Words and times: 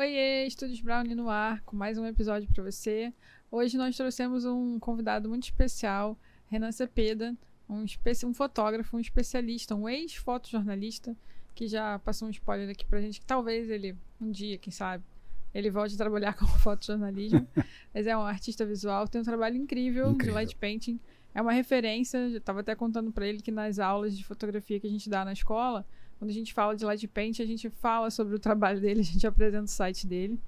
Oiê, 0.00 0.46
Estúdios 0.46 0.80
Brownie 0.80 1.14
no 1.14 1.28
ar, 1.28 1.60
com 1.60 1.76
mais 1.76 1.98
um 1.98 2.06
episódio 2.06 2.48
para 2.54 2.64
você. 2.64 3.12
Hoje 3.50 3.76
nós 3.76 3.94
trouxemos 3.94 4.46
um 4.46 4.78
convidado 4.78 5.28
muito 5.28 5.42
especial, 5.42 6.18
Renan 6.46 6.72
Cepeda, 6.72 7.36
um, 7.68 7.84
um 8.24 8.32
fotógrafo, 8.32 8.96
um 8.96 9.00
especialista, 9.00 9.74
um 9.74 9.86
ex-fotojornalista, 9.86 11.14
que 11.54 11.68
já 11.68 11.98
passou 11.98 12.28
um 12.28 12.30
spoiler 12.30 12.70
aqui 12.70 12.86
pra 12.86 12.98
gente, 13.02 13.20
que 13.20 13.26
talvez 13.26 13.68
ele, 13.68 13.94
um 14.18 14.30
dia, 14.30 14.56
quem 14.56 14.72
sabe, 14.72 15.04
ele 15.52 15.70
volte 15.70 15.96
a 15.96 15.98
trabalhar 15.98 16.32
com 16.32 16.46
fotojornalismo. 16.46 17.46
mas 17.92 18.06
é 18.06 18.16
um 18.16 18.22
artista 18.22 18.64
visual, 18.64 19.06
tem 19.06 19.20
um 19.20 19.24
trabalho 19.24 19.58
incrível, 19.58 20.12
incrível. 20.12 20.28
de 20.28 20.30
light 20.30 20.56
painting. 20.56 20.98
É 21.34 21.42
uma 21.42 21.52
referência, 21.52 22.16
eu 22.16 22.38
estava 22.38 22.60
até 22.60 22.74
contando 22.74 23.12
para 23.12 23.28
ele 23.28 23.42
que 23.42 23.50
nas 23.50 23.78
aulas 23.78 24.16
de 24.16 24.24
fotografia 24.24 24.80
que 24.80 24.86
a 24.86 24.90
gente 24.90 25.10
dá 25.10 25.26
na 25.26 25.34
escola, 25.34 25.86
quando 26.20 26.32
a 26.32 26.34
gente 26.34 26.52
fala 26.52 26.76
de 26.76 26.84
light 26.84 27.08
paint, 27.08 27.40
a 27.40 27.46
gente 27.46 27.70
fala 27.70 28.10
sobre 28.10 28.36
o 28.36 28.38
trabalho 28.38 28.78
dele, 28.78 29.00
a 29.00 29.02
gente 29.02 29.26
apresenta 29.26 29.64
o 29.64 29.68
site 29.68 30.06
dele. 30.06 30.38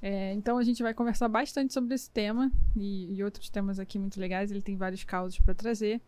É, 0.00 0.32
então 0.32 0.58
a 0.58 0.62
gente 0.62 0.80
vai 0.80 0.94
conversar 0.94 1.26
bastante 1.26 1.74
sobre 1.74 1.92
esse 1.92 2.08
tema 2.08 2.52
e, 2.76 3.12
e 3.12 3.24
outros 3.24 3.50
temas 3.50 3.80
aqui 3.80 3.98
muito 3.98 4.20
legais. 4.20 4.52
Ele 4.52 4.62
tem 4.62 4.76
vários 4.76 5.02
causos 5.02 5.40
para 5.40 5.52
trazer. 5.52 6.00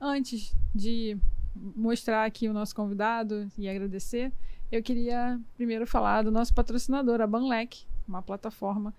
Antes 0.00 0.56
de 0.74 1.14
mostrar 1.54 2.24
aqui 2.24 2.48
o 2.48 2.54
nosso 2.54 2.74
convidado 2.74 3.46
e 3.58 3.68
agradecer, 3.68 4.32
eu 4.72 4.82
queria 4.82 5.38
primeiro 5.56 5.86
falar 5.86 6.22
do 6.22 6.30
nosso 6.30 6.54
patrocinador, 6.54 7.20
a 7.20 7.26
Banlec, 7.26 7.84
uma 8.08 8.22
plataforma 8.22 8.94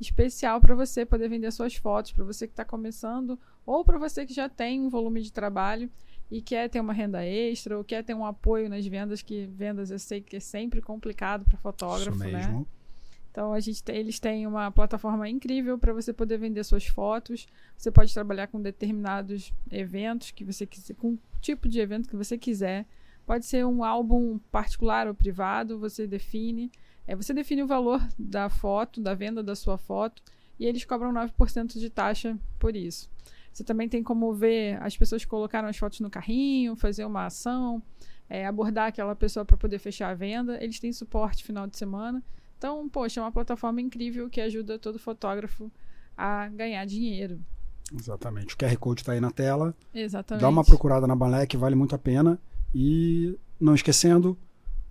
especial 0.00 0.62
para 0.62 0.74
você 0.74 1.04
poder 1.04 1.28
vender 1.28 1.52
suas 1.52 1.74
fotos, 1.74 2.12
para 2.12 2.24
você 2.24 2.46
que 2.46 2.54
está 2.54 2.64
começando 2.64 3.38
ou 3.66 3.84
para 3.84 3.98
você 3.98 4.24
que 4.24 4.32
já 4.32 4.48
tem 4.48 4.80
um 4.80 4.88
volume 4.88 5.20
de 5.20 5.30
trabalho 5.30 5.90
e 6.30 6.40
quer 6.40 6.68
ter 6.68 6.80
uma 6.80 6.92
renda 6.92 7.24
extra 7.24 7.76
ou 7.76 7.82
quer 7.82 8.04
ter 8.04 8.14
um 8.14 8.24
apoio 8.24 8.68
nas 8.68 8.86
vendas, 8.86 9.20
que 9.20 9.46
vendas 9.46 9.90
eu 9.90 9.98
sei 9.98 10.20
que 10.20 10.36
é 10.36 10.40
sempre 10.40 10.80
complicado 10.80 11.44
para 11.44 11.58
fotógrafo, 11.58 12.16
Isso 12.16 12.24
né? 12.24 12.32
mesmo. 12.38 12.60
né? 12.60 12.66
Então 13.30 13.52
a 13.52 13.60
gente 13.60 13.82
tem, 13.82 13.96
eles 13.96 14.18
têm 14.18 14.46
uma 14.46 14.70
plataforma 14.70 15.28
incrível 15.28 15.78
para 15.78 15.92
você 15.92 16.12
poder 16.12 16.36
vender 16.38 16.64
suas 16.64 16.86
fotos. 16.86 17.46
Você 17.76 17.90
pode 17.90 18.12
trabalhar 18.12 18.48
com 18.48 18.60
determinados 18.60 19.52
eventos 19.70 20.32
que 20.32 20.44
você 20.44 20.66
quiser, 20.66 20.94
com 20.94 21.12
o 21.12 21.18
tipo 21.40 21.68
de 21.68 21.78
evento 21.78 22.08
que 22.08 22.16
você 22.16 22.36
quiser. 22.36 22.86
Pode 23.24 23.46
ser 23.46 23.64
um 23.64 23.84
álbum 23.84 24.38
particular 24.50 25.06
ou 25.06 25.14
privado, 25.14 25.78
você 25.78 26.06
define. 26.06 26.72
É, 27.06 27.14
você 27.14 27.32
define 27.32 27.62
o 27.62 27.66
valor 27.66 28.04
da 28.18 28.48
foto, 28.48 29.00
da 29.00 29.14
venda 29.14 29.42
da 29.42 29.54
sua 29.54 29.78
foto, 29.78 30.22
e 30.58 30.66
eles 30.66 30.84
cobram 30.84 31.12
9% 31.12 31.78
de 31.78 31.88
taxa 31.88 32.36
por 32.58 32.74
isso. 32.74 33.08
Você 33.52 33.64
também 33.64 33.88
tem 33.88 34.02
como 34.02 34.32
ver 34.32 34.80
as 34.82 34.96
pessoas 34.96 35.24
colocaram 35.24 35.68
as 35.68 35.76
fotos 35.76 36.00
no 36.00 36.08
carrinho, 36.08 36.76
fazer 36.76 37.04
uma 37.04 37.26
ação, 37.26 37.82
é, 38.28 38.46
abordar 38.46 38.88
aquela 38.88 39.16
pessoa 39.16 39.44
para 39.44 39.56
poder 39.56 39.78
fechar 39.78 40.10
a 40.10 40.14
venda. 40.14 40.62
Eles 40.62 40.78
têm 40.78 40.92
suporte 40.92 41.44
final 41.44 41.66
de 41.66 41.76
semana. 41.76 42.22
Então, 42.56 42.88
poxa, 42.88 43.20
é 43.20 43.22
uma 43.22 43.32
plataforma 43.32 43.80
incrível 43.80 44.28
que 44.28 44.40
ajuda 44.40 44.78
todo 44.78 44.98
fotógrafo 44.98 45.70
a 46.16 46.48
ganhar 46.48 46.84
dinheiro. 46.84 47.40
Exatamente. 47.92 48.54
O 48.54 48.58
QR 48.58 48.76
Code 48.76 49.00
está 49.00 49.12
aí 49.12 49.20
na 49.20 49.30
tela. 49.30 49.74
Exatamente. 49.92 50.42
Dá 50.42 50.48
uma 50.48 50.64
procurada 50.64 51.06
na 51.06 51.16
Balec, 51.16 51.56
vale 51.56 51.74
muito 51.74 51.94
a 51.94 51.98
pena. 51.98 52.38
E 52.74 53.36
não 53.58 53.74
esquecendo, 53.74 54.38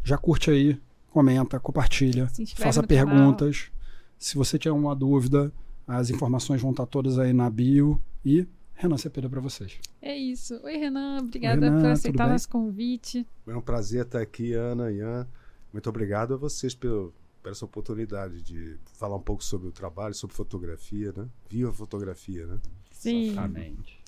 já 0.04 0.18
curte 0.18 0.52
aí, 0.52 0.80
comenta, 1.10 1.60
compartilha, 1.60 2.28
faça 2.56 2.84
perguntas. 2.84 3.62
Canal. 3.62 3.80
Se 4.18 4.36
você 4.36 4.60
tiver 4.60 4.74
uma 4.74 4.96
dúvida, 4.96 5.54
as 5.98 6.10
informações 6.10 6.62
vão 6.62 6.72
estar 6.72 6.86
todas 6.86 7.18
aí 7.18 7.34
na 7.34 7.50
bio. 7.50 8.00
E 8.24 8.46
Renan 8.76 8.98
Cepeda 8.98 9.30
para 9.30 9.42
vocês. 9.42 9.80
É 10.02 10.16
isso. 10.16 10.60
Oi, 10.64 10.78
Renan. 10.78 11.20
Obrigada 11.22 11.66
Oi, 11.66 11.70
Renan, 11.70 11.82
por 11.82 11.92
aceitar 11.92 12.30
nosso 12.30 12.48
convite. 12.48 13.26
É 13.48 13.56
um 13.56 13.62
prazer 13.62 14.06
estar 14.06 14.22
aqui, 14.22 14.54
Ana, 14.54 14.92
Ian. 14.92 15.28
Muito 15.74 15.90
obrigado 15.90 16.34
a 16.34 16.38
vocês 16.38 16.76
pelo, 16.76 17.14
por 17.42 17.52
essa 17.52 17.66
oportunidade 17.66 18.42
de 18.42 18.78
falar 18.94 19.16
um 19.16 19.22
pouco 19.22 19.44
sobre 19.44 19.68
o 19.68 19.72
trabalho, 19.72 20.14
sobre 20.14 20.36
fotografia, 20.36 21.12
né? 21.16 21.28
Viva 21.50 21.72
a 21.72 21.74
fotografia, 21.74 22.46
né? 22.46 22.60
Sim. 22.92 23.32
Exatamente. 23.32 24.00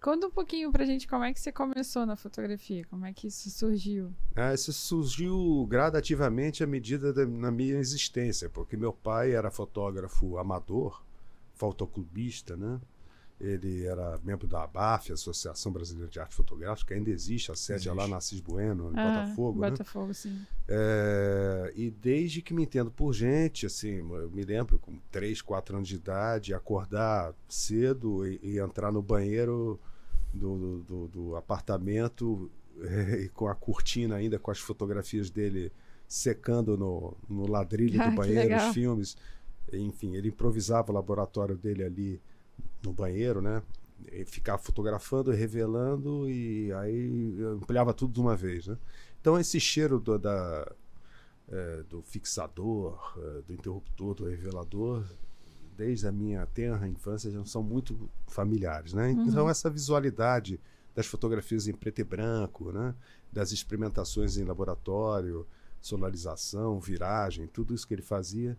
Conta 0.00 0.26
um 0.26 0.30
pouquinho 0.30 0.72
pra 0.72 0.84
gente 0.86 1.06
como 1.06 1.24
é 1.24 1.32
que 1.32 1.38
você 1.38 1.52
começou 1.52 2.06
na 2.06 2.16
fotografia, 2.16 2.84
como 2.88 3.04
é 3.04 3.12
que 3.12 3.26
isso 3.26 3.50
surgiu. 3.50 4.10
Ah, 4.34 4.54
isso 4.54 4.72
surgiu 4.72 5.66
gradativamente 5.68 6.64
à 6.64 6.66
medida 6.66 7.12
da 7.12 7.26
na 7.26 7.50
minha 7.50 7.76
existência, 7.76 8.48
porque 8.48 8.78
meu 8.78 8.94
pai 8.94 9.32
era 9.32 9.50
fotógrafo 9.50 10.38
amador, 10.38 11.02
fotoclubista, 11.60 12.56
né? 12.56 12.80
Ele 13.38 13.86
era 13.86 14.18
membro 14.22 14.46
da 14.46 14.64
ABAF, 14.64 15.12
Associação 15.12 15.72
Brasileira 15.72 16.10
de 16.10 16.20
Arte 16.20 16.34
Fotográfica, 16.34 16.94
ainda 16.94 17.10
existe, 17.10 17.50
a 17.50 17.54
sede 17.54 17.88
é 17.88 17.92
lá 17.92 18.06
na 18.06 18.18
Assis 18.18 18.40
Bueno, 18.40 18.92
em 18.92 18.98
ah, 18.98 19.22
Botafogo. 19.22 19.60
Né? 19.60 19.70
Botafogo, 19.70 20.06
né? 20.08 20.14
sim. 20.14 20.46
É, 20.68 21.72
e 21.74 21.90
desde 21.90 22.42
que 22.42 22.52
me 22.52 22.64
entendo 22.64 22.90
por 22.90 23.14
gente, 23.14 23.64
assim, 23.64 23.98
eu 23.98 24.30
me 24.30 24.42
lembro 24.42 24.78
com 24.78 24.98
3, 25.10 25.40
4 25.40 25.76
anos 25.76 25.88
de 25.88 25.96
idade, 25.96 26.52
acordar 26.52 27.32
cedo 27.48 28.26
e, 28.26 28.38
e 28.42 28.58
entrar 28.58 28.92
no 28.92 29.00
banheiro 29.00 29.80
do, 30.34 30.82
do, 30.82 31.08
do 31.08 31.36
apartamento 31.36 32.50
e 33.24 33.28
com 33.30 33.48
a 33.48 33.54
cortina 33.54 34.16
ainda, 34.16 34.38
com 34.38 34.50
as 34.50 34.58
fotografias 34.58 35.30
dele 35.30 35.72
secando 36.06 36.76
no, 36.76 37.16
no 37.28 37.46
ladrilho 37.46 38.02
ah, 38.02 38.08
do 38.08 38.16
banheiro, 38.16 38.54
os 38.56 38.74
filmes. 38.74 39.16
Enfim, 39.72 40.16
ele 40.16 40.28
improvisava 40.28 40.90
o 40.90 40.94
laboratório 40.94 41.56
dele 41.56 41.84
ali 41.84 42.22
no 42.82 42.92
banheiro, 42.92 43.40
né? 43.40 43.62
E 44.10 44.24
ficava 44.24 44.58
fotografando, 44.58 45.30
revelando 45.30 46.28
e 46.28 46.72
aí 46.72 47.36
ampliava 47.42 47.92
tudo 47.92 48.12
de 48.14 48.20
uma 48.20 48.34
vez, 48.34 48.66
né? 48.66 48.76
Então 49.20 49.38
esse 49.38 49.60
cheiro 49.60 50.00
do, 50.00 50.18
da, 50.18 50.72
é, 51.48 51.82
do 51.88 52.02
fixador, 52.02 52.98
é, 53.18 53.42
do 53.42 53.52
interruptor, 53.52 54.14
do 54.14 54.24
revelador, 54.24 55.04
desde 55.76 56.06
a 56.06 56.12
minha 56.12 56.46
tenra 56.46 56.88
infância 56.88 57.30
já 57.30 57.44
são 57.44 57.62
muito 57.62 58.08
familiares, 58.26 58.94
né? 58.94 59.08
Uhum. 59.08 59.26
Então 59.26 59.48
essa 59.48 59.68
visualidade 59.68 60.58
das 60.94 61.06
fotografias 61.06 61.68
em 61.68 61.74
preto 61.74 62.00
e 62.00 62.04
branco, 62.04 62.72
né? 62.72 62.94
Das 63.30 63.52
experimentações 63.52 64.38
em 64.38 64.44
laboratório, 64.44 65.46
solarização, 65.80 66.80
viragem, 66.80 67.46
tudo 67.46 67.74
isso 67.74 67.86
que 67.86 67.94
ele 67.94 68.02
fazia 68.02 68.56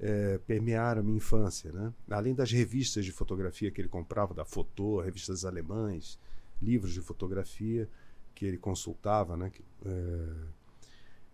é, 0.00 0.38
permearam 0.38 1.00
a 1.00 1.04
minha 1.04 1.16
infância. 1.16 1.72
Né? 1.72 1.92
Além 2.10 2.34
das 2.34 2.50
revistas 2.50 3.04
de 3.04 3.12
fotografia 3.12 3.70
que 3.70 3.80
ele 3.80 3.88
comprava, 3.88 4.34
da 4.34 4.44
Fotô, 4.44 5.00
revistas 5.00 5.44
alemães, 5.44 6.18
livros 6.60 6.92
de 6.92 7.00
fotografia 7.00 7.88
que 8.34 8.44
ele 8.44 8.58
consultava, 8.58 9.36
né? 9.36 9.52
É, 9.84 10.64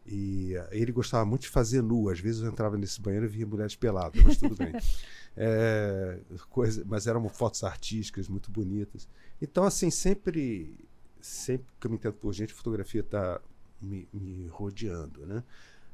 e 0.07 0.55
ele 0.71 0.93
gostava 0.93 1.25
muito 1.25 1.43
de 1.43 1.49
fazer 1.49 1.83
nu. 1.83 2.09
Às 2.09 2.21
vezes 2.21 2.43
eu 2.43 2.49
entrava 2.49 2.77
nesse 2.77 3.01
banheiro 3.01 3.27
e 3.27 3.29
via 3.29 3.47
mulheres 3.47 3.77
peladas, 3.77 4.23
mas 4.23 4.37
tudo 4.37 4.57
bem. 4.57 4.73
É, 5.37 6.19
coisa, 6.51 6.83
mas 6.85 7.07
eram 7.07 7.27
fotos 7.29 7.63
artísticas 7.63 8.29
muito 8.29 8.51
bonitas. 8.51 9.09
Então, 9.41 9.63
assim, 9.63 9.89
sempre, 9.89 10.77
sempre 11.21 11.69
que 11.81 11.87
eu 11.87 11.91
me 11.91 11.97
entendo 11.97 12.15
por 12.15 12.33
gente, 12.35 12.53
fotografia 12.53 13.01
está 13.01 13.41
me, 13.81 14.09
me 14.13 14.49
rodeando, 14.49 15.25
né? 15.25 15.45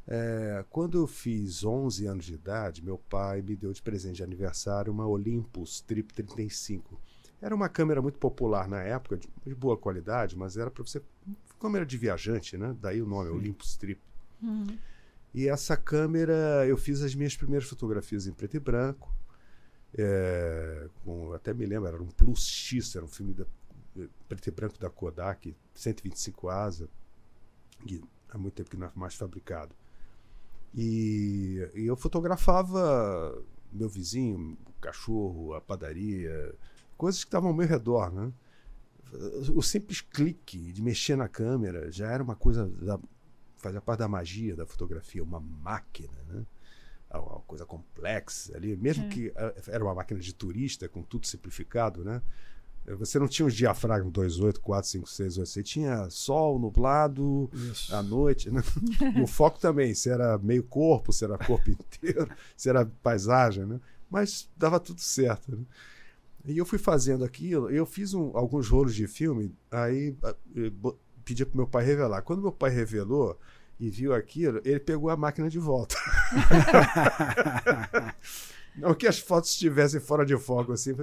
É, 0.08 0.64
quando 0.70 0.98
eu 0.98 1.06
fiz 1.06 1.64
11 1.64 2.06
anos 2.06 2.24
de 2.24 2.34
idade, 2.34 2.82
meu 2.82 2.96
pai 2.96 3.42
me 3.42 3.56
deu 3.56 3.72
de 3.72 3.82
presente 3.82 4.16
de 4.16 4.22
aniversário 4.22 4.92
uma 4.92 5.06
Olympus 5.06 5.80
Trip 5.80 6.14
35. 6.14 7.00
Era 7.40 7.54
uma 7.54 7.68
câmera 7.68 8.00
muito 8.00 8.18
popular 8.18 8.68
na 8.68 8.82
época, 8.82 9.16
de, 9.16 9.28
de 9.44 9.54
boa 9.54 9.76
qualidade, 9.76 10.36
mas 10.36 10.56
era 10.56 10.70
para 10.70 10.82
você. 10.82 11.02
Câmera 11.60 11.84
de 11.84 11.98
viajante, 11.98 12.56
né? 12.56 12.76
Daí 12.80 13.02
o 13.02 13.06
nome, 13.06 13.30
Sim. 13.30 13.36
Olympus 13.36 13.76
Trip. 13.76 14.00
Uhum. 14.42 14.78
E 15.34 15.48
essa 15.48 15.76
câmera, 15.76 16.66
eu 16.66 16.76
fiz 16.76 17.02
as 17.02 17.14
minhas 17.14 17.36
primeiras 17.36 17.68
fotografias 17.68 18.26
em 18.26 18.32
preto 18.32 18.56
e 18.56 18.60
branco. 18.60 19.14
É, 19.98 20.88
com, 21.04 21.32
até 21.32 21.52
me 21.52 21.66
lembro, 21.66 21.88
era 21.88 22.02
um 22.02 22.08
Plus 22.08 22.46
X, 22.46 22.94
era 22.94 23.04
um 23.04 23.08
filme 23.08 23.34
da, 23.34 23.46
preto 24.28 24.48
e 24.48 24.50
branco 24.50 24.78
da 24.78 24.88
Kodak, 24.88 25.54
125 25.74 26.48
asa, 26.48 26.88
que 27.86 28.02
há 28.28 28.38
muito 28.38 28.54
tempo 28.54 28.70
que 28.70 28.76
não 28.76 28.86
é 28.86 28.92
mais 28.94 29.14
fabricado. 29.14 29.74
E, 30.76 31.70
e 31.74 31.86
eu 31.86 31.96
fotografava 31.96 33.42
meu 33.72 33.88
vizinho, 33.88 34.58
o 34.66 34.72
cachorro, 34.80 35.54
a 35.54 35.60
padaria, 35.60 36.54
coisas 36.96 37.24
que 37.24 37.28
estavam 37.28 37.50
ao 37.50 37.56
meu 37.56 37.66
redor, 37.66 38.12
né? 38.12 38.32
O 39.54 39.62
simples 39.62 40.00
clique 40.00 40.72
de 40.72 40.82
mexer 40.82 41.16
na 41.16 41.28
câmera 41.28 41.90
já 41.90 42.10
era 42.10 42.22
uma 42.22 42.36
coisa 42.36 42.66
da, 42.68 42.98
fazia 43.56 43.80
parte 43.80 44.00
da 44.00 44.08
magia 44.08 44.54
da 44.54 44.66
fotografia, 44.66 45.22
uma 45.22 45.40
máquina, 45.40 46.18
né? 46.28 46.44
Uma 47.14 47.40
coisa 47.46 47.64
complexa 47.64 48.56
ali, 48.56 48.76
mesmo 48.76 49.04
é. 49.04 49.08
que 49.08 49.32
eh, 49.34 49.54
era 49.68 49.82
uma 49.82 49.94
máquina 49.94 50.20
de 50.20 50.34
turista 50.34 50.88
com 50.88 51.02
tudo 51.02 51.26
simplificado, 51.26 52.04
né? 52.04 52.20
Você 52.98 53.18
não 53.18 53.26
tinha 53.26 53.46
os 53.46 53.54
diafragmas 53.54 54.12
2, 54.12 54.40
8, 54.40 54.60
4, 54.60 54.90
5, 54.90 55.08
6, 55.08 55.38
8. 55.38 55.48
Você 55.48 55.62
tinha 55.62 56.08
sol, 56.10 56.58
nublado, 56.58 57.50
Isso. 57.52 57.94
à 57.94 58.02
noite. 58.02 58.50
Né? 58.50 58.62
o 59.22 59.26
foco 59.26 59.58
também, 59.58 59.94
se 59.94 60.08
era 60.08 60.38
meio 60.38 60.62
corpo, 60.62 61.12
se 61.12 61.24
era 61.24 61.36
corpo 61.36 61.68
inteiro, 61.70 62.28
se 62.56 62.68
era 62.68 62.86
paisagem, 63.02 63.66
né? 63.66 63.80
Mas 64.08 64.48
dava 64.56 64.78
tudo 64.78 65.00
certo. 65.00 65.50
Né? 65.50 65.64
E 66.44 66.58
eu 66.58 66.64
fui 66.64 66.78
fazendo 66.78 67.24
aquilo, 67.24 67.68
eu 67.70 67.84
fiz 67.84 68.14
um, 68.14 68.36
alguns 68.36 68.68
rolos 68.68 68.94
de 68.94 69.08
filme, 69.08 69.52
aí 69.68 70.16
pedi 71.24 71.44
para 71.44 71.56
meu 71.56 71.66
pai 71.66 71.84
revelar. 71.84 72.22
Quando 72.22 72.42
meu 72.42 72.52
pai 72.52 72.70
revelou, 72.70 73.36
e 73.78 73.90
viu 73.90 74.14
aquilo, 74.14 74.60
ele 74.64 74.80
pegou 74.80 75.10
a 75.10 75.16
máquina 75.16 75.48
de 75.48 75.58
volta. 75.58 75.96
Não 78.74 78.94
que 78.94 79.06
as 79.06 79.18
fotos 79.18 79.50
estivessem 79.50 80.00
fora 80.00 80.24
de 80.24 80.36
foco 80.38 80.72
assim. 80.72 80.94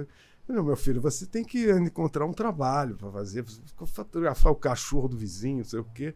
Não, 0.46 0.62
meu 0.62 0.76
filho, 0.76 1.00
você 1.00 1.26
tem 1.26 1.44
que 1.44 1.70
encontrar 1.70 2.26
um 2.26 2.32
trabalho 2.32 2.96
para 2.96 3.10
fazer, 3.10 3.44
fotografar 3.86 4.52
o 4.52 4.56
cachorro 4.56 5.08
do 5.08 5.16
vizinho, 5.16 5.58
não 5.58 5.64
sei 5.64 5.80
o 5.80 5.84
quê. 5.84 6.14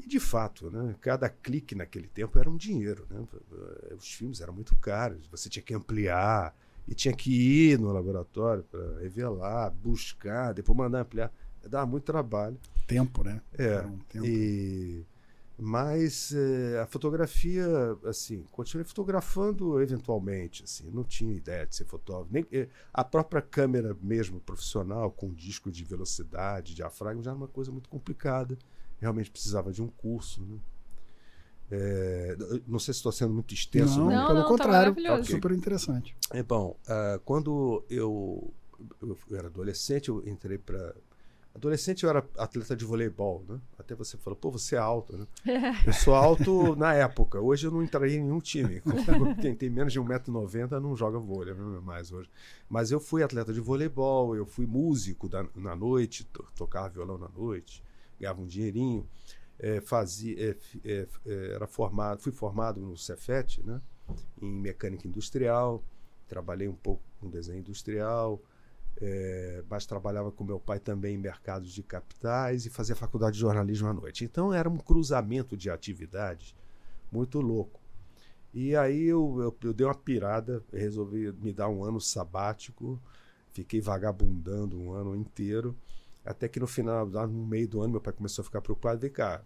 E 0.00 0.06
de 0.06 0.18
fato, 0.18 0.70
né, 0.70 0.94
cada 1.00 1.28
clique 1.28 1.74
naquele 1.74 2.08
tempo 2.08 2.38
era 2.38 2.50
um 2.50 2.56
dinheiro. 2.56 3.06
Né? 3.08 3.24
Os 3.96 4.12
filmes 4.12 4.40
eram 4.40 4.52
muito 4.52 4.74
caros, 4.76 5.26
você 5.28 5.48
tinha 5.48 5.62
que 5.62 5.74
ampliar 5.74 6.54
e 6.88 6.94
tinha 6.94 7.14
que 7.14 7.70
ir 7.70 7.78
no 7.78 7.92
laboratório 7.92 8.64
para 8.64 8.98
revelar, 8.98 9.70
buscar, 9.70 10.52
depois 10.52 10.76
mandar 10.76 11.02
ampliar. 11.02 11.32
Dava 11.68 11.86
muito 11.86 12.04
trabalho. 12.04 12.58
Tempo, 12.88 13.22
né? 13.22 13.40
É. 13.56 13.80
Um 13.82 13.98
tempo. 13.98 14.26
E 14.26 15.06
mas 15.64 16.34
é, 16.34 16.80
a 16.80 16.86
fotografia, 16.86 17.64
assim, 18.04 18.44
continuei 18.50 18.84
fotografando 18.84 19.80
eventualmente, 19.80 20.64
assim, 20.64 20.90
não 20.90 21.04
tinha 21.04 21.32
ideia 21.32 21.64
de 21.64 21.76
ser 21.76 21.84
fotógrafo. 21.84 22.32
Nem, 22.32 22.44
é, 22.50 22.68
a 22.92 23.04
própria 23.04 23.40
câmera 23.40 23.96
mesmo 24.02 24.40
profissional, 24.40 25.12
com 25.12 25.32
disco 25.32 25.70
de 25.70 25.84
velocidade, 25.84 26.74
diafragma, 26.74 27.22
já 27.22 27.30
era 27.30 27.38
uma 27.38 27.46
coisa 27.46 27.70
muito 27.70 27.88
complicada. 27.88 28.58
Realmente 28.98 29.30
precisava 29.30 29.72
de 29.72 29.80
um 29.80 29.86
curso, 29.86 30.42
né? 30.42 30.58
É, 31.70 32.36
não 32.66 32.80
sei 32.80 32.92
se 32.92 32.98
estou 32.98 33.12
sendo 33.12 33.32
muito 33.32 33.54
extenso. 33.54 34.00
Não, 34.00 34.10
não 34.10 34.26
pelo 34.26 34.34
não, 34.34 34.42
tá 34.42 34.48
contrário, 34.48 34.94
tá 35.00 35.22
super 35.22 35.52
interessante. 35.52 36.16
É 36.32 36.42
bom, 36.42 36.76
uh, 36.88 37.20
quando 37.20 37.84
eu, 37.88 38.52
eu, 39.00 39.16
era 39.30 39.46
adolescente, 39.46 40.08
eu 40.08 40.26
entrei 40.26 40.58
para 40.58 40.92
Adolescente 41.54 42.02
eu 42.02 42.10
era 42.10 42.26
atleta 42.38 42.74
de 42.74 42.84
voleibol, 42.84 43.44
né? 43.46 43.60
Até 43.78 43.94
você 43.94 44.16
falou, 44.16 44.36
pô, 44.38 44.50
você 44.50 44.74
é 44.74 44.78
alto, 44.78 45.16
né? 45.16 45.26
É. 45.52 45.88
Eu 45.88 45.92
sou 45.92 46.14
alto 46.14 46.74
na 46.76 46.94
época. 46.94 47.40
Hoje 47.40 47.66
eu 47.66 47.70
não 47.70 47.82
entraria 47.82 48.16
em 48.16 48.22
nenhum 48.22 48.40
time. 48.40 48.82
Quem 49.40 49.54
tem 49.54 49.68
menos 49.68 49.92
de 49.92 50.00
1,90m 50.00 50.80
não 50.80 50.96
joga 50.96 51.18
vôlei 51.18 51.54
né? 51.54 51.80
mais 51.82 52.10
hoje. 52.10 52.30
Mas 52.68 52.90
eu 52.90 52.98
fui 52.98 53.22
atleta 53.22 53.52
de 53.52 53.60
voleibol, 53.60 54.34
eu 54.34 54.46
fui 54.46 54.66
músico 54.66 55.28
da, 55.28 55.46
na 55.54 55.76
noite, 55.76 56.24
to, 56.24 56.44
tocava 56.56 56.88
violão 56.88 57.18
na 57.18 57.28
noite, 57.28 57.84
ganhava 58.18 58.40
um 58.40 58.46
dinheirinho. 58.46 59.06
É, 59.58 59.80
fazia, 59.80 60.34
é, 60.40 60.56
é, 60.84 61.06
é, 61.26 61.52
era 61.54 61.66
formado, 61.66 62.20
fui 62.20 62.32
formado 62.32 62.80
no 62.80 62.96
Cefet, 62.96 63.62
né? 63.62 63.80
Em 64.40 64.50
mecânica 64.50 65.06
industrial. 65.06 65.84
Trabalhei 66.26 66.66
um 66.66 66.74
pouco 66.74 67.02
com 67.20 67.28
desenho 67.28 67.58
industrial 67.58 68.40
é, 69.04 69.64
mas 69.68 69.84
trabalhava 69.84 70.30
com 70.30 70.44
meu 70.44 70.60
pai 70.60 70.78
também 70.78 71.16
em 71.16 71.18
mercados 71.18 71.72
de 71.72 71.82
capitais 71.82 72.64
e 72.64 72.70
fazia 72.70 72.94
faculdade 72.94 73.34
de 73.34 73.40
jornalismo 73.40 73.88
à 73.88 73.92
noite. 73.92 74.24
Então 74.24 74.54
era 74.54 74.70
um 74.70 74.78
cruzamento 74.78 75.56
de 75.56 75.68
atividades 75.68 76.54
muito 77.10 77.40
louco. 77.40 77.80
E 78.54 78.76
aí 78.76 79.04
eu, 79.06 79.40
eu, 79.40 79.56
eu 79.64 79.72
dei 79.72 79.84
uma 79.84 79.94
pirada, 79.94 80.62
resolvi 80.72 81.32
me 81.32 81.52
dar 81.52 81.68
um 81.68 81.82
ano 81.82 82.00
sabático, 82.00 83.00
fiquei 83.52 83.80
vagabundando 83.80 84.78
um 84.78 84.92
ano 84.92 85.16
inteiro, 85.16 85.76
até 86.24 86.46
que 86.46 86.60
no 86.60 86.68
final, 86.68 87.04
no 87.04 87.46
meio 87.46 87.66
do 87.66 87.80
ano, 87.80 87.92
meu 87.92 88.00
pai 88.00 88.12
começou 88.12 88.42
a 88.42 88.44
ficar 88.44 88.60
preocupado, 88.60 89.00
vem 89.00 89.10
cá, 89.10 89.42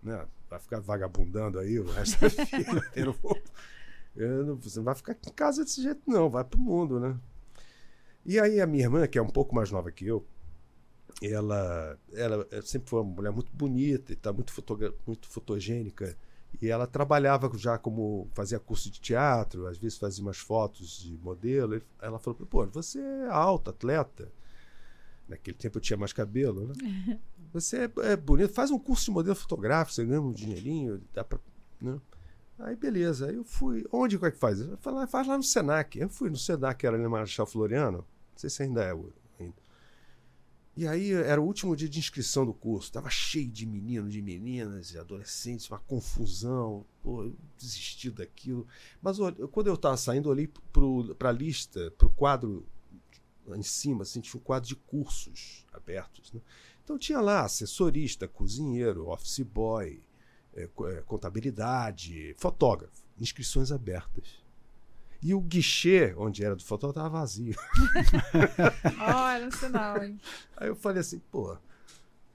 né, 0.00 0.24
vai 0.48 0.60
ficar 0.60 0.78
vagabundando 0.78 1.58
aí 1.58 1.80
o 1.80 1.84
resto 1.90 2.20
da 2.20 2.28
vida, 2.44 2.90
eu 2.94 4.44
não 4.44 4.56
você 4.56 4.78
não 4.78 4.84
vai 4.84 4.94
ficar 4.94 5.12
em 5.12 5.32
casa 5.32 5.64
desse 5.64 5.82
jeito 5.82 6.02
não, 6.06 6.28
vai 6.30 6.44
pro 6.44 6.58
mundo, 6.58 7.00
né? 7.00 7.18
E 8.24 8.38
aí 8.38 8.60
a 8.60 8.66
minha 8.66 8.84
irmã, 8.84 9.06
que 9.06 9.18
é 9.18 9.22
um 9.22 9.28
pouco 9.28 9.54
mais 9.54 9.70
nova 9.70 9.90
que 9.90 10.06
eu, 10.06 10.24
ela, 11.22 11.98
ela 12.12 12.46
sempre 12.62 12.88
foi 12.88 13.00
uma 13.00 13.10
mulher 13.10 13.32
muito 13.32 13.52
bonita 13.52 14.12
e 14.12 14.16
tá 14.16 14.32
muito, 14.32 14.52
muito 15.06 15.28
fotogênica. 15.28 16.16
E 16.60 16.68
ela 16.68 16.86
trabalhava 16.86 17.50
já 17.56 17.78
como 17.78 18.28
fazia 18.34 18.58
curso 18.58 18.90
de 18.90 19.00
teatro, 19.00 19.66
às 19.66 19.78
vezes 19.78 19.98
fazia 19.98 20.22
umas 20.22 20.38
fotos 20.38 21.00
de 21.00 21.16
modelo. 21.18 21.80
Ela 22.00 22.18
falou: 22.18 22.38
pô, 22.46 22.66
você 22.66 22.98
é 22.98 23.28
alta, 23.28 23.70
atleta. 23.70 24.32
Naquele 25.28 25.56
tempo 25.56 25.78
eu 25.78 25.82
tinha 25.82 25.96
mais 25.96 26.12
cabelo, 26.12 26.66
né? 26.66 27.18
Você 27.52 27.78
é, 27.78 28.12
é 28.12 28.16
bonito, 28.16 28.52
faz 28.52 28.70
um 28.70 28.78
curso 28.78 29.06
de 29.06 29.10
modelo 29.10 29.34
fotográfico, 29.34 29.92
você 29.92 30.04
ganha 30.04 30.20
um 30.20 30.30
dinheirinho, 30.32 31.02
dá 31.12 31.24
pra. 31.24 31.36
Né? 31.80 31.98
Aí 32.60 32.76
beleza, 32.76 33.28
aí 33.28 33.36
eu 33.36 33.44
fui. 33.44 33.84
Onde 33.90 34.16
é 34.16 34.30
que 34.30 34.38
faz? 34.38 34.60
Eu 34.60 34.76
falei, 34.78 35.04
ah, 35.04 35.06
faz 35.06 35.26
lá 35.26 35.36
no 35.36 35.42
Senac. 35.42 35.98
Eu 35.98 36.08
fui 36.08 36.30
no 36.30 36.36
Senac, 36.36 36.84
era 36.84 36.96
ali 36.96 37.02
no 37.02 37.10
Marechal 37.10 37.46
Floriano. 37.46 37.98
Não 37.98 38.04
sei 38.36 38.50
se 38.50 38.62
ainda 38.62 38.82
é 38.82 38.92
ainda. 38.92 39.60
E 40.76 40.86
aí 40.86 41.12
era 41.12 41.40
o 41.40 41.44
último 41.44 41.74
dia 41.74 41.88
de 41.88 41.98
inscrição 41.98 42.46
do 42.46 42.54
curso. 42.54 42.92
Tava 42.92 43.10
cheio 43.10 43.50
de 43.50 43.66
meninos, 43.66 44.12
de 44.12 44.22
meninas, 44.22 44.88
de 44.88 44.98
adolescentes, 44.98 45.68
uma 45.68 45.78
confusão. 45.80 46.86
Pô, 47.02 47.24
eu 47.24 47.36
desisti 47.58 48.10
daquilo. 48.10 48.66
Mas 49.02 49.18
quando 49.50 49.66
eu 49.66 49.74
estava 49.74 49.96
saindo, 49.96 50.28
eu 50.28 50.32
olhei 50.32 50.50
para 51.18 51.28
a 51.28 51.32
lista, 51.32 51.90
para 51.98 52.06
o 52.06 52.10
quadro 52.10 52.66
em 53.48 53.62
cima, 53.62 54.02
assim, 54.02 54.20
tinha 54.20 54.40
um 54.40 54.44
quadro 54.44 54.68
de 54.68 54.76
cursos 54.76 55.66
abertos. 55.72 56.32
Né? 56.32 56.40
Então 56.84 56.96
tinha 56.98 57.20
lá 57.20 57.44
assessorista, 57.44 58.28
cozinheiro, 58.28 59.08
office 59.08 59.40
boy, 59.40 60.00
é, 60.54 60.62
é, 60.62 61.02
contabilidade, 61.02 62.34
fotógrafo, 62.38 63.02
inscrições 63.18 63.70
abertas. 63.70 64.40
E 65.22 65.34
o 65.34 65.40
guichê, 65.40 66.14
onde 66.16 66.44
era 66.44 66.56
do 66.56 66.64
fotógrafo, 66.64 66.98
estava 66.98 67.20
vazio. 67.20 67.54
Olha, 68.98 69.46
um 69.46 69.50
sinal, 69.50 70.02
hein? 70.02 70.18
Aí 70.56 70.68
eu 70.68 70.76
falei 70.76 71.00
assim, 71.00 71.18
pô, 71.30 71.56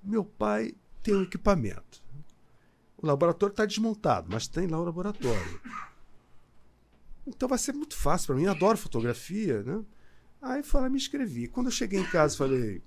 meu 0.03 0.23
pai 0.23 0.75
tem 1.01 1.15
um 1.15 1.23
equipamento. 1.23 2.03
O 2.97 3.07
laboratório 3.07 3.53
está 3.53 3.65
desmontado, 3.65 4.27
mas 4.31 4.47
tem 4.47 4.67
lá 4.67 4.79
o 4.79 4.83
laboratório. 4.83 5.61
Então 7.25 7.49
vai 7.49 7.57
ser 7.57 7.73
muito 7.73 7.97
fácil 7.97 8.27
para 8.27 8.35
mim. 8.35 8.43
Eu 8.43 8.51
adoro 8.51 8.77
fotografia, 8.77 9.63
né? 9.63 9.83
Aí 10.41 10.61
falei, 10.61 10.89
me 10.89 10.97
inscrevi. 10.97 11.47
Quando 11.47 11.67
eu 11.67 11.71
cheguei 11.71 11.99
em 11.99 12.05
casa, 12.05 12.37
falei, 12.37 12.83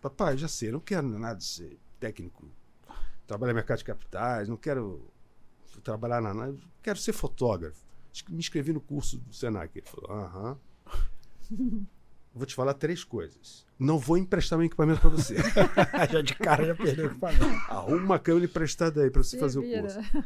papai, 0.00 0.38
já 0.38 0.48
sei, 0.48 0.72
não 0.72 0.80
quero 0.80 1.06
nada 1.06 1.38
de 1.38 1.44
ser 1.44 1.78
técnico 2.00 2.50
trabalhar 3.32 3.52
no 3.52 3.56
mercado 3.56 3.78
de 3.78 3.84
capitais, 3.84 4.48
não 4.48 4.56
quero 4.56 5.10
trabalhar 5.82 6.20
na 6.20 6.34
nada, 6.34 6.56
quero 6.82 6.98
ser 6.98 7.12
fotógrafo. 7.12 7.82
Me 8.28 8.38
inscrevi 8.38 8.72
no 8.72 8.80
curso 8.80 9.18
do 9.18 9.32
Senac. 9.32 9.78
Ele 9.78 9.86
falou: 9.86 10.10
aham. 10.10 10.58
Vou 12.34 12.46
te 12.46 12.54
falar 12.54 12.74
três 12.74 13.04
coisas. 13.04 13.66
Não 13.78 13.98
vou 13.98 14.16
emprestar 14.16 14.58
meu 14.58 14.66
equipamento 14.66 15.00
para 15.00 15.10
você. 15.10 15.36
já 16.10 16.22
de 16.22 16.34
cara 16.34 16.64
já 16.64 16.74
perdeu 16.74 17.06
o 17.06 17.10
equipamento. 17.10 17.44
Arruma 17.68 18.04
uma 18.04 18.18
câmera 18.18 18.46
emprestada 18.46 19.02
aí 19.02 19.10
para 19.10 19.22
você 19.22 19.38
fazer 19.38 19.60
vira. 19.60 19.80
o 19.80 19.82
curso. 19.82 20.24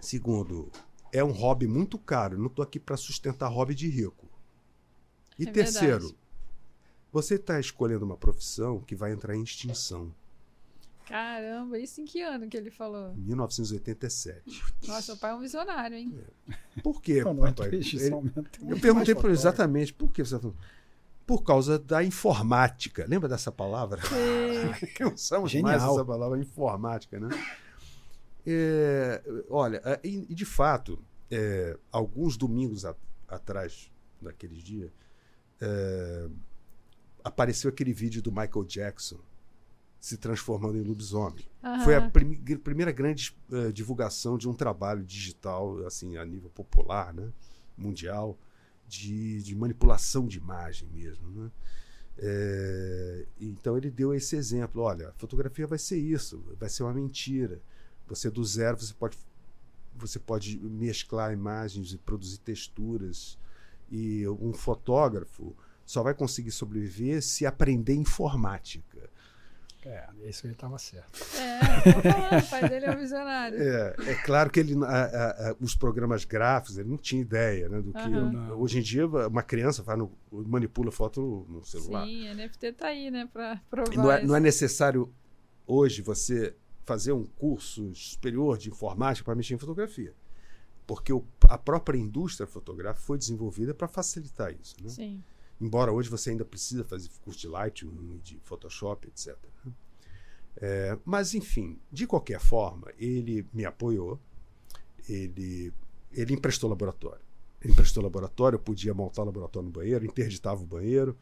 Segundo, 0.00 0.70
é 1.12 1.22
um 1.22 1.32
hobby 1.32 1.66
muito 1.66 1.98
caro. 1.98 2.38
não 2.38 2.46
estou 2.46 2.62
aqui 2.62 2.78
para 2.78 2.96
sustentar 2.96 3.48
hobby 3.48 3.74
de 3.74 3.88
rico. 3.88 4.28
E 5.36 5.48
é 5.48 5.50
terceiro, 5.50 6.06
verdade. 6.06 6.18
você 7.12 7.34
está 7.34 7.58
escolhendo 7.58 8.04
uma 8.04 8.16
profissão 8.16 8.80
que 8.80 8.94
vai 8.94 9.12
entrar 9.12 9.34
em 9.34 9.42
extinção. 9.42 10.14
Caramba, 11.06 11.78
isso 11.78 12.00
em 12.00 12.04
que 12.04 12.22
ano 12.22 12.48
que 12.48 12.56
ele 12.56 12.70
falou? 12.70 13.14
1987. 13.14 14.42
Nossa, 14.86 15.12
o 15.12 15.18
pai 15.18 15.32
é 15.32 15.34
um 15.34 15.40
visionário, 15.40 15.96
hein? 15.96 16.18
É. 16.76 16.80
Por 16.80 17.02
quê, 17.02 17.22
não, 17.22 17.34
não 17.34 17.46
é 17.46 17.52
papai? 17.52 17.68
Ele, 17.74 18.12
eu 18.68 18.80
perguntei 18.80 19.14
por 19.14 19.30
exatamente 19.30 19.92
por 19.92 20.10
que 20.10 20.24
você 20.24 20.34
tá 20.34 20.40
falando. 20.40 20.58
Por 21.26 21.42
causa 21.42 21.78
da 21.78 22.02
informática. 22.02 23.06
Lembra 23.08 23.28
dessa 23.28 23.52
palavra? 23.52 24.00
Sim. 24.02 25.04
Usamos 25.14 25.50
Genial. 25.50 25.78
mais 25.78 25.82
essa 25.82 26.04
palavra 26.04 26.38
informática, 26.38 27.18
né? 27.18 27.28
É, 28.46 29.22
olha, 29.48 29.80
é, 29.84 30.00
e 30.02 30.34
de 30.34 30.44
fato, 30.44 31.02
é, 31.30 31.78
alguns 31.90 32.36
domingos 32.36 32.84
a, 32.84 32.94
atrás 33.28 33.90
daqueles 34.20 34.62
dias, 34.62 34.90
é, 35.60 36.28
apareceu 37.22 37.70
aquele 37.70 37.92
vídeo 37.92 38.20
do 38.20 38.30
Michael 38.30 38.64
Jackson 38.64 39.18
se 40.04 40.18
transformando 40.18 40.76
em 40.76 40.82
lobisomem. 40.82 41.46
Uhum. 41.62 41.80
Foi 41.80 41.94
a 41.96 42.10
prim 42.10 42.36
primeira 42.58 42.92
grande 42.92 43.34
uh, 43.48 43.72
divulgação 43.72 44.36
de 44.36 44.46
um 44.46 44.52
trabalho 44.52 45.02
digital, 45.02 45.78
assim, 45.86 46.18
a 46.18 46.24
nível 46.26 46.50
popular, 46.50 47.14
né? 47.14 47.32
mundial, 47.74 48.38
de, 48.86 49.42
de 49.42 49.56
manipulação 49.56 50.26
de 50.26 50.36
imagem 50.36 50.86
mesmo. 50.92 51.26
Né? 51.30 51.50
É, 52.18 53.26
então 53.40 53.78
ele 53.78 53.90
deu 53.90 54.12
esse 54.12 54.36
exemplo: 54.36 54.82
olha, 54.82 55.08
a 55.08 55.12
fotografia 55.14 55.66
vai 55.66 55.78
ser 55.78 55.96
isso, 55.96 56.44
vai 56.60 56.68
ser 56.68 56.82
uma 56.82 56.92
mentira. 56.92 57.62
Você 58.06 58.30
do 58.30 58.44
zero 58.44 58.78
você 58.78 58.92
pode 58.92 59.16
você 59.96 60.18
pode 60.18 60.58
mesclar 60.58 61.32
imagens 61.32 61.94
e 61.94 61.96
produzir 61.96 62.40
texturas 62.40 63.38
e 63.90 64.28
um 64.28 64.52
fotógrafo 64.52 65.56
só 65.86 66.02
vai 66.02 66.12
conseguir 66.12 66.50
sobreviver 66.50 67.22
se 67.22 67.46
aprender 67.46 67.94
informática. 67.94 68.93
É, 69.86 70.08
isso 70.24 70.46
ele 70.46 70.54
estava 70.54 70.78
certo. 70.78 71.20
É, 71.38 72.38
o 72.38 72.50
pai 72.50 72.68
dele 72.68 72.86
é 72.86 72.90
um 72.90 72.98
visionário. 72.98 73.62
É, 73.62 73.94
é 74.08 74.14
claro 74.22 74.50
que 74.50 74.60
ele, 74.60 74.74
a, 74.84 74.86
a, 74.86 75.50
a, 75.50 75.56
os 75.60 75.74
programas 75.76 76.24
gráficos, 76.24 76.78
ele 76.78 76.88
não 76.88 76.96
tinha 76.96 77.20
ideia 77.20 77.68
né, 77.68 77.82
do 77.82 77.92
que. 77.92 78.08
Uhum. 78.08 78.58
Hoje 78.58 78.78
em 78.78 78.82
dia, 78.82 79.06
uma 79.06 79.42
criança 79.42 79.82
faz 79.84 79.98
no, 79.98 80.10
manipula 80.30 80.90
foto 80.90 81.46
no 81.48 81.64
celular. 81.64 82.06
Sim, 82.06 82.34
NFT 82.34 82.66
está 82.66 82.88
aí, 82.88 83.10
né, 83.10 83.28
para 83.30 83.60
provar. 83.70 83.96
Não 83.96 84.10
é, 84.10 84.24
não 84.24 84.36
é 84.36 84.40
necessário 84.40 85.12
hoje 85.66 86.02
você 86.02 86.54
fazer 86.84 87.12
um 87.12 87.24
curso 87.24 87.94
superior 87.94 88.58
de 88.58 88.68
informática 88.68 89.24
para 89.24 89.34
mexer 89.34 89.54
em 89.54 89.58
fotografia. 89.58 90.14
Porque 90.86 91.12
o, 91.12 91.24
a 91.48 91.56
própria 91.56 91.98
indústria 91.98 92.46
fotográfica 92.46 93.06
foi 93.06 93.16
desenvolvida 93.16 93.74
para 93.74 93.88
facilitar 93.88 94.52
isso. 94.52 94.76
Né? 94.82 94.88
Sim. 94.90 95.24
Embora 95.60 95.92
hoje 95.92 96.08
você 96.08 96.30
ainda 96.30 96.44
precisa 96.44 96.84
fazer 96.84 97.08
curso 97.22 97.40
de 97.40 97.48
Lightroom, 97.48 98.18
de 98.22 98.38
Photoshop, 98.40 99.06
etc. 99.06 99.36
Né? 99.64 99.72
É, 100.56 100.98
mas, 101.04 101.34
enfim, 101.34 101.78
de 101.90 102.06
qualquer 102.06 102.40
forma, 102.40 102.92
ele 102.98 103.46
me 103.52 103.64
apoiou, 103.64 104.20
ele, 105.08 105.72
ele 106.12 106.34
emprestou 106.34 106.68
laboratório. 106.70 107.24
Ele 107.60 107.72
emprestou 107.72 108.02
laboratório, 108.02 108.56
eu 108.56 108.60
podia 108.60 108.92
montar 108.92 109.22
o 109.22 109.26
laboratório 109.26 109.66
no 109.66 109.72
banheiro, 109.72 110.04
interditava 110.04 110.62
o 110.62 110.66
banheiro. 110.66 111.16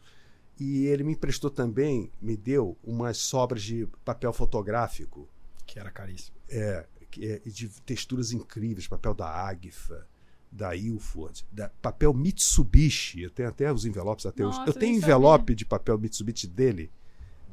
E 0.59 0.87
ele 0.87 1.03
me 1.03 1.13
emprestou 1.13 1.51
também, 1.51 2.11
me 2.21 2.37
deu 2.37 2.77
umas 2.83 3.17
sobras 3.19 3.63
de 3.63 3.87
papel 4.05 4.33
fotográfico. 4.33 5.29
Que 5.67 5.79
era 5.79 5.91
caríssimo. 5.91 6.37
É, 6.49 6.87
é 7.21 7.39
de 7.47 7.69
texturas 7.83 8.33
incríveis, 8.33 8.87
papel 8.87 9.15
da 9.15 9.29
Agfa, 9.29 10.07
da 10.53 10.77
Ilford, 10.77 11.47
da 11.51 11.71
papel 11.81 12.13
Mitsubishi. 12.13 13.23
Eu 13.23 13.31
tenho 13.31 13.49
até 13.49 13.73
os 13.73 13.87
envelopes 13.87 14.27
até 14.27 14.43
Nossa, 14.43 14.61
hoje. 14.61 14.71
Eu 14.71 14.75
tenho 14.75 14.97
envelope 14.97 15.43
sabia. 15.43 15.57
de 15.57 15.65
papel 15.65 15.99
Mitsubishi 15.99 16.47
dele, 16.47 16.93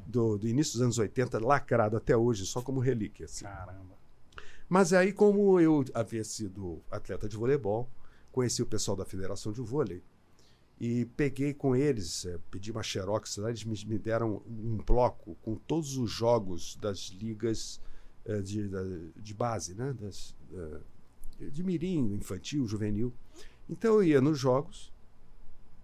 do, 0.05 0.37
do, 0.37 0.47
início 0.47 0.73
dos 0.73 0.81
anos 0.81 0.97
80, 0.97 1.39
lacrado 1.39 1.95
até 1.95 2.15
hoje, 2.15 2.45
só 2.45 2.61
como 2.61 2.81
relíquia. 2.81 3.25
Assim. 3.25 3.45
Caramba. 3.45 3.97
Mas 4.67 4.91
aí, 4.91 5.13
como 5.13 5.59
eu 5.59 5.85
havia 5.93 6.23
sido 6.23 6.83
atleta 6.91 7.27
de 7.27 7.37
voleibol, 7.37 7.89
conheci 8.31 8.61
o 8.61 8.65
pessoal 8.65 8.97
da 8.97 9.05
Federação 9.05 9.51
de 9.51 9.61
Vôlei 9.61 10.03
e 10.79 11.05
peguei 11.05 11.53
com 11.53 11.75
eles, 11.75 12.25
é, 12.25 12.37
pedi 12.51 12.71
uma 12.71 12.83
xerox 12.83 13.37
lá, 13.37 13.49
eles 13.49 13.63
me, 13.63 13.75
me, 13.85 13.97
deram 13.97 14.41
um 14.47 14.77
bloco 14.77 15.35
com 15.41 15.55
todos 15.55 15.97
os 15.97 16.09
jogos 16.11 16.75
das 16.77 17.09
ligas 17.09 17.81
é, 18.25 18.41
de, 18.41 18.69
de 19.15 19.33
base, 19.33 19.73
né? 19.73 19.93
Das, 19.99 20.35
é, 20.53 20.79
de 21.51 21.63
mirim, 21.63 22.15
infantil, 22.15 22.67
juvenil. 22.67 23.13
Então 23.69 23.95
eu 23.95 24.03
ia 24.03 24.21
nos 24.21 24.37
jogos, 24.37 24.91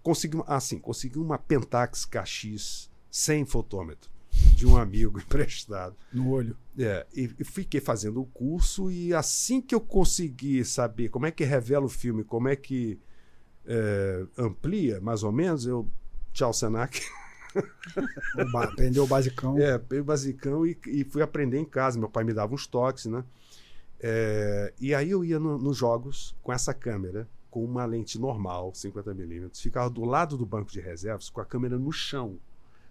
consegui, 0.02 0.38
assim, 0.48 0.80
consegui 0.80 1.20
uma 1.20 1.38
Pentax 1.38 2.06
KX 2.06 2.90
sem 3.10 3.46
fotômetro 3.46 4.10
de 4.56 4.66
um 4.68 4.78
amigo 4.78 5.18
emprestado. 5.20 5.96
No 6.12 6.30
olho. 6.30 6.58
É, 6.78 7.06
e, 7.14 7.34
e, 7.40 7.44
fiquei 7.44 7.80
fazendo 7.80 8.22
o 8.22 8.26
curso 8.26 8.92
e 8.92 9.14
assim 9.14 9.62
que 9.62 9.74
eu 9.74 9.80
consegui 9.80 10.64
saber 10.66 11.10
como 11.10 11.26
é 11.26 11.32
que 11.32 11.44
revela 11.44 11.86
o 11.86 11.90
filme, 11.90 12.24
como 12.24 12.48
é 12.50 12.56
que 12.56 13.00
é, 13.66 14.26
amplia, 14.38 15.00
mais 15.02 15.24
ou 15.24 15.32
menos, 15.32 15.66
eu. 15.66 15.90
Tchau, 16.34 16.52
Senac. 16.52 17.02
Aprendeu 18.56 19.04
o 19.04 19.08
basicão. 19.08 19.56
É, 19.60 19.76
o 20.00 20.04
basicão 20.04 20.66
e, 20.66 20.78
e, 20.88 21.04
fui 21.06 21.22
aprender 21.22 21.58
em 21.58 21.66
casa. 21.66 21.98
Meu 21.98 22.10
pai 22.10 22.24
me 22.24 22.34
dava 22.34 22.54
uns 22.54 22.68
toques, 22.68 23.06
né? 23.06 23.24
É, 24.08 24.72
e 24.80 24.94
aí 24.94 25.10
eu 25.10 25.26
ia 25.26 25.40
no, 25.40 25.58
nos 25.58 25.76
jogos 25.76 26.36
com 26.44 26.54
essa 26.54 26.76
câmera, 26.76 27.28
com 27.50 27.66
uma 27.66 27.86
lente 27.86 28.20
normal, 28.20 28.72
50mm, 28.72 29.60
ficava 29.60 29.90
do 29.90 30.06
lado 30.06 30.38
do 30.38 30.46
banco 30.46 30.72
de 30.72 30.80
reservas 30.80 31.28
com 31.28 31.42
a 31.42 31.46
câmera 31.46 31.80
no 31.80 31.92
chão. 31.92 32.38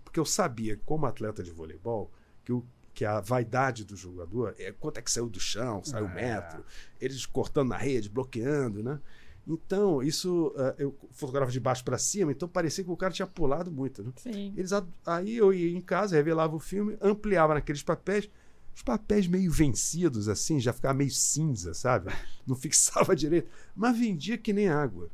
Porque 0.03 0.19
eu 0.19 0.25
sabia, 0.25 0.77
como 0.85 1.07
atleta 1.07 1.41
de 1.41 1.53
voleibol, 1.53 2.11
que, 2.45 2.53
o, 2.53 2.67
que 2.93 3.05
a 3.05 3.21
vaidade 3.21 3.85
do 3.85 3.95
jogador 3.95 4.57
é 4.59 4.73
quanto 4.73 4.99
é 4.99 5.03
que 5.03 5.11
saiu 5.11 5.29
do 5.29 5.39
chão, 5.39 5.85
saiu 5.85 6.09
é. 6.09 6.15
metro, 6.15 6.65
eles 7.01 7.25
cortando 7.27 7.69
na 7.69 7.77
rede, 7.77 8.09
bloqueando, 8.09 8.83
né? 8.83 9.01
Então, 9.47 10.03
isso 10.03 10.49
uh, 10.57 10.75
eu 10.79 10.97
fotografava 11.13 11.53
de 11.53 11.61
baixo 11.61 11.85
para 11.85 11.99
cima, 11.99 12.33
então 12.33 12.49
parecia 12.49 12.83
que 12.83 12.91
o 12.91 12.97
cara 12.97 13.13
tinha 13.13 13.27
pulado 13.27 13.71
muito. 13.71 14.03
Né? 14.03 14.11
Sim. 14.17 14.53
Eles, 14.57 14.73
aí 15.07 15.37
eu 15.37 15.53
ia 15.53 15.77
em 15.77 15.81
casa, 15.81 16.17
revelava 16.17 16.57
o 16.57 16.59
filme, 16.59 16.97
ampliava 17.01 17.55
naqueles 17.55 17.85
papéis, 17.85 18.29
os 18.75 18.83
papéis 18.83 19.27
meio 19.27 19.51
vencidos, 19.51 20.29
assim, 20.29 20.59
já 20.59 20.73
ficava 20.73 20.95
meio 20.95 21.11
cinza, 21.11 21.73
sabe? 21.75 22.13
Não 22.47 22.57
fixava 22.57 23.15
direito, 23.17 23.49
mas 23.75 23.99
vendia 23.99 24.37
que 24.37 24.53
nem 24.53 24.69
água. 24.69 25.09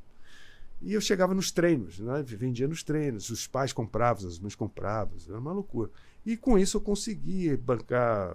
E 0.80 0.94
eu 0.94 1.00
chegava 1.00 1.34
nos 1.34 1.50
treinos, 1.50 1.98
né? 1.98 2.22
vendia 2.22 2.66
nos 2.66 2.82
treinos, 2.82 3.28
os 3.28 3.46
pais 3.46 3.70
compravam, 3.70 4.26
as 4.26 4.38
mães 4.38 4.54
compravam, 4.54 5.14
era 5.28 5.38
uma 5.38 5.52
loucura. 5.52 5.90
E 6.24 6.36
com 6.36 6.58
isso 6.58 6.78
eu 6.78 6.80
consegui 6.80 7.54
bancar, 7.56 8.34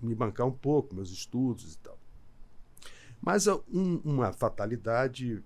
me 0.00 0.14
bancar 0.14 0.46
um 0.46 0.52
pouco, 0.52 0.94
meus 0.94 1.10
estudos 1.10 1.74
e 1.74 1.78
tal. 1.78 1.98
Mas 3.20 3.46
um, 3.46 4.00
uma 4.02 4.32
fatalidade 4.32 5.42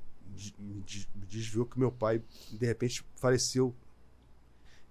me 0.58 0.84
desviou 1.26 1.66
que 1.66 1.78
meu 1.78 1.90
pai, 1.90 2.22
de 2.52 2.66
repente, 2.66 3.04
faleceu 3.16 3.74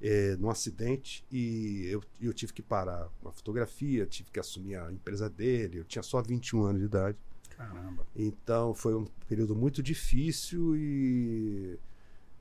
é, 0.01 0.35
num 0.37 0.49
acidente 0.49 1.23
e 1.31 1.85
eu, 1.89 2.01
eu 2.19 2.33
tive 2.33 2.53
que 2.53 2.61
parar 2.61 3.09
uma 3.21 3.31
fotografia, 3.31 4.05
tive 4.05 4.31
que 4.31 4.39
assumir 4.39 4.75
a 4.75 4.91
empresa 4.91 5.29
dele. 5.29 5.79
Eu 5.79 5.83
tinha 5.83 6.01
só 6.01 6.21
21 6.21 6.63
anos 6.63 6.79
de 6.81 6.85
idade. 6.87 7.17
Caramba. 7.55 8.05
Então 8.15 8.73
foi 8.73 8.95
um 8.95 9.05
período 9.27 9.55
muito 9.55 9.83
difícil 9.83 10.75
e, 10.75 11.77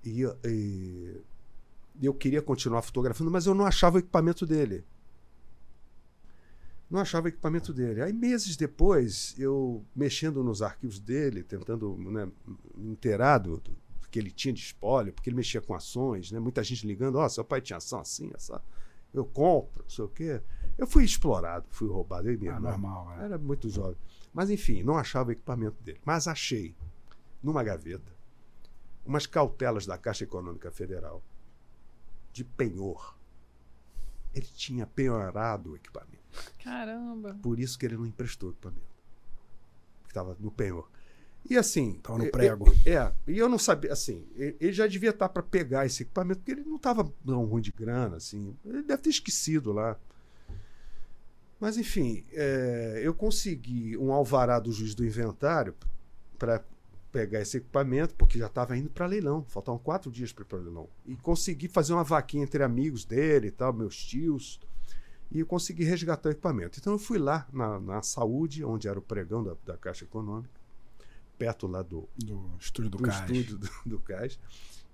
e, 0.05 0.25
e 2.00 2.07
eu 2.07 2.14
queria 2.14 2.40
continuar 2.40 2.83
fotografando, 2.83 3.31
mas 3.31 3.47
eu 3.47 3.55
não 3.55 3.67
achava 3.67 3.97
o 3.97 3.99
equipamento 3.99 4.47
dele 4.47 4.85
não 6.90 6.99
achava 6.99 7.26
o 7.26 7.29
equipamento 7.29 7.73
dele. 7.73 8.02
Aí, 8.02 8.12
meses 8.12 8.57
depois, 8.57 9.35
eu 9.38 9.85
mexendo 9.95 10.43
nos 10.43 10.61
arquivos 10.61 10.99
dele, 10.99 11.45
tentando 11.45 11.97
né, 11.97 12.29
me 12.76 12.90
inteirar 12.90 13.38
do, 13.38 13.62
que 14.11 14.19
ele 14.19 14.31
tinha 14.31 14.52
de 14.52 14.61
espólio, 14.61 15.12
porque 15.12 15.31
ele 15.31 15.37
mexia 15.37 15.61
com 15.61 15.75
ações, 15.75 16.33
né? 16.33 16.40
muita 16.40 16.62
gente 16.62 16.87
ligando: 16.87 17.17
Ó, 17.17 17.25
oh, 17.25 17.29
seu 17.29 17.45
pai 17.45 17.61
tinha 17.61 17.76
ação 17.76 18.00
assim, 18.00 18.31
essa. 18.35 18.62
Eu 19.12 19.25
compro, 19.25 19.83
não 19.83 19.90
sei 19.90 20.05
o 20.05 20.09
quê. 20.09 20.40
Eu 20.79 20.87
fui 20.87 21.05
explorado, 21.05 21.67
fui 21.71 21.88
roubado. 21.88 22.31
Eu 22.31 22.38
mesmo, 22.38 22.57
ah, 22.57 22.61
normal, 22.61 23.12
é. 23.19 23.25
Era 23.25 23.38
muito 23.38 23.69
jovem. 23.69 23.97
Mas, 24.33 24.50
enfim, 24.50 24.83
não 24.83 24.97
achava 24.97 25.31
o 25.31 25.33
equipamento 25.33 25.83
dele. 25.83 26.00
Mas 26.05 26.29
achei, 26.29 26.76
numa 27.43 27.64
gaveta, 27.64 28.14
umas 29.05 29.26
cautelas 29.26 29.85
da 29.85 29.99
Caixa 29.99 30.25
Econômica 30.25 30.71
Federal 30.71 31.23
de 32.33 32.45
penhor. 32.45 33.17
Ele 34.33 34.47
tinha 34.47 34.87
penhorado 34.87 35.73
o 35.73 35.76
equipamento. 35.76 36.21
Caramba. 36.62 37.37
Por 37.43 37.59
isso 37.59 37.76
que 37.76 37.87
ele 37.87 37.97
não 37.97 38.07
emprestou 38.07 38.50
equipamento. 38.50 38.95
Que 40.05 40.11
estava 40.11 40.37
no 40.38 40.52
penhor. 40.52 40.88
E 41.49 41.56
assim. 41.56 41.92
Estava 41.97 42.18
no 42.18 42.30
prego. 42.30 42.73
É, 42.85 42.92
é, 42.92 43.12
e 43.26 43.38
eu 43.38 43.49
não 43.49 43.59
sabia, 43.59 43.92
assim, 43.92 44.26
ele 44.37 44.73
já 44.73 44.87
devia 44.87 45.11
estar 45.11 45.28
para 45.28 45.42
pegar 45.42 45.87
esse 45.87 46.02
equipamento, 46.02 46.40
porque 46.40 46.52
ele 46.52 46.64
não 46.64 46.76
estava 46.76 47.11
tão 47.25 47.44
ruim 47.44 47.62
de 47.62 47.73
grana, 47.73 48.16
assim. 48.16 48.56
Ele 48.64 48.82
deve 48.82 49.02
ter 49.02 49.11
esquecido 49.11 49.73
lá. 49.73 49.97
Mas, 51.59 51.76
enfim, 51.76 52.25
é, 52.32 53.00
eu 53.02 53.14
consegui 53.14 53.97
um 53.97 54.12
alvará 54.12 54.59
do 54.59 54.73
juiz 54.73 54.94
do 54.94 55.04
inventário 55.04 55.75
para 56.38 56.62
pegar 57.12 57.40
esse 57.40 57.56
equipamento, 57.56 58.14
porque 58.14 58.38
já 58.38 58.47
estava 58.47 58.76
indo 58.76 58.88
para 58.88 59.06
leilão. 59.06 59.44
Faltavam 59.49 59.78
quatro 59.78 60.11
dias 60.11 60.32
para 60.32 60.44
o 60.56 60.62
leilão. 60.62 60.88
E 61.04 61.16
consegui 61.16 61.68
fazer 61.68 61.92
uma 61.92 62.04
vaquinha 62.04 62.44
entre 62.44 62.62
amigos 62.62 63.04
dele 63.04 63.49
e 63.49 63.50
tal, 63.50 63.73
meus 63.73 63.97
tios 63.97 64.61
e 65.30 65.40
eu 65.40 65.47
consegui 65.47 65.85
resgatar 65.85 66.28
o 66.28 66.32
equipamento. 66.32 66.78
Então 66.78 66.92
eu 66.92 66.99
fui 66.99 67.18
lá 67.18 67.47
na, 67.52 67.78
na 67.78 68.02
saúde, 68.02 68.64
onde 68.64 68.88
era 68.88 68.99
o 68.99 69.02
pregão 69.02 69.44
da, 69.44 69.54
da 69.64 69.76
Caixa 69.76 70.04
Econômica, 70.04 70.60
perto 71.40 71.66
lá 71.66 71.80
do, 71.80 72.06
do 72.14 72.54
estúdio 72.61 72.90
do, 72.90 72.99
do 72.99 73.04
Cais. 73.04 73.30
Estúdio 73.30 73.56
do, 73.56 73.70
do 73.87 73.99
Cais, 74.00 74.38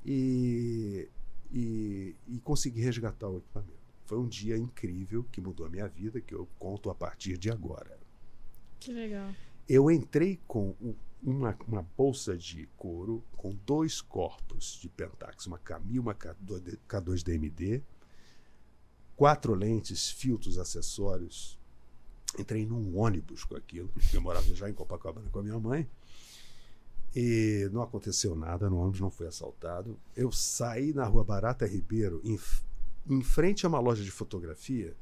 e, 0.04 1.08
e, 1.52 2.14
e 2.28 2.38
consegui 2.38 2.80
resgatar 2.80 3.28
o 3.28 3.38
equipamento. 3.38 3.72
Foi 4.04 4.16
um 4.16 4.28
dia 4.28 4.56
incrível 4.56 5.24
que 5.32 5.40
mudou 5.40 5.66
a 5.66 5.68
minha 5.68 5.88
vida, 5.88 6.20
que 6.20 6.32
eu 6.32 6.48
conto 6.56 6.88
a 6.88 6.94
partir 6.94 7.36
de 7.36 7.50
agora. 7.50 7.98
Que 8.78 8.92
legal. 8.92 9.34
Eu 9.68 9.90
entrei 9.90 10.38
com 10.46 10.76
uma, 11.20 11.58
uma 11.66 11.82
bolsa 11.82 12.36
de 12.36 12.68
couro 12.76 13.24
com 13.36 13.52
dois 13.66 14.00
corpos 14.00 14.78
de 14.80 14.88
Pentax, 14.88 15.48
uma 15.48 15.58
Camil, 15.58 16.02
uma 16.02 16.14
K2DMD, 16.14 17.82
quatro 19.16 19.52
lentes, 19.52 20.08
filtros, 20.08 20.56
acessórios. 20.56 21.58
Entrei 22.38 22.64
num 22.64 22.96
ônibus 22.96 23.42
com 23.42 23.56
aquilo. 23.56 23.90
Eu 24.14 24.20
morava 24.20 24.54
já 24.54 24.70
em 24.70 24.74
Copacabana 24.74 25.28
com 25.30 25.40
a 25.40 25.42
minha 25.42 25.58
mãe. 25.58 25.88
E 27.18 27.70
não 27.72 27.80
aconteceu 27.80 28.36
nada, 28.36 28.68
no 28.68 28.76
ônibus 28.76 29.00
não 29.00 29.10
foi 29.10 29.26
assaltado. 29.26 29.98
Eu 30.14 30.30
saí 30.30 30.92
na 30.92 31.06
rua 31.06 31.24
Barata 31.24 31.66
Ribeiro, 31.66 32.20
em, 32.22 32.38
em 33.08 33.22
frente 33.22 33.64
a 33.64 33.70
uma 33.70 33.80
loja 33.80 34.04
de 34.04 34.10
fotografia, 34.10 34.94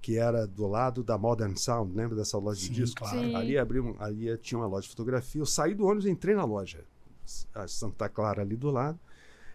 que 0.00 0.16
era 0.16 0.46
do 0.46 0.68
lado 0.68 1.02
da 1.02 1.18
Modern 1.18 1.56
Sound, 1.56 1.92
lembra 1.92 2.14
dessa 2.14 2.38
loja 2.38 2.60
Sim, 2.60 2.68
de 2.68 2.74
disco? 2.74 3.00
Claro. 3.00 3.36
Ali, 3.36 3.58
abriu, 3.58 3.96
ali 3.98 4.38
tinha 4.38 4.56
uma 4.56 4.68
loja 4.68 4.82
de 4.82 4.90
fotografia. 4.90 5.42
Eu 5.42 5.46
saí 5.46 5.74
do 5.74 5.84
ônibus 5.84 6.06
e 6.06 6.10
entrei 6.10 6.36
na 6.36 6.44
loja. 6.44 6.84
A 7.52 7.66
Santa 7.66 8.08
Clara 8.08 8.42
ali 8.42 8.54
do 8.54 8.70
lado. 8.70 8.96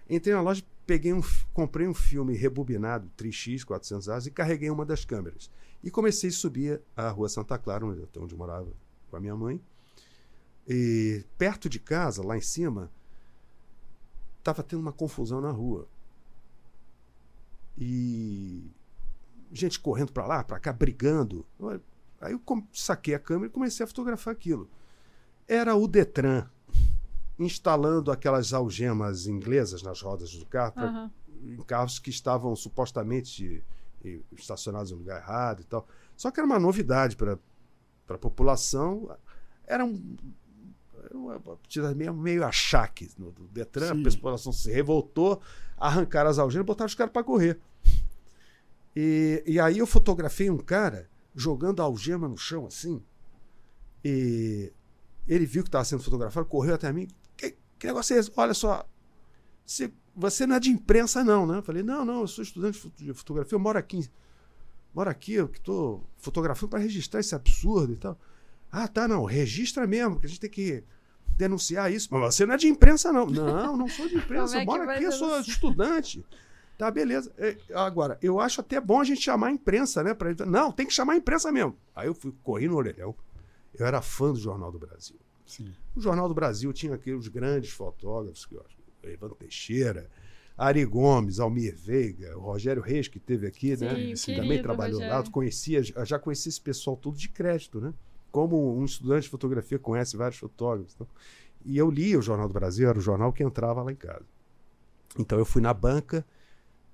Entrei 0.09 0.35
na 0.35 0.41
loja, 0.41 0.61
peguei 0.85 1.13
um, 1.13 1.21
comprei 1.53 1.87
um 1.87 1.93
filme 1.93 2.35
rebobinado, 2.35 3.09
3x, 3.17 3.63
400 3.63 4.09
horas, 4.09 4.25
e 4.27 4.31
carreguei 4.31 4.69
uma 4.69 4.85
das 4.85 5.05
câmeras. 5.05 5.49
E 5.81 5.89
comecei 5.89 6.31
a 6.31 6.33
subir 6.33 6.81
a 6.97 7.09
rua 7.11 7.29
Santa 7.29 7.57
Clara, 7.57 7.85
onde 7.85 8.33
eu 8.33 8.37
morava 8.37 8.67
com 9.09 9.15
a 9.15 9.21
minha 9.21 9.37
mãe. 9.37 9.61
E 10.67 11.25
perto 11.37 11.67
de 11.67 11.79
casa, 11.79 12.25
lá 12.25 12.37
em 12.37 12.41
cima, 12.41 12.91
estava 14.39 14.63
tendo 14.63 14.79
uma 14.79 14.93
confusão 14.93 15.41
na 15.41 15.51
rua. 15.51 15.87
E 17.77 18.69
gente 19.51 19.79
correndo 19.79 20.11
para 20.11 20.25
lá, 20.25 20.43
para 20.43 20.59
cá, 20.59 20.71
brigando. 20.71 21.45
Aí 22.19 22.33
eu 22.33 22.41
saquei 22.71 23.13
a 23.13 23.19
câmera 23.19 23.47
e 23.47 23.53
comecei 23.53 23.83
a 23.83 23.87
fotografar 23.87 24.33
aquilo. 24.33 24.69
Era 25.47 25.75
o 25.75 25.87
Detran 25.87 26.47
instalando 27.37 28.11
aquelas 28.11 28.53
algemas 28.53 29.25
inglesas 29.25 29.81
nas 29.81 30.01
rodas 30.01 30.31
do 30.31 30.45
carro, 30.45 30.73
pra, 30.73 30.85
uhum. 30.85 31.09
em 31.53 31.57
carros 31.63 31.97
que 31.97 32.09
estavam 32.09 32.55
supostamente 32.55 33.63
estacionados 34.31 34.91
em 34.91 34.95
lugar 34.95 35.21
errado 35.21 35.61
e 35.61 35.63
tal. 35.63 35.87
Só 36.15 36.29
que 36.31 36.39
era 36.39 36.45
uma 36.45 36.59
novidade 36.59 37.15
para 37.15 37.37
a 38.09 38.17
população. 38.17 39.15
Era 39.65 39.83
um, 39.83 40.15
meio, 41.95 42.13
meio 42.13 42.45
achaque 42.45 43.09
no 43.17 43.31
do 43.31 43.47
Detran, 43.47 43.95
Sim. 43.95 44.07
a 44.07 44.11
população 44.11 44.53
se 44.53 44.71
revoltou, 44.71 45.41
arrancaram 45.77 46.29
as 46.29 46.39
algemas 46.39 46.63
e 46.63 46.67
botaram 46.67 46.87
os 46.87 46.95
caras 46.95 47.11
para 47.11 47.23
correr. 47.23 47.59
E, 48.95 49.43
e 49.45 49.59
aí 49.59 49.77
eu 49.77 49.87
fotografei 49.87 50.49
um 50.49 50.57
cara 50.57 51.09
jogando 51.35 51.81
a 51.81 51.85
algema 51.85 52.27
no 52.27 52.37
chão 52.37 52.65
assim. 52.65 53.01
E 54.03 54.71
ele 55.27 55.45
viu 55.45 55.63
que 55.63 55.69
estava 55.69 55.85
sendo 55.85 56.03
fotografado, 56.03 56.45
correu 56.45 56.75
até 56.75 56.91
mim. 56.91 57.07
Que, 57.37 57.55
que 57.77 57.87
negócio 57.87 58.15
é 58.15 58.19
esse? 58.19 58.31
Olha 58.35 58.53
só, 58.53 58.85
você, 59.65 59.91
você 60.15 60.45
não 60.45 60.55
é 60.55 60.59
de 60.59 60.69
imprensa, 60.69 61.23
não, 61.23 61.45
né? 61.45 61.59
Eu 61.59 61.63
falei, 61.63 61.83
não, 61.83 62.03
não, 62.03 62.21
eu 62.21 62.27
sou 62.27 62.43
estudante 62.43 62.91
de 62.97 63.13
fotografia, 63.13 63.55
eu 63.55 63.59
moro 63.59 63.77
aqui. 63.77 64.09
Moro 64.93 65.09
aqui, 65.09 65.33
eu 65.33 65.47
que 65.47 65.57
estou 65.57 66.03
fotografando 66.17 66.71
para 66.71 66.79
registrar 66.79 67.21
esse 67.21 67.33
absurdo 67.33 67.93
e 67.93 67.97
tal. 67.97 68.19
Ah, 68.71 68.87
tá, 68.87 69.07
não, 69.07 69.23
registra 69.23 69.87
mesmo, 69.87 70.15
porque 70.15 70.27
a 70.27 70.29
gente 70.29 70.39
tem 70.39 70.49
que 70.49 70.83
denunciar 71.41 71.91
isso. 71.91 72.07
Mas 72.11 72.35
você 72.35 72.45
não 72.45 72.53
é 72.53 72.57
de 72.57 72.67
imprensa, 72.67 73.11
não. 73.11 73.25
Não, 73.25 73.75
não 73.75 73.87
sou 73.87 74.07
de 74.07 74.15
imprensa, 74.17 74.57
é 74.57 74.61
eu 74.61 74.65
moro 74.65 74.89
aqui, 74.89 75.03
eu 75.03 75.11
sou 75.11 75.39
estudante. 75.39 76.23
Tá, 76.77 76.89
beleza. 76.89 77.31
É, 77.37 77.57
agora, 77.73 78.17
eu 78.21 78.39
acho 78.39 78.61
até 78.61 78.79
bom 78.79 78.99
a 78.99 79.03
gente 79.03 79.21
chamar 79.21 79.47
a 79.47 79.51
imprensa, 79.51 80.03
né? 80.03 80.13
Pra... 80.13 80.33
Não, 80.45 80.71
tem 80.71 80.85
que 80.85 80.93
chamar 80.93 81.13
a 81.13 81.17
imprensa 81.17 81.51
mesmo. 81.51 81.75
Aí 81.95 82.07
eu 82.07 82.13
fui, 82.13 82.33
corri 82.43 82.67
no 82.67 82.75
orelhão. 82.75 83.15
Eu 83.73 83.85
era 83.85 84.01
fã 84.01 84.31
do 84.31 84.39
Jornal 84.39 84.71
do 84.71 84.79
Brasil. 84.79 85.19
Sim. 85.45 85.73
O 85.95 86.01
Jornal 86.01 86.27
do 86.27 86.33
Brasil 86.33 86.71
tinha 86.73 86.95
aqueles 86.95 87.27
grandes 87.27 87.71
fotógrafos, 87.71 88.45
que 88.45 88.55
eu 88.55 88.63
acho, 88.65 88.77
Evandro 89.03 89.35
Teixeira, 89.35 90.09
Ari 90.57 90.85
Gomes, 90.85 91.39
Almir 91.39 91.75
Veiga, 91.75 92.37
o 92.37 92.41
Rogério 92.41 92.81
Reis, 92.81 93.07
que 93.07 93.19
teve 93.19 93.47
aqui, 93.47 93.75
Sim, 93.75 93.85
né? 93.85 94.15
Sim, 94.15 94.35
também 94.35 94.61
trabalhou 94.61 94.99
Rogério. 94.99 95.23
lá. 95.23 95.31
Conhecia, 95.31 95.83
já 95.83 96.19
conhecia 96.19 96.49
esse 96.49 96.61
pessoal 96.61 96.95
todo 96.95 97.17
de 97.17 97.29
crédito, 97.29 97.79
né? 97.79 97.93
Como 98.31 98.77
um 98.77 98.85
estudante 98.85 99.23
de 99.23 99.29
fotografia 99.29 99.77
conhece 99.77 100.15
vários 100.15 100.39
fotógrafos. 100.39 100.93
Então. 100.95 101.07
E 101.65 101.77
eu 101.77 101.91
lia 101.91 102.17
o 102.17 102.21
Jornal 102.21 102.47
do 102.47 102.53
Brasil, 102.53 102.89
era 102.89 102.97
o 102.97 103.01
jornal 103.01 103.31
que 103.31 103.43
entrava 103.43 103.83
lá 103.83 103.91
em 103.91 103.95
casa. 103.95 104.25
Então 105.19 105.37
eu 105.37 105.45
fui 105.45 105.61
na 105.61 105.73
banca 105.73 106.25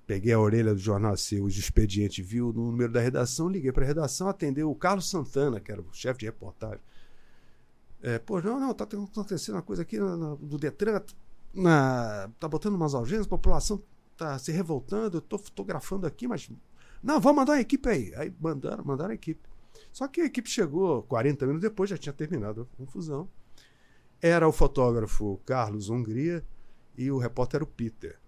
Peguei 0.08 0.32
a 0.32 0.40
orelha 0.40 0.72
do 0.72 0.80
jornal 0.80 1.12
assim, 1.12 1.38
o 1.38 1.48
expediente 1.48 2.22
viu 2.22 2.50
no 2.50 2.70
número 2.70 2.90
da 2.90 2.98
redação, 2.98 3.46
liguei 3.46 3.70
para 3.70 3.84
a 3.84 3.86
redação, 3.86 4.26
atendeu 4.26 4.70
o 4.70 4.74
Carlos 4.74 5.10
Santana, 5.10 5.60
que 5.60 5.70
era 5.70 5.82
o 5.82 5.86
chefe 5.92 6.20
de 6.20 6.24
reportagem. 6.24 6.80
É, 8.02 8.18
pô, 8.18 8.40
não, 8.40 8.58
não, 8.58 8.72
tá 8.72 8.84
acontecendo 8.84 9.56
uma 9.56 9.62
coisa 9.62 9.82
aqui 9.82 9.98
no, 9.98 10.36
do 10.36 10.56
Detran, 10.56 11.02
na, 11.52 12.30
tá 12.40 12.48
botando 12.48 12.74
umas 12.74 12.94
algemas, 12.94 13.26
a 13.26 13.28
população 13.28 13.82
tá 14.16 14.38
se 14.38 14.50
revoltando, 14.50 15.18
eu 15.18 15.20
tô 15.20 15.36
fotografando 15.36 16.06
aqui, 16.06 16.26
mas. 16.26 16.50
Não, 17.02 17.20
vamos 17.20 17.40
mandar 17.40 17.52
a 17.52 17.60
equipe 17.60 17.86
aí. 17.86 18.14
Aí 18.14 18.34
mandaram, 18.40 18.82
mandaram 18.82 19.10
a 19.10 19.14
equipe. 19.14 19.46
Só 19.92 20.06
que 20.06 20.20
a 20.20 20.26
equipe 20.26 20.48
chegou 20.48 21.02
40 21.04 21.46
minutos 21.46 21.68
depois, 21.68 21.90
já 21.90 21.96
tinha 21.98 22.12
terminado 22.12 22.62
a 22.62 22.76
confusão. 22.76 23.28
Era 24.20 24.48
o 24.48 24.52
fotógrafo 24.52 25.40
Carlos 25.44 25.88
Hungria 25.88 26.44
e 26.96 27.10
o 27.10 27.18
repórter 27.18 27.58
era 27.58 27.64
o 27.64 27.66
Peter. 27.66 28.18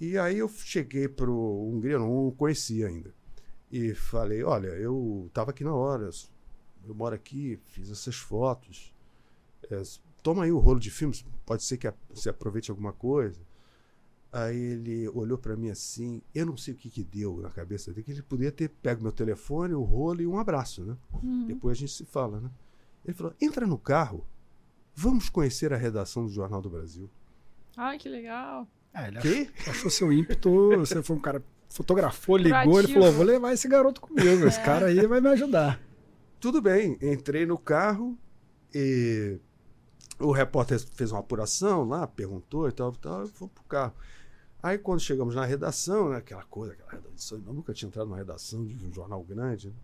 E 0.00 0.16
aí 0.16 0.38
eu 0.38 0.48
cheguei 0.48 1.08
pro 1.08 1.34
Hungria, 1.34 1.98
não 1.98 2.28
o 2.28 2.32
conhecia 2.32 2.88
ainda. 2.88 3.14
E 3.70 3.94
falei, 3.94 4.42
olha, 4.42 4.68
eu 4.68 5.26
estava 5.28 5.50
aqui 5.50 5.62
na 5.62 5.74
hora, 5.74 6.08
eu 6.86 6.94
moro 6.94 7.14
aqui, 7.14 7.58
fiz 7.66 7.90
essas 7.90 8.16
fotos. 8.16 8.94
É, 9.70 9.82
toma 10.22 10.44
aí 10.44 10.52
o 10.52 10.58
rolo 10.58 10.80
de 10.80 10.90
filmes, 10.90 11.24
pode 11.44 11.62
ser 11.62 11.76
que 11.76 11.92
você 12.12 12.30
aproveite 12.30 12.70
alguma 12.70 12.92
coisa. 12.92 13.40
Aí 14.32 14.56
ele 14.56 15.08
olhou 15.08 15.36
para 15.36 15.56
mim 15.56 15.70
assim, 15.70 16.22
eu 16.32 16.46
não 16.46 16.56
sei 16.56 16.72
o 16.72 16.76
que 16.76 16.88
que 16.88 17.02
deu 17.02 17.38
na 17.38 17.50
cabeça 17.50 17.90
dele, 17.90 18.04
que 18.04 18.12
ele 18.12 18.22
podia 18.22 18.52
ter 18.52 18.68
pego 18.68 19.02
meu 19.02 19.10
telefone, 19.10 19.74
o 19.74 19.82
rolo 19.82 20.22
e 20.22 20.26
um 20.26 20.38
abraço, 20.38 20.84
né? 20.84 20.96
Uhum. 21.12 21.46
Depois 21.46 21.76
a 21.76 21.80
gente 21.80 21.92
se 21.92 22.04
fala, 22.04 22.40
né? 22.40 22.50
Ele 23.04 23.14
falou, 23.14 23.34
entra 23.40 23.66
no 23.66 23.76
carro, 23.76 24.24
vamos 24.94 25.28
conhecer 25.28 25.72
a 25.72 25.76
redação 25.76 26.24
do 26.24 26.30
Jornal 26.30 26.62
do 26.62 26.70
Brasil. 26.70 27.10
Ai, 27.76 27.98
que 27.98 28.08
legal. 28.08 28.68
É, 28.94 29.08
ele 29.08 29.18
achou, 29.18 29.70
achou 29.72 29.90
seu 29.90 30.12
ímpeto, 30.12 30.76
você 30.76 31.02
foi 31.02 31.16
um 31.16 31.20
cara, 31.20 31.42
fotografou, 31.68 32.36
ligou, 32.36 32.78
ele 32.78 32.92
falou, 32.92 33.12
vou 33.12 33.24
levar 33.24 33.52
esse 33.52 33.66
garoto 33.66 34.00
comigo, 34.00 34.44
é. 34.44 34.48
esse 34.48 34.62
cara 34.62 34.86
aí 34.86 35.06
vai 35.06 35.20
me 35.20 35.28
ajudar. 35.28 35.80
Tudo 36.38 36.62
bem, 36.62 36.96
entrei 37.02 37.46
no 37.46 37.58
carro 37.58 38.16
e 38.72 39.38
o 40.20 40.30
repórter 40.32 40.78
fez 40.94 41.10
uma 41.10 41.20
apuração 41.20 41.84
lá, 41.84 42.06
perguntou 42.06 42.68
e 42.68 42.72
tal, 42.72 42.92
tal, 42.92 43.24
e 43.24 43.28
fomos 43.28 43.52
pro 43.54 43.64
carro. 43.64 43.94
Aí 44.62 44.78
quando 44.78 45.00
chegamos 45.00 45.34
na 45.34 45.44
redação, 45.44 46.10
né, 46.10 46.16
aquela 46.16 46.44
coisa, 46.44 46.74
aquela 46.74 46.92
redação, 46.92 47.42
eu 47.46 47.52
nunca 47.52 47.72
tinha 47.72 47.88
entrado 47.88 48.06
numa 48.06 48.18
redação 48.18 48.64
de 48.64 48.86
um 48.86 48.92
jornal 48.92 49.22
grande, 49.22 49.68
né? 49.68 49.74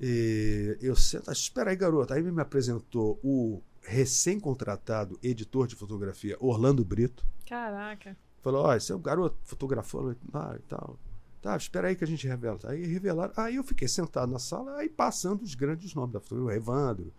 E 0.00 0.78
eu 0.80 0.94
sento, 0.94 1.30
espera 1.32 1.70
aí, 1.70 1.76
garoto. 1.76 2.12
Aí 2.14 2.22
me 2.22 2.40
apresentou 2.40 3.18
o 3.22 3.60
recém-contratado 3.82 5.18
editor 5.22 5.66
de 5.66 5.74
fotografia 5.74 6.36
Orlando 6.38 6.84
Brito. 6.84 7.26
Caraca. 7.46 8.16
Falou: 8.40 8.66
Ó, 8.66 8.74
esse 8.74 8.92
é 8.92 8.94
o 8.94 8.98
garoto 8.98 9.36
fotografou 9.42 10.14
ah, 10.32 10.54
e 10.56 10.62
tal. 10.62 10.98
Tá, 11.40 11.56
espera 11.56 11.88
aí 11.88 11.96
que 11.96 12.04
a 12.04 12.06
gente 12.06 12.26
revela. 12.26 12.58
Aí 12.64 12.86
revelaram. 12.86 13.32
Aí 13.36 13.56
eu 13.56 13.64
fiquei 13.64 13.88
sentado 13.88 14.30
na 14.30 14.38
sala, 14.38 14.76
aí 14.76 14.88
passando 14.88 15.42
os 15.42 15.54
grandes 15.54 15.94
nomes 15.94 16.12
da 16.12 16.20
fotografia: 16.20 16.54
o 16.54 16.56
Evandro, 16.56 17.12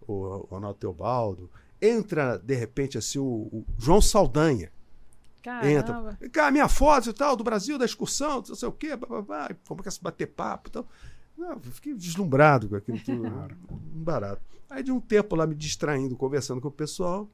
o 0.00 0.46
Ronaldo 0.50 0.78
Teobaldo. 0.78 1.50
Entra, 1.82 2.36
de 2.36 2.54
repente, 2.54 2.98
assim, 2.98 3.18
o, 3.18 3.24
o 3.24 3.64
João 3.78 4.00
Saldanha. 4.02 4.70
Caramba. 5.42 5.70
Entra. 5.70 6.28
Cara, 6.30 6.50
minha 6.50 6.68
foto 6.68 7.10
e 7.10 7.12
tal, 7.12 7.36
do 7.36 7.44
Brasil, 7.44 7.78
da 7.78 7.84
excursão, 7.84 8.42
não 8.46 8.54
sei 8.54 8.68
o 8.68 8.72
quê, 8.72 8.96
blá, 8.96 9.08
blá, 9.08 9.22
blá, 9.22 9.50
como 9.66 9.82
que 9.82 9.90
se 9.90 10.02
bater 10.02 10.26
papo 10.26 10.68
e 10.68 10.72
tal. 10.72 10.86
Não, 11.36 11.58
fiquei 11.60 11.94
deslumbrado 11.94 12.68
com 12.68 12.76
aquilo 12.76 12.98
tudo. 13.02 13.26
um 13.26 14.04
barato. 14.04 14.42
Aí 14.68 14.82
de 14.82 14.92
um 14.92 15.00
tempo 15.00 15.34
lá 15.34 15.46
me 15.46 15.54
distraindo, 15.54 16.16
conversando 16.16 16.60
com 16.60 16.68
o 16.68 16.72
pessoal, 16.72 17.28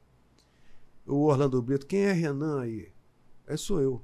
o 1.06 1.24
Orlando 1.24 1.60
Brito, 1.60 1.86
quem 1.86 2.00
é 2.00 2.12
Renan 2.12 2.62
aí? 2.62 2.92
É 3.46 3.56
sou 3.56 3.80
eu. 3.80 4.02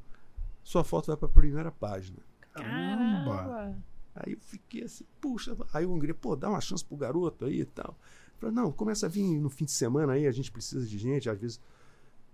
Sua 0.63 0.85
foto 0.85 1.07
vai 1.07 1.17
para 1.17 1.27
a 1.27 1.33
primeira 1.33 1.71
página. 1.71 2.19
Caramba! 2.53 3.77
Aí 4.15 4.33
eu 4.33 4.41
fiquei 4.41 4.85
assim, 4.85 5.05
puxa. 5.21 5.57
Aí 5.73 5.87
o 5.87 5.93
Hungria, 5.93 6.15
pô, 6.15 6.37
dá 6.37 6.51
uma 6.51 6.61
chance 6.61 6.85
pro 6.85 6.97
garoto 6.97 7.45
aí 7.45 7.61
e 7.61 7.65
tal. 7.65 7.97
Falei, 8.39 8.55
não, 8.55 8.71
começa 8.71 9.07
a 9.07 9.09
vir 9.09 9.41
no 9.41 9.49
fim 9.49 9.65
de 9.65 9.73
semana 9.73 10.13
aí, 10.13 10.27
a 10.27 10.33
gente 10.33 10.51
precisa 10.51 10.87
de 10.87 10.99
gente, 10.99 11.31
às 11.31 11.39
vezes 11.39 11.61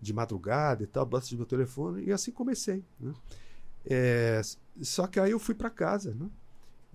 de 0.00 0.12
madrugada 0.12 0.82
e 0.82 0.87
tal, 0.87 1.04
bota 1.04 1.26
de 1.26 1.37
meu 1.37 1.46
telefone. 1.46 2.04
E 2.04 2.12
assim 2.12 2.30
comecei. 2.30 2.84
Né? 3.00 3.12
É, 3.84 4.40
só 4.80 5.06
que 5.06 5.18
aí 5.18 5.30
eu 5.30 5.38
fui 5.38 5.54
para 5.54 5.70
casa, 5.70 6.14
né? 6.14 6.28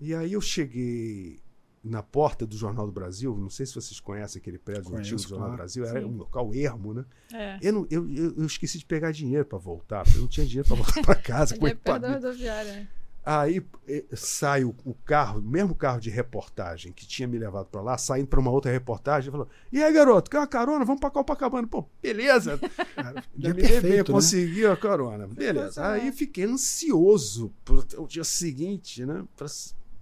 E 0.00 0.14
aí 0.14 0.32
eu 0.32 0.40
cheguei 0.40 1.40
na 1.82 2.02
porta 2.02 2.46
do 2.46 2.56
Jornal 2.56 2.86
do 2.86 2.92
Brasil, 2.92 3.36
não 3.36 3.50
sei 3.50 3.66
se 3.66 3.74
vocês 3.74 4.00
conhecem 4.00 4.40
aquele 4.40 4.58
prédio 4.58 4.84
Conheço, 4.84 5.00
antigo 5.00 5.20
do 5.20 5.28
Jornal 5.28 5.48
claro. 5.48 5.52
do 5.52 5.56
Brasil, 5.58 5.84
era 5.84 6.06
um 6.06 6.16
local 6.16 6.54
ermo, 6.54 6.94
né? 6.94 7.04
É. 7.32 7.58
Eu, 7.60 7.72
não, 7.74 7.86
eu, 7.90 8.10
eu, 8.10 8.34
eu, 8.38 8.46
esqueci 8.46 8.78
de 8.78 8.86
pegar 8.86 9.12
dinheiro 9.12 9.44
para 9.44 9.58
voltar, 9.58 10.02
eu 10.14 10.22
não 10.22 10.28
tinha 10.28 10.46
dinheiro 10.46 10.66
para 10.66 10.76
voltar 10.82 11.02
para 11.02 11.14
casa. 11.14 11.54
Ele 11.54 11.66
é 11.66 11.74
perto 11.74 12.00
da 12.00 12.12
rodoviária. 12.14 12.88
Aí 13.26 13.64
eh, 13.88 14.04
sai 14.12 14.64
o, 14.64 14.74
o, 14.84 14.92
carro, 14.92 15.38
o 15.38 15.42
mesmo 15.42 15.74
carro 15.74 15.98
de 15.98 16.10
reportagem 16.10 16.92
que 16.92 17.06
tinha 17.06 17.26
me 17.26 17.38
levado 17.38 17.66
para 17.66 17.80
lá, 17.80 17.96
saindo 17.96 18.26
para 18.26 18.38
uma 18.38 18.50
outra 18.50 18.70
reportagem, 18.70 19.30
falou: 19.30 19.48
E 19.72 19.82
aí, 19.82 19.90
garoto, 19.92 20.30
quer 20.30 20.38
uma 20.38 20.46
carona? 20.46 20.84
Vamos 20.84 21.00
para 21.00 21.10
Copacabana. 21.10 21.66
Pô, 21.66 21.86
beleza. 22.02 22.60
Cara, 22.94 23.24
perfeito, 23.40 23.82
bem, 23.82 23.96
né? 23.96 24.04
consegui 24.04 24.66
a 24.66 24.76
carona. 24.76 25.26
Beleza. 25.26 25.86
Aí 25.86 26.12
fiquei 26.12 26.44
ansioso 26.44 27.50
pro 27.64 27.82
dia 28.06 28.24
seguinte, 28.24 29.06
né? 29.06 29.24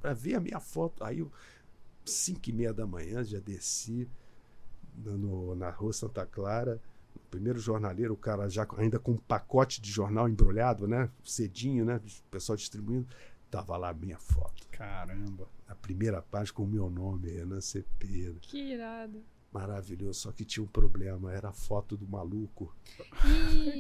para 0.01 0.13
ver 0.13 0.35
a 0.35 0.41
minha 0.41 0.59
foto. 0.59 1.05
Aí, 1.05 1.25
cinco 2.05 2.51
e 2.51 2.53
meia 2.53 2.73
da 2.75 2.87
manhã, 2.87 3.23
já 3.23 3.39
desci 3.39 4.09
no, 4.97 5.55
na 5.55 5.71
rua 5.71 5.93
Santa 5.93 6.27
Clara. 6.27 6.81
Primeiro 7.33 7.59
jornaleiro, 7.59 8.13
o 8.13 8.17
cara 8.17 8.47
já 8.47 8.67
ainda 8.77 8.99
com 8.99 9.13
um 9.13 9.17
pacote 9.17 9.81
de 9.81 9.91
jornal 9.91 10.29
embrulhado, 10.29 10.87
né? 10.87 11.09
Cedinho, 11.25 11.83
né? 11.83 11.97
O 11.97 12.31
pessoal 12.31 12.57
distribuindo. 12.57 13.09
Tava 13.51 13.75
lá 13.79 13.89
a 13.89 13.95
minha 13.95 14.19
foto. 14.19 14.67
Caramba. 14.71 15.49
A 15.67 15.75
primeira 15.75 16.21
página 16.21 16.55
com 16.55 16.65
o 16.65 16.67
meu 16.67 16.91
nome, 16.91 17.31
Renan 17.31 17.63
Cepeda. 17.63 18.37
Que 18.43 18.75
irado. 18.75 19.23
Maravilhoso, 19.51 20.21
só 20.21 20.33
que 20.33 20.45
tinha 20.45 20.63
um 20.63 20.67
problema, 20.67 21.33
era 21.33 21.49
a 21.49 21.53
foto 21.53 21.97
do 21.97 22.07
maluco. 22.07 22.75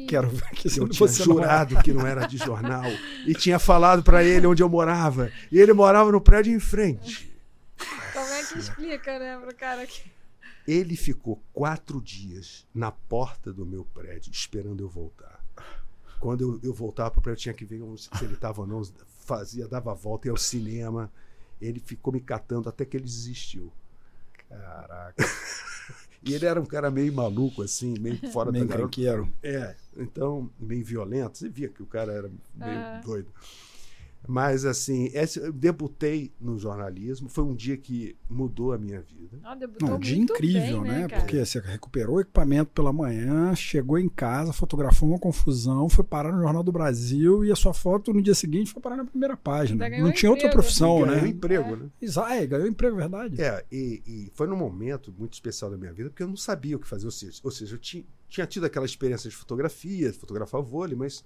Quero 0.08 0.30
ver 0.30 0.50
que 0.52 0.68
eu 0.68 0.88
tinha 0.88 1.08
jurado 1.08 1.74
não 1.74 1.82
que 1.82 1.92
não 1.92 2.06
era 2.06 2.26
de 2.26 2.38
jornal 2.38 2.90
e 3.26 3.34
tinha 3.34 3.58
falado 3.58 4.02
para 4.02 4.24
ele 4.24 4.46
onde 4.46 4.62
eu 4.62 4.68
morava 4.68 5.30
e 5.50 5.58
ele 5.58 5.74
morava 5.74 6.10
no 6.10 6.20
prédio 6.22 6.54
em 6.54 6.60
frente. 6.60 7.30
Como 8.14 8.32
é 8.32 8.44
que 8.44 8.58
explica, 8.58 9.18
né, 9.18 9.38
pro 9.38 9.54
cara 9.54 9.86
que 9.86 10.10
ele 10.66 10.96
ficou 10.96 11.42
quatro 11.52 12.00
dias 12.00 12.66
na 12.74 12.90
porta 12.90 13.52
do 13.52 13.66
meu 13.66 13.84
prédio 13.84 14.30
esperando 14.30 14.82
eu 14.82 14.88
voltar. 14.88 15.42
Quando 16.20 16.40
eu, 16.40 16.60
eu 16.62 16.74
voltava 16.74 17.10
para 17.10 17.18
o 17.18 17.22
prédio, 17.22 17.40
eu 17.40 17.42
tinha 17.42 17.54
que 17.54 17.64
ver 17.64 17.80
se 17.96 18.24
ele 18.24 18.34
estava 18.34 18.60
ou 18.60 18.66
não 18.66 18.82
fazia, 19.24 19.66
dava 19.66 19.90
a 19.90 19.94
volta, 19.94 20.28
ia 20.28 20.30
ao 20.30 20.36
cinema. 20.36 21.10
Ele 21.60 21.80
ficou 21.80 22.12
me 22.12 22.20
catando 22.20 22.68
até 22.68 22.84
que 22.84 22.96
ele 22.96 23.04
desistiu. 23.04 23.72
Caraca. 24.48 25.24
e 26.22 26.34
ele 26.34 26.46
era 26.46 26.60
um 26.60 26.66
cara 26.66 26.90
meio 26.90 27.12
maluco, 27.12 27.62
assim, 27.62 27.94
meio 27.98 28.18
fora 28.32 28.52
meio 28.52 28.66
da 28.66 28.76
garoto. 28.76 29.00
É, 29.42 29.74
então, 29.96 30.50
meio 30.60 30.84
violento. 30.84 31.38
Você 31.38 31.48
via 31.48 31.68
que 31.68 31.82
o 31.82 31.86
cara 31.86 32.12
era 32.12 32.28
meio 32.54 32.78
ah. 32.78 33.00
doido. 33.04 33.32
Mas, 34.26 34.64
assim, 34.64 35.10
esse, 35.12 35.40
eu 35.40 35.52
debutei 35.52 36.32
no 36.40 36.56
jornalismo. 36.56 37.28
Foi 37.28 37.42
um 37.42 37.54
dia 37.54 37.76
que 37.76 38.16
mudou 38.30 38.72
a 38.72 38.78
minha 38.78 39.00
vida. 39.00 39.38
Ah, 39.42 39.56
Não, 39.80 39.96
um 39.96 39.98
dia 39.98 40.16
incrível, 40.16 40.82
bem, 40.82 40.90
né? 40.92 40.98
né 41.00 41.08
Porque 41.08 41.44
você 41.44 41.58
recuperou 41.58 42.16
o 42.16 42.20
equipamento 42.20 42.70
pela 42.72 42.92
manhã, 42.92 43.54
chegou 43.54 43.98
em 43.98 44.08
casa, 44.08 44.52
fotografou 44.52 45.08
uma 45.08 45.18
confusão, 45.18 45.88
foi 45.88 46.04
parar 46.04 46.32
no 46.32 46.40
Jornal 46.40 46.62
do 46.62 46.70
Brasil 46.70 47.44
e 47.44 47.50
a 47.50 47.56
sua 47.56 47.74
foto 47.74 48.12
no 48.12 48.22
dia 48.22 48.34
seguinte 48.34 48.72
foi 48.72 48.80
parar 48.80 48.96
na 48.96 49.04
primeira 49.04 49.36
página. 49.36 49.88
Não 49.88 50.12
tinha 50.12 50.30
outra 50.30 50.48
profissão, 50.50 51.00
ganhou 51.00 51.06
né? 51.06 51.14
Ganhou 51.14 51.28
emprego, 51.28 51.70
é. 51.70 51.76
né? 51.76 51.90
Exato, 52.00 52.32
é, 52.32 52.46
ganhou 52.46 52.66
emprego, 52.68 52.96
verdade. 52.96 53.42
É, 53.42 53.64
e, 53.72 54.02
e, 54.06 54.32
foi 54.34 54.46
num 54.46 54.56
momento 54.56 55.12
muito 55.16 55.32
especial 55.34 55.70
da 55.70 55.76
minha 55.76 55.92
vida, 55.92 56.10
porque 56.10 56.22
eu 56.22 56.28
não 56.28 56.36
sabia 56.36 56.76
o 56.76 56.78
que 56.78 56.86
fazer. 56.86 57.06
Ou 57.06 57.10
seja, 57.10 57.40
ou 57.42 57.50
seja 57.50 57.74
eu 57.74 57.78
tinha, 57.78 58.04
tinha 58.28 58.46
tido 58.46 58.66
aquela 58.66 58.86
experiência 58.86 59.28
de 59.28 59.34
fotografia, 59.34 60.12
de 60.12 60.18
fotografar 60.18 60.62
vôlei, 60.62 60.96
mas 60.96 61.24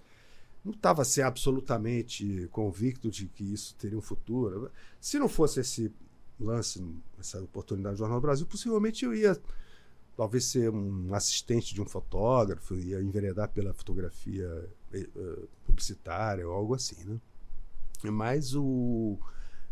não 0.66 0.72
estava 0.72 1.02
assim, 1.02 1.20
absolutamente 1.20 2.48
convicto 2.50 3.08
de 3.08 3.28
que 3.28 3.44
isso 3.44 3.74
teria 3.76 3.96
um 3.96 4.02
futuro. 4.02 4.68
Se 5.00 5.16
não 5.16 5.28
fosse 5.28 5.60
esse 5.60 5.92
lance, 6.40 6.84
essa 7.20 7.40
oportunidade 7.40 7.94
do 7.94 7.98
Jornal 8.00 8.18
do 8.18 8.22
Brasil, 8.22 8.46
possivelmente 8.46 9.04
eu 9.04 9.14
ia 9.14 9.40
talvez 10.16 10.46
ser 10.46 10.70
um 10.70 11.14
assistente 11.14 11.72
de 11.72 11.80
um 11.80 11.86
fotógrafo, 11.86 12.74
ia 12.74 13.00
enveredar 13.00 13.48
pela 13.50 13.72
fotografia 13.72 14.68
uh, 14.92 15.48
publicitária 15.64 16.46
ou 16.48 16.52
algo 16.52 16.74
assim, 16.74 17.04
né? 17.04 17.20
Mas 18.02 18.54
o 18.54 19.18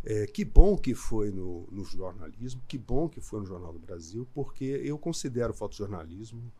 é, 0.04 0.26
que 0.26 0.44
bom 0.44 0.76
que 0.76 0.94
foi 0.94 1.32
no, 1.32 1.66
no, 1.72 1.84
jornalismo, 1.84 2.62
que 2.68 2.78
bom 2.78 3.08
que 3.08 3.20
foi 3.20 3.40
no 3.40 3.46
Jornal 3.46 3.72
do 3.72 3.78
Brasil, 3.78 4.28
porque 4.32 4.64
eu 4.64 4.98
considero 4.98 5.52
o 5.52 5.56
fotojornalismo 5.56 6.52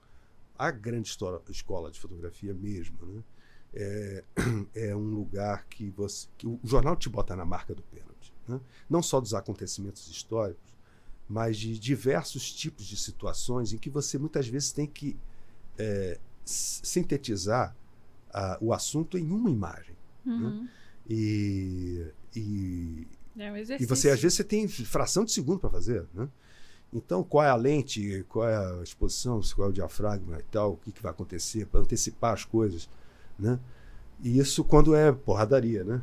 a 0.58 0.70
grande 0.70 1.08
história, 1.08 1.40
escola 1.50 1.90
de 1.90 2.00
fotografia 2.00 2.54
mesmo, 2.54 2.96
né? 3.06 3.22
É, 3.74 4.24
é 4.74 4.96
um 4.96 5.08
lugar 5.14 5.66
que, 5.66 5.90
você, 5.90 6.28
que 6.38 6.46
o 6.46 6.58
jornal 6.64 6.96
te 6.96 7.08
bota 7.08 7.34
na 7.34 7.44
marca 7.44 7.74
do 7.74 7.82
pênalti. 7.82 8.32
Né? 8.46 8.60
Não 8.88 9.02
só 9.02 9.20
dos 9.20 9.34
acontecimentos 9.34 10.08
históricos, 10.08 10.74
mas 11.28 11.56
de 11.56 11.78
diversos 11.78 12.52
tipos 12.52 12.86
de 12.86 12.96
situações 12.96 13.72
em 13.72 13.78
que 13.78 13.90
você 13.90 14.18
muitas 14.18 14.46
vezes 14.46 14.72
tem 14.72 14.86
que 14.86 15.16
é, 15.78 16.18
sintetizar 16.44 17.74
a, 18.32 18.58
o 18.60 18.72
assunto 18.72 19.18
em 19.18 19.30
uma 19.30 19.50
imagem. 19.50 19.96
Né? 20.24 20.32
Uhum. 20.32 20.62
Né? 20.62 20.70
E, 21.08 22.06
e, 22.34 23.06
é 23.36 23.52
um 23.52 23.56
e 23.56 23.86
você 23.86 24.10
às 24.10 24.20
vezes 24.20 24.36
você 24.36 24.44
tem 24.44 24.68
fração 24.68 25.24
de 25.24 25.32
segundo 25.32 25.58
para 25.58 25.70
fazer. 25.70 26.06
Né? 26.14 26.28
Então, 26.92 27.24
qual 27.24 27.44
é 27.44 27.48
a 27.48 27.56
lente, 27.56 28.24
qual 28.28 28.48
é 28.48 28.56
a 28.56 28.82
exposição, 28.82 29.40
qual 29.54 29.66
é 29.66 29.70
o 29.70 29.72
diafragma 29.72 30.38
e 30.38 30.44
tal, 30.44 30.74
o 30.74 30.76
que, 30.76 30.92
que 30.92 31.02
vai 31.02 31.10
acontecer, 31.10 31.66
para 31.66 31.80
antecipar 31.80 32.32
as 32.32 32.44
coisas. 32.44 32.88
Né? 33.38 33.58
E 34.22 34.38
isso 34.38 34.64
quando 34.64 34.94
é 34.94 35.12
porradaria, 35.12 35.84
né? 35.84 36.00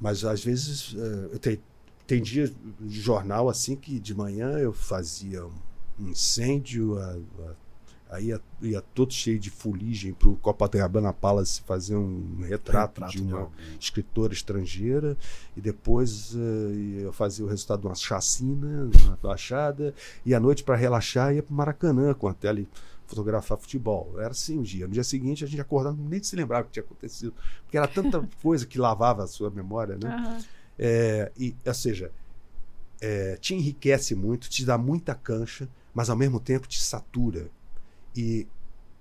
Mas 0.00 0.24
às 0.24 0.44
vezes 0.44 0.92
uh, 0.92 1.30
eu 1.32 1.38
tenho, 1.38 1.60
tem 2.06 2.22
dias 2.22 2.52
de 2.80 3.00
jornal 3.00 3.48
assim 3.48 3.74
que 3.76 3.98
de 3.98 4.14
manhã 4.14 4.58
eu 4.58 4.72
fazia 4.72 5.44
um 5.44 6.08
incêndio, 6.08 6.98
a, 6.98 7.16
a, 7.40 8.16
aí 8.16 8.26
ia, 8.26 8.40
ia, 8.62 8.80
todo 8.94 9.12
cheio 9.12 9.38
de 9.38 9.50
fuligem 9.50 10.12
para 10.12 10.28
o 10.28 10.36
Copacabana 10.36 11.12
Palace 11.12 11.60
fazer 11.62 11.96
um 11.96 12.38
retrato, 12.42 13.00
retrato 13.00 13.10
de 13.10 13.22
uma 13.22 13.50
escritora 13.78 14.32
estrangeira 14.32 15.16
e 15.56 15.60
depois 15.60 16.34
uh, 16.34 16.38
eu 17.00 17.12
fazia 17.12 17.44
o 17.44 17.48
resultado 17.48 17.80
de 17.80 17.86
uma 17.86 17.94
chacina 17.94 18.88
na 19.04 19.16
fachada 19.16 19.94
e 20.24 20.34
à 20.34 20.40
noite 20.40 20.62
para 20.62 20.76
relaxar 20.76 21.34
ia 21.34 21.42
para 21.42 21.52
o 21.52 21.56
Maracanã 21.56 22.14
com 22.14 22.28
a 22.28 22.34
tele 22.34 22.68
fotografar 23.08 23.58
futebol. 23.58 24.14
Era 24.18 24.30
assim 24.30 24.58
um 24.58 24.62
dia. 24.62 24.86
No 24.86 24.92
dia 24.92 25.02
seguinte, 25.02 25.42
a 25.42 25.46
gente 25.48 25.60
acordava, 25.60 25.96
nem 25.98 26.22
se 26.22 26.36
lembrava 26.36 26.62
o 26.62 26.66
que 26.66 26.72
tinha 26.72 26.84
acontecido. 26.84 27.34
Porque 27.62 27.76
era 27.76 27.88
tanta 27.88 28.20
coisa 28.42 28.66
que 28.66 28.78
lavava 28.78 29.24
a 29.24 29.26
sua 29.26 29.50
memória, 29.50 29.96
né? 29.96 30.14
Uhum. 30.14 30.44
É, 30.78 31.32
e, 31.36 31.56
ou 31.64 31.74
seja, 31.74 32.12
é, 33.00 33.36
te 33.36 33.54
enriquece 33.54 34.14
muito, 34.14 34.48
te 34.48 34.64
dá 34.64 34.76
muita 34.76 35.14
cancha, 35.14 35.68
mas 35.94 36.10
ao 36.10 36.16
mesmo 36.16 36.38
tempo 36.38 36.68
te 36.68 36.80
satura. 36.80 37.50
E, 38.14 38.46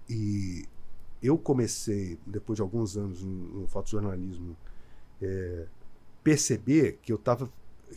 e 0.10 0.65
eu 1.22 1.38
comecei, 1.38 2.17
depois 2.26 2.56
de 2.56 2.62
alguns 2.62 2.96
anos 2.96 3.22
no, 3.22 3.62
no 3.62 3.67
fotojornalismo, 3.67 4.56
é, 5.22 5.65
perceber 6.24 7.00
que 7.02 7.12
eu 7.12 7.17
estava 7.17 7.50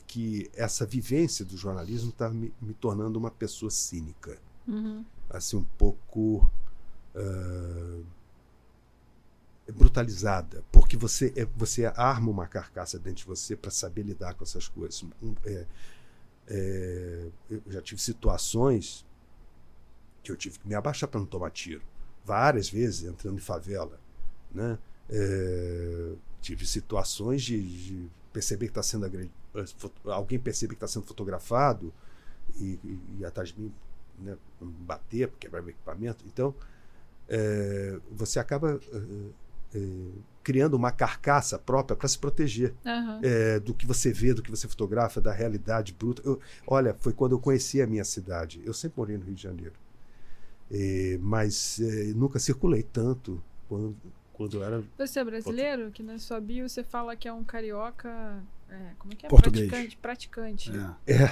que 0.07 0.49
essa 0.55 0.87
vivência 0.87 1.45
do 1.45 1.57
jornalismo 1.57 2.11
estava 2.11 2.33
me, 2.33 2.53
me 2.61 2.75
tornando 2.75 3.19
uma 3.19 3.31
pessoa 3.31 3.71
cínica. 3.71 4.39
Uhum 4.67 5.05
assim 5.31 5.57
um 5.57 5.65
pouco 5.79 6.51
uh, 7.15 8.05
brutalizada, 9.73 10.65
porque 10.73 10.97
você 10.97 11.33
é, 11.37 11.45
você 11.57 11.87
arma 11.87 12.31
uma 12.31 12.47
carcaça 12.47 12.99
dentro 12.99 13.23
de 13.23 13.25
você 13.25 13.57
para 13.57 13.71
saber 13.71 14.03
lidar 14.03 14.35
com 14.35 14.45
essas 14.45 14.69
coisas. 14.69 15.03
Um, 15.23 15.35
é, 15.45 15.67
é, 16.49 17.29
eu 17.49 17.63
já 17.69 17.81
tive 17.81 18.01
situações 18.01 19.07
que 20.23 20.33
eu 20.33 20.37
tive 20.37 20.59
que 20.59 20.69
me 20.69 20.75
abaixar 20.75 21.09
para 21.09 21.21
não 21.21 21.27
tomar 21.27 21.51
tiro, 21.51 21.83
várias 22.25 22.69
vezes 22.69 23.05
entrando 23.05 23.37
em 23.37 23.41
favela, 23.41 23.99
né? 24.53 24.79
É, 25.09 26.13
tive 26.41 26.67
situações 26.67 27.43
de, 27.43 27.61
de 27.61 28.11
perceber 28.33 28.67
que 28.67 28.71
está 28.71 28.83
sendo 28.83 29.07
agredido, 29.07 29.33
alguém 30.07 30.39
perceber 30.39 30.75
que 30.75 30.85
está 30.85 30.87
sendo 30.87 31.07
fotografado 31.07 31.93
e, 32.57 32.79
e, 32.85 33.01
e 33.19 33.25
atrás 33.25 33.51
de 33.51 33.61
mim 33.61 33.73
né, 34.23 34.37
bater, 34.61 35.31
quebrar 35.39 35.63
o 35.63 35.69
equipamento. 35.69 36.25
Então, 36.27 36.55
é, 37.29 38.01
você 38.11 38.41
acaba 38.41 38.81
é, 38.93 39.79
é, 39.79 40.09
criando 40.43 40.75
uma 40.75 40.91
carcaça 40.91 41.59
própria 41.59 41.97
para 41.97 42.09
se 42.09 42.19
proteger 42.19 42.75
uhum. 42.85 43.61
do 43.65 43.73
que 43.73 43.87
você 43.87 44.13
vê, 44.13 44.35
do 44.35 44.43
que 44.43 44.51
você 44.51 44.67
fotografa, 44.67 45.21
da 45.21 45.33
realidade 45.33 45.93
bruta. 45.93 46.23
Eu, 46.25 46.41
olha, 46.67 46.95
foi 46.99 47.13
quando 47.13 47.33
eu 47.33 47.39
conheci 47.39 47.81
a 47.81 47.87
minha 47.87 48.05
cidade. 48.05 48.61
Eu 48.65 48.75
sempre 48.75 48.99
morei 48.99 49.17
no 49.17 49.25
Rio 49.25 49.35
de 49.35 49.43
Janeiro, 49.43 49.75
mas 51.21 51.81
nunca 52.17 52.39
circulei 52.39 52.83
tanto 52.83 53.41
quando, 53.69 53.97
quando 54.33 54.57
eu 54.57 54.65
era. 54.65 54.83
Você 54.99 55.21
é 55.21 55.25
brasileiro? 55.25 55.91
Que 55.93 56.03
na 56.03 56.19
sua 56.19 56.41
bio 56.41 56.69
você 56.69 56.83
fala 56.83 57.15
que 57.15 57.29
é 57.29 57.33
um 57.33 57.45
carioca 57.45 58.43
é, 58.71 58.95
como 58.99 59.13
é 59.13 59.17
que 59.17 59.27
é? 59.27 59.29
Português. 59.29 59.69
Praticante. 59.69 59.97
praticante. 59.97 60.73
É. 61.07 61.23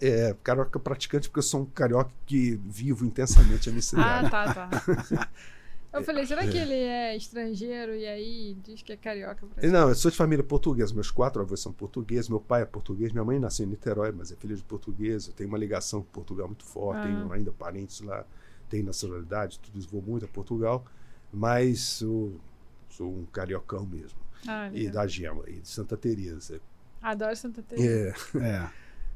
É, 0.00 0.28
é, 0.30 0.36
carioca 0.42 0.78
praticante, 0.78 1.28
porque 1.28 1.38
eu 1.38 1.42
sou 1.44 1.62
um 1.62 1.66
carioca 1.66 2.12
que 2.26 2.60
vivo 2.64 3.04
intensamente 3.06 3.68
a 3.68 3.72
minha 3.72 3.82
cidade. 3.82 4.26
ah, 4.26 4.30
tá, 4.30 4.68
tá. 4.68 5.30
Eu 5.90 6.04
falei, 6.04 6.26
será 6.26 6.46
que 6.46 6.56
é. 6.58 6.62
ele 6.62 6.74
é 6.74 7.16
estrangeiro 7.16 7.94
e 7.94 8.06
aí 8.06 8.54
diz 8.62 8.82
que 8.82 8.92
é 8.92 8.96
carioca? 8.96 9.46
Não, 9.62 9.88
eu 9.88 9.94
sou 9.94 10.10
de 10.10 10.16
família 10.18 10.44
portuguesa. 10.44 10.92
Meus 10.92 11.10
quatro 11.10 11.40
avós 11.40 11.60
são 11.60 11.72
portugueses. 11.72 12.28
Meu 12.28 12.40
pai 12.40 12.60
é 12.60 12.66
português. 12.66 13.10
Minha 13.10 13.24
mãe 13.24 13.38
nasceu 13.38 13.64
em 13.64 13.70
Niterói, 13.70 14.12
mas 14.12 14.30
é 14.30 14.36
filha 14.36 14.54
de 14.54 14.62
português. 14.62 15.26
Eu 15.26 15.32
tenho 15.32 15.48
uma 15.48 15.56
ligação 15.56 16.02
com 16.02 16.08
Portugal 16.10 16.46
muito 16.46 16.64
forte. 16.64 17.00
Ah. 17.00 17.04
Tenho 17.04 17.32
ainda 17.32 17.52
parentes 17.52 18.02
lá. 18.02 18.26
Tenho 18.68 18.84
nacionalidade. 18.84 19.58
Tudo 19.60 19.78
isso. 19.78 19.88
Vou 19.88 20.02
muito 20.02 20.26
a 20.26 20.28
Portugal. 20.28 20.84
Mas 21.32 21.80
sou, 21.80 22.38
sou 22.90 23.10
um 23.10 23.24
cariocão 23.24 23.86
mesmo. 23.86 24.18
Ah, 24.46 24.70
e 24.72 24.88
da 24.88 25.06
Gema, 25.06 25.42
e 25.48 25.60
de 25.60 25.68
Santa 25.68 25.96
Teresa. 25.96 26.60
Adoro 27.02 27.36
Santa 27.36 27.62
Teresa. 27.62 28.16
É. 28.34 28.38
é. 28.38 28.70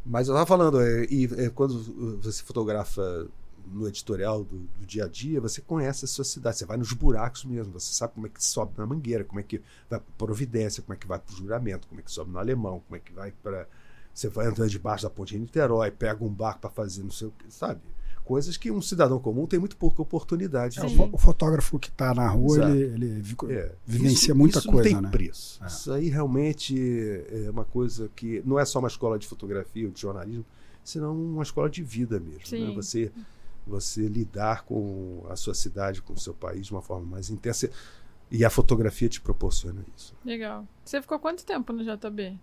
Mas 0.04 0.26
eu 0.28 0.34
estava 0.34 0.46
falando, 0.46 0.80
é, 0.80 1.04
e 1.04 1.28
é, 1.36 1.48
quando 1.50 2.20
você 2.20 2.42
fotografa 2.42 3.28
no 3.66 3.86
editorial 3.86 4.42
do, 4.42 4.58
do, 4.58 4.86
dia 4.86 5.04
a 5.04 5.08
dia, 5.08 5.40
você 5.40 5.60
conhece 5.60 6.04
a 6.04 6.08
sua 6.08 6.24
cidade, 6.24 6.58
você 6.58 6.66
vai 6.66 6.76
nos 6.76 6.92
buracos 6.92 7.44
mesmo, 7.44 7.72
você 7.72 7.92
sabe 7.94 8.14
como 8.14 8.26
é 8.26 8.30
que 8.30 8.42
sobe 8.42 8.72
na 8.76 8.84
mangueira, 8.84 9.24
como 9.24 9.38
é 9.38 9.42
que 9.42 9.62
vai 9.88 10.00
para 10.00 10.12
Providência, 10.18 10.82
como 10.82 10.94
é 10.94 10.96
que 10.96 11.06
vai 11.06 11.18
para 11.20 11.32
o 11.32 11.36
juramento, 11.36 11.86
como 11.86 12.00
é 12.00 12.02
que 12.02 12.10
sobe 12.10 12.32
no 12.32 12.38
alemão, 12.38 12.82
como 12.86 12.96
é 12.96 12.98
que 12.98 13.12
vai 13.12 13.32
para. 13.42 13.68
Você 14.12 14.28
vai 14.28 14.46
andando 14.46 14.68
debaixo 14.68 15.04
da 15.04 15.10
ponte 15.10 15.34
de 15.34 15.38
Niterói, 15.38 15.90
pega 15.90 16.22
um 16.22 16.28
barco 16.28 16.60
para 16.60 16.70
fazer 16.70 17.02
não 17.02 17.10
sei 17.10 17.28
o 17.28 17.30
que, 17.30 17.50
sabe? 17.50 17.80
Coisas 18.24 18.56
que 18.56 18.70
um 18.70 18.80
cidadão 18.80 19.18
comum 19.18 19.46
tem 19.46 19.58
muito 19.58 19.76
pouca 19.76 20.00
oportunidade. 20.02 20.78
É, 20.78 20.84
o 20.84 21.18
fotógrafo 21.18 21.78
que 21.78 21.88
está 21.88 22.14
na 22.14 22.28
rua, 22.28 22.70
ele, 22.70 23.04
ele 23.04 23.36
é, 23.50 23.72
vivencia 23.86 24.28
isso, 24.28 24.36
muita 24.36 24.58
isso 24.58 24.70
coisa. 24.70 24.90
Não 24.90 24.94
tem 24.94 25.02
né? 25.02 25.10
preço. 25.10 25.62
É. 25.62 25.66
Isso 25.66 25.92
aí 25.92 26.08
realmente 26.08 26.76
é 27.28 27.50
uma 27.50 27.64
coisa 27.64 28.10
que 28.14 28.42
não 28.44 28.58
é 28.58 28.64
só 28.64 28.78
uma 28.78 28.88
escola 28.88 29.18
de 29.18 29.26
fotografia 29.26 29.86
ou 29.86 29.92
de 29.92 30.00
jornalismo, 30.00 30.44
senão 30.82 31.14
uma 31.14 31.42
escola 31.42 31.68
de 31.68 31.82
vida 31.82 32.18
mesmo. 32.20 32.66
Né? 32.66 32.74
Você, 32.74 33.12
você 33.66 34.08
lidar 34.08 34.64
com 34.64 35.24
a 35.28 35.36
sua 35.36 35.54
cidade, 35.54 36.02
com 36.02 36.12
o 36.12 36.18
seu 36.18 36.34
país 36.34 36.66
de 36.66 36.72
uma 36.72 36.82
forma 36.82 37.06
mais 37.06 37.30
intensa. 37.30 37.70
E 38.30 38.46
a 38.46 38.50
fotografia 38.50 39.10
te 39.10 39.20
proporciona 39.20 39.84
isso. 39.94 40.14
Legal. 40.24 40.66
Você 40.82 41.02
ficou 41.02 41.18
quanto 41.18 41.44
tempo 41.44 41.70
no 41.70 41.84
JB? 41.84 42.38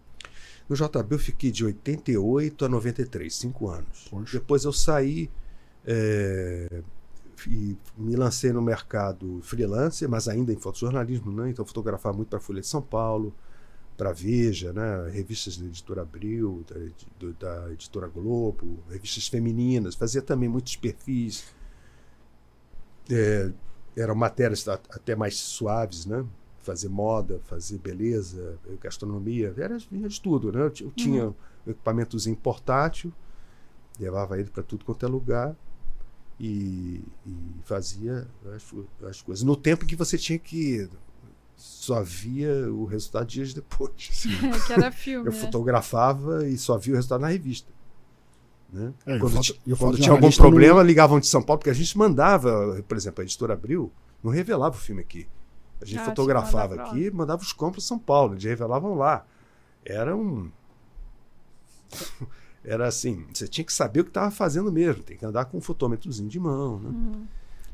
No 0.70 0.76
JB 0.76 1.16
eu 1.16 1.18
fiquei 1.20 1.50
de 1.50 1.66
88 1.66 2.66
a 2.66 2.70
93, 2.70 3.34
cinco 3.34 3.68
anos. 3.70 4.08
Poxa. 4.08 4.38
Depois 4.38 4.66
eu 4.66 4.72
saí 4.72 5.32
é, 5.86 6.84
e 7.48 7.78
me 7.98 8.16
lancei 8.16 8.52
no 8.52 8.62
mercado 8.62 9.40
freelancer, 9.42 10.10
mas 10.10 10.28
ainda 10.28 10.52
em 10.52 10.58
fotojornalismo, 10.58 11.32
né? 11.32 11.50
então 11.50 11.66
fotografar 11.66 12.14
muito 12.14 12.30
para 12.30 12.38
a 12.38 12.42
Folha 12.42 12.62
de 12.62 12.68
São 12.68 12.82
Paulo, 12.82 13.34
para 13.96 14.12
Veja, 14.12 14.72
né? 14.74 15.10
revistas 15.12 15.58
da 15.58 15.66
editora 15.66 16.02
Abril, 16.02 16.66
da, 16.68 17.32
da, 17.40 17.72
editora 17.74 18.08
Globo, 18.08 18.80
revistas 18.90 19.28
femininas, 19.28 19.96
fazia 19.96 20.22
também 20.22 20.48
muitos 20.48 20.76
perfis. 20.76 21.46
É, 23.12 23.52
eram 23.98 24.16
matérias 24.16 24.68
até 24.68 25.16
mais 25.16 25.36
suaves, 25.36 26.06
né? 26.06 26.26
Fazer 26.60 26.88
moda, 26.88 27.42
fazer 27.46 27.80
beleza, 27.80 28.58
gastronomia, 28.80 29.54
era, 29.58 29.78
era 29.92 30.08
de 30.08 30.22
tudo, 30.22 30.52
né? 30.52 30.72
Eu 30.80 30.92
tinha 30.92 31.26
uhum. 31.26 31.34
equipamentozinho 31.68 32.38
portátil, 32.38 33.12
levava 34.00 34.40
ele 34.40 34.50
para 34.50 34.64
tudo 34.64 34.86
quanto 34.86 35.06
é 35.06 35.10
lugar 35.10 35.56
e, 36.40 37.04
e 37.26 37.34
fazia 37.64 38.28
as, 38.56 38.64
as 39.08 39.22
coisas. 39.22 39.44
No 39.44 39.56
tempo 39.56 39.86
que 39.86 39.96
você 39.96 40.18
tinha 40.18 40.40
que 40.40 40.90
só 41.56 42.02
via 42.02 42.72
o 42.72 42.86
resultado 42.86 43.26
dias 43.28 43.54
depois. 43.54 44.26
É, 44.42 44.60
que 44.66 44.74
era 44.74 44.92
filme. 44.92 45.28
Eu 45.28 45.34
né? 45.34 45.40
fotografava 45.40 46.48
e 46.48 46.58
só 46.58 46.78
via 46.78 46.94
o 46.94 46.96
resultado 46.96 47.22
na 47.22 47.28
revista. 47.28 47.70
Né? 48.72 48.94
É, 49.06 49.18
quando, 49.18 49.34
foto, 49.34 49.60
quando 49.78 49.98
tinha 49.98 50.12
algum 50.12 50.32
problema, 50.32 50.82
ligavam 50.82 51.20
de 51.20 51.28
São 51.28 51.42
Paulo, 51.42 51.60
porque 51.60 51.72
a 51.72 51.74
gente 51.74 51.98
mandava, 51.98 52.82
por 52.88 52.96
exemplo, 52.96 53.22
a 53.22 53.24
editora 53.26 53.54
Abril 53.54 53.92
não 54.24 54.32
revelava 54.32 54.76
o 54.76 54.80
filme 54.80 55.02
aqui. 55.02 55.28
A 55.82 55.86
gente 55.86 56.00
ah, 56.00 56.06
fotografava 56.06 56.76
aqui 56.76 57.06
e 57.06 57.12
mandava 57.12 57.42
os 57.42 57.52
compras 57.52 57.84
São 57.84 57.98
Paulo, 57.98 58.34
eles 58.34 58.44
revelavam 58.44 58.96
lá. 58.96 59.26
Era 59.84 60.16
um. 60.16 60.52
Era 62.64 62.88
assim, 62.88 63.26
você 63.34 63.48
tinha 63.48 63.64
que 63.64 63.74
saber 63.74 64.02
o 64.02 64.04
que 64.04 64.10
estava 64.10 64.32
fazendo 64.32 64.72
mesmo, 64.72 65.04
tem 65.04 65.18
que 65.18 65.26
andar 65.26 65.46
com 65.46 65.58
um 65.58 65.62
fotômetrozinho 65.62 66.30
de 66.30 66.40
mão. 66.40 66.80
Né? 66.80 66.90
Uhum. 66.90 67.28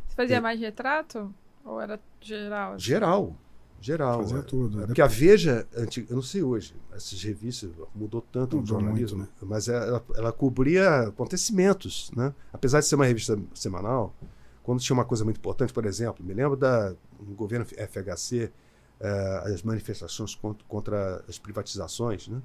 Você 0.08 0.16
fazia 0.16 0.42
mais 0.42 0.60
retrato? 0.60 1.34
Ou 1.64 1.82
era 1.82 2.00
geral? 2.22 2.78
Geral. 2.78 3.36
Geral. 3.82 4.22
Fazia 4.22 4.40
é. 4.40 4.42
tudo. 4.42 4.84
É 4.84 4.86
porque 4.86 5.02
a 5.02 5.08
Veja, 5.08 5.68
eu 6.10 6.16
não 6.16 6.22
sei 6.22 6.42
hoje, 6.42 6.76
essas 6.94 7.22
revistas 7.22 7.70
mudou 7.94 8.22
tanto 8.22 8.58
mudou 8.58 8.64
o 8.64 8.66
jornalismo, 8.82 9.20
muito, 9.20 9.32
né? 9.32 9.48
mas 9.50 9.68
ela, 9.68 10.04
ela, 10.16 10.32
cobria 10.32 11.02
acontecimentos, 11.02 12.10
né? 12.16 12.34
Apesar 12.52 12.80
de 12.80 12.88
ser 12.88 12.96
uma 12.96 13.06
revista 13.06 13.38
semanal, 13.54 14.16
quando 14.64 14.80
tinha 14.80 14.96
uma 14.96 15.06
coisa 15.06 15.24
muito 15.24 15.38
importante, 15.38 15.72
por 15.72 15.86
exemplo, 15.86 16.26
me 16.26 16.34
lembro 16.34 16.56
da 16.56 16.96
no 17.20 17.36
governo 17.36 17.66
FHC, 17.66 18.52
eh, 19.00 19.42
as 19.46 19.62
manifestações 19.62 20.34
contra, 20.36 20.66
contra, 20.68 21.26
as 21.28 21.38
privatizações, 21.38 22.28
né? 22.28 22.42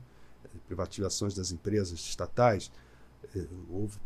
Privatizações 0.66 1.34
das 1.34 1.52
empresas 1.52 1.98
estatais, 2.00 2.70
eh, 3.34 3.46
houve, 3.68 3.98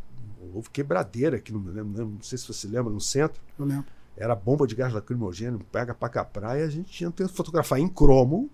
houve 0.52 0.70
quebradeira 0.70 1.36
aqui, 1.36 1.52
não, 1.52 1.60
lembro, 1.60 2.06
não 2.06 2.22
sei 2.22 2.38
se 2.38 2.46
você 2.46 2.66
lembra, 2.66 2.92
no 2.92 3.00
centro. 3.00 3.40
Eu 3.58 3.64
lembro 3.64 3.86
era 4.16 4.34
bomba 4.34 4.66
de 4.66 4.74
gás 4.74 4.92
lacrimogêneo, 4.92 5.60
pega 5.72 5.94
pra 5.94 6.08
cá 6.08 6.24
praia, 6.24 6.64
a 6.64 6.70
gente 6.70 6.90
tinha 6.90 7.10
que 7.10 7.26
fotografar 7.28 7.78
em 7.78 7.88
cromo. 7.88 8.48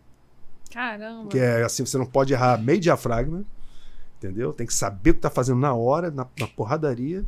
Caramba! 0.73 1.29
Que 1.29 1.39
é 1.39 1.63
assim, 1.63 1.85
você 1.85 1.99
não 1.99 2.07
pode 2.07 2.33
errar 2.33 2.61
meio 2.63 2.81
diafragma, 2.81 3.45
entendeu? 4.17 4.53
Tem 4.53 4.67
que 4.67 4.75
saber 4.75 5.11
o 5.11 5.15
que 5.15 5.21
tá 5.21 5.31
fazendo 5.31 5.59
na 5.59 5.75
hora, 5.75 6.11
na, 6.11 6.27
na 6.39 6.47
porradaria, 6.47 7.25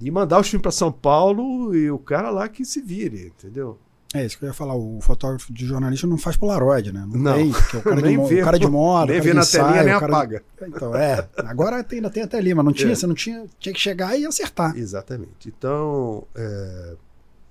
e 0.00 0.10
mandar 0.10 0.40
os 0.40 0.48
filmes 0.48 0.62
para 0.62 0.70
São 0.70 0.90
Paulo 0.90 1.74
e 1.74 1.90
o 1.90 1.98
cara 1.98 2.30
lá 2.30 2.48
que 2.48 2.64
se 2.64 2.80
vire, 2.80 3.26
entendeu? 3.26 3.78
É 4.12 4.24
isso 4.24 4.36
que 4.36 4.44
eu 4.44 4.48
ia 4.48 4.52
falar. 4.52 4.74
O 4.74 5.00
fotógrafo 5.00 5.52
de 5.52 5.64
jornalista 5.64 6.06
não 6.06 6.18
faz 6.18 6.36
Polaroid, 6.36 6.92
né? 6.92 7.06
Não, 7.08 7.18
não 7.18 7.34
tem, 7.34 7.52
porque 7.52 7.76
o 7.76 7.82
cara, 7.84 8.00
nem 8.00 8.20
de, 8.20 8.28
vê, 8.28 8.40
o 8.40 8.44
cara 8.44 8.58
de 8.58 8.66
moda. 8.66 9.12
Nem 9.12 9.20
vê 9.20 9.32
na 9.32 9.42
ensaio, 9.42 9.64
telinha, 9.66 9.84
nem 9.84 9.92
apaga. 9.92 10.42
Então, 10.62 10.96
é. 10.96 11.28
Agora 11.36 11.84
tem, 11.84 11.98
ainda 11.98 12.10
tem 12.10 12.22
até 12.24 12.38
ali, 12.38 12.52
mas 12.52 12.64
não 12.64 12.72
tinha, 12.72 12.92
é. 12.92 12.94
você 12.94 13.06
não 13.06 13.14
tinha. 13.14 13.46
Tinha 13.58 13.72
que 13.72 13.80
chegar 13.80 14.18
e 14.18 14.26
acertar. 14.26 14.76
Exatamente. 14.76 15.48
Então, 15.48 16.26
é, 16.34 16.96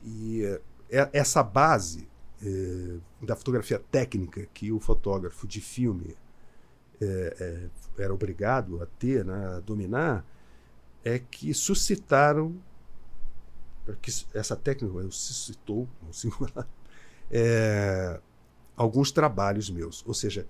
e 0.03 0.59
é, 0.89 1.09
essa 1.13 1.41
base 1.41 2.09
é, 2.43 2.95
da 3.21 3.35
fotografia 3.35 3.81
técnica 3.91 4.45
que 4.53 4.71
o 4.71 4.79
fotógrafo 4.79 5.47
de 5.47 5.61
filme 5.61 6.17
é, 7.01 7.69
é, 7.97 8.03
era 8.03 8.13
obrigado 8.13 8.81
a 8.81 8.85
ter, 8.85 9.23
né, 9.23 9.55
a 9.55 9.59
dominar, 9.61 10.25
é 11.03 11.19
que 11.19 11.53
suscitaram 11.53 12.55
essa 14.33 14.55
técnica 14.55 14.93
suscitou 15.11 15.87
no 16.05 16.11
singular, 16.13 16.67
é, 17.31 18.19
alguns 18.75 19.11
trabalhos 19.11 19.69
meus. 19.69 20.03
Ou 20.05 20.13
seja, 20.13 20.47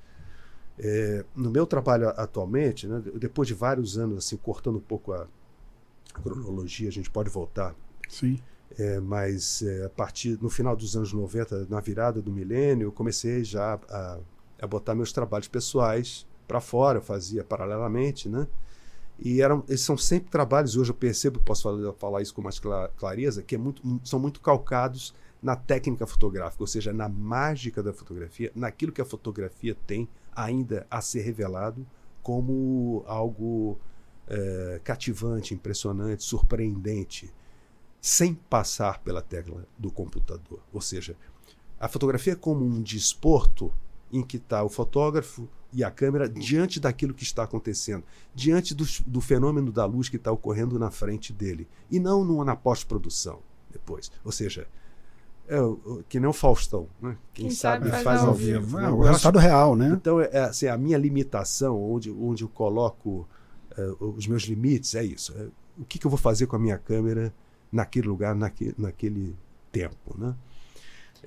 é, 0.77 1.25
no 1.35 1.49
meu 1.49 1.65
trabalho 1.65 2.09
atualmente, 2.09 2.87
né, 2.87 3.01
depois 3.15 3.47
de 3.47 3.53
vários 3.53 3.97
anos 3.97 4.19
assim 4.19 4.37
cortando 4.37 4.77
um 4.77 4.81
pouco 4.81 5.13
a 5.13 5.27
cronologia, 6.13 6.87
a 6.87 6.91
gente 6.91 7.09
pode 7.09 7.29
voltar. 7.29 7.75
Sim. 8.07 8.39
É, 8.77 8.99
mas 8.99 9.61
é, 9.61 9.85
a 9.85 9.89
partir 9.89 10.37
no 10.41 10.49
final 10.49 10.75
dos 10.75 10.95
anos 10.95 11.11
90, 11.11 11.65
na 11.69 11.79
virada 11.79 12.21
do 12.21 12.31
milênio, 12.31 12.87
eu 12.87 12.91
comecei 12.91 13.43
já 13.43 13.79
a, 13.89 14.19
a 14.61 14.67
botar 14.67 14.95
meus 14.95 15.11
trabalhos 15.11 15.47
pessoais 15.47 16.25
para 16.47 16.61
fora, 16.61 16.99
eu 16.99 17.01
fazia 17.01 17.43
paralelamente, 17.43 18.29
né? 18.29 18.47
E 19.21 19.41
eram, 19.41 19.63
eles 19.67 19.81
são 19.81 19.97
sempre 19.97 20.29
trabalhos, 20.29 20.77
hoje 20.77 20.91
eu 20.91 20.95
percebo, 20.95 21.39
posso 21.39 21.63
falar, 21.63 21.93
falar 21.93 22.21
isso 22.21 22.33
com 22.33 22.41
mais 22.41 22.59
clareza, 22.95 23.43
que 23.43 23.55
é 23.55 23.57
muito, 23.57 23.81
são 24.03 24.19
muito 24.19 24.39
calcados 24.39 25.13
na 25.41 25.55
técnica 25.55 26.05
fotográfica, 26.07 26.63
ou 26.63 26.67
seja, 26.67 26.93
na 26.93 27.09
mágica 27.09 27.83
da 27.83 27.93
fotografia, 27.93 28.51
naquilo 28.55 28.91
que 28.91 29.01
a 29.01 29.05
fotografia 29.05 29.75
tem 29.87 30.07
ainda 30.33 30.85
a 30.89 31.01
ser 31.01 31.21
revelado 31.21 31.85
como 32.21 33.03
algo 33.07 33.77
é, 34.27 34.79
cativante, 34.83 35.53
impressionante, 35.53 36.23
surpreendente 36.23 37.33
sem 38.01 38.33
passar 38.33 38.99
pela 38.99 39.21
tecla 39.21 39.65
do 39.77 39.91
computador. 39.91 40.59
Ou 40.71 40.79
seja, 40.79 41.15
a 41.79 41.87
fotografia 41.87 42.33
é 42.33 42.35
como 42.35 42.63
um 42.63 42.81
desporto 42.81 43.73
em 44.11 44.23
que 44.23 44.37
está 44.37 44.63
o 44.63 44.69
fotógrafo 44.69 45.47
e 45.71 45.83
a 45.83 45.91
câmera 45.91 46.27
diante 46.27 46.79
daquilo 46.79 47.13
que 47.13 47.23
está 47.23 47.43
acontecendo, 47.43 48.03
diante 48.33 48.73
do, 48.73 48.85
do 49.05 49.21
fenômeno 49.21 49.71
da 49.71 49.85
luz 49.85 50.09
que 50.09 50.15
está 50.15 50.31
ocorrendo 50.31 50.79
na 50.79 50.89
frente 50.89 51.31
dele, 51.31 51.67
e 51.91 51.99
não 51.99 52.23
no, 52.23 52.43
na 52.43 52.55
pós-produção 52.55 53.39
depois. 53.71 54.11
Ou 54.23 54.31
seja, 54.31 54.67
é, 55.47 55.57
que 56.07 56.19
nem 56.19 56.29
o 56.29 56.33
Faustão, 56.33 56.87
né? 57.01 57.17
Quem, 57.33 57.47
Quem 57.47 57.55
sabe, 57.55 57.89
sabe, 57.89 58.03
faz 58.03 58.21
ao 58.23 58.33
vivo. 58.33 58.61
vivo. 58.61 58.79
É, 58.79 58.89
o 58.89 59.01
resultado 59.01 59.39
real, 59.39 59.75
né? 59.75 59.89
Então, 59.93 60.19
é, 60.21 60.41
assim, 60.41 60.67
a 60.67 60.77
minha 60.77 60.97
limitação, 60.97 61.81
onde, 61.81 62.11
onde 62.11 62.43
eu 62.43 62.49
coloco 62.49 63.27
é, 63.75 63.91
os 63.99 64.27
meus 64.27 64.43
limites, 64.43 64.95
é 64.95 65.03
isso. 65.03 65.33
É, 65.37 65.47
o 65.77 65.85
que, 65.85 65.97
que 65.97 66.05
eu 66.05 66.11
vou 66.11 66.19
fazer 66.19 66.45
com 66.47 66.55
a 66.55 66.59
minha 66.59 66.77
câmera 66.77 67.33
naquele 67.71 68.07
lugar, 68.07 68.35
naquele, 68.35 68.75
naquele 68.77 69.35
tempo, 69.71 70.15
né? 70.17 70.35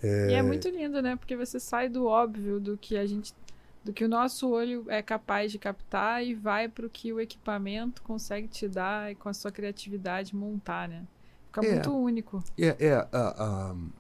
É... 0.03 0.31
E 0.31 0.35
é 0.35 0.43
muito 0.43 0.69
lindo, 0.69 1.03
né? 1.03 1.17
Porque 1.17 1.37
você 1.37 1.59
sai 1.59 1.89
do 1.89 2.07
óbvio 2.07 2.61
do 2.61 2.77
que 2.79 2.97
a 2.97 3.07
gente, 3.07 3.35
do 3.85 3.93
que 3.93 4.05
o 4.05 4.09
nosso 4.09 4.49
olho 4.49 4.85
é 4.89 5.03
capaz 5.03 5.51
de 5.51 5.59
captar 5.59 6.25
e 6.25 6.35
vai 6.35 6.69
para 6.69 6.87
o 6.87 6.91
que 6.91 7.13
o 7.13 7.21
equipamento 7.21 8.03
consegue 8.03 8.47
te 8.47 8.69
dar 8.69 9.11
e 9.11 9.15
com 9.15 9.29
a 9.29 9.35
sua 9.35 9.51
criatividade 9.51 10.35
montar, 10.37 10.89
né? 10.89 11.07
Fica 11.47 11.67
é, 11.67 11.73
muito 11.73 11.93
único. 11.93 12.45
É, 12.57 12.77
é, 12.87 12.99
uh, 12.99 13.75
uh, 13.75 13.93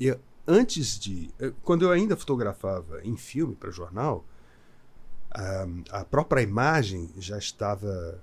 é, 0.00 0.18
antes 0.46 0.98
de, 0.98 1.30
eh, 1.38 1.52
quando 1.62 1.84
eu 1.84 1.90
ainda 1.90 2.16
fotografava 2.16 3.02
em 3.02 3.16
filme 3.16 3.54
para 3.54 3.70
jornal, 3.70 4.24
uh, 5.34 5.84
a 5.90 6.04
própria 6.04 6.40
imagem 6.40 7.10
já 7.18 7.36
estava 7.36 8.20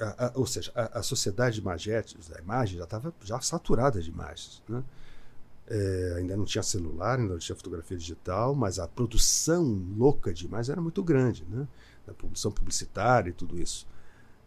a, 0.00 0.26
a, 0.26 0.32
ou 0.34 0.46
seja, 0.46 0.72
a, 0.74 0.98
a, 0.98 1.02
sociedade 1.02 1.56
de 1.56 1.60
imagetes, 1.60 2.32
a 2.32 2.40
imagem 2.40 2.78
já 2.78 2.84
estava 2.84 3.14
já 3.22 3.40
saturada 3.40 4.00
de 4.00 4.10
imagens. 4.10 4.62
Né? 4.68 4.82
É, 5.68 6.14
ainda 6.18 6.36
não 6.36 6.44
tinha 6.44 6.62
celular, 6.62 7.18
ainda 7.18 7.32
não 7.32 7.38
tinha 7.38 7.56
fotografia 7.56 7.96
digital, 7.96 8.54
mas 8.54 8.78
a 8.78 8.88
produção 8.88 9.62
louca 9.96 10.32
de 10.32 10.44
imagens 10.44 10.70
era 10.70 10.80
muito 10.80 11.02
grande, 11.02 11.44
né? 11.48 11.66
a 12.06 12.12
produção 12.12 12.50
publicitária 12.50 13.30
e 13.30 13.32
tudo 13.32 13.60
isso. 13.60 13.86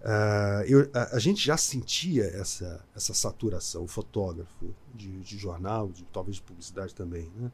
Uh, 0.01 0.62
eu, 0.67 0.89
a, 0.93 1.15
a, 1.15 1.19
gente 1.19 1.43
já 1.43 1.58
sentia 1.58 2.25
essa, 2.25 2.86
essa 2.95 3.13
saturação, 3.13 3.84
o 3.86 3.88
fotógrafo 3.88 4.75
de, 4.93 5.21
de 5.21 5.38
jornal, 5.38 5.89
de, 5.89 6.04
talvez 6.13 6.36
de 6.36 6.43
publicidade 6.43 6.93
também. 6.93 7.32
Né? 7.36 7.51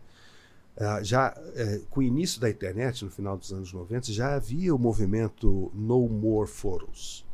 Uh, 0.76 1.04
já 1.04 1.32
uh, 1.32 1.86
com 1.86 2.02
o 2.02 2.04
início 2.04 2.41
da 2.41 2.50
internet, 2.50 3.06
no 3.06 3.12
final 3.12 3.38
dos 3.38 3.54
anos 3.54 3.71
90, 3.71 4.12
já 4.12 4.36
havia 4.36 4.76
o 4.76 4.80
movimento 4.80 5.71
No 5.74 6.10
More 6.10 6.50
Photos 6.50 7.26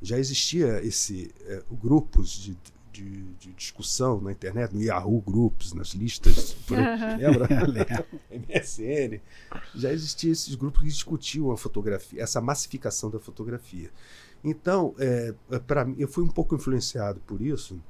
já 0.00 0.18
existia 0.18 0.84
esse 0.84 1.34
é, 1.42 1.62
grupos 1.70 2.30
de, 2.30 2.56
de, 3.02 3.22
de, 3.34 3.52
discussão 3.52 4.20
na 4.20 4.32
internet, 4.32 4.74
no 4.74 4.82
Yahoo 4.82 5.20
Groups, 5.20 5.72
nas 5.74 5.88
listas, 5.88 6.54
por, 6.66 6.76
lembra? 6.76 8.06
MSN. 8.30 9.20
Já 9.74 9.92
existiam 9.92 10.32
esses 10.32 10.54
grupos 10.54 10.80
que 10.80 10.88
discutiam 10.88 11.50
a 11.50 11.56
fotografia, 11.56 12.22
essa 12.22 12.40
massificação 12.40 13.10
da 13.10 13.18
fotografia. 13.18 13.90
Então, 14.42 14.94
é, 14.98 15.34
é 15.50 15.58
para 15.58 15.84
mim, 15.84 15.96
eu 15.98 16.08
fui 16.08 16.24
um 16.24 16.28
pouco 16.28 16.54
influenciado 16.54 17.20
por 17.20 17.40
isso. 17.42 17.80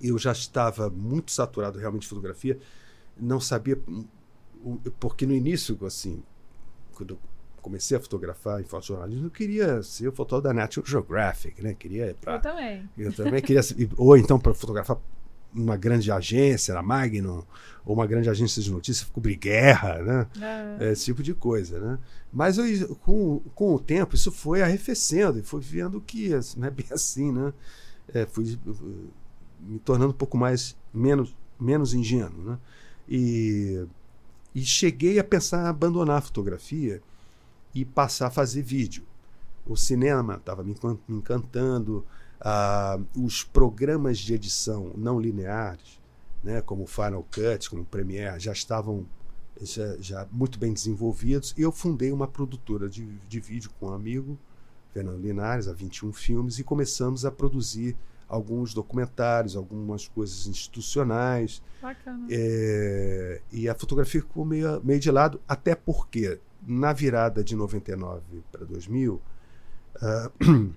Eu 0.00 0.18
já 0.18 0.32
estava 0.32 0.90
muito 0.90 1.30
saturado 1.30 1.78
realmente 1.78 2.02
de 2.02 2.08
fotografia, 2.08 2.58
não 3.16 3.40
sabia 3.40 3.80
porque 5.00 5.26
no 5.26 5.34
início, 5.34 5.78
assim, 5.84 6.22
quando 6.92 7.18
comecei 7.62 7.96
a 7.96 8.00
fotografar 8.00 8.60
em 8.60 8.64
fotojornalismo, 8.64 9.26
eu 9.26 9.30
queria 9.30 9.82
ser 9.82 10.08
o 10.08 10.12
fotógrafo 10.12 10.54
da 10.54 10.62
National 10.62 10.86
Geographic, 10.86 11.62
né? 11.62 11.74
Queria 11.74 12.14
pra, 12.20 12.34
eu 12.34 12.40
também. 12.40 12.90
Eu 12.98 13.12
também 13.12 13.40
queria, 13.40 13.62
ou 13.96 14.16
então 14.16 14.38
para 14.38 14.52
fotografar 14.52 14.98
uma 15.54 15.76
grande 15.76 16.10
agência, 16.10 16.76
a 16.76 16.82
Magnum, 16.82 17.42
ou 17.84 17.94
uma 17.94 18.06
grande 18.06 18.28
agência 18.28 18.60
de 18.60 18.70
notícias, 18.70 19.08
cobrir 19.08 19.36
guerra, 19.36 20.02
né? 20.02 20.26
É. 20.80 20.92
Esse 20.92 21.06
tipo 21.06 21.22
de 21.22 21.34
coisa, 21.34 21.78
né? 21.78 21.98
Mas 22.32 22.58
eu, 22.58 22.96
com, 22.96 23.40
com 23.54 23.74
o 23.74 23.78
tempo 23.78 24.14
isso 24.14 24.32
foi 24.32 24.62
arrefecendo 24.62 25.38
e 25.38 25.42
foi 25.42 25.60
vendo 25.60 26.00
que 26.00 26.30
não 26.56 26.66
é 26.66 26.70
bem 26.70 26.86
assim, 26.90 27.30
né? 27.30 27.52
É, 28.12 28.26
fui 28.26 28.58
me 29.60 29.78
tornando 29.78 30.10
um 30.10 30.16
pouco 30.16 30.36
mais 30.36 30.76
menos 30.92 31.34
menos 31.60 31.94
ingênuo, 31.94 32.42
né? 32.42 32.58
E, 33.08 33.86
e 34.54 34.64
cheguei 34.64 35.18
a 35.18 35.24
pensar 35.24 35.64
em 35.64 35.68
abandonar 35.68 36.18
a 36.18 36.22
fotografia 36.22 37.00
e 37.74 37.84
passar 37.84 38.28
a 38.28 38.30
fazer 38.30 38.62
vídeo. 38.62 39.04
O 39.66 39.76
cinema 39.76 40.36
estava 40.36 40.62
me 40.62 40.74
encantando, 41.08 42.04
uh, 42.40 43.24
os 43.24 43.44
programas 43.44 44.18
de 44.18 44.34
edição 44.34 44.92
não 44.96 45.20
lineares, 45.20 46.00
né, 46.42 46.60
como 46.60 46.86
Final 46.86 47.26
Cut, 47.32 47.70
como 47.70 47.84
Premiere, 47.84 48.40
já 48.40 48.52
estavam 48.52 49.06
já, 49.60 49.96
já, 49.98 50.26
muito 50.32 50.58
bem 50.58 50.72
desenvolvidos. 50.72 51.54
E 51.56 51.62
eu 51.62 51.70
fundei 51.70 52.12
uma 52.12 52.26
produtora 52.26 52.88
de, 52.88 53.06
de 53.28 53.40
vídeo 53.40 53.70
com 53.78 53.86
um 53.86 53.92
amigo, 53.92 54.38
Fernando 54.92 55.20
Linares, 55.20 55.68
há 55.68 55.72
21 55.72 56.12
filmes, 56.12 56.58
e 56.58 56.64
começamos 56.64 57.24
a 57.24 57.30
produzir 57.30 57.96
alguns 58.28 58.72
documentários, 58.72 59.56
algumas 59.56 60.08
coisas 60.08 60.46
institucionais. 60.46 61.62
Bacana. 61.80 62.26
É, 62.30 63.40
e 63.52 63.68
a 63.68 63.74
fotografia 63.74 64.20
ficou 64.20 64.44
meio, 64.44 64.80
meio 64.82 64.98
de 64.98 65.10
lado, 65.10 65.40
até 65.46 65.74
porque 65.74 66.40
na 66.66 66.92
virada 66.92 67.42
de 67.42 67.56
99 67.56 68.22
para 68.50 68.64
2000, 68.64 69.14
uh, 69.14 70.72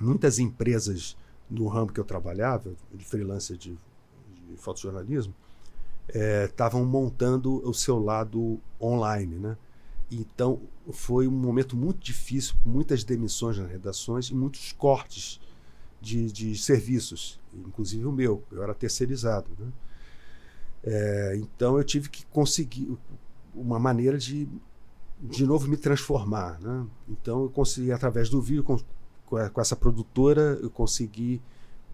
muitas 0.00 0.38
empresas 0.38 1.16
no 1.50 1.68
ramo 1.68 1.92
que 1.92 2.00
eu 2.00 2.04
trabalhava, 2.04 2.72
de 2.92 3.04
freelancer 3.04 3.56
de, 3.56 3.76
de 4.48 4.56
fotojornalismo, 4.56 5.34
estavam 6.44 6.82
é, 6.82 6.84
montando 6.84 7.66
o 7.68 7.72
seu 7.72 7.98
lado 7.98 8.60
online, 8.80 9.36
né? 9.36 9.56
Então 10.10 10.60
foi 10.92 11.26
um 11.26 11.30
momento 11.30 11.76
muito 11.76 11.98
difícil, 11.98 12.54
com 12.62 12.68
muitas 12.68 13.04
demissões 13.04 13.58
nas 13.58 13.70
redações 13.70 14.26
e 14.26 14.34
muitos 14.34 14.72
cortes 14.72 15.40
de, 16.00 16.30
de 16.30 16.56
serviços, 16.56 17.40
inclusive 17.54 18.04
o 18.04 18.12
meu, 18.12 18.44
eu 18.52 18.62
era 18.62 18.74
terceirizado. 18.74 19.50
Né? 19.58 19.72
É, 20.84 21.36
então 21.36 21.78
eu 21.78 21.84
tive 21.84 22.10
que 22.10 22.26
conseguir 22.26 22.96
uma 23.54 23.78
maneira 23.78 24.18
de 24.18 24.46
de 25.24 25.46
novo 25.46 25.66
me 25.66 25.76
transformar. 25.76 26.60
Né? 26.60 26.86
Então 27.08 27.44
eu 27.44 27.48
consegui, 27.48 27.90
através 27.90 28.28
do 28.28 28.40
vídeo, 28.40 28.62
com, 28.62 28.78
com 29.24 29.60
essa 29.60 29.74
produtora, 29.74 30.58
eu 30.62 30.70
consegui 30.70 31.40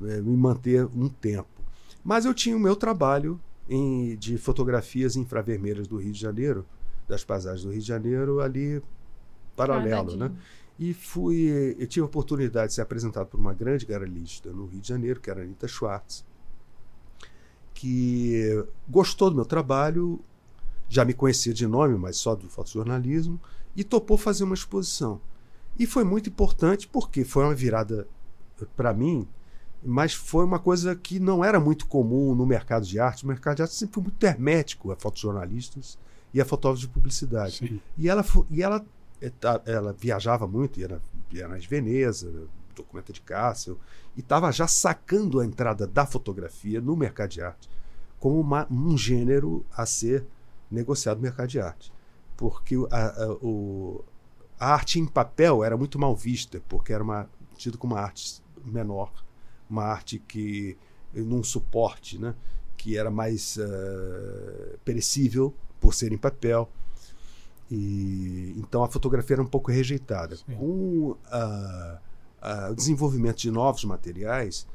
é, 0.03 0.21
me 0.21 0.37
manter 0.37 0.85
um 0.87 1.09
tempo. 1.09 1.49
Mas 2.03 2.25
eu 2.25 2.35
tinha 2.35 2.57
o 2.57 2.61
meu 2.61 2.75
trabalho 2.75 3.41
em, 3.69 4.17
de 4.17 4.37
fotografias 4.37 5.17
infravermelhas 5.17 5.87
do 5.87 5.97
Rio 5.97 6.13
de 6.13 6.21
Janeiro, 6.21 6.67
das 7.07 7.25
paisagens 7.25 7.63
do 7.63 7.71
Rio 7.71 7.81
de 7.81 7.87
Janeiro, 7.87 8.41
ali 8.41 8.83
paralelo. 9.55 10.17
Né? 10.17 10.33
E 10.79 10.93
fui, 10.95 11.77
eu 11.79 11.87
tive 11.87 12.03
a 12.03 12.07
oportunidade 12.07 12.69
de 12.69 12.75
ser 12.75 12.81
apresentado 12.81 13.27
por 13.27 13.39
uma 13.39 13.53
grande 13.53 13.87
garalista 13.87 14.51
no 14.51 14.67
Rio 14.67 14.81
de 14.81 14.89
Janeiro, 14.89 15.21
que 15.21 15.31
era 15.31 15.41
a 15.41 15.45
Anitta 15.45 15.69
Schwartz, 15.69 16.25
que 17.75 18.65
gostou 18.89 19.31
do 19.31 19.37
meu 19.37 19.45
trabalho, 19.45 20.21
já 20.91 21.05
me 21.05 21.15
conhecia 21.15 21.55
de 21.55 21.67
nome, 21.69 21.97
mas 21.97 22.17
só 22.17 22.35
do 22.35 22.49
fotojornalismo, 22.49 23.41
e 23.77 23.85
topou 23.85 24.19
fazer 24.19 24.43
uma 24.43 24.57
exposição. 24.57 25.21
E 25.79 25.87
foi 25.87 26.03
muito 26.03 26.29
importante 26.29 26.89
porque 26.89 27.25
foi 27.25 27.45
uma 27.45 27.55
virada 27.55 28.09
para 28.77 28.93
mim, 28.93 29.27
mas 29.83 30.13
foi 30.13 30.45
uma 30.45 30.59
coisa 30.59 30.95
que 30.97 31.21
não 31.21 31.45
era 31.45 31.61
muito 31.61 31.87
comum 31.87 32.35
no 32.35 32.45
mercado 32.45 32.85
de 32.85 32.99
arte. 32.99 33.25
O 33.25 33.29
mercado 33.29 33.57
de 33.57 33.63
arte 33.63 33.75
sempre 33.75 33.95
foi 33.95 34.03
muito 34.03 34.23
hermético 34.23 34.91
a 34.91 34.97
fotojornalistas 34.97 35.97
e 36.35 36.41
a 36.41 36.45
fotógrafos 36.45 36.81
de 36.81 36.89
publicidade. 36.89 37.59
Sim. 37.59 37.81
E 37.97 38.09
ela, 38.09 38.25
e 38.51 38.61
ela, 38.61 38.85
eh, 39.23 39.33
ela 39.67 39.93
viajava 39.93 40.47
muito, 40.49 40.81
ia, 40.81 41.01
ia 41.31 41.47
nas 41.47 41.65
Veneza, 41.65 42.49
documenta 42.75 43.13
de 43.13 43.21
Cássio, 43.21 43.79
e 44.17 44.21
estava 44.21 44.51
já 44.51 44.67
sacando 44.67 45.39
a 45.39 45.47
entrada 45.47 45.87
da 45.87 46.05
fotografia 46.05 46.81
no 46.81 46.97
mercado 46.97 47.31
de 47.31 47.43
arte 47.43 47.71
como 48.19 48.39
uma, 48.39 48.67
um 48.71 48.99
gênero 48.99 49.65
a 49.75 49.87
ser 49.87 50.27
negociado 50.71 51.17
no 51.17 51.23
mercado 51.23 51.49
de 51.49 51.61
arte. 51.61 51.93
Porque 52.37 52.77
a, 52.91 53.25
a, 53.25 53.33
o, 53.43 54.05
a 54.59 54.73
arte 54.73 54.99
em 54.99 55.07
papel 55.07 55.65
era 55.65 55.77
muito 55.77 55.99
mal 55.99 56.15
vista, 56.15 56.63
porque 56.69 56.93
era 56.93 57.03
uma, 57.03 57.29
tido 57.57 57.77
como 57.79 57.95
uma 57.95 58.01
arte 58.01 58.43
menor, 58.65 59.13
uma 59.69 59.85
arte 59.85 60.19
que 60.19 60.77
num 61.15 61.43
suporte, 61.43 62.19
né, 62.19 62.35
que 62.77 62.97
era 62.97 63.11
mais 63.11 63.57
uh, 63.57 64.79
perecível 64.85 65.55
por 65.81 65.95
ser 65.95 66.13
em 66.13 66.19
papel. 66.19 66.71
E, 67.71 68.55
então 68.57 68.83
a 68.83 68.89
fotografia 68.89 69.35
era 69.35 69.43
um 69.43 69.47
pouco 69.47 69.71
rejeitada. 69.71 70.37
Sim. 70.37 70.55
Com 70.57 71.11
uh, 71.11 72.71
o 72.71 72.75
desenvolvimento 72.75 73.39
de 73.39 73.51
novos 73.51 73.85
materiais, 73.85 74.67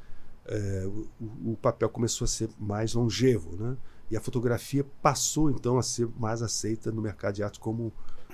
uh, 0.46 1.08
o, 1.20 1.52
o, 1.52 1.58
papel 1.58 1.90
começou 1.90 2.26
a 2.26 2.28
ser 2.28 2.50
mais 2.60 2.94
longevo. 2.94 3.56
Né? 3.56 3.76
E 4.10 4.16
a 4.16 4.22
fotografia 4.22 4.86
passou 5.02 5.50
então 5.50 5.78
a 5.78 5.84
ser 5.84 6.08
mais 6.18 6.42
aceita 6.42 6.92
no 6.92 7.02
mercado 7.02 7.36
de 7.36 7.44
arte 7.44 7.60
como 7.60 7.92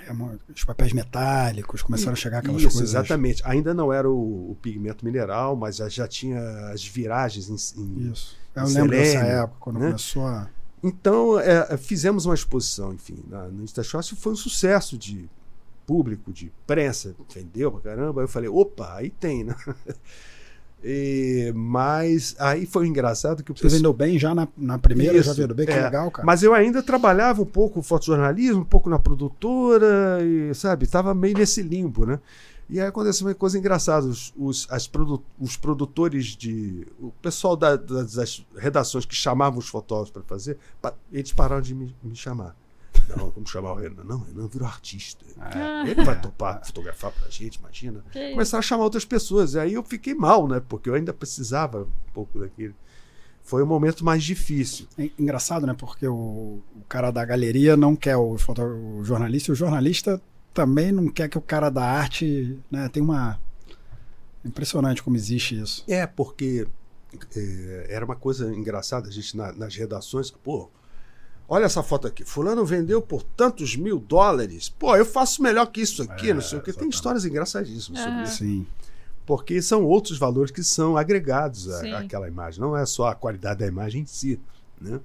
é, 0.07 0.11
os 0.53 0.63
papéis 0.63 0.93
metálicos 0.93 1.81
começaram 1.81 2.13
e, 2.13 2.13
a 2.13 2.15
chegar 2.15 2.39
aquelas 2.39 2.61
isso, 2.61 2.71
coisas. 2.71 2.89
Exatamente. 2.89 3.41
Ainda 3.45 3.73
não 3.73 3.93
era 3.93 4.09
o, 4.09 4.51
o 4.51 4.55
pigmento 4.61 5.05
mineral, 5.05 5.55
mas 5.55 5.75
já, 5.75 5.87
já, 5.87 6.07
tinha 6.07 6.39
as 6.69 6.83
viragens 6.83 7.49
em, 7.49 7.81
em 7.81 8.11
Isso. 8.11 8.35
Eu 8.55 8.63
em 8.63 8.65
lembro 8.67 8.95
selênio, 8.95 9.13
dessa 9.13 9.25
época, 9.25 9.57
quando 9.59 9.79
né? 9.79 9.85
começou 9.87 10.25
a. 10.25 10.49
Então, 10.83 11.39
é, 11.39 11.77
fizemos 11.77 12.25
uma 12.25 12.33
exposição, 12.33 12.91
enfim, 12.91 13.23
na, 13.27 13.47
no 13.47 13.63
Instashop, 13.63 14.15
foi 14.15 14.33
um 14.33 14.35
sucesso 14.35 14.97
de 14.97 15.29
público, 15.85 16.33
de 16.33 16.51
prensa, 16.65 17.15
vendeu 17.33 17.71
pra 17.71 17.81
caramba. 17.81 18.21
Aí 18.21 18.25
eu 18.25 18.29
falei, 18.29 18.49
opa, 18.49 18.95
aí 18.95 19.11
tem, 19.11 19.43
né? 19.43 19.55
E, 20.83 21.51
mas 21.55 22.35
aí 22.39 22.65
foi 22.65 22.87
engraçado 22.87 23.43
que 23.43 23.51
o 23.51 23.55
Você 23.55 23.63
pessoal... 23.63 23.77
vendeu 23.77 23.93
bem 23.93 24.17
já 24.17 24.33
na, 24.33 24.47
na 24.57 24.79
primeira, 24.79 25.17
Isso, 25.17 25.27
já 25.27 25.33
vendeu 25.33 25.55
bem, 25.55 25.65
que 25.65 25.71
é, 25.71 25.83
legal, 25.83 26.09
cara. 26.09 26.25
Mas 26.25 26.41
eu 26.41 26.53
ainda 26.53 26.81
trabalhava 26.81 27.41
um 27.41 27.45
pouco 27.45 27.81
fotojornalismo, 27.81 28.61
um 28.61 28.65
pouco 28.65 28.89
na 28.89 28.97
produtora, 28.97 30.19
e 30.23 30.53
sabe, 30.55 30.85
estava 30.85 31.13
meio 31.13 31.37
nesse 31.37 31.61
limbo, 31.61 32.05
né? 32.05 32.19
E 32.71 32.79
aí 32.79 32.87
aconteceu 32.87 33.27
uma 33.27 33.35
coisa 33.35 33.59
engraçada: 33.59 34.07
os, 34.07 34.33
os, 34.35 34.65
as 34.71 34.87
produ 34.87 35.21
os 35.37 35.57
produtores 35.57 36.27
de. 36.27 36.87
O 36.99 37.11
pessoal 37.21 37.55
da, 37.55 37.75
das 37.75 38.45
redações 38.55 39.05
que 39.05 39.13
chamavam 39.13 39.59
os 39.59 39.67
fotógrafos 39.67 40.11
para 40.11 40.23
fazer, 40.23 40.57
eles 41.11 41.33
pararam 41.33 41.61
de 41.61 41.75
me, 41.75 41.93
me 42.01 42.15
chamar. 42.15 42.55
Não, 43.15 43.29
vamos 43.29 43.49
chamar 43.49 43.73
o 43.73 43.75
Renan. 43.75 44.03
Não, 44.03 44.17
o 44.17 44.23
Renan 44.23 44.47
virou 44.47 44.67
artista. 44.67 45.25
Ah. 45.39 45.83
Ele 45.87 46.03
vai 46.03 46.19
topar 46.19 46.65
fotografar 46.65 47.11
pra 47.11 47.29
gente, 47.29 47.55
imagina. 47.55 48.03
Que 48.11 48.31
Começaram 48.31 48.59
a 48.59 48.63
chamar 48.63 48.83
outras 48.83 49.05
pessoas. 49.05 49.53
E 49.53 49.59
aí 49.59 49.73
eu 49.73 49.83
fiquei 49.83 50.13
mal, 50.13 50.47
né? 50.47 50.61
Porque 50.67 50.89
eu 50.89 50.93
ainda 50.93 51.13
precisava 51.13 51.83
um 51.83 52.11
pouco 52.13 52.39
daquele. 52.39 52.75
Foi 53.43 53.63
o 53.63 53.67
momento 53.67 54.05
mais 54.05 54.23
difícil. 54.23 54.87
É 54.97 55.09
engraçado, 55.17 55.65
né? 55.65 55.73
Porque 55.73 56.07
o, 56.07 56.61
o 56.75 56.83
cara 56.87 57.11
da 57.11 57.25
galeria 57.25 57.75
não 57.75 57.95
quer 57.95 58.15
o, 58.15 58.37
foto, 58.37 58.61
o 58.61 59.03
jornalista, 59.03 59.51
e 59.51 59.53
o 59.53 59.55
jornalista 59.55 60.21
também 60.53 60.91
não 60.91 61.07
quer 61.07 61.27
que 61.27 61.37
o 61.37 61.41
cara 61.41 61.69
da 61.69 61.83
arte. 61.83 62.59
Né? 62.69 62.87
Tem 62.89 63.01
uma. 63.01 63.39
Impressionante 64.43 65.03
como 65.03 65.15
existe 65.15 65.59
isso. 65.59 65.83
É, 65.87 66.07
porque 66.07 66.67
é, 67.35 67.87
era 67.89 68.05
uma 68.05 68.15
coisa 68.15 68.51
engraçada, 68.53 69.07
a 69.07 69.11
gente 69.11 69.37
na, 69.37 69.51
nas 69.51 69.75
redações, 69.75 70.31
pô, 70.31 70.69
Olha 71.53 71.65
essa 71.65 71.83
foto 71.83 72.07
aqui. 72.07 72.23
Fulano 72.23 72.65
vendeu 72.65 73.01
por 73.01 73.23
tantos 73.23 73.75
mil 73.75 73.99
dólares. 73.99 74.69
Pô, 74.69 74.95
eu 74.95 75.05
faço 75.05 75.43
melhor 75.43 75.65
que 75.65 75.81
isso 75.81 76.01
aqui, 76.01 76.29
é, 76.29 76.33
não 76.33 76.39
sei 76.41 76.57
o 76.57 76.61
que. 76.61 76.71
Tem 76.71 76.87
histórias 76.87 77.25
engraçadíssimas 77.25 77.99
sobre 77.99 78.17
uhum. 78.19 78.23
isso. 78.23 78.37
Sim. 78.37 78.65
Porque 79.25 79.61
são 79.61 79.83
outros 79.83 80.17
valores 80.17 80.49
que 80.49 80.63
são 80.63 80.95
agregados 80.95 81.69
à, 81.69 81.99
àquela 81.99 82.29
imagem. 82.29 82.61
Não 82.61 82.77
é 82.77 82.85
só 82.85 83.07
a 83.09 83.15
qualidade 83.15 83.59
da 83.59 83.67
imagem 83.67 84.03
em 84.03 84.05
si. 84.05 84.39
Né? 84.79 85.01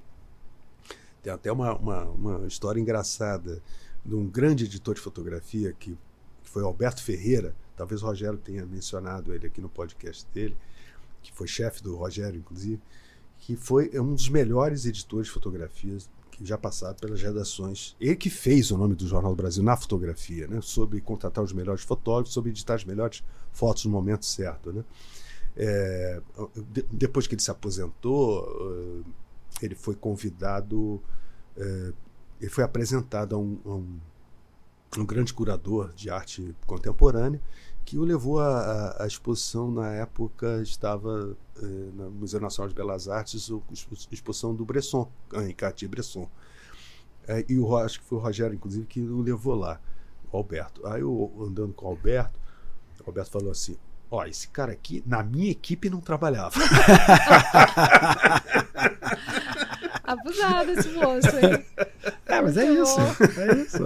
Tem 1.20 1.32
até 1.32 1.50
uma, 1.50 1.74
uma, 1.74 2.04
uma 2.04 2.46
história 2.46 2.78
engraçada 2.78 3.60
de 4.04 4.14
um 4.14 4.24
grande 4.24 4.66
editor 4.66 4.94
de 4.94 5.00
fotografia 5.00 5.72
que, 5.72 5.98
que 6.44 6.48
foi 6.48 6.62
Alberto 6.62 7.02
Ferreira. 7.02 7.56
Talvez 7.76 8.04
o 8.04 8.06
Rogério 8.06 8.38
tenha 8.38 8.64
mencionado 8.64 9.34
ele 9.34 9.48
aqui 9.48 9.60
no 9.60 9.68
podcast 9.68 10.24
dele, 10.32 10.56
que 11.24 11.32
foi 11.32 11.48
chefe 11.48 11.82
do 11.82 11.96
Rogério, 11.96 12.38
inclusive, 12.38 12.80
que 13.40 13.56
foi 13.56 13.90
um 13.98 14.14
dos 14.14 14.28
melhores 14.28 14.86
editores 14.86 15.26
de 15.26 15.32
fotografias 15.32 16.08
que 16.36 16.44
já 16.44 16.58
passaram 16.58 16.94
pelas 16.96 17.20
redações. 17.22 17.96
Ele 17.98 18.14
que 18.14 18.28
fez 18.28 18.70
o 18.70 18.76
nome 18.76 18.94
do 18.94 19.06
Jornal 19.06 19.32
do 19.32 19.36
Brasil 19.36 19.62
na 19.62 19.76
fotografia, 19.76 20.46
né? 20.46 20.60
sobre 20.60 21.00
contratar 21.00 21.42
os 21.42 21.52
melhores 21.52 21.82
fotógrafos, 21.82 22.34
sobre 22.34 22.50
editar 22.50 22.74
as 22.74 22.84
melhores 22.84 23.24
fotos 23.52 23.84
no 23.86 23.90
momento 23.90 24.26
certo. 24.26 24.72
Né? 24.72 24.84
É, 25.56 26.20
de, 26.72 26.84
depois 26.92 27.26
que 27.26 27.34
ele 27.34 27.42
se 27.42 27.50
aposentou, 27.50 28.44
uh, 28.44 29.04
ele 29.62 29.74
foi 29.74 29.94
convidado, 29.94 31.02
uh, 31.56 31.94
ele 32.40 32.50
foi 32.50 32.64
apresentado 32.64 33.34
a 33.34 33.38
um, 33.38 33.58
a 33.64 33.70
um, 33.70 34.00
um 34.98 35.06
grande 35.06 35.32
curador 35.32 35.92
de 35.94 36.10
arte 36.10 36.54
contemporânea 36.66 37.40
que 37.86 37.96
o 37.96 38.04
levou 38.04 38.40
à, 38.40 39.06
exposição 39.06 39.70
na 39.70 39.92
época 39.92 40.60
estava 40.60 41.30
eh, 41.30 41.36
no 41.62 42.10
Museu 42.10 42.40
Nacional 42.40 42.68
de 42.68 42.74
Belas 42.74 43.08
Artes 43.08 43.50
a 43.50 44.14
exposição 44.14 44.54
do 44.54 44.64
Bresson, 44.64 45.10
Henri 45.32 45.54
Cartier-Bresson. 45.54 46.28
É, 47.28 47.44
e 47.48 47.58
o, 47.58 47.76
acho 47.76 48.00
que 48.00 48.06
foi 48.06 48.18
o 48.18 48.20
Rogério, 48.20 48.54
inclusive, 48.54 48.86
que 48.86 49.00
o 49.00 49.20
levou 49.20 49.54
lá, 49.54 49.80
o 50.30 50.36
Alberto. 50.36 50.86
Aí 50.86 51.00
eu 51.00 51.32
andando 51.40 51.72
com 51.72 51.86
o 51.86 51.88
Alberto, 51.88 52.38
o 53.04 53.10
Alberto 53.10 53.30
falou 53.30 53.50
assim: 53.50 53.76
Ó, 54.10 54.24
esse 54.24 54.48
cara 54.48 54.72
aqui, 54.72 55.02
na 55.06 55.22
minha 55.22 55.50
equipe, 55.50 55.90
não 55.90 56.00
trabalhava. 56.00 56.54
Abusado 60.04 60.70
esse 60.70 60.88
moço, 60.90 61.28
hein? 61.36 61.64
É, 62.26 62.40
mas 62.40 62.56
é 62.56 62.70
isso. 62.70 63.00
É 63.40 63.54
isso. 63.56 63.82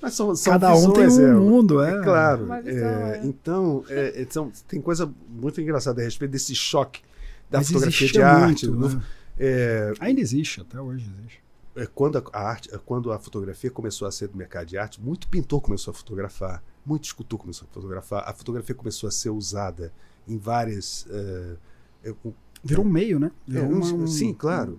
Mas 0.00 0.14
são, 0.14 0.34
são 0.34 0.52
Cada 0.52 0.74
um 0.74 0.92
tem 0.92 1.08
um 1.08 1.28
é, 1.28 1.34
mundo, 1.34 1.82
é. 1.82 1.98
é 1.98 2.02
claro. 2.02 2.52
É, 2.52 3.20
então, 3.22 3.84
é, 3.88 4.26
são, 4.30 4.50
tem 4.66 4.80
coisa 4.80 5.12
muito 5.28 5.60
engraçada 5.60 6.00
a 6.00 6.04
respeito 6.04 6.30
desse 6.30 6.54
choque 6.54 7.02
da 7.50 7.58
mas 7.58 7.68
fotografia 7.68 8.08
de 8.08 8.22
arte. 8.22 8.68
Muito, 8.68 8.96
né? 8.96 9.02
É, 9.38 9.92
Ainda 10.00 10.20
existe, 10.20 10.60
até 10.60 10.80
hoje 10.80 11.10
existe. 11.18 11.42
É, 11.76 11.86
quando 11.86 12.18
a, 12.18 12.24
a, 12.32 12.48
arte, 12.48 12.68
quando 12.84 13.12
a 13.12 13.18
fotografia 13.18 13.70
começou 13.70 14.06
a 14.08 14.12
ser 14.12 14.28
do 14.28 14.36
mercado 14.36 14.66
de 14.66 14.78
arte, 14.78 15.00
muito 15.00 15.28
pintor 15.28 15.60
começou 15.60 15.92
a 15.92 15.94
fotografar, 15.94 16.62
muito 16.84 17.04
escultor 17.04 17.38
começou 17.38 17.66
a 17.70 17.74
fotografar, 17.74 18.24
a 18.26 18.32
fotografia 18.32 18.74
começou 18.74 19.08
a 19.08 19.10
ser 19.10 19.30
usada 19.30 19.92
em 20.26 20.36
várias. 20.36 21.06
Uh, 21.06 22.34
Virou 22.62 22.84
um 22.84 22.88
meio, 22.88 23.18
né? 23.18 23.30
Virou 23.46 23.70
uma, 23.70 23.86
um, 23.86 24.06
sim, 24.06 24.34
claro. 24.34 24.78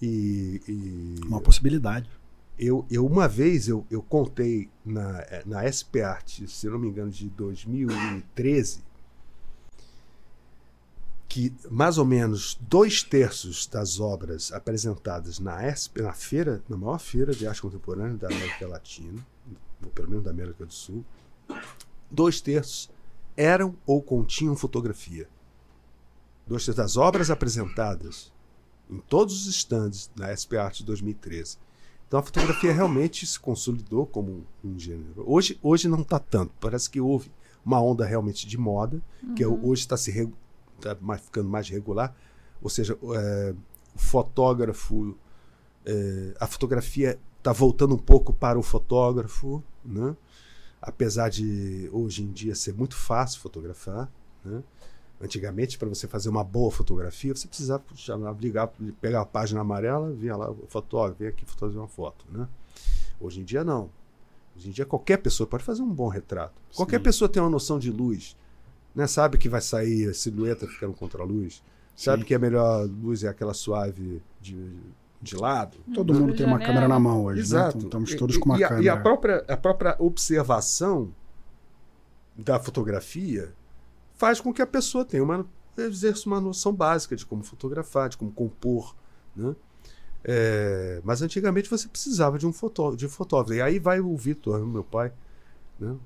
E, 0.00 0.62
e, 0.66 1.26
uma 1.26 1.40
possibilidade. 1.40 2.08
Eu, 2.58 2.84
eu 2.90 3.06
uma 3.06 3.28
vez 3.28 3.68
eu, 3.68 3.86
eu 3.88 4.02
contei 4.02 4.68
na, 4.84 5.24
na 5.46 5.70
SP 5.70 6.02
Art, 6.02 6.40
se 6.48 6.66
não 6.68 6.78
me 6.78 6.88
engano, 6.88 7.10
de 7.10 7.28
2013, 7.30 8.82
que 11.28 11.54
mais 11.70 11.98
ou 11.98 12.04
menos 12.04 12.58
dois 12.60 13.02
terços 13.02 13.66
das 13.66 14.00
obras 14.00 14.50
apresentadas 14.50 15.38
na, 15.38 15.68
ESP, 15.68 16.00
na 16.00 16.12
feira, 16.12 16.62
na 16.68 16.76
maior 16.76 16.98
feira 16.98 17.32
de 17.32 17.46
arte 17.46 17.62
contemporânea 17.62 18.16
da 18.16 18.28
América 18.28 18.66
Latina, 18.66 19.24
ou 19.84 19.90
pelo 19.90 20.08
menos 20.08 20.24
da 20.24 20.30
América 20.30 20.64
do 20.64 20.72
Sul, 20.72 21.04
dois 22.10 22.40
terços 22.40 22.90
eram 23.36 23.76
ou 23.86 24.02
continham 24.02 24.56
fotografia. 24.56 25.28
Dois 26.46 26.64
terços 26.64 26.82
das 26.82 26.96
obras 26.96 27.30
apresentadas 27.30 28.32
em 28.90 28.98
todos 28.98 29.42
os 29.42 29.46
estandes 29.46 30.10
na 30.16 30.34
SP 30.34 30.56
Art 30.56 30.82
2013. 30.82 31.58
Então 32.08 32.18
a 32.18 32.22
fotografia 32.22 32.72
realmente 32.72 33.26
se 33.26 33.38
consolidou 33.38 34.06
como 34.06 34.46
um 34.64 34.78
gênero. 34.78 35.22
Hoje, 35.26 35.58
hoje 35.62 35.86
não 35.88 36.00
está 36.00 36.18
tanto. 36.18 36.52
Parece 36.58 36.88
que 36.88 36.98
houve 36.98 37.30
uma 37.64 37.82
onda 37.82 38.06
realmente 38.06 38.46
de 38.46 38.56
moda, 38.56 39.00
uhum. 39.22 39.34
que 39.34 39.44
hoje 39.44 39.82
está 39.82 39.94
se 39.94 40.32
tá 40.80 40.96
mais, 41.00 41.20
ficando 41.20 41.50
mais 41.50 41.68
regular. 41.68 42.16
Ou 42.62 42.70
seja, 42.70 42.98
é, 43.14 43.54
o 43.94 43.98
fotógrafo, 43.98 45.14
é, 45.84 46.34
a 46.40 46.46
fotografia 46.46 47.18
está 47.36 47.52
voltando 47.52 47.94
um 47.94 47.98
pouco 47.98 48.32
para 48.32 48.58
o 48.58 48.62
fotógrafo, 48.62 49.62
né? 49.84 50.16
apesar 50.80 51.28
de 51.28 51.90
hoje 51.92 52.22
em 52.22 52.32
dia 52.32 52.54
ser 52.54 52.72
muito 52.72 52.96
fácil 52.96 53.38
fotografar. 53.40 54.10
Né? 54.42 54.62
Antigamente, 55.20 55.76
para 55.78 55.88
você 55.88 56.06
fazer 56.06 56.28
uma 56.28 56.44
boa 56.44 56.70
fotografia, 56.70 57.34
você 57.34 57.48
precisava 57.48 57.82
ligar, 58.40 58.68
pegar 59.00 59.22
a 59.22 59.26
página 59.26 59.60
amarela, 59.60 60.12
vinha 60.12 60.36
lá 60.36 60.50
o 60.50 60.66
fotógrafo, 60.68 61.18
vem 61.18 61.28
aqui 61.28 61.44
fazer 61.44 61.76
uma 61.76 61.88
foto. 61.88 62.24
Né? 62.30 62.46
Hoje 63.20 63.40
em 63.40 63.44
dia, 63.44 63.64
não. 63.64 63.90
Hoje 64.56 64.68
em 64.68 64.72
dia, 64.72 64.86
qualquer 64.86 65.16
pessoa 65.18 65.46
pode 65.46 65.64
fazer 65.64 65.82
um 65.82 65.92
bom 65.92 66.08
retrato. 66.08 66.54
Sim. 66.70 66.76
Qualquer 66.76 67.00
pessoa 67.00 67.28
tem 67.28 67.42
uma 67.42 67.50
noção 67.50 67.78
de 67.78 67.90
luz 67.90 68.36
né? 68.98 69.06
Sabe 69.06 69.38
que 69.38 69.48
vai 69.48 69.60
sair 69.60 70.10
a 70.10 70.14
silhueta 70.14 70.66
ficando 70.66 70.92
contra 70.92 71.22
a 71.22 71.24
luz. 71.24 71.62
Sabe 71.94 72.22
Sim. 72.22 72.26
que 72.26 72.34
a 72.34 72.38
melhor 72.38 72.84
luz 72.84 73.22
é 73.22 73.28
aquela 73.28 73.54
suave 73.54 74.20
de, 74.40 74.72
de 75.22 75.36
lado. 75.36 75.78
Todo 75.94 76.12
mundo 76.12 76.34
tem 76.34 76.44
uma 76.44 76.58
câmera 76.58 76.88
na 76.88 76.98
mão 76.98 77.24
hoje, 77.24 77.38
né? 77.38 77.44
Exato. 77.44 77.78
Né? 77.78 77.84
Estamos 77.84 78.14
todos 78.16 78.36
com 78.36 78.46
uma 78.46 78.58
e, 78.58 78.62
câmera. 78.62 78.82
E 78.82 78.88
a 78.88 78.96
própria, 78.96 79.44
a 79.48 79.56
própria 79.56 79.96
observação 80.00 81.12
da 82.36 82.58
fotografia 82.58 83.52
faz 84.18 84.40
com 84.40 84.52
que 84.52 84.60
a 84.60 84.66
pessoa 84.66 85.04
tenha 85.04 85.22
uma 85.22 85.46
exerça 85.76 86.26
uma 86.26 86.40
noção 86.40 86.72
básica 86.74 87.14
de 87.14 87.24
como 87.24 87.42
fotografar, 87.44 88.08
de 88.08 88.16
como 88.16 88.32
compor, 88.32 88.94
né? 89.34 89.54
É, 90.24 91.00
mas 91.04 91.22
antigamente 91.22 91.70
você 91.70 91.88
precisava 91.88 92.38
de 92.38 92.46
um 92.46 92.50
de 92.96 93.08
fotógrafo. 93.08 93.54
E 93.54 93.62
aí 93.62 93.78
vai 93.78 94.00
o 94.00 94.16
Vitor, 94.16 94.66
meu 94.66 94.82
pai, 94.82 95.12
né? 95.78 95.96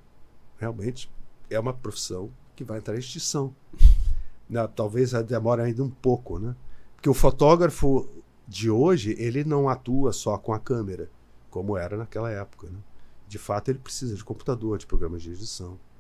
Realmente 0.59 1.11
é 1.51 1.59
uma 1.59 1.73
profissão 1.73 2.31
que 2.55 2.63
vai 2.63 2.79
entrar 2.79 2.95
em 2.95 2.99
extinção. 2.99 3.55
Né? 4.51 4.69
Talvez 4.77 5.13
demore 5.25 5.63
ainda 5.63 5.83
um 5.83 5.89
pouco, 5.89 6.39
né? 6.39 6.55
Porque 6.95 7.09
o 7.09 7.15
fotógrafo 7.15 8.07
de 8.47 8.69
hoje, 8.69 9.17
ele 9.19 9.45
não 9.45 9.67
atua 9.67 10.13
só 10.13 10.37
com 10.37 10.53
a 10.53 10.59
câmera, 10.59 11.09
como 11.49 11.75
era 11.75 11.97
naquela 11.97 12.31
época, 12.31 12.69
né? 12.69 12.79
De 13.27 13.39
fato, 13.39 13.71
ele 13.71 13.79
precisa 13.79 14.15
de 14.15 14.23
computador, 14.23 14.77
de 14.77 14.87
programas 14.87 15.23
de 15.23 15.31
edição, 15.31 15.79
né? 15.81 15.92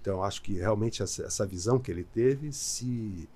Então, 0.00 0.22
acho 0.22 0.40
que 0.42 0.54
realmente 0.54 1.02
essa, 1.02 1.24
essa 1.24 1.46
visão 1.46 1.78
que 1.78 1.90
ele 1.90 2.04
teve 2.04 2.52
se 2.52 3.28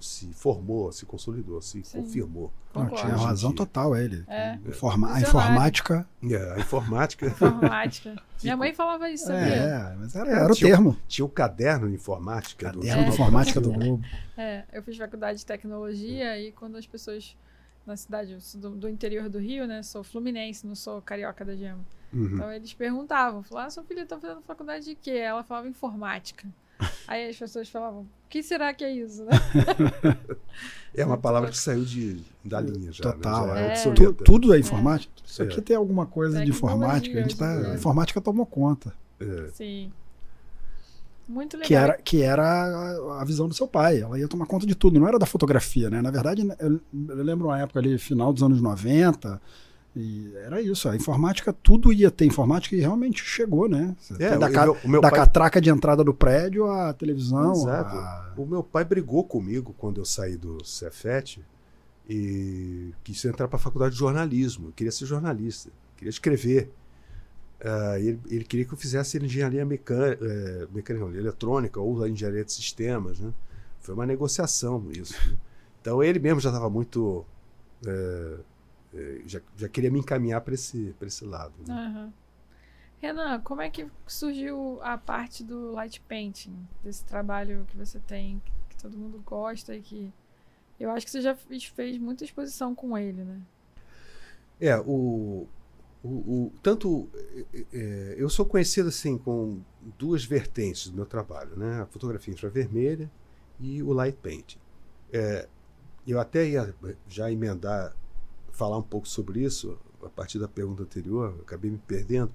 se 0.00 0.32
formou, 0.32 0.90
se 0.92 1.04
consolidou, 1.04 1.60
se 1.60 1.82
Sim. 1.84 2.00
confirmou. 2.00 2.52
Não, 2.74 2.88
tinha 2.88 3.14
razão 3.14 3.52
total 3.52 3.94
ele. 3.96 4.24
É. 4.28 4.54
Informa 4.66 5.14
a 5.14 5.20
informática. 5.20 6.08
É, 6.22 6.52
a 6.52 6.58
informática. 6.58 7.26
informática. 7.26 8.16
Minha 8.42 8.56
mãe 8.56 8.72
falava 8.72 9.10
isso, 9.10 9.26
sabia? 9.26 9.54
É, 9.54 9.96
mas 9.96 10.14
era, 10.14 10.30
era 10.30 10.52
o 10.52 10.56
termo. 10.56 10.96
Tinha 11.06 11.24
o 11.24 11.28
caderno 11.28 11.88
de 11.88 11.94
informática. 11.94 12.72
Caderno 12.72 13.02
do, 13.02 13.08
de 13.08 13.14
informática 13.14 13.60
do 13.60 13.72
Globo. 13.72 14.04
É, 14.36 14.64
eu 14.72 14.82
fiz 14.82 14.96
faculdade 14.96 15.38
de 15.38 15.46
tecnologia 15.46 16.38
e 16.40 16.52
quando 16.52 16.76
as 16.76 16.86
pessoas 16.86 17.36
na 17.86 17.96
cidade 17.96 18.36
do, 18.56 18.70
do, 18.70 18.88
interior 18.88 19.28
do 19.28 19.38
Rio, 19.38 19.66
né? 19.66 19.82
Sou 19.82 20.02
fluminense, 20.02 20.66
não 20.66 20.74
sou 20.74 21.02
carioca 21.02 21.44
da 21.44 21.54
gema. 21.54 21.84
Uhum. 22.12 22.26
Então 22.26 22.52
eles 22.52 22.72
perguntavam, 22.72 23.42
falavam, 23.42 23.68
ah, 23.68 23.70
sua 23.70 23.82
filha 23.84 24.06
tá 24.06 24.18
fazendo 24.18 24.40
faculdade 24.42 24.84
de 24.84 24.94
quê? 24.94 25.10
Ela 25.10 25.42
falava 25.42 25.68
informática. 25.68 26.46
Aí 27.06 27.28
as 27.28 27.36
pessoas 27.36 27.68
falavam, 27.68 28.02
o 28.02 28.28
que 28.28 28.42
será 28.42 28.72
que 28.72 28.84
é 28.84 28.92
isso? 28.92 29.24
Né? 29.24 29.32
é 30.94 31.04
uma 31.04 31.18
palavra 31.18 31.50
que 31.50 31.58
saiu 31.58 31.84
de, 31.84 32.20
da 32.44 32.60
linha 32.60 32.92
já. 32.92 33.04
Né? 33.04 33.12
Total. 33.12 33.46
Né? 33.48 33.74
Já 33.76 33.90
é. 33.90 33.92
é. 33.92 34.12
Tudo 34.24 34.54
é 34.54 34.58
informática. 34.58 35.12
É. 35.22 35.26
Isso 35.26 35.42
aqui 35.42 35.60
tem 35.60 35.76
alguma 35.76 36.06
coisa 36.06 36.44
de 36.44 36.50
informática. 36.50 37.18
A, 37.18 37.22
gente 37.22 37.36
tá, 37.36 37.52
a 37.52 37.74
informática 37.74 38.20
tomou 38.20 38.46
conta. 38.46 38.94
É. 39.20 39.48
Sim. 39.50 39.92
Muito 41.28 41.56
legal. 41.56 41.66
Que 41.66 41.74
era, 41.74 41.96
que 41.98 42.22
era 42.22 43.20
a 43.20 43.24
visão 43.24 43.48
do 43.48 43.54
seu 43.54 43.66
pai. 43.66 44.00
Ela 44.00 44.18
ia 44.18 44.28
tomar 44.28 44.46
conta 44.46 44.66
de 44.66 44.74
tudo. 44.74 45.00
Não 45.00 45.08
era 45.08 45.18
da 45.18 45.26
fotografia, 45.26 45.88
né? 45.88 46.02
Na 46.02 46.10
verdade, 46.10 46.46
eu, 46.58 46.80
eu 46.92 47.24
lembro 47.24 47.46
uma 47.48 47.58
época 47.58 47.80
ali, 47.80 47.96
final 47.98 48.32
dos 48.32 48.42
anos 48.42 48.60
90 48.60 49.40
e 49.96 50.32
era 50.44 50.60
isso, 50.60 50.88
a 50.88 50.96
informática, 50.96 51.52
tudo 51.52 51.92
ia 51.92 52.10
ter 52.10 52.26
informática 52.26 52.74
e 52.74 52.80
realmente 52.80 53.22
chegou, 53.22 53.68
né? 53.68 53.94
É, 54.18 54.36
da, 54.36 54.50
ca, 54.50 54.66
da 54.66 55.00
pai... 55.00 55.10
catraca 55.12 55.60
de 55.60 55.70
entrada 55.70 56.02
do 56.02 56.12
prédio 56.12 56.68
à 56.68 56.92
televisão. 56.92 57.52
Exato. 57.52 57.96
A... 57.96 58.32
O 58.36 58.44
meu 58.44 58.64
pai 58.64 58.84
brigou 58.84 59.22
comigo 59.22 59.72
quando 59.78 60.00
eu 60.00 60.04
saí 60.04 60.36
do 60.36 60.64
Cefet 60.64 61.40
e 62.10 62.92
quis 63.04 63.24
entrar 63.24 63.46
para 63.46 63.56
a 63.56 63.60
faculdade 63.60 63.94
de 63.94 64.00
jornalismo. 64.00 64.68
Eu 64.68 64.72
queria 64.72 64.90
ser 64.90 65.06
jornalista, 65.06 65.70
queria 65.96 66.10
escrever. 66.10 66.72
Uh, 67.64 67.96
ele, 67.96 68.20
ele, 68.28 68.44
queria 68.44 68.66
que 68.66 68.74
eu 68.74 68.76
fizesse 68.76 69.16
engenharia 69.16 69.64
mecânica, 69.64 70.22
é, 70.22 70.66
mecânica 70.70 71.16
eletrônica 71.16 71.80
ou 71.80 72.06
engenharia 72.06 72.44
de 72.44 72.52
sistemas. 72.52 73.18
Né? 73.18 73.32
Foi 73.80 73.94
uma 73.94 74.04
negociação 74.04 74.86
isso. 74.92 75.14
Né? 75.30 75.38
Então 75.80 76.02
ele 76.02 76.18
mesmo 76.18 76.40
já 76.40 76.50
estava 76.50 76.68
muito. 76.68 77.24
É, 77.86 78.36
é, 78.94 79.22
já, 79.26 79.40
já 79.56 79.66
queria 79.66 79.90
me 79.90 79.98
encaminhar 79.98 80.42
para 80.42 80.52
esse, 80.52 80.94
esse 81.00 81.24
lado. 81.24 81.54
Né? 81.66 81.74
Uhum. 81.74 82.12
Renan, 83.00 83.40
como 83.40 83.62
é 83.62 83.70
que 83.70 83.86
surgiu 84.06 84.78
a 84.82 84.98
parte 84.98 85.42
do 85.42 85.72
light 85.72 86.00
painting, 86.02 86.56
desse 86.82 87.04
trabalho 87.04 87.66
que 87.68 87.76
você 87.76 87.98
tem, 87.98 88.42
que 88.68 88.76
todo 88.76 88.96
mundo 88.96 89.22
gosta 89.24 89.74
e 89.74 89.80
que 89.80 90.12
eu 90.78 90.90
acho 90.90 91.06
que 91.06 91.12
você 91.12 91.20
já 91.20 91.34
fez, 91.34 91.64
fez 91.64 91.98
muita 91.98 92.24
exposição 92.24 92.74
com 92.74 92.96
ele, 92.96 93.24
né? 93.24 93.40
É, 94.60 94.78
o, 94.78 95.46
o, 96.04 96.08
o 96.08 96.52
tanto 96.62 97.08
é, 97.52 97.64
é 97.72 98.14
eu 98.18 98.28
sou 98.28 98.44
conhecido 98.44 98.90
assim 98.90 99.16
com 99.16 99.62
duas 99.98 100.24
vertentes 100.24 100.90
do 100.90 100.96
meu 100.96 101.06
trabalho, 101.06 101.56
né? 101.56 101.80
A 101.80 101.86
fotografia 101.86 102.32
infravermelha 102.32 103.10
e 103.58 103.82
o 103.82 103.92
light 103.92 104.18
painting. 104.22 104.58
É, 105.10 105.48
eu 106.06 106.20
até 106.20 106.46
ia 106.46 106.74
já 107.08 107.32
emendar 107.32 107.96
falar 108.52 108.76
um 108.78 108.82
pouco 108.82 109.08
sobre 109.08 109.40
isso, 109.42 109.78
a 110.02 110.08
partir 110.08 110.38
da 110.38 110.46
pergunta 110.46 110.82
anterior, 110.82 111.34
acabei 111.40 111.70
me 111.70 111.78
perdendo, 111.78 112.32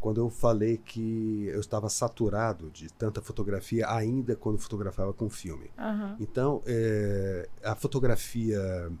quando 0.00 0.20
eu 0.20 0.28
falei 0.28 0.76
que 0.76 1.46
eu 1.46 1.60
estava 1.60 1.88
saturado 1.88 2.68
de 2.70 2.92
tanta 2.92 3.22
fotografia 3.22 3.88
ainda 3.88 4.36
quando 4.36 4.58
fotografava 4.58 5.14
com 5.14 5.30
filme. 5.30 5.70
Uhum. 5.78 6.16
Então, 6.20 6.62
é, 6.66 7.48
a 7.62 7.74
fotografia 7.74 8.92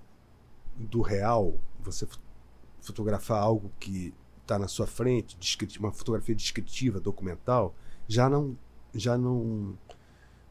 do 0.78 1.02
real, 1.02 1.54
você 1.82 2.06
fotografar 2.84 3.38
algo 3.40 3.70
que 3.78 4.12
está 4.42 4.58
na 4.58 4.68
sua 4.68 4.86
frente, 4.86 5.36
uma 5.78 5.92
fotografia 5.92 6.34
descritiva, 6.34 7.00
documental, 7.00 7.74
já 8.06 8.28
não 8.28 8.56
já 8.94 9.18
não 9.18 9.76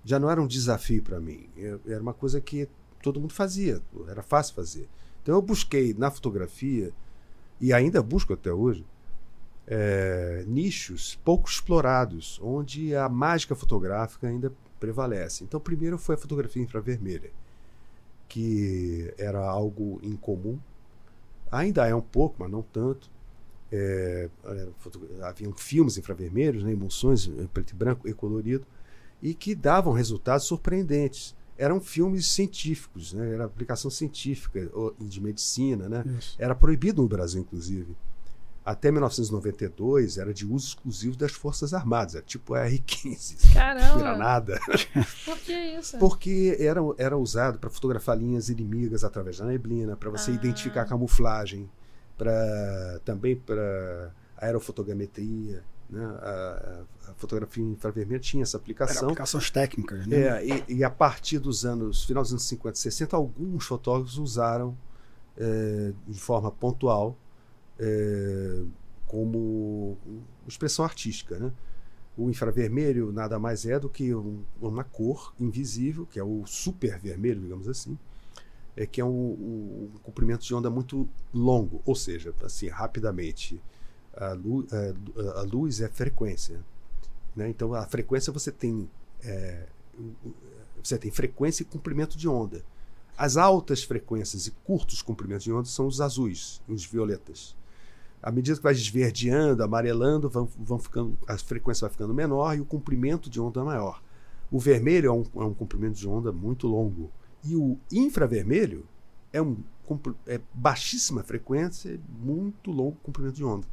já 0.04 0.20
não 0.20 0.30
era 0.30 0.42
um 0.42 0.48
desafio 0.48 1.02
para 1.02 1.20
mim. 1.20 1.48
Era 1.86 2.02
uma 2.02 2.14
coisa 2.14 2.42
que 2.42 2.68
todo 3.02 3.20
mundo 3.20 3.34
fazia, 3.34 3.82
era 4.08 4.22
fácil 4.22 4.56
fazer. 4.56 4.90
Então 5.22 5.36
eu 5.36 5.42
busquei 5.42 5.94
na 5.94 6.12
fotografia 6.12 6.92
e 7.62 7.72
ainda 7.72 8.02
busco 8.02 8.34
até 8.34 8.52
hoje 8.52 8.86
é, 9.68 10.44
nichos 10.48 11.18
pouco 11.24 11.50
explorados, 11.50 12.40
onde 12.44 12.96
a 12.96 13.08
mágica 13.08 13.56
fotográfica 13.56 14.28
ainda 14.28 14.52
prevalece. 14.80 15.44
Então, 15.44 15.60
primeiro 15.60 15.98
foi 15.98 16.16
a 16.16 16.18
fotografia 16.18 16.62
infravermelha, 16.62 17.32
que 18.28 19.14
era 19.18 19.40
algo 19.40 20.00
incomum. 20.04 20.60
Ainda 21.54 21.88
é 21.88 21.94
um 21.94 22.02
pouco, 22.02 22.36
mas 22.40 22.52
não 22.52 22.62
tanto. 22.62 23.10
É, 23.72 24.30
haviam 25.22 25.54
filmes 25.54 25.98
infravermelhos, 25.98 26.64
né, 26.64 26.72
emulsões 26.72 27.28
em 27.28 27.48
preto 27.48 27.72
e 27.72 27.76
branco 27.76 28.08
e 28.08 28.14
colorido, 28.14 28.66
e 29.22 29.34
que 29.34 29.56
davam 29.56 29.94
resultados 29.94 30.46
surpreendentes. 30.46 31.36
Eram 31.58 31.80
filmes 31.80 32.26
científicos, 32.28 33.14
né, 33.14 33.34
era 33.34 33.46
aplicação 33.46 33.90
científica 33.92 34.70
de 35.00 35.22
medicina. 35.22 35.88
Né? 35.88 36.04
Era 36.38 36.56
proibido 36.56 37.02
no 37.02 37.08
Brasil, 37.08 37.42
inclusive 37.42 37.96
até 38.66 38.90
1992 38.92 40.18
era 40.18 40.34
de 40.34 40.46
uso 40.46 40.70
exclusivo 40.70 41.18
das 41.18 41.34
Forças 41.34 41.74
Armadas, 41.74 42.16
era 42.16 42.24
tipo 42.24 42.54
a 42.54 42.66
R-15. 42.66 43.52
Caramba! 43.54 43.98
Granada. 43.98 44.60
Por 45.26 45.38
que 45.40 45.54
isso? 45.54 45.98
Porque 45.98 46.56
era, 46.60 46.80
era 46.98 47.18
usado 47.18 47.60
para 47.60 47.70
fotografar 47.70 48.18
linhas 48.18 48.48
inimigas 48.48 49.04
através 49.04 49.38
da 49.38 49.46
neblina, 49.46 49.98
para 49.98 50.10
você 50.10 50.32
ah. 50.32 50.36
identificar 50.36 50.86
camuflagem, 50.86 51.70
para 52.18 53.02
também 53.04 53.36
para 53.36 54.12
aerofotogrametria. 54.38 55.62
Né? 55.90 56.06
A, 56.06 56.84
a, 57.10 57.14
fotografia 57.16 57.64
infravermelha 57.64 58.20
tinha 58.20 58.44
essa 58.44 58.56
aplicação. 58.56 58.98
Era 58.98 59.06
aplicações 59.08 59.52
técnicas. 59.52 60.08
Né? 60.08 60.22
É, 60.22 60.46
e, 60.46 60.78
e, 60.78 60.84
a 60.86 60.90
partir 60.90 61.38
dos 61.38 61.66
anos, 61.66 62.06
final 62.06 62.24
dos 62.24 62.32
anos 62.32 62.44
50 62.44 62.78
e 62.78 62.82
60, 62.82 63.16
alguns 63.16 63.66
fotógrafos 63.66 64.18
usaram 64.18 64.76
é, 65.38 65.92
de 66.08 66.20
forma 66.20 66.50
pontual 66.50 67.18
é, 67.80 68.64
como 69.08 69.98
expressão 70.48 70.84
artística. 70.84 71.38
Né? 71.38 71.52
O 72.18 72.30
infravermelho 72.30 73.12
nada 73.12 73.38
mais 73.40 73.66
é 73.66 73.80
do 73.80 73.90
que 73.90 74.14
um, 74.14 74.44
uma 74.62 74.84
cor 74.84 75.34
invisível, 75.40 76.06
que 76.06 76.20
é 76.20 76.24
o 76.24 76.44
supervermelho, 76.46 77.42
digamos 77.42 77.68
assim, 77.68 77.98
é 78.76 78.86
que 78.86 79.00
é 79.00 79.06
um, 79.06 79.10
um, 79.10 79.92
comprimento 80.02 80.44
de 80.44 80.54
onda 80.56 80.70
muito 80.70 81.08
longo, 81.34 81.82
ou 81.86 81.96
seja, 81.96 82.34
assim 82.44 82.68
rapidamente 82.70 83.62
a, 84.16 84.34
lu, 84.34 84.66
a, 84.72 85.40
a 85.40 85.42
luz 85.44 85.80
é 85.80 85.88
frequência, 85.88 86.60
né? 87.36 87.50
então 87.50 87.74
a 87.76 87.86
frequência 87.86 88.34
você 88.34 88.52
tem 88.52 88.90
é, 89.24 89.68
você 90.84 90.98
tem 90.98 91.12
frequência 91.12 91.62
e 91.62 91.66
comprimento 91.66 92.18
de 92.18 92.28
onda. 92.28 92.64
As 93.16 93.38
altas 93.38 93.84
frequências 93.84 94.48
e 94.48 94.52
curtos 94.52 95.04
comprimentos 95.04 95.44
de 95.44 95.52
onda 95.52 95.68
são 95.68 95.86
os 95.86 96.02
azuis, 96.02 96.62
os 96.68 96.84
violetas 96.84 97.56
à 98.24 98.32
medida 98.32 98.56
que 98.56 98.64
vai 98.64 98.72
esverdeando, 98.72 99.62
amarelando, 99.62 100.30
vão, 100.30 100.48
vão 100.58 100.80
ficando, 100.80 101.18
a 101.28 101.38
frequência 101.38 101.86
vai 101.86 101.92
ficando 101.92 102.14
menor 102.14 102.56
e 102.56 102.62
o 102.62 102.66
comprimento 102.66 103.30
de 103.30 103.40
onda 103.42 103.62
maior. 103.66 104.02
O 104.50 104.58
vermelho 104.58 105.08
é 105.08 105.12
um, 105.12 105.44
é 105.44 105.46
um 105.46 105.54
comprimento 105.54 105.98
de 105.98 106.08
onda 106.08 106.32
muito 106.32 106.66
longo. 106.66 107.12
E 107.44 107.54
o 107.54 107.78
infravermelho 107.92 108.88
é 109.34 109.42
um 109.42 109.58
é 110.26 110.40
baixíssima 110.54 111.22
frequência, 111.24 112.00
muito 112.08 112.72
longo 112.72 112.96
comprimento 113.04 113.36
de 113.36 113.44
onda. 113.44 113.68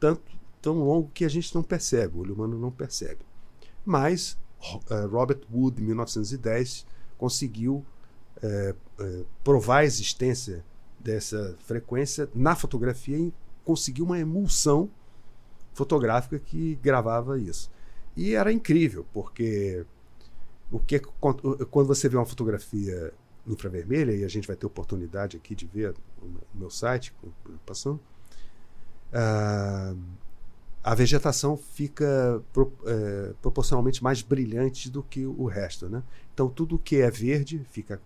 Tanto 0.00 0.22
tão 0.62 0.78
longo 0.78 1.10
que 1.12 1.24
a 1.24 1.28
gente 1.28 1.54
não 1.54 1.62
percebe, 1.62 2.16
o 2.16 2.20
olho 2.20 2.34
humano 2.34 2.58
não 2.58 2.70
percebe. 2.70 3.20
Mas 3.84 4.38
uh, 4.62 5.06
Robert 5.10 5.40
Wood, 5.52 5.82
em 5.82 5.84
1910, 5.84 6.86
conseguiu 7.18 7.84
uh, 8.42 9.02
uh, 9.02 9.26
provar 9.44 9.78
a 9.78 9.84
existência 9.84 10.64
dessa 10.98 11.54
frequência 11.66 12.28
na 12.34 12.56
fotografia 12.56 13.18
conseguiu 13.68 14.06
uma 14.06 14.18
emulsão 14.18 14.88
fotográfica 15.74 16.38
que 16.38 16.76
gravava 16.76 17.38
isso. 17.38 17.70
E 18.16 18.34
era 18.34 18.50
incrível, 18.50 19.04
porque 19.12 19.84
o 20.72 20.78
que 20.78 20.98
quando 21.70 21.86
você 21.86 22.08
vê 22.08 22.16
uma 22.16 22.24
fotografia 22.24 23.12
infravermelha, 23.46 24.12
e 24.12 24.24
a 24.24 24.28
gente 24.28 24.46
vai 24.46 24.56
ter 24.56 24.64
oportunidade 24.64 25.36
aqui 25.36 25.54
de 25.54 25.66
ver 25.66 25.94
no 26.22 26.40
meu 26.54 26.70
site, 26.70 27.14
passando, 27.66 28.00
uh, 29.12 29.98
a 30.82 30.94
vegetação 30.94 31.54
fica 31.54 32.42
é, 32.86 33.34
proporcionalmente 33.42 34.02
mais 34.02 34.22
brilhante 34.22 34.88
do 34.88 35.02
que 35.02 35.26
o 35.26 35.44
resto. 35.44 35.90
Né? 35.90 36.02
Então, 36.32 36.48
tudo 36.48 36.78
que 36.78 36.96
é 36.96 37.10
verde 37.10 37.66
fica 37.70 38.00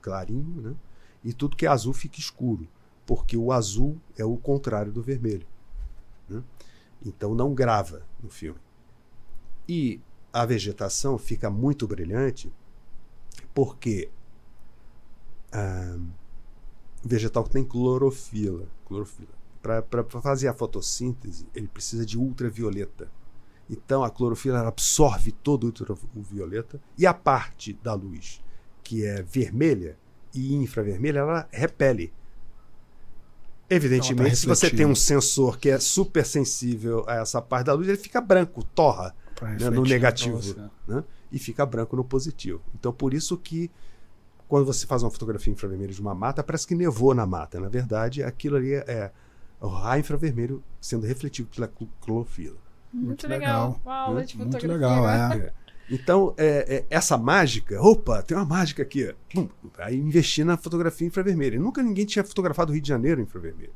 clarinho, 0.00 0.62
né? 0.62 0.74
e 1.22 1.34
tudo 1.34 1.54
que 1.54 1.66
é 1.66 1.68
azul 1.68 1.92
fica 1.92 2.18
escuro 2.18 2.66
porque 3.06 3.36
o 3.36 3.52
azul 3.52 4.00
é 4.16 4.24
o 4.24 4.36
contrário 4.36 4.92
do 4.92 5.02
vermelho. 5.02 5.46
Né? 6.28 6.42
Então 7.04 7.34
não 7.34 7.54
grava 7.54 8.06
no 8.22 8.28
filme. 8.28 8.60
E 9.68 10.00
a 10.32 10.46
vegetação 10.46 11.18
fica 11.18 11.50
muito 11.50 11.86
brilhante 11.86 12.52
porque 13.54 14.10
ah, 15.52 15.98
o 17.04 17.08
vegetal 17.08 17.44
tem 17.44 17.64
clorofila. 17.64 18.66
clorofila. 18.86 19.42
Para 19.60 20.04
fazer 20.20 20.48
a 20.48 20.54
fotossíntese, 20.54 21.46
ele 21.54 21.68
precisa 21.68 22.04
de 22.04 22.18
ultravioleta. 22.18 23.10
Então 23.70 24.02
a 24.02 24.10
clorofila 24.10 24.66
absorve 24.66 25.30
todo 25.30 25.64
o 25.64 25.66
ultravioleta 25.66 26.80
e 26.98 27.06
a 27.06 27.14
parte 27.14 27.72
da 27.74 27.94
luz 27.94 28.42
que 28.82 29.04
é 29.06 29.22
vermelha 29.22 29.96
e 30.34 30.54
infravermelha, 30.54 31.20
ela 31.20 31.48
repele. 31.50 32.12
Evidentemente, 33.74 34.30
tá 34.30 34.36
se 34.36 34.46
você 34.46 34.70
tem 34.70 34.84
um 34.84 34.94
sensor 34.94 35.58
que 35.58 35.70
é 35.70 35.78
super 35.78 36.26
sensível 36.26 37.04
a 37.08 37.16
essa 37.16 37.40
parte 37.40 37.66
da 37.66 37.72
luz, 37.72 37.88
ele 37.88 37.96
fica 37.96 38.20
branco, 38.20 38.62
torra 38.74 39.14
né, 39.40 39.70
no 39.70 39.82
negativo 39.82 40.38
né, 40.86 41.02
e 41.30 41.38
fica 41.38 41.64
branco 41.64 41.96
no 41.96 42.04
positivo. 42.04 42.60
Então, 42.74 42.92
por 42.92 43.14
isso 43.14 43.36
que 43.36 43.70
quando 44.46 44.66
você 44.66 44.86
faz 44.86 45.02
uma 45.02 45.10
fotografia 45.10 45.50
infravermelho 45.50 45.94
de 45.94 46.00
uma 46.00 46.14
mata, 46.14 46.42
parece 46.42 46.66
que 46.66 46.74
nevou 46.74 47.14
na 47.14 47.24
mata. 47.24 47.58
Na 47.58 47.70
verdade, 47.70 48.22
aquilo 48.22 48.56
ali 48.56 48.74
é 48.74 49.10
o 49.58 49.68
raio 49.68 50.00
infravermelho 50.00 50.62
sendo 50.78 51.06
refletido 51.06 51.48
pela 51.48 51.70
clorofila. 52.00 52.58
Muito, 52.92 53.06
Muito 53.06 53.28
legal. 53.28 53.68
legal. 53.68 53.80
Uma 53.84 53.96
aula 53.96 54.24
de 54.26 54.36
Muito 54.36 54.66
legal, 54.66 55.08
é. 55.08 55.36
é. 55.36 55.52
Então, 55.90 56.34
é, 56.36 56.76
é, 56.76 56.86
essa 56.88 57.18
mágica, 57.18 57.80
opa, 57.80 58.22
tem 58.22 58.36
uma 58.36 58.46
mágica 58.46 58.82
aqui. 58.82 59.14
Pum, 59.32 59.48
aí 59.78 59.96
investi 59.96 60.44
na 60.44 60.56
fotografia 60.56 61.06
infravermelha. 61.06 61.58
nunca 61.58 61.82
ninguém 61.82 62.06
tinha 62.06 62.24
fotografado 62.24 62.70
o 62.70 62.74
Rio 62.74 62.82
de 62.82 62.88
Janeiro 62.88 63.20
infravermelho. 63.20 63.72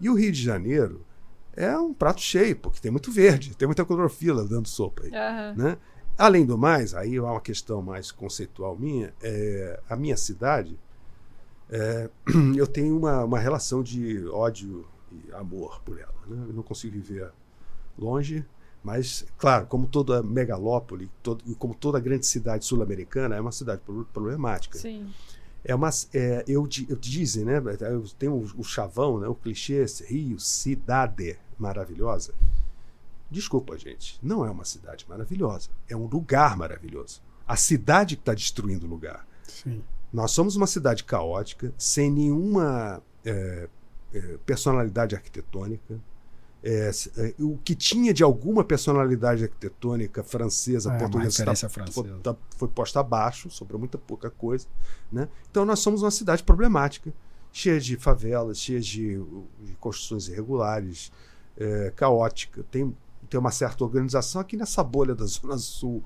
E 0.00 0.08
o 0.10 0.14
Rio 0.14 0.30
de 0.30 0.42
Janeiro 0.42 1.04
é 1.54 1.76
um 1.76 1.94
prato 1.94 2.20
cheio, 2.20 2.56
porque 2.56 2.80
tem 2.80 2.90
muito 2.90 3.10
verde, 3.10 3.56
tem 3.56 3.66
muita 3.66 3.84
clorofila 3.84 4.44
dando 4.44 4.68
sopa 4.68 5.02
aí. 5.04 5.10
Uhum. 5.10 5.56
Né? 5.56 5.78
Além 6.18 6.44
do 6.46 6.56
mais, 6.56 6.94
aí 6.94 7.16
é 7.16 7.22
uma 7.22 7.40
questão 7.40 7.82
mais 7.82 8.12
conceitual 8.12 8.76
minha, 8.78 9.12
é, 9.22 9.80
a 9.88 9.96
minha 9.96 10.16
cidade, 10.16 10.78
é, 11.70 12.10
eu 12.56 12.66
tenho 12.66 12.96
uma, 12.96 13.24
uma 13.24 13.38
relação 13.38 13.82
de 13.82 14.26
ódio 14.28 14.86
e 15.10 15.32
amor 15.32 15.80
por 15.82 15.98
ela. 15.98 16.14
Né? 16.26 16.46
Eu 16.48 16.54
não 16.54 16.62
consigo 16.62 16.94
viver 16.94 17.30
longe, 17.98 18.44
mas, 18.86 19.26
claro, 19.36 19.66
como 19.66 19.88
toda 19.88 20.22
megalópole, 20.22 21.10
todo, 21.20 21.42
como 21.56 21.74
toda 21.74 21.98
grande 21.98 22.24
cidade 22.24 22.64
sul-americana, 22.64 23.34
é 23.34 23.40
uma 23.40 23.50
cidade 23.50 23.82
problemática. 24.12 24.78
Sim. 24.78 25.12
É 25.64 25.74
uma, 25.74 25.90
é, 26.14 26.44
eu, 26.46 26.68
eu 26.88 26.96
dizem, 26.96 27.44
né? 27.44 27.60
Tem 28.16 28.28
o, 28.28 28.46
o 28.56 28.62
chavão, 28.62 29.18
né? 29.18 29.26
O 29.26 29.34
clichê, 29.34 29.84
Rio, 30.06 30.38
cidade 30.38 31.36
maravilhosa. 31.58 32.32
Desculpa, 33.28 33.76
gente, 33.76 34.20
não 34.22 34.46
é 34.46 34.50
uma 34.52 34.64
cidade 34.64 35.04
maravilhosa. 35.08 35.68
É 35.88 35.96
um 35.96 36.06
lugar 36.06 36.56
maravilhoso. 36.56 37.20
A 37.44 37.56
cidade 37.56 38.14
que 38.14 38.22
está 38.22 38.34
destruindo 38.34 38.86
o 38.86 38.88
lugar. 38.88 39.26
Sim. 39.48 39.82
Nós 40.12 40.30
somos 40.30 40.54
uma 40.54 40.68
cidade 40.68 41.02
caótica, 41.02 41.74
sem 41.76 42.08
nenhuma 42.08 43.02
é, 43.24 43.68
é, 44.14 44.38
personalidade 44.46 45.16
arquitetônica 45.16 46.00
é, 46.68 46.90
é, 47.18 47.34
o 47.38 47.56
que 47.58 47.76
tinha 47.76 48.12
de 48.12 48.24
alguma 48.24 48.64
personalidade 48.64 49.44
arquitetônica 49.44 50.24
francesa, 50.24 50.92
é, 50.92 50.98
portuguesa, 50.98 51.44
tá, 51.44 51.54
francesa. 51.68 52.18
Tá, 52.20 52.36
foi 52.56 52.66
posta 52.66 52.98
abaixo, 52.98 53.48
sobrou 53.48 53.78
muita 53.78 53.96
pouca 53.96 54.28
coisa. 54.28 54.66
Né? 55.12 55.28
Então 55.48 55.64
nós 55.64 55.78
somos 55.78 56.02
uma 56.02 56.10
cidade 56.10 56.42
problemática, 56.42 57.14
cheia 57.52 57.78
de 57.78 57.96
favelas, 57.96 58.58
cheia 58.58 58.80
de, 58.80 59.16
de 59.60 59.74
construções 59.78 60.26
irregulares, 60.26 61.12
é, 61.56 61.92
caótica. 61.94 62.64
Tem, 62.68 62.92
tem 63.30 63.38
uma 63.38 63.52
certa 63.52 63.84
organização 63.84 64.40
aqui 64.40 64.56
nessa 64.56 64.82
bolha 64.82 65.14
da 65.14 65.24
Zona 65.24 65.58
Sul 65.58 66.02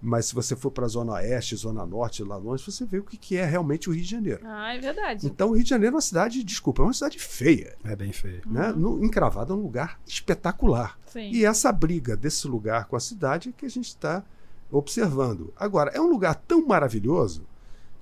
mas 0.00 0.26
se 0.26 0.34
você 0.34 0.56
for 0.56 0.70
para 0.70 0.86
a 0.86 0.88
Zona 0.88 1.12
Oeste, 1.12 1.54
Zona 1.56 1.84
Norte, 1.84 2.24
lá 2.24 2.36
longe, 2.36 2.64
você 2.64 2.86
vê 2.86 2.98
o 2.98 3.04
que, 3.04 3.16
que 3.16 3.36
é 3.36 3.44
realmente 3.44 3.90
o 3.90 3.92
Rio 3.92 4.02
de 4.02 4.10
Janeiro. 4.10 4.40
Ah, 4.44 4.74
é 4.74 4.78
verdade. 4.78 5.26
Então, 5.26 5.50
o 5.50 5.52
Rio 5.52 5.62
de 5.62 5.68
Janeiro 5.68 5.94
é 5.94 5.96
uma 5.96 6.00
cidade, 6.00 6.42
desculpa, 6.42 6.82
é 6.82 6.86
uma 6.86 6.94
cidade 6.94 7.18
feia. 7.18 7.76
É 7.84 7.94
bem 7.94 8.12
feia. 8.12 8.40
Né? 8.46 8.70
Uhum. 8.70 8.78
No, 8.78 9.04
encravada 9.04 9.52
é 9.52 9.56
um 9.56 9.60
lugar 9.60 10.00
espetacular. 10.06 10.98
Sim. 11.06 11.30
E 11.30 11.44
essa 11.44 11.70
briga 11.70 12.16
desse 12.16 12.48
lugar 12.48 12.86
com 12.86 12.96
a 12.96 13.00
cidade 13.00 13.50
é 13.50 13.52
que 13.52 13.66
a 13.66 13.70
gente 13.70 13.88
está 13.88 14.24
observando. 14.70 15.52
Agora, 15.56 15.90
é 15.90 16.00
um 16.00 16.08
lugar 16.08 16.34
tão 16.34 16.66
maravilhoso 16.66 17.42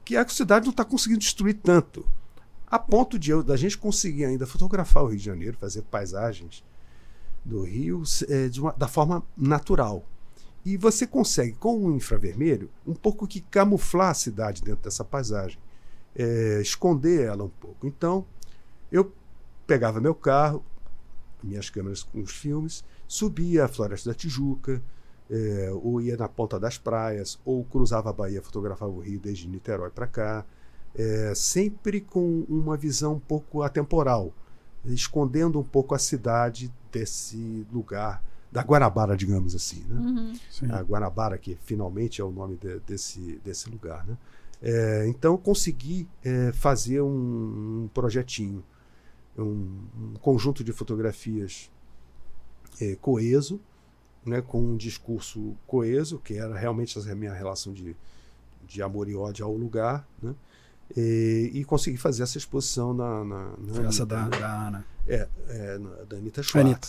que 0.05 0.17
a 0.17 0.27
cidade 0.29 0.67
não 0.67 0.71
está 0.71 0.85
conseguindo 0.85 1.21
destruir 1.21 1.55
tanto. 1.55 2.07
A 2.67 2.79
ponto 2.79 3.19
de 3.19 3.31
eu, 3.31 3.43
da 3.43 3.57
gente 3.57 3.77
conseguir 3.77 4.27
ainda 4.27 4.47
fotografar 4.47 5.03
o 5.03 5.07
Rio 5.09 5.19
de 5.19 5.25
Janeiro, 5.25 5.57
fazer 5.59 5.83
paisagens 5.83 6.63
do 7.45 7.63
Rio 7.63 8.03
é, 8.29 8.51
uma, 8.59 8.73
da 8.73 8.87
forma 8.87 9.23
natural. 9.37 10.05
E 10.69 10.77
você 10.77 11.07
consegue, 11.07 11.53
com 11.53 11.79
o 11.79 11.97
infravermelho, 11.97 12.69
um 12.87 12.93
pouco 12.93 13.27
que 13.27 13.41
camuflar 13.41 14.11
a 14.11 14.15
cidade 14.15 14.61
dentro 14.63 14.83
dessa 14.83 15.03
paisagem, 15.03 15.59
é, 16.15 16.61
esconder 16.61 17.25
ela 17.25 17.43
um 17.43 17.49
pouco. 17.49 17.87
Então, 17.87 18.27
eu 18.93 19.11
pegava 19.67 19.99
meu 19.99 20.15
carro, 20.15 20.63
minhas 21.43 21.71
câmeras 21.71 22.03
com 22.03 22.21
os 22.21 22.33
filmes, 22.33 22.85
subia 23.07 23.65
a 23.65 23.69
Floresta 23.69 24.11
da 24.11 24.15
Tijuca, 24.15 24.83
é, 25.31 25.71
ou 25.73 26.03
ia 26.03 26.19
na 26.19 26.29
ponta 26.29 26.61
das 26.61 26.77
praias, 26.77 27.41
ou 27.47 27.65
cruzava 27.65 28.11
a 28.11 28.13
Bahia, 28.13 28.43
fotografava 28.43 28.93
o 28.93 29.01
Rio 29.01 29.19
desde 29.19 29.49
Niterói 29.49 29.89
para 29.89 30.07
cá, 30.07 30.45
é, 30.95 31.33
sempre 31.35 31.99
com 31.99 32.45
uma 32.47 32.77
visão 32.77 33.15
um 33.15 33.21
pouco 33.21 33.63
atemporal, 33.63 34.35
escondendo 34.85 35.59
um 35.59 35.65
pouco 35.65 35.95
a 35.95 35.99
cidade 35.99 36.71
desse 36.93 37.67
lugar 37.73 38.23
da 38.51 38.63
Guanabara, 38.63 39.17
digamos 39.17 39.55
assim. 39.55 39.85
Né? 39.89 40.01
Uhum. 40.01 40.75
A 40.75 40.83
Guanabara, 40.83 41.39
que 41.39 41.57
finalmente 41.65 42.21
é 42.21 42.25
o 42.25 42.31
nome 42.31 42.57
de, 42.57 42.79
desse, 42.81 43.41
desse 43.45 43.69
lugar. 43.71 44.07
Né? 44.07 44.17
É, 44.63 45.07
então, 45.09 45.37
consegui 45.37 46.09
é, 46.25 46.53
fazer 46.53 47.01
um, 47.01 47.85
um 47.85 47.91
projetinho, 47.93 48.65
um, 49.37 49.43
um, 49.43 50.15
conjunto 50.21 50.65
de 50.65 50.73
fotografias 50.73 51.71
é, 52.81 52.97
coeso, 52.97 53.61
né, 54.25 54.43
com 54.43 54.61
um 54.61 54.77
discurso 54.77 55.57
coeso, 55.67 56.19
que 56.19 56.35
era 56.35 56.57
realmente 56.59 56.99
a 56.99 57.15
minha 57.15 57.33
relação 57.33 57.73
de, 57.73 57.97
de 58.67 58.83
amor 58.83 59.09
e 59.09 59.15
ódio 59.15 59.45
ao 59.45 59.55
lugar, 59.55 60.07
né? 60.23 60.35
E, 60.97 61.51
e 61.53 61.65
consegui 61.65 61.99
fazer 61.99 62.23
essa 62.23 62.39
exposição 62.39 62.95
na. 62.95 63.23
na, 63.23 63.53
na 63.59 63.89
essa 63.89 64.07
da, 64.07 64.27
da 64.27 64.69
Ana. 64.69 64.87
É, 65.07 65.29
é 65.49 65.79
da 66.09 66.17
Anitta 66.17 66.43
Schwartz. 66.43 66.67
Anitta. 66.67 66.89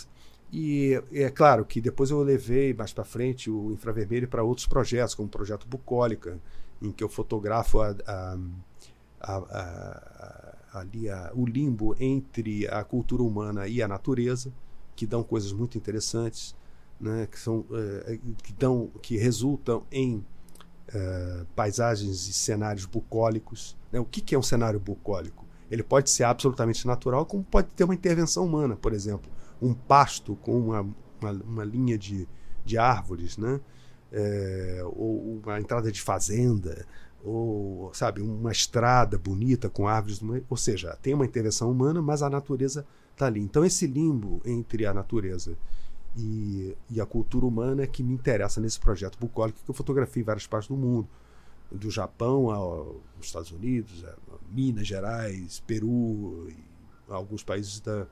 E 0.51 0.99
é 1.11 1.29
claro 1.29 1.63
que 1.63 1.79
depois 1.79 2.09
eu 2.09 2.21
levei 2.23 2.73
mais 2.73 2.91
para 2.91 3.03
frente 3.03 3.51
o 3.51 3.71
infravermelho 3.71 4.27
para 4.27 4.43
outros 4.43 4.65
projetos, 4.65 5.13
como 5.13 5.27
o 5.27 5.31
projeto 5.31 5.67
Bucólica, 5.67 6.39
em 6.81 6.91
que 6.91 7.03
eu 7.03 7.09
fotografo 7.09 7.81
a, 7.81 7.95
a, 8.07 8.37
a, 9.21 10.55
ali 10.73 11.05
o 11.35 11.45
limbo 11.45 11.95
entre 11.99 12.67
a 12.67 12.83
cultura 12.83 13.21
humana 13.21 13.67
e 13.67 13.81
a 13.81 13.87
natureza, 13.87 14.51
que 14.95 15.05
dão 15.05 15.23
coisas 15.23 15.51
muito 15.51 15.77
interessantes, 15.77 16.55
né, 16.99 17.27
que, 17.31 17.39
são, 17.39 17.65
é, 18.07 18.17
que, 18.41 18.51
dão, 18.53 18.89
que 19.01 19.17
resultam 19.17 19.83
em 19.91 20.25
é, 20.87 21.45
paisagens 21.55 22.27
e 22.27 22.33
cenários 22.33 22.85
bucólicos. 22.85 23.77
Né? 23.91 23.99
O 23.99 24.05
que, 24.05 24.19
que 24.19 24.33
é 24.33 24.39
um 24.39 24.43
cenário 24.43 24.79
bucólico? 24.79 25.45
Ele 25.69 25.83
pode 25.83 26.09
ser 26.09 26.23
absolutamente 26.23 26.87
natural, 26.87 27.23
como 27.25 27.43
pode 27.43 27.67
ter 27.75 27.83
uma 27.83 27.93
intervenção 27.93 28.43
humana, 28.43 28.75
por 28.75 28.93
exemplo 28.93 29.29
um 29.61 29.73
pasto 29.73 30.35
com 30.37 30.57
uma, 30.59 30.81
uma, 31.21 31.31
uma 31.31 31.63
linha 31.63 31.97
de, 31.97 32.27
de 32.65 32.77
árvores, 32.77 33.37
né? 33.37 33.59
É, 34.11 34.81
ou 34.85 35.39
uma 35.43 35.59
entrada 35.59 35.91
de 35.91 36.01
fazenda, 36.01 36.85
ou 37.23 37.91
sabe 37.93 38.21
uma 38.21 38.51
estrada 38.51 39.17
bonita 39.17 39.69
com 39.69 39.87
árvores, 39.87 40.21
ou 40.49 40.57
seja, 40.57 40.97
tem 41.01 41.13
uma 41.13 41.25
intervenção 41.25 41.69
humana, 41.71 42.01
mas 42.01 42.23
a 42.23 42.29
natureza 42.29 42.85
está 43.11 43.27
ali. 43.27 43.39
Então 43.41 43.63
esse 43.63 43.85
limbo 43.85 44.41
entre 44.45 44.85
a 44.85 44.93
natureza 44.93 45.55
e, 46.15 46.75
e, 46.89 46.99
a 46.99 47.05
cultura 47.05 47.45
humana 47.45 47.83
é 47.83 47.87
que 47.87 48.01
me 48.01 48.13
interessa 48.13 48.59
nesse 48.59 48.79
projeto 48.79 49.17
bucólico 49.19 49.59
que 49.63 49.69
eu 49.69 49.75
fotografei 49.75 50.21
em 50.21 50.25
várias 50.25 50.47
partes 50.47 50.69
do 50.69 50.75
mundo, 50.75 51.07
do 51.71 51.91
Japão 51.91 52.49
aos 52.49 52.97
Estados 53.21 53.51
Unidos, 53.51 54.03
Minas 54.51 54.87
Gerais, 54.87 55.61
Peru, 55.67 56.47
alguns 57.07 57.43
países 57.43 57.79
da, 57.79 58.07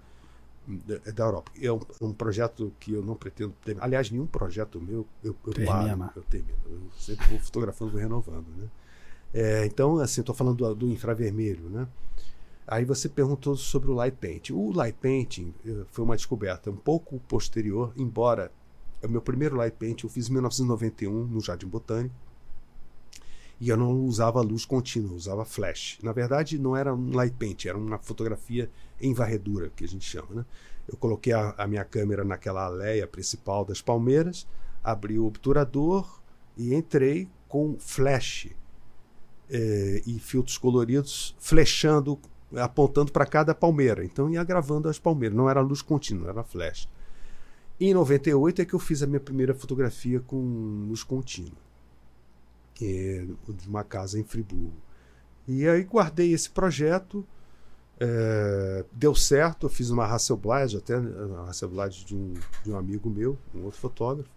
da, 0.68 1.24
Europa. 1.24 1.52
É 1.60 1.72
um, 1.72 1.80
um, 2.02 2.14
projeto 2.14 2.74
que 2.80 2.94
eu 2.94 3.02
não 3.02 3.16
pretendo 3.16 3.54
ter. 3.64 3.78
Aliás, 3.80 4.12
nenhum 4.12 4.28
projeto 4.28 4.82
meu 4.82 5.08
eu, 5.24 5.36
eu 5.46 5.66
paro, 5.66 6.12
eu 6.16 6.24
termino. 6.24 6.58
Eu 6.66 6.82
sempre 7.00 7.26
vou 7.28 7.40
fotografando, 7.40 7.92
vou 7.92 8.02
renovando. 8.02 8.48
Né? 8.58 8.68
É, 9.34 9.66
então, 9.66 9.98
assim, 10.00 10.22
estou 10.22 10.36
falando 10.36 10.58
do, 10.58 10.76
do, 10.76 10.88
infravermelho. 10.90 11.70
Né? 11.70 11.88
Aí 12.68 12.84
você 12.84 13.08
perguntou 13.08 13.56
sobre 13.56 13.90
o 13.90 13.94
light 13.94 14.18
painting. 14.18 14.54
O 14.54 14.72
light 14.72 14.98
painting 15.00 15.54
eh, 15.66 15.86
foi 15.90 16.04
uma 16.04 16.18
descoberta 16.18 16.70
um 16.70 16.76
pouco 16.76 17.18
posterior, 17.22 17.94
embora 17.96 18.52
o 19.02 19.08
meu 19.08 19.22
primeiro 19.22 19.56
light 19.56 19.76
painting 19.78 20.06
eu 20.06 20.10
fiz 20.10 20.28
em 20.28 20.34
1991 20.34 21.28
no 21.28 21.40
Jardim 21.40 21.68
Botânico. 21.68 22.14
E 23.60 23.70
eu 23.70 23.78
não 23.78 24.06
usava 24.06 24.40
luz 24.42 24.66
contínua, 24.66 25.16
usava 25.16 25.44
flash. 25.44 25.98
Na 26.04 26.12
verdade, 26.12 26.60
não 26.60 26.76
era 26.76 26.94
um 26.94 27.16
light 27.16 27.36
paint, 27.38 27.66
era 27.66 27.78
uma 27.78 27.98
fotografia 27.98 28.70
em 29.02 29.14
varredura, 29.14 29.72
que 29.76 29.84
a 29.84 29.88
gente 29.88 30.06
chama. 30.06 30.28
Né? 30.30 30.46
Eu 30.88 30.96
coloquei 30.98 31.34
a, 31.34 31.56
a 31.58 31.68
minha 31.68 31.84
câmera 31.84 32.24
naquela 32.24 32.66
aleia 32.66 33.08
principal 33.08 33.66
das 33.66 33.82
palmeiras, 33.82 34.48
abri 34.84 35.18
o 35.18 35.26
obturador 35.26 36.22
e 36.56 36.74
entrei 36.74 37.28
com 37.48 37.78
flash 37.80 38.50
eh, 39.50 40.04
e 40.06 40.20
filtros 40.20 40.58
coloridos 40.58 41.36
flechando, 41.40 42.20
apontando 42.56 43.12
para 43.12 43.26
cada 43.26 43.56
palmeira. 43.56 44.06
Então 44.06 44.30
ia 44.30 44.44
gravando 44.44 44.88
as 44.88 45.00
palmeiras, 45.00 45.36
não 45.36 45.50
era 45.50 45.62
luz 45.62 45.82
contínua, 45.82 46.30
era 46.30 46.44
flash. 46.44 46.88
Em 47.80 47.94
98 47.94 48.62
é 48.62 48.66
que 48.66 48.74
eu 48.74 48.80
fiz 48.80 49.02
a 49.02 49.08
minha 49.08 49.20
primeira 49.20 49.54
fotografia 49.54 50.20
com 50.20 50.86
luz 50.88 51.04
contínua 51.04 51.67
é, 52.86 53.26
de 53.54 53.68
uma 53.68 53.84
casa 53.84 54.20
em 54.20 54.24
Friburgo. 54.24 54.74
E 55.48 55.68
aí 55.68 55.84
guardei 55.84 56.34
esse 56.34 56.50
projeto, 56.50 57.26
é, 58.00 58.86
deu 58.92 59.16
certo, 59.16 59.66
eu 59.66 59.70
fiz 59.70 59.90
uma 59.90 60.06
Hasselblad, 60.06 60.78
até 60.78 60.98
uma 60.98 61.50
Hasselblad 61.50 62.06
de 62.06 62.16
um, 62.16 62.34
de 62.64 62.72
um 62.72 62.78
amigo 62.78 63.10
meu, 63.10 63.38
um 63.56 63.64
outro 63.64 63.80
fotógrafo, 63.80 64.30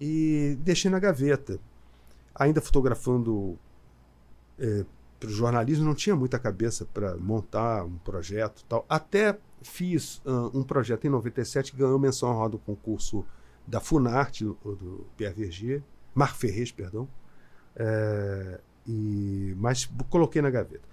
e 0.00 0.56
deixei 0.60 0.90
na 0.90 0.98
gaveta. 0.98 1.58
Ainda 2.34 2.60
fotografando 2.60 3.58
é, 4.58 4.84
para 5.18 5.28
o 5.28 5.32
jornalismo, 5.32 5.84
não 5.84 5.94
tinha 5.94 6.14
muita 6.14 6.38
cabeça 6.38 6.86
para 6.86 7.16
montar 7.16 7.84
um 7.84 7.98
projeto 7.98 8.64
tal. 8.68 8.86
Até 8.88 9.38
fiz 9.62 10.22
uh, 10.24 10.50
um 10.54 10.62
projeto 10.62 11.06
em 11.06 11.10
97 11.10 11.72
que 11.72 11.78
ganhou 11.78 11.98
menção 11.98 12.30
honrosa 12.30 12.50
do 12.50 12.58
concurso 12.58 13.24
da 13.66 13.80
Funarte, 13.80 14.44
do, 14.44 14.54
do 14.62 15.06
Pierre 15.16 15.34
Verger, 15.34 15.82
Marc 16.14 16.36
Ferrez, 16.36 16.70
perdão, 16.70 17.08
é, 17.78 18.60
e, 18.86 19.54
mas 19.56 19.88
coloquei 20.08 20.42
na 20.42 20.50
gaveta. 20.50 20.88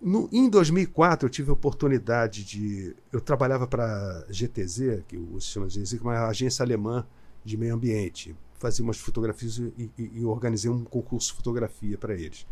No, 0.00 0.28
em 0.30 0.48
2004 0.48 1.26
eu 1.26 1.30
tive 1.30 1.50
a 1.50 1.52
oportunidade 1.52 2.44
de. 2.44 2.94
Eu 3.12 3.20
trabalhava 3.20 3.66
para 3.66 4.26
a 4.28 4.32
GTZ, 4.32 5.02
que 5.08 5.16
o 5.16 5.40
sistema 5.40 5.68
GTZ, 5.68 6.00
uma 6.00 6.28
agência 6.28 6.62
alemã 6.62 7.06
de 7.44 7.56
meio 7.56 7.74
ambiente. 7.74 8.36
Fazia 8.58 8.82
umas 8.82 8.98
fotografias 8.98 9.58
e, 9.58 9.90
e, 9.98 10.10
e 10.14 10.24
organizei 10.24 10.70
um 10.70 10.84
concurso 10.84 11.30
de 11.30 11.36
fotografia 11.36 11.96
para 11.96 12.14
eles. 12.14 12.46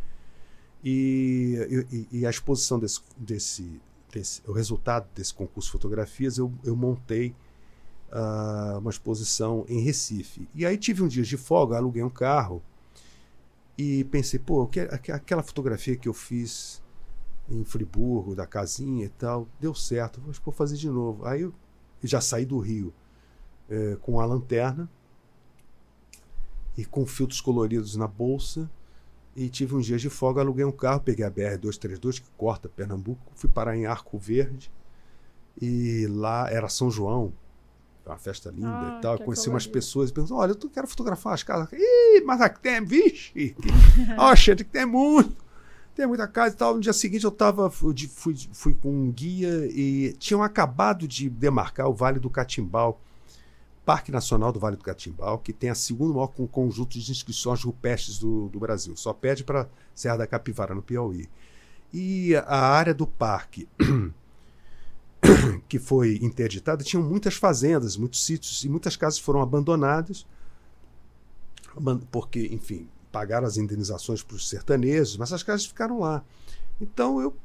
E, 0.85 2.07
e, 2.13 2.27
a 2.27 2.31
exposição 2.31 2.79
desse, 2.79 3.01
desse, 3.17 3.81
desse, 4.13 4.43
o 4.47 4.53
resultado 4.53 5.09
desse 5.15 5.33
concurso 5.33 5.69
de 5.69 5.73
fotografias, 5.73 6.37
eu, 6.37 6.53
eu 6.63 6.77
montei 6.77 7.35
uh, 8.15 8.79
uma 8.79 8.91
exposição 8.91 9.67
em 9.69 9.81
Recife. 9.81 10.49
E 10.55 10.65
aí 10.65 10.79
tive 10.79 11.03
um 11.03 11.09
dia 11.09 11.25
de 11.25 11.37
folga, 11.37 11.77
aluguei 11.77 12.03
um 12.03 12.11
carro 12.11 12.63
e 13.77 14.05
pensei, 14.05 14.39
pô, 14.39 14.71
aquela 15.13 15.43
fotografia 15.43 15.97
que 15.97 16.09
eu 16.09 16.15
fiz 16.15 16.83
em 17.49 17.65
Friburgo, 17.65 18.35
da 18.35 18.47
casinha 18.47 19.05
e 19.05 19.09
tal, 19.09 19.49
deu 19.61 19.75
certo, 19.75 20.21
vou 20.21 20.55
fazer 20.55 20.77
de 20.77 20.89
novo. 20.89 21.27
Aí 21.27 21.43
eu 21.43 21.53
já 22.03 22.21
saí 22.21 22.47
do 22.47 22.59
Rio 22.59 22.95
é, 23.69 23.97
com 24.01 24.21
a 24.21 24.25
lanterna 24.25 24.89
e 26.77 26.85
com 26.85 27.05
filtros 27.05 27.41
coloridos 27.41 27.97
na 27.97 28.07
bolsa. 28.07 28.71
E 29.37 29.49
tive 29.49 29.75
uns 29.75 29.85
dias 29.85 30.01
de 30.01 30.09
folga, 30.09 30.41
aluguei 30.41 30.65
um 30.65 30.71
carro, 30.71 31.01
peguei 31.01 31.25
a 31.25 31.31
BR-232, 31.31 32.21
que 32.21 32.29
corta 32.37 32.69
Pernambuco, 32.69 33.21
fui 33.35 33.51
parar 33.51 33.77
em 33.77 33.85
Arco 33.85 34.17
Verde. 34.17 34.71
E 35.61 36.07
lá 36.09 36.49
era 36.49 36.69
São 36.69 36.89
João, 36.89 37.33
uma 38.13 38.19
festa 38.19 38.51
linda 38.51 38.69
ah, 38.69 38.97
e 38.99 39.03
tal. 39.03 39.19
Conheci 39.19 39.49
umas 39.49 39.67
pessoas 39.67 40.11
e 40.11 40.33
olha, 40.33 40.53
eu 40.53 40.71
quero 40.71 40.87
fotografar 40.87 41.35
as 41.35 41.43
casas. 41.43 41.73
Ih, 41.73 42.23
mas 42.25 42.41
aqui 42.41 42.61
tem, 42.61 42.85
vixe! 42.85 43.57
Oxe, 44.19 44.57
que 44.57 44.65
tem 44.65 44.85
muito! 44.85 45.45
Tem 45.95 46.07
muita 46.07 46.27
casa 46.27 46.55
e 46.55 46.59
tal. 46.59 46.75
No 46.75 46.81
dia 46.81 46.93
seguinte 46.93 47.25
eu 47.25 47.31
tava, 47.31 47.71
fui, 47.71 47.95
fui, 48.09 48.37
fui 48.53 48.75
com 48.75 48.91
um 48.91 49.13
guia 49.13 49.67
e 49.71 50.13
tinham 50.19 50.43
acabado 50.43 51.07
de 51.07 51.31
demarcar 51.31 51.89
o 51.89 51.95
Vale 51.95 52.19
do 52.19 52.29
Catimbau, 52.29 53.01
Parque 53.85 54.11
Nacional 54.11 54.51
do 54.51 54.59
Vale 54.59 54.77
do 54.77 54.83
Catimbau, 54.83 55.39
que 55.39 55.53
tem 55.53 55.71
a 55.71 55.75
segundo 55.75 56.15
maior 56.15 56.29
conjunto 56.51 56.99
de 56.99 57.11
inscrições 57.11 57.63
rupestres 57.63 58.19
do, 58.19 58.49
do 58.49 58.59
Brasil. 58.59 58.97
Só 58.97 59.13
pede 59.13 59.45
para 59.45 59.69
Serra 59.95 60.19
da 60.19 60.27
Capivara, 60.27 60.75
no 60.75 60.83
Piauí. 60.83 61.29
E 61.93 62.35
a 62.35 62.59
área 62.59 62.93
do 62.93 63.07
parque 63.07 63.69
que 65.69 65.79
foi 65.79 66.19
interditada, 66.23 66.85
tinham 66.85 67.03
muitas 67.03 67.35
fazendas, 67.35 67.97
muitos 67.97 68.25
sítios 68.25 68.65
e 68.65 68.69
muitas 68.69 68.97
casas 68.97 69.19
foram 69.19 69.41
abandonadas 69.41 70.27
porque, 72.11 72.49
enfim, 72.53 72.89
pagaram 73.11 73.47
as 73.47 73.57
indenizações 73.57 74.23
para 74.23 74.37
os 74.37 74.49
sertanejos, 74.49 75.17
mas 75.17 75.33
as 75.33 75.43
casas 75.43 75.67
ficaram 75.67 76.01
lá. 76.01 76.25
Então 76.81 77.21
eu 77.21 77.37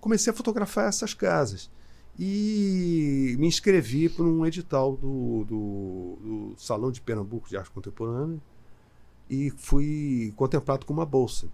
comecei 0.00 0.32
a 0.32 0.36
fotografar 0.36 0.88
essas 0.88 1.14
casas 1.14 1.70
e 2.18 3.34
me 3.38 3.46
inscrevi 3.46 4.08
para 4.08 4.24
um 4.24 4.46
edital 4.46 4.96
do, 4.96 5.44
do, 5.44 6.18
do, 6.20 6.54
Salão 6.56 6.92
de 6.92 7.00
Pernambuco 7.00 7.48
de 7.48 7.56
Arte 7.56 7.70
Contemporânea 7.70 8.38
e 9.28 9.50
fui 9.50 10.32
contemplado 10.36 10.86
com 10.86 10.92
uma 10.92 11.06
bolsa. 11.06 11.48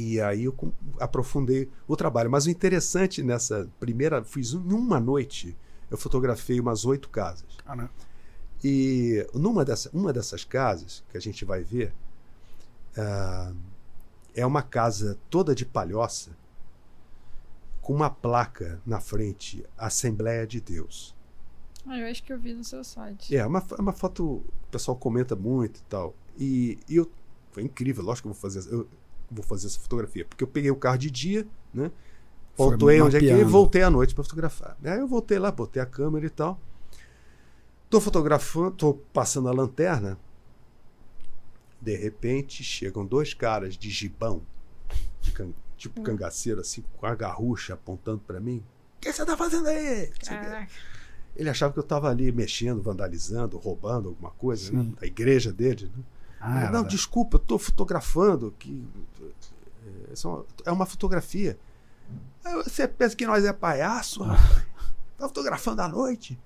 E 0.00 0.18
aí 0.18 0.44
eu 0.44 0.56
aprofundei 0.98 1.68
o 1.86 1.94
trabalho. 1.94 2.30
Mas 2.30 2.46
o 2.46 2.50
interessante 2.50 3.22
nessa 3.22 3.68
primeira, 3.78 4.24
fiz 4.24 4.54
em 4.54 4.72
uma 4.72 4.98
noite, 4.98 5.54
eu 5.90 5.98
fotografei 5.98 6.58
umas 6.58 6.86
oito 6.86 7.10
casas. 7.10 7.58
E 8.64 9.26
numa 9.34 9.62
dessa, 9.62 9.90
uma 9.92 10.10
dessas 10.10 10.42
casas 10.42 11.04
que 11.10 11.18
a 11.18 11.20
gente 11.20 11.44
vai 11.44 11.62
ver 11.62 11.92
uh, 12.96 13.54
é 14.34 14.46
uma 14.46 14.62
casa 14.62 15.18
toda 15.28 15.54
de 15.54 15.66
palhoça 15.66 16.30
com 17.82 17.92
uma 17.92 18.08
placa 18.08 18.80
na 18.86 19.00
frente, 19.00 19.66
Assembleia 19.76 20.46
de 20.46 20.62
Deus. 20.62 21.14
Ah, 21.86 21.98
eu 21.98 22.10
acho 22.10 22.22
que 22.22 22.32
eu 22.32 22.38
vi 22.38 22.54
no 22.54 22.64
seu 22.64 22.82
site. 22.82 23.36
É, 23.36 23.44
uma, 23.44 23.62
uma 23.78 23.92
foto, 23.92 24.24
o 24.24 24.70
pessoal 24.70 24.96
comenta 24.96 25.36
muito 25.36 25.80
e 25.80 25.82
tal. 25.82 26.14
E, 26.38 26.78
e 26.88 26.96
eu, 26.96 27.10
foi 27.50 27.64
incrível, 27.64 28.02
lógico 28.02 28.28
que 28.28 28.30
eu 28.30 28.34
vou 28.34 28.40
fazer, 28.40 28.72
eu 28.72 28.88
vou 29.30 29.44
fazer 29.44 29.66
essa 29.68 29.78
fotografia, 29.78 30.24
porque 30.24 30.42
eu 30.42 30.48
peguei 30.48 30.70
o 30.70 30.76
carro 30.76 30.98
de 30.98 31.10
dia, 31.10 31.46
né? 31.72 31.90
Voltei 32.56 33.00
onde 33.00 33.16
é 33.16 33.20
que 33.20 33.26
e 33.26 33.44
voltei 33.44 33.82
à 33.82 33.90
noite 33.90 34.14
para 34.14 34.24
fotografar. 34.24 34.76
Aí 34.84 34.98
eu 34.98 35.08
voltei 35.08 35.38
lá, 35.38 35.50
botei 35.50 35.80
a 35.80 35.86
câmera 35.86 36.26
e 36.26 36.30
tal. 36.30 36.60
Tô 37.88 38.00
fotografando, 38.00 38.72
tô 38.72 38.94
passando 38.94 39.48
a 39.48 39.52
lanterna. 39.52 40.18
De 41.80 41.96
repente 41.96 42.62
chegam 42.62 43.06
dois 43.06 43.32
caras 43.32 43.76
de 43.76 43.88
gibão, 43.88 44.42
de 45.20 45.32
can, 45.32 45.52
tipo 45.76 46.00
hum. 46.00 46.04
cangaceiro, 46.04 46.60
assim, 46.60 46.84
com 46.98 47.06
a 47.06 47.14
garrucha 47.14 47.74
apontando 47.74 48.20
para 48.26 48.38
mim. 48.38 48.62
O 48.98 49.00
que 49.00 49.12
você 49.12 49.24
tá 49.24 49.36
fazendo 49.36 49.66
aí? 49.66 50.12
Ele 51.34 51.48
achava 51.48 51.72
que 51.72 51.78
eu 51.78 51.82
tava 51.82 52.10
ali 52.10 52.30
mexendo, 52.30 52.82
vandalizando, 52.82 53.56
roubando 53.56 54.10
alguma 54.10 54.30
coisa 54.32 54.70
né? 54.72 54.92
da 55.00 55.06
igreja 55.06 55.50
dele. 55.50 55.90
Né? 55.96 56.04
Ah, 56.40 56.70
não, 56.70 56.82
desculpa, 56.82 57.36
eu 57.36 57.38
tô 57.38 57.58
fotografando. 57.58 58.54
Que, 58.58 58.82
é, 59.86 60.14
é 60.64 60.72
uma 60.72 60.86
fotografia. 60.86 61.58
Você 62.64 62.88
pensa 62.88 63.14
que 63.14 63.26
nós 63.26 63.44
é 63.44 63.52
palhaço? 63.52 64.22
Tá 65.20 65.28
fotografando 65.28 65.82
à 65.82 65.86
noite? 65.86 66.40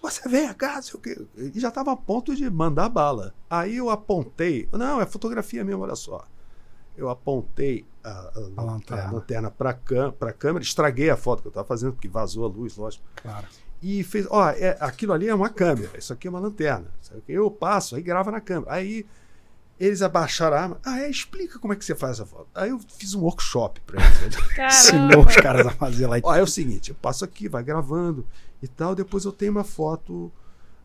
Você 0.00 0.26
vem 0.30 0.46
a 0.46 0.54
casa, 0.54 0.98
e 1.36 1.60
já 1.60 1.68
estava 1.68 1.92
a 1.92 1.96
ponto 1.96 2.34
de 2.34 2.48
mandar 2.48 2.88
bala. 2.88 3.34
Aí 3.50 3.76
eu 3.76 3.90
apontei, 3.90 4.66
não, 4.72 4.98
é 4.98 5.04
fotografia 5.04 5.62
mesmo, 5.62 5.82
olha 5.82 5.94
só. 5.94 6.24
Eu 6.96 7.10
apontei 7.10 7.84
a, 8.02 8.08
a, 8.08 8.32
a 8.56 8.62
lanterna, 8.62 9.12
lanterna 9.12 9.50
para 9.50 9.70
a 9.70 10.32
câmera, 10.32 10.64
estraguei 10.64 11.10
a 11.10 11.18
foto 11.18 11.42
que 11.42 11.48
eu 11.48 11.50
estava 11.50 11.66
fazendo, 11.68 11.92
porque 11.92 12.08
vazou 12.08 12.46
a 12.46 12.48
luz, 12.48 12.78
lógico. 12.78 13.04
Claro. 13.16 13.46
E 13.80 14.02
fez, 14.02 14.26
ó, 14.28 14.50
é, 14.50 14.76
aquilo 14.80 15.12
ali 15.12 15.28
é 15.28 15.34
uma 15.34 15.48
câmera, 15.48 15.96
isso 15.96 16.12
aqui 16.12 16.26
é 16.26 16.30
uma 16.30 16.40
lanterna. 16.40 16.86
Eu 17.28 17.50
passo, 17.50 17.94
aí 17.94 18.02
grava 18.02 18.30
na 18.30 18.40
câmera. 18.40 18.72
Aí 18.72 19.06
eles 19.78 20.02
abaixaram 20.02 20.56
a 20.56 20.60
arma. 20.60 20.80
Ah, 20.84 21.00
é, 21.00 21.08
explica 21.08 21.58
como 21.58 21.72
é 21.72 21.76
que 21.76 21.84
você 21.84 21.94
faz 21.94 22.18
essa 22.18 22.26
foto. 22.26 22.48
Aí 22.54 22.70
eu 22.70 22.80
fiz 22.98 23.14
um 23.14 23.20
workshop 23.20 23.80
para 23.82 24.00
eles. 24.22 24.36
Ensinou 24.58 25.24
os 25.24 25.36
caras 25.36 25.66
a 25.66 25.70
fazer 25.70 26.06
lá. 26.06 26.16
Ó, 26.22 26.34
é 26.34 26.42
o 26.42 26.46
seguinte, 26.46 26.90
eu 26.90 26.96
passo 26.96 27.24
aqui, 27.24 27.48
vai 27.48 27.62
gravando 27.62 28.26
e 28.60 28.66
tal, 28.66 28.94
depois 28.94 29.24
eu 29.24 29.32
tenho 29.32 29.52
uma 29.52 29.64
foto 29.64 30.32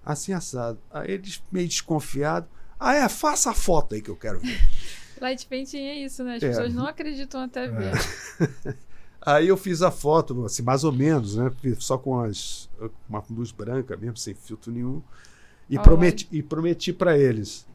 assim 0.06 0.34
assado. 0.34 0.80
Aí 0.92 1.12
eles 1.12 1.42
meio 1.52 1.68
desconfiados. 1.68 2.50
Ah, 2.80 2.94
é, 2.96 3.10
faça 3.10 3.50
a 3.50 3.54
foto 3.54 3.96
aí 3.96 4.02
que 4.02 4.10
eu 4.10 4.16
quero 4.16 4.40
ver. 4.40 4.60
Light 5.20 5.48
painting 5.48 5.78
é 5.78 5.96
isso, 6.00 6.24
né? 6.24 6.36
As 6.36 6.44
é. 6.44 6.50
pessoas 6.50 6.74
não 6.74 6.86
acreditam 6.86 7.42
até 7.42 7.68
ver. 7.68 7.94
É. 8.66 8.76
aí 9.26 9.48
eu 9.48 9.58
fiz 9.58 9.82
a 9.82 9.92
foto, 9.92 10.46
assim, 10.46 10.64
mais 10.64 10.84
ou 10.84 10.92
menos, 10.92 11.36
né? 11.36 11.52
Só 11.80 11.98
com 11.98 12.20
as, 12.20 12.70
uma 13.10 13.24
luz 13.30 13.52
branca 13.52 13.96
mesmo, 13.98 14.18
sem 14.18 14.34
filtro 14.34 14.72
nenhum. 14.72 15.02
E, 15.70 15.80
prometi, 15.80 16.28
e 16.32 16.44
prometi 16.44 16.92
para 16.92 17.18
eles 17.18 17.66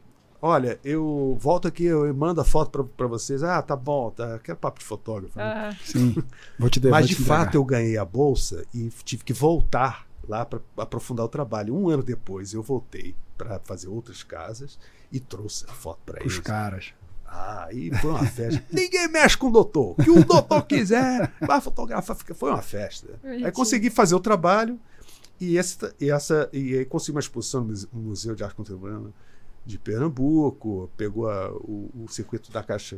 Olha, 0.41 0.79
eu 0.85 1.37
volto 1.39 1.67
aqui, 1.67 1.83
eu 1.83 2.13
mando 2.13 2.39
a 2.39 2.45
foto 2.45 2.85
para 2.95 3.07
vocês. 3.07 3.43
Ah, 3.43 3.61
tá 3.61 3.75
bom, 3.75 4.09
tá. 4.09 4.39
Quero 4.39 4.57
papo 4.57 4.79
de 4.79 4.85
fotógrafo. 4.85 5.37
Né? 5.37 5.43
Ah. 5.43 5.75
Sim. 5.83 6.15
Vou 6.57 6.69
te 6.69 6.79
dar, 6.79 6.91
Mas 6.91 7.09
de 7.09 7.15
fato 7.15 7.55
eu 7.55 7.63
ganhei 7.63 7.97
a 7.97 8.05
bolsa 8.05 8.65
e 8.73 8.89
tive 9.03 9.23
que 9.23 9.33
voltar 9.33 10.07
lá 10.27 10.45
para 10.45 10.61
aprofundar 10.77 11.25
o 11.25 11.29
trabalho. 11.29 11.75
Um 11.75 11.89
ano 11.89 12.01
depois 12.01 12.53
eu 12.53 12.63
voltei 12.63 13.15
para 13.37 13.59
fazer 13.59 13.89
outras 13.89 14.23
casas 14.23 14.79
e 15.11 15.19
trouxe 15.19 15.65
a 15.67 15.73
foto 15.73 15.99
para 16.05 16.21
eles. 16.21 16.33
Os 16.33 16.39
caras. 16.39 16.93
Ah, 17.31 17.67
e 17.71 17.93
foi 17.95 18.09
uma 18.09 18.25
festa. 18.25 18.63
Ninguém 18.73 19.07
mexe 19.07 19.37
com 19.37 19.47
o 19.47 19.51
doutor. 19.51 19.91
O 19.91 20.03
que 20.03 20.09
o 20.09 20.25
doutor 20.25 20.63
quiser, 20.63 21.31
vai 21.39 21.61
fotografar. 21.61 22.15
Foi 22.15 22.49
uma 22.49 22.61
festa. 22.61 23.19
Aí 23.23 23.51
consegui 23.51 23.89
fazer 23.89 24.15
o 24.15 24.19
trabalho 24.19 24.79
e 25.39 25.57
essa, 25.57 25.95
e 25.99 26.09
essa 26.09 26.49
e 26.51 26.77
aí 26.77 26.85
consegui 26.85 27.11
uma 27.11 27.19
exposição 27.19 27.63
no 27.63 28.01
Museu 28.01 28.35
de 28.35 28.43
Arte 28.43 28.55
Contemporânea 28.55 29.13
de 29.65 29.77
Pernambuco, 29.77 30.89
pegou 30.97 31.29
a, 31.29 31.51
o, 31.51 31.89
o, 32.03 32.07
circuito 32.09 32.51
da 32.51 32.63
Caixa 32.63 32.97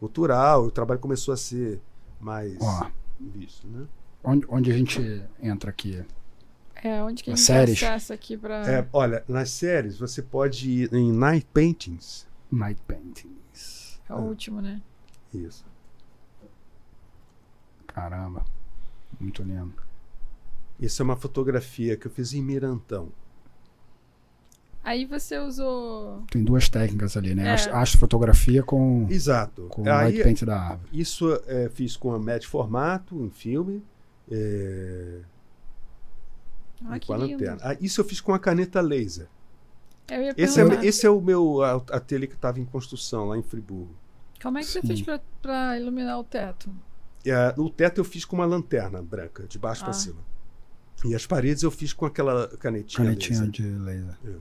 Cultural, 0.00 0.64
o 0.64 0.70
trabalho 0.70 0.98
começou 0.98 1.34
a 1.34 1.36
ser 1.36 1.80
mais 2.18 2.56
Ó, 2.60 2.86
visto. 3.20 3.68
Né? 3.68 3.86
Onde, 4.24 4.46
onde 4.48 4.72
a 4.72 4.74
gente 4.74 5.22
entra 5.40 5.70
aqui? 5.70 6.02
É, 6.82 7.02
onde 7.02 7.22
que 7.22 7.30
a 7.30 7.34
gente 7.34 7.44
séries? 7.44 7.82
acessa 7.82 8.14
aqui 8.14 8.36
para... 8.36 8.70
É, 8.70 8.88
olha, 8.92 9.22
nas 9.28 9.50
séries 9.50 9.98
você 9.98 10.22
pode 10.22 10.70
ir 10.70 10.94
em 10.94 11.12
Night 11.12 11.46
Paintings. 11.52 12.26
Night 12.50 12.80
Paintings. 12.86 13.36
É 14.08 14.14
o 14.14 14.18
último, 14.18 14.60
né? 14.60 14.80
Isso. 15.32 15.64
Caramba, 17.86 18.44
muito 19.20 19.42
lindo. 19.42 19.74
Isso 20.78 21.02
é 21.02 21.04
uma 21.04 21.16
fotografia 21.16 21.96
que 21.96 22.06
eu 22.06 22.10
fiz 22.10 22.32
em 22.32 22.42
Mirantão. 22.42 23.12
Aí 24.84 25.04
você 25.04 25.38
usou. 25.38 26.22
Tem 26.30 26.42
duas 26.42 26.68
técnicas 26.68 27.16
ali, 27.16 27.34
né? 27.34 27.50
É. 27.50 27.52
Astrofotografia 27.52 28.62
com. 28.62 29.06
Exato. 29.10 29.66
Com 29.68 29.82
o 29.82 29.84
light 29.84 30.22
paint 30.22 30.44
da 30.44 30.58
árvore. 30.58 30.88
Isso 30.92 31.42
é, 31.46 31.68
fiz 31.68 31.96
com 31.96 32.14
a 32.14 32.18
médio 32.18 32.48
formato, 32.48 33.22
em 33.22 33.28
filme. 33.28 33.84
É... 34.30 35.20
Ah, 36.86 36.98
com 37.04 37.12
a 37.12 37.16
lanterna. 37.16 37.58
Ah, 37.62 37.76
isso 37.80 38.00
eu 38.00 38.04
fiz 38.04 38.20
com 38.20 38.32
a 38.32 38.38
caneta 38.38 38.80
laser. 38.80 39.28
Esse, 40.36 40.60
é, 40.60 40.84
esse 40.84 41.06
é 41.06 41.10
o 41.10 41.20
meu 41.20 41.62
ateliê 41.62 42.26
que 42.26 42.34
estava 42.34 42.58
em 42.58 42.64
construção 42.64 43.26
lá 43.26 43.36
em 43.36 43.42
Friburgo. 43.42 43.94
Como 44.40 44.58
é 44.58 44.60
que 44.60 44.68
você 44.68 44.80
Sim. 44.80 44.86
fez 44.86 45.20
para 45.42 45.78
iluminar 45.78 46.18
o 46.18 46.24
teto? 46.24 46.70
É, 47.26 47.54
o 47.58 47.68
teto 47.68 48.00
eu 48.00 48.04
fiz 48.04 48.24
com 48.24 48.36
uma 48.36 48.46
lanterna 48.46 49.02
branca, 49.02 49.46
de 49.46 49.58
baixo 49.58 49.82
ah. 49.82 49.84
para 49.86 49.92
cima. 49.92 50.20
E 51.04 51.14
as 51.14 51.26
paredes 51.26 51.62
eu 51.62 51.70
fiz 51.70 51.92
com 51.92 52.06
aquela 52.06 52.48
canetinha. 52.56 53.04
Canetinha 53.04 53.40
laser. 53.40 53.50
de 53.50 53.62
laser. 53.62 54.16
É. 54.24 54.34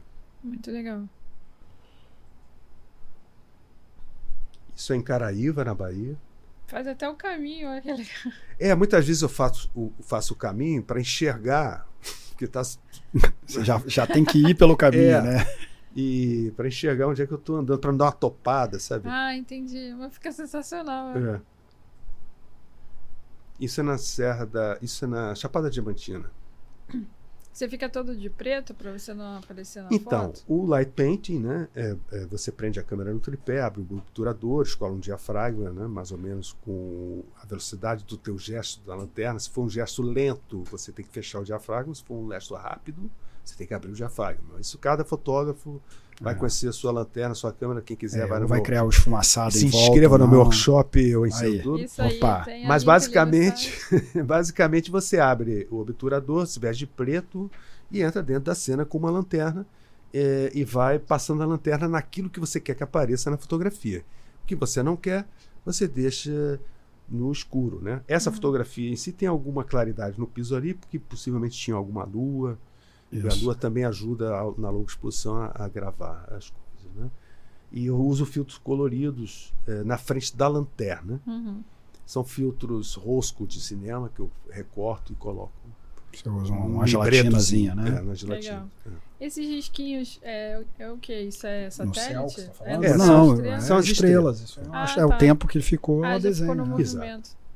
Muito 0.43 0.71
legal. 0.71 1.03
Isso 4.75 4.93
é 4.93 4.95
em 4.95 5.01
Caraíva, 5.01 5.65
na 5.65 5.73
Bahia. 5.73 6.17
Faz 6.67 6.85
até 6.85 7.09
o 7.09 7.15
caminho, 7.15 7.69
olha 7.69 7.81
que 7.81 7.91
legal. 7.91 8.33
É, 8.59 8.75
muitas 8.75 9.05
vezes 9.05 9.21
eu 9.21 9.29
faço 9.29 9.69
o, 9.73 9.91
faço 10.01 10.33
o 10.33 10.35
caminho 10.35 10.83
para 10.83 10.99
enxergar. 10.99 11.87
Que 12.37 12.47
tá... 12.47 12.61
já, 13.47 13.81
já 13.85 14.07
tem 14.07 14.23
que 14.23 14.37
ir 14.37 14.55
pelo 14.55 14.77
caminho, 14.77 15.15
é, 15.15 15.21
né? 15.21 15.45
E 15.95 16.53
para 16.55 16.67
enxergar 16.67 17.07
onde 17.07 17.23
é 17.23 17.25
que 17.25 17.33
eu 17.33 17.39
estou 17.39 17.57
andando, 17.57 17.79
para 17.79 17.91
não 17.91 17.97
dar 17.97 18.05
uma 18.05 18.11
topada, 18.11 18.79
sabe? 18.79 19.09
Ah, 19.09 19.35
entendi. 19.35 19.95
Mas 19.97 20.13
fica 20.13 20.31
sensacional. 20.31 21.17
É. 21.17 21.41
Isso 23.59 23.81
é 23.81 23.83
na 23.83 23.97
Serra 23.97 24.45
da. 24.45 24.77
Isso 24.81 25.05
é 25.05 25.07
na 25.07 25.33
Chapada 25.33 25.69
Diamantina. 25.69 26.29
Você 27.57 27.67
fica 27.67 27.89
todo 27.89 28.15
de 28.15 28.29
preto 28.29 28.71
para 28.71 28.91
você 28.91 29.15
não 29.15 29.37
aparecer 29.37 29.81
na 29.81 29.89
então, 29.91 30.27
foto? 30.27 30.43
Então, 30.43 30.55
o 30.55 30.67
light 30.67 30.91
painting, 30.91 31.39
né? 31.39 31.67
É, 31.75 31.97
é, 32.11 32.25
você 32.27 32.51
prende 32.51 32.79
a 32.79 32.83
câmera 32.83 33.11
no 33.11 33.19
tripé, 33.19 33.61
abre 33.61 33.81
o 33.81 33.97
obturador, 33.97 34.61
escola 34.61 34.93
um 34.93 34.99
diafragma, 34.99 35.71
né? 35.71 35.87
Mais 35.87 36.11
ou 36.11 36.19
menos 36.19 36.55
com 36.63 37.23
a 37.41 37.47
velocidade 37.47 38.03
do 38.03 38.15
teu 38.15 38.37
gesto 38.37 38.85
da 38.85 38.93
lanterna. 38.93 39.39
Se 39.39 39.49
for 39.49 39.63
um 39.63 39.69
gesto 39.71 40.03
lento, 40.03 40.65
você 40.65 40.91
tem 40.91 41.03
que 41.03 41.11
fechar 41.11 41.39
o 41.39 41.43
diafragma. 41.43 41.95
Se 41.95 42.03
for 42.03 42.13
um 42.13 42.29
gesto 42.29 42.53
rápido, 42.53 43.09
você 43.43 43.55
tem 43.55 43.65
que 43.65 43.73
abrir 43.73 43.89
o 43.89 43.95
diafragma. 43.95 44.59
Isso 44.59 44.77
cada 44.77 45.03
fotógrafo 45.03 45.81
vai 46.19 46.33
é. 46.33 46.37
conhecer 46.37 46.67
a 46.67 46.73
sua 46.73 46.91
lanterna, 46.91 47.31
a 47.31 47.35
sua 47.35 47.53
câmera, 47.53 47.81
quem 47.81 47.95
quiser 47.95 48.25
é, 48.25 48.27
vai 48.27 48.39
no 48.39 48.47
vai 48.47 48.57
meu... 48.57 48.65
criar 48.65 48.83
o 48.83 48.89
esfumaçado 48.89 49.53
Se 49.53 49.65
inscreva 49.65 50.17
volta, 50.17 50.23
no 50.23 50.25
não. 50.25 50.31
meu 50.31 50.39
workshop, 50.39 50.99
eu 50.99 51.25
ensino 51.25 51.47
aí. 51.47 51.61
tudo. 51.61 51.83
Isso 51.83 52.01
aí, 52.01 52.17
Opa. 52.17 52.45
Mas 52.65 52.83
basicamente, 52.83 53.71
basicamente 54.25 54.89
você 54.89 55.19
abre 55.19 55.67
o 55.69 55.79
obturador, 55.79 56.45
se 56.47 56.59
veste 56.59 56.79
de 56.79 56.87
preto 56.87 57.49
e 57.91 58.01
entra 58.01 58.23
dentro 58.23 58.43
da 58.43 58.55
cena 58.55 58.85
com 58.85 58.97
uma 58.97 59.11
lanterna 59.11 59.65
é, 60.13 60.51
e 60.53 60.63
vai 60.63 60.97
passando 60.97 61.43
a 61.43 61.45
lanterna 61.45 61.87
naquilo 61.87 62.29
que 62.29 62.39
você 62.39 62.59
quer 62.59 62.75
que 62.75 62.83
apareça 62.83 63.29
na 63.29 63.37
fotografia. 63.37 64.03
O 64.43 64.47
que 64.47 64.55
você 64.55 64.81
não 64.81 64.95
quer, 64.95 65.27
você 65.65 65.87
deixa 65.87 66.59
no 67.09 67.31
escuro, 67.31 67.79
né? 67.81 68.01
Essa 68.07 68.29
uhum. 68.29 68.35
fotografia 68.35 68.91
em 68.91 68.95
si 68.95 69.11
tem 69.11 69.27
alguma 69.27 69.63
claridade 69.63 70.19
no 70.19 70.27
piso 70.27 70.55
ali, 70.55 70.73
porque 70.73 70.99
possivelmente 70.99 71.57
tinha 71.57 71.75
alguma 71.75 72.03
lua, 72.03 72.57
isso. 73.11 73.27
E 73.27 73.29
a 73.29 73.43
lua 73.43 73.55
também 73.55 73.85
ajuda 73.85 74.35
a, 74.35 74.51
na 74.57 74.69
longa 74.69 74.89
exposição 74.89 75.37
a, 75.37 75.51
a, 75.55 75.67
gravar 75.67 76.25
as 76.31 76.49
coisas. 76.49 76.95
Né? 76.95 77.09
E 77.71 77.85
eu 77.85 77.97
uso 77.97 78.25
filtros 78.25 78.57
coloridos 78.57 79.53
é, 79.67 79.83
na 79.83 79.97
frente 79.97 80.35
da 80.35 80.47
lanterna. 80.47 81.21
Uhum. 81.25 81.63
São 82.05 82.23
filtros 82.23 82.95
rosco 82.95 83.45
de 83.45 83.59
cinema 83.59 84.09
que 84.13 84.21
eu 84.21 84.31
recorto 84.49 85.11
e 85.11 85.15
coloco. 85.15 85.51
Você 86.13 86.29
usa 86.29 86.53
uma, 86.53 86.65
uma 86.65 86.87
gelatinazinha, 86.87 87.75
né? 87.75 87.97
É, 87.97 88.01
uma 88.01 88.15
gelatina. 88.15 88.67
É. 88.85 89.25
Esses 89.25 89.47
risquinhos 89.47 90.19
é, 90.23 90.63
é, 90.79 90.91
o 90.91 90.97
que? 90.97 91.13
Isso 91.13 91.45
é 91.45 91.69
satélite? 91.69 92.41
Céu 92.41 92.53
tá 92.53 92.65
é, 92.65 92.97
não, 92.97 93.33
estrelas? 93.33 93.63
são 93.63 93.77
as 93.77 93.85
estrelas. 93.85 94.39
Isso 94.41 94.61
ah, 94.71 94.85
é 94.89 94.95
tá. 94.95 95.07
o 95.07 95.17
tempo 95.17 95.47
que 95.47 95.57
ele 95.57 95.65
ficou 95.65 96.03
ah, 96.03 96.13
a 96.13 96.17
desenho. 96.17 96.51
Ficou 96.51 96.55
no 96.55 96.63
né? 96.63 96.69
movimento. 96.69 97.29
Exato. 97.29 97.46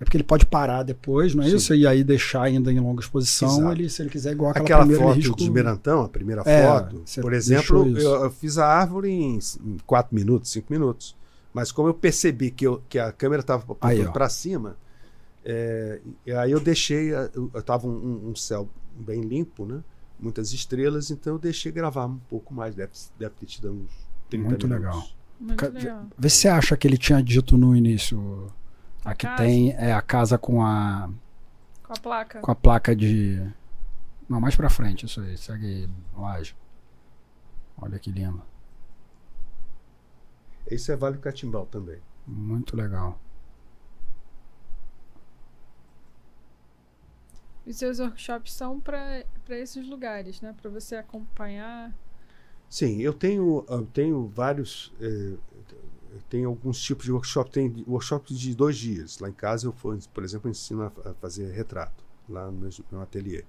É 0.00 0.04
porque 0.04 0.16
ele 0.16 0.24
pode 0.24 0.44
parar 0.46 0.82
depois, 0.82 1.34
não 1.34 1.42
é 1.44 1.48
Sim. 1.50 1.56
isso? 1.56 1.74
E 1.74 1.86
aí 1.86 2.02
deixar 2.04 2.42
ainda 2.42 2.72
em 2.72 2.78
longa 2.80 3.00
exposição, 3.00 3.48
Exato. 3.48 3.72
ele, 3.72 3.88
se 3.88 4.02
ele 4.02 4.10
quiser, 4.10 4.32
igual 4.32 4.50
aquela, 4.50 4.64
Aquela 4.64 4.80
primeira 4.82 5.04
foto 5.04 5.14
ele 5.14 5.20
riscou- 5.22 5.36
de 5.46 5.50
Merantão, 5.50 6.00
a 6.02 6.08
primeira 6.08 6.42
É, 6.44 6.66
foto, 6.66 7.04
por 7.22 7.32
exemplo, 7.32 7.98
eu, 7.98 8.24
eu 8.24 8.30
fiz 8.30 8.58
a 8.58 8.66
árvore 8.66 9.10
em 9.10 9.38
4 9.86 10.14
minutos, 10.14 10.50
5 10.50 10.72
minutos. 10.72 11.16
Mas 11.54 11.72
como 11.72 11.88
eu 11.88 11.94
percebi 11.94 12.50
que, 12.50 12.66
eu- 12.66 12.82
que 12.88 12.98
a 12.98 13.10
câmera 13.12 13.40
estava 13.40 13.62
apontando 13.62 14.12
para 14.12 14.28
cima, 14.28 14.76
é, 15.44 16.00
e 16.26 16.32
aí 16.32 16.50
eu 16.50 16.60
deixei, 16.60 17.10
eu 17.14 17.50
estava 17.54 17.86
um, 17.86 18.30
um 18.30 18.34
céu 18.36 18.68
bem 18.98 19.20
limpo, 19.22 19.64
né? 19.64 19.80
muitas 20.18 20.52
estrelas, 20.54 21.10
então 21.10 21.34
eu 21.34 21.38
deixei 21.38 21.70
gravar 21.70 22.06
um 22.06 22.16
pouco 22.30 22.52
mais, 22.54 22.74
deve, 22.74 22.90
deve 23.18 23.34
ter 23.38 23.44
tido 23.46 23.70
uns 23.70 23.90
30 24.30 24.48
Muito 24.48 24.66
minutos. 24.66 24.86
legal. 24.90 25.08
Muito 25.38 25.68
legal. 25.74 26.06
Vê 26.18 26.28
se 26.30 26.36
você 26.38 26.48
acha 26.48 26.74
que 26.74 26.86
ele 26.88 26.96
tinha 26.96 27.22
dito 27.22 27.58
no 27.58 27.76
início. 27.76 28.46
A 29.06 29.12
Aqui 29.12 29.26
casa? 29.26 29.42
tem 29.42 29.72
é 29.72 29.92
a 29.92 30.02
casa 30.02 30.36
com 30.38 30.62
a 30.62 31.08
Com 31.82 31.94
a 31.94 31.98
placa. 31.98 32.40
com 32.40 32.50
a 32.50 32.54
placa 32.54 32.94
de 32.94 33.40
não 34.28 34.40
mais 34.40 34.56
pra 34.56 34.70
frente 34.70 35.06
isso 35.06 35.20
aí 35.20 35.36
segue 35.38 35.66
aí, 35.66 35.90
laje. 36.16 36.56
Olha 37.80 37.98
que 37.98 38.10
lindo, 38.10 38.42
Esse 40.66 40.92
é 40.92 40.96
Vale 40.96 41.16
do 41.16 41.20
Catimbau 41.22 41.66
também. 41.66 42.00
muito 42.26 42.76
legal. 42.76 43.18
Os 47.66 47.76
seus 47.76 47.98
workshops 47.98 48.52
são 48.54 48.80
para 48.80 49.24
esses 49.50 49.86
lugares, 49.86 50.40
né? 50.40 50.54
Para 50.54 50.70
você 50.70 50.96
acompanhar. 50.96 51.92
Sim, 52.68 53.00
eu 53.00 53.12
tenho, 53.12 53.64
eu 53.68 53.86
tenho 53.86 54.26
vários. 54.28 54.92
eh, 55.00 55.36
tenho 56.28 56.48
alguns 56.48 56.80
tipos 56.80 57.04
de 57.04 57.12
workshop. 57.12 57.50
Tem 57.50 57.84
workshops 57.86 58.38
de 58.38 58.54
dois 58.54 58.76
dias. 58.76 59.18
Lá 59.18 59.28
em 59.28 59.32
casa, 59.32 59.66
eu, 59.66 59.72
for- 59.72 59.98
por 60.14 60.24
exemplo, 60.24 60.50
ensino 60.50 60.82
a, 60.84 61.14
fazer 61.14 61.50
retrato, 61.52 62.04
lá 62.28 62.50
no 62.50 62.58
meu, 62.58 62.70
meu 62.90 63.00
ateliê. 63.00 63.44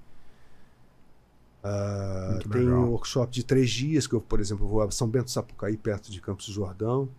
Muito 2.26 2.48
tem 2.50 2.62
legal. 2.62 2.84
um 2.84 2.90
workshop 2.92 3.32
de 3.32 3.44
três 3.44 3.70
dias, 3.70 4.08
que 4.08 4.14
eu, 4.14 4.22
por 4.22 4.40
exemplo, 4.40 4.68
vou 4.68 4.82
a 4.82 4.92
São 4.92 5.08
Bento 5.08 5.32
Sapucaí, 5.32 5.78
perto 5.78 6.12
de 6.12 6.22
Campos 6.22 6.48
do 6.48 6.54
Jordão, 6.54 7.10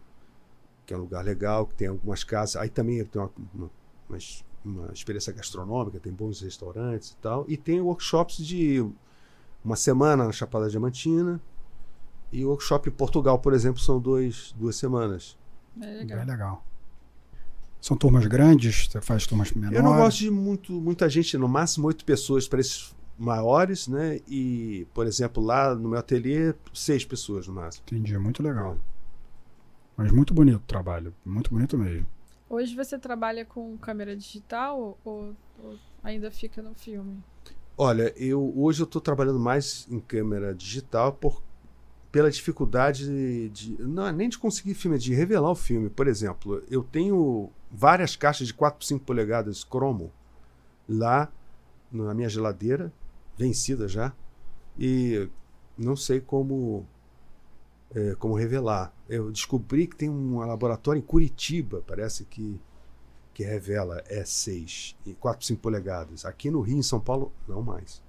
que 0.86 0.94
é 0.94 0.96
um 0.96 1.01
lugar 1.01 1.24
legal, 1.24 1.66
que 1.66 1.74
tem 1.74 1.88
algumas 1.88 2.24
casas. 2.24 2.57
Aí 2.57 2.68
também 2.70 3.05
tem 3.05 3.20
uma, 3.22 3.30
uma, 3.55 3.70
uma 4.09 4.18
uma 4.64 4.92
experiência 4.92 5.32
gastronômica, 5.32 6.01
tem 6.01 6.12
bons 6.12 6.40
restaurantes 6.42 7.11
e 7.11 7.16
tal. 7.18 7.44
E 7.49 7.57
tem 7.57 7.80
workshops 7.80 8.36
de 8.44 8.84
uma 9.64 9.76
semana 9.76 10.24
na 10.24 10.32
Chapada 10.32 10.68
Diamantina. 10.68 11.40
E 12.31 12.45
o 12.45 12.49
workshop 12.49 12.89
em 12.89 12.93
Portugal, 12.93 13.39
por 13.39 13.53
exemplo, 13.53 13.81
são 13.81 13.99
dois, 13.99 14.55
duas 14.59 14.76
semanas. 14.76 15.37
É 15.81 15.87
legal. 15.87 16.18
Bem 16.18 16.26
legal. 16.26 16.64
São 17.81 17.97
turmas 17.97 18.26
grandes, 18.26 18.89
você 18.89 19.01
faz 19.01 19.26
turmas 19.26 19.53
menores. 19.53 19.76
Eu 19.76 19.85
não 19.85 19.97
gosto 19.97 20.18
de 20.18 20.31
muito, 20.31 20.72
muita 20.72 21.09
gente, 21.09 21.39
no 21.39 21.49
máximo 21.49 21.87
oito 21.87 22.05
pessoas 22.05 22.49
para 22.49 22.61
esses 22.61 22.95
maiores, 23.16 23.89
né? 23.89 24.20
E, 24.29 24.87
por 24.93 25.07
exemplo, 25.07 25.43
lá 25.43 25.74
no 25.74 25.91
meu 25.91 25.99
ateliê, 25.99 26.55
seis 26.74 27.05
pessoas 27.05 27.47
no 27.47 27.55
máximo. 27.55 27.85
Entendi, 27.87 28.16
muito 28.18 28.43
legal. 28.43 28.76
Mas 29.97 30.12
muito 30.12 30.35
bonito 30.35 30.57
o 30.57 30.61
trabalho, 30.61 31.14
muito 31.24 31.51
bonito 31.51 31.76
mesmo. 31.79 32.07
Hoje 32.49 32.74
você 32.74 32.99
trabalha 32.99 33.45
com 33.45 33.76
câmera 33.79 34.16
digital 34.16 34.99
ou, 35.05 35.35
ou 35.59 35.76
ainda 36.03 36.31
fica 36.31 36.62
no 36.62 36.74
filme? 36.74 37.22
Olha, 37.76 38.12
eu 38.16 38.53
hoje 38.57 38.81
eu 38.81 38.85
estou 38.85 39.01
trabalhando 39.01 39.39
mais 39.39 39.87
em 39.91 40.01
câmera 40.01 40.55
digital 40.55 41.12
por, 41.12 41.43
pela 42.11 42.31
dificuldade 42.31 43.49
de, 43.51 43.83
não 43.83 44.07
é 44.07 44.13
nem 44.13 44.29
de 44.29 44.39
conseguir 44.39 44.75
filme, 44.75 44.97
é 44.97 45.01
de 45.01 45.15
revelar 45.15 45.51
o 45.51 45.55
filme. 45.55 45.91
Por 45.91 46.07
exemplo, 46.07 46.63
eu 46.71 46.83
tenho 46.83 47.51
várias 47.71 48.17
caixas 48.17 48.47
de 48.47 48.55
4 48.55 48.79
por 48.79 48.85
5 48.85 49.05
polegadas 49.05 49.63
cromo 49.63 50.13
lá 50.89 51.31
na 51.91 52.15
minha 52.15 52.29
geladeira, 52.29 52.93
vencida 53.37 53.87
já, 53.89 54.13
e 54.79 55.29
não 55.77 55.97
sei 55.97 56.21
como 56.21 56.87
é, 57.95 58.15
como 58.17 58.35
revelar. 58.35 58.93
Eu 59.09 59.31
descobri 59.31 59.87
que 59.87 59.97
tem 59.97 60.09
um 60.09 60.39
laboratório 60.41 60.99
em 60.99 61.03
Curitiba, 61.03 61.83
parece 61.87 62.25
que 62.25 62.61
que 63.39 63.45
revela 63.45 64.03
E6 64.11 64.97
e 65.07 65.15
4 65.15 65.39
por 65.39 65.47
5 65.47 65.63
polegadas. 65.63 66.25
Aqui 66.25 66.51
no 66.51 66.61
Rio, 66.61 66.77
em 66.77 66.83
São 66.83 66.99
Paulo, 66.99 67.33
não 67.47 67.63
mais. 67.63 68.03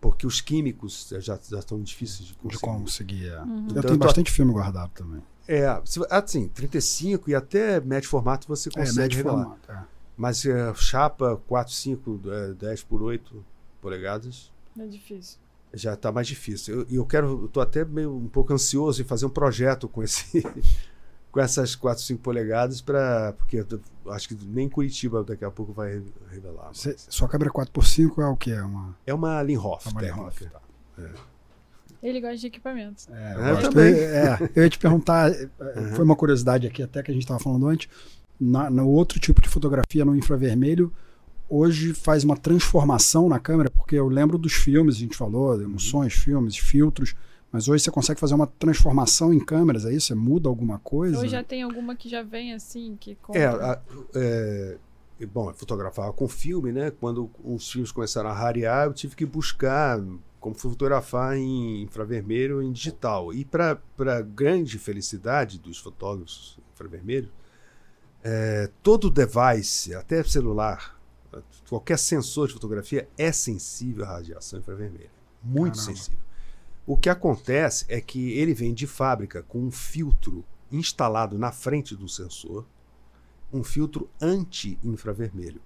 Porque 0.00 0.26
os 0.26 0.40
químicos 0.40 1.08
já, 1.20 1.38
já 1.48 1.58
estão 1.58 1.80
difíceis 1.80 2.28
de 2.28 2.32
De 2.34 2.38
conseguir. 2.58 2.60
conseguir. 2.60 3.28
é. 3.28 3.40
Uhum. 3.42 3.56
Eu 3.66 3.70
Então, 3.70 3.82
tenho 3.82 3.98
bastante 3.98 4.30
filme 4.30 4.52
guardado 4.52 4.90
também. 4.94 5.22
É, 5.48 5.66
assim, 6.10 6.48
35 6.48 7.30
e 7.30 7.34
até 7.34 7.80
médio 7.80 8.08
formato 8.08 8.46
você 8.48 8.68
É, 8.68 8.72
consegue 8.72 8.98
médio 8.98 9.16
revelar. 9.18 9.42
formato. 9.44 9.72
é. 9.72 9.84
Mas 10.16 10.44
é, 10.46 10.74
chapa 10.74 11.40
4, 11.46 11.72
5, 11.72 12.20
é, 12.26 12.52
10 12.54 12.82
por 12.84 13.02
8 13.02 13.44
polegadas 13.80 14.50
É 14.78 14.86
difícil. 14.86 15.38
já 15.74 15.94
está 15.94 16.10
mais 16.10 16.26
difícil. 16.26 16.80
Eu, 16.80 16.86
eu 16.90 17.06
quero, 17.06 17.42
eu 17.44 17.48
tô 17.48 17.60
até 17.60 17.84
meio 17.84 18.14
um 18.16 18.28
pouco 18.28 18.52
ansioso 18.52 19.00
em 19.02 19.04
fazer 19.04 19.26
um 19.26 19.30
projeto 19.30 19.88
com 19.88 20.02
esse 20.02 20.42
com 21.36 21.40
essas 21.42 21.74
4, 21.76 22.02
5 22.02 22.22
polegadas 22.22 22.80
para 22.80 23.34
porque 23.36 23.58
eu 23.58 23.64
tô- 23.66 23.78
acho 24.10 24.26
que 24.26 24.34
nem 24.46 24.70
Curitiba 24.70 25.22
daqui 25.22 25.44
a 25.44 25.50
pouco 25.50 25.70
vai 25.70 25.96
re- 25.96 26.02
revelar. 26.30 26.70
Cê- 26.72 26.96
sua 26.96 27.28
câmera 27.28 27.50
4x5 27.50 28.22
é 28.22 28.26
o 28.26 28.34
que? 28.36 28.50
É 28.52 28.62
uma. 28.62 28.96
É 29.06 29.12
uma 29.12 29.42
Linhoff 29.42 29.86
É 29.86 29.90
uma. 29.90 30.00
Linhof, 30.00 30.46
tá. 30.46 30.60
Ele 32.02 32.20
gosta 32.20 32.36
de 32.38 32.46
equipamentos. 32.46 33.06
É, 33.10 33.12
É, 33.12 33.34
eu 33.50 33.54
gosto. 33.56 33.70
também. 33.70 33.94
É, 33.94 34.50
eu 34.54 34.62
ia 34.62 34.70
te 34.70 34.78
perguntar, 34.78 35.30
é, 35.30 35.48
foi 35.94 36.04
uma 36.04 36.16
curiosidade 36.16 36.66
aqui 36.66 36.82
até 36.82 37.02
que 37.02 37.10
a 37.10 37.14
gente 37.14 37.24
estava 37.24 37.40
falando 37.40 37.66
antes. 37.68 37.88
Na, 38.40 38.70
no 38.70 38.88
outro 38.88 39.18
tipo 39.20 39.42
de 39.42 39.48
fotografia 39.48 40.04
no 40.06 40.14
infravermelho, 40.16 40.90
hoje 41.50 41.92
faz 41.92 42.24
uma 42.24 42.36
transformação 42.36 43.28
na 43.28 43.38
câmera, 43.38 43.70
porque 43.70 43.96
eu 43.96 44.08
lembro 44.08 44.38
dos 44.38 44.52
filmes, 44.54 44.96
a 44.96 44.98
gente 45.00 45.16
falou, 45.16 45.60
emoções, 45.60 46.12
filmes, 46.14 46.56
filtros, 46.56 47.14
mas 47.52 47.68
hoje 47.68 47.84
você 47.84 47.90
consegue 47.90 48.20
fazer 48.20 48.34
uma 48.34 48.46
transformação 48.46 49.32
em 49.32 49.42
câmeras, 49.44 49.84
é 49.84 49.92
isso? 49.92 50.08
Você 50.08 50.14
muda 50.14 50.48
alguma 50.48 50.78
coisa? 50.78 51.18
Ou 51.18 51.26
já 51.26 51.42
tem 51.42 51.62
alguma 51.62 51.94
que 51.96 52.08
já 52.08 52.22
vem 52.22 52.52
assim, 52.52 52.96
que 53.00 53.14
compra? 53.16 53.40
É, 53.40 53.46
a- 53.46 53.82
é, 54.14 54.78
bom, 55.32 55.50
eu 55.50 55.54
fotografava 55.54 56.12
com 56.12 56.28
filme, 56.28 56.72
né? 56.72 56.90
Quando 56.90 57.30
os 57.42 57.70
filmes 57.70 57.90
começaram 57.92 58.28
a 58.28 58.32
rarear, 58.32 58.86
eu 58.86 58.92
tive 58.92 59.16
que 59.16 59.24
buscar 59.24 60.00
como 60.40 60.54
fotografar 60.54 61.36
em 61.36 61.82
infravermelho 61.82 62.62
em 62.62 62.70
digital. 62.72 63.32
E 63.32 63.44
para 63.44 63.80
grande 64.22 64.78
felicidade 64.78 65.58
dos 65.58 65.78
fotógrafos 65.78 66.58
infravermelhos, 66.74 67.30
é, 68.22 68.70
todo 68.82 69.10
device, 69.10 69.94
até 69.94 70.22
celular, 70.22 71.00
qualquer 71.68 71.98
sensor 71.98 72.48
de 72.48 72.54
fotografia 72.54 73.08
é 73.16 73.32
sensível 73.32 74.04
à 74.04 74.08
radiação 74.08 74.58
infravermelha. 74.58 75.10
Muito 75.42 75.78
Caramba. 75.78 75.96
sensível. 75.96 76.25
O 76.86 76.96
que 76.96 77.08
acontece 77.08 77.84
é 77.88 78.00
que 78.00 78.32
ele 78.32 78.54
vem 78.54 78.72
de 78.72 78.86
fábrica 78.86 79.42
com 79.42 79.58
um 79.58 79.70
filtro 79.70 80.44
instalado 80.70 81.36
na 81.36 81.50
frente 81.50 81.96
do 81.96 82.08
sensor, 82.08 82.64
um 83.52 83.64
filtro 83.64 84.08
anti-infravermelho. 84.20 85.60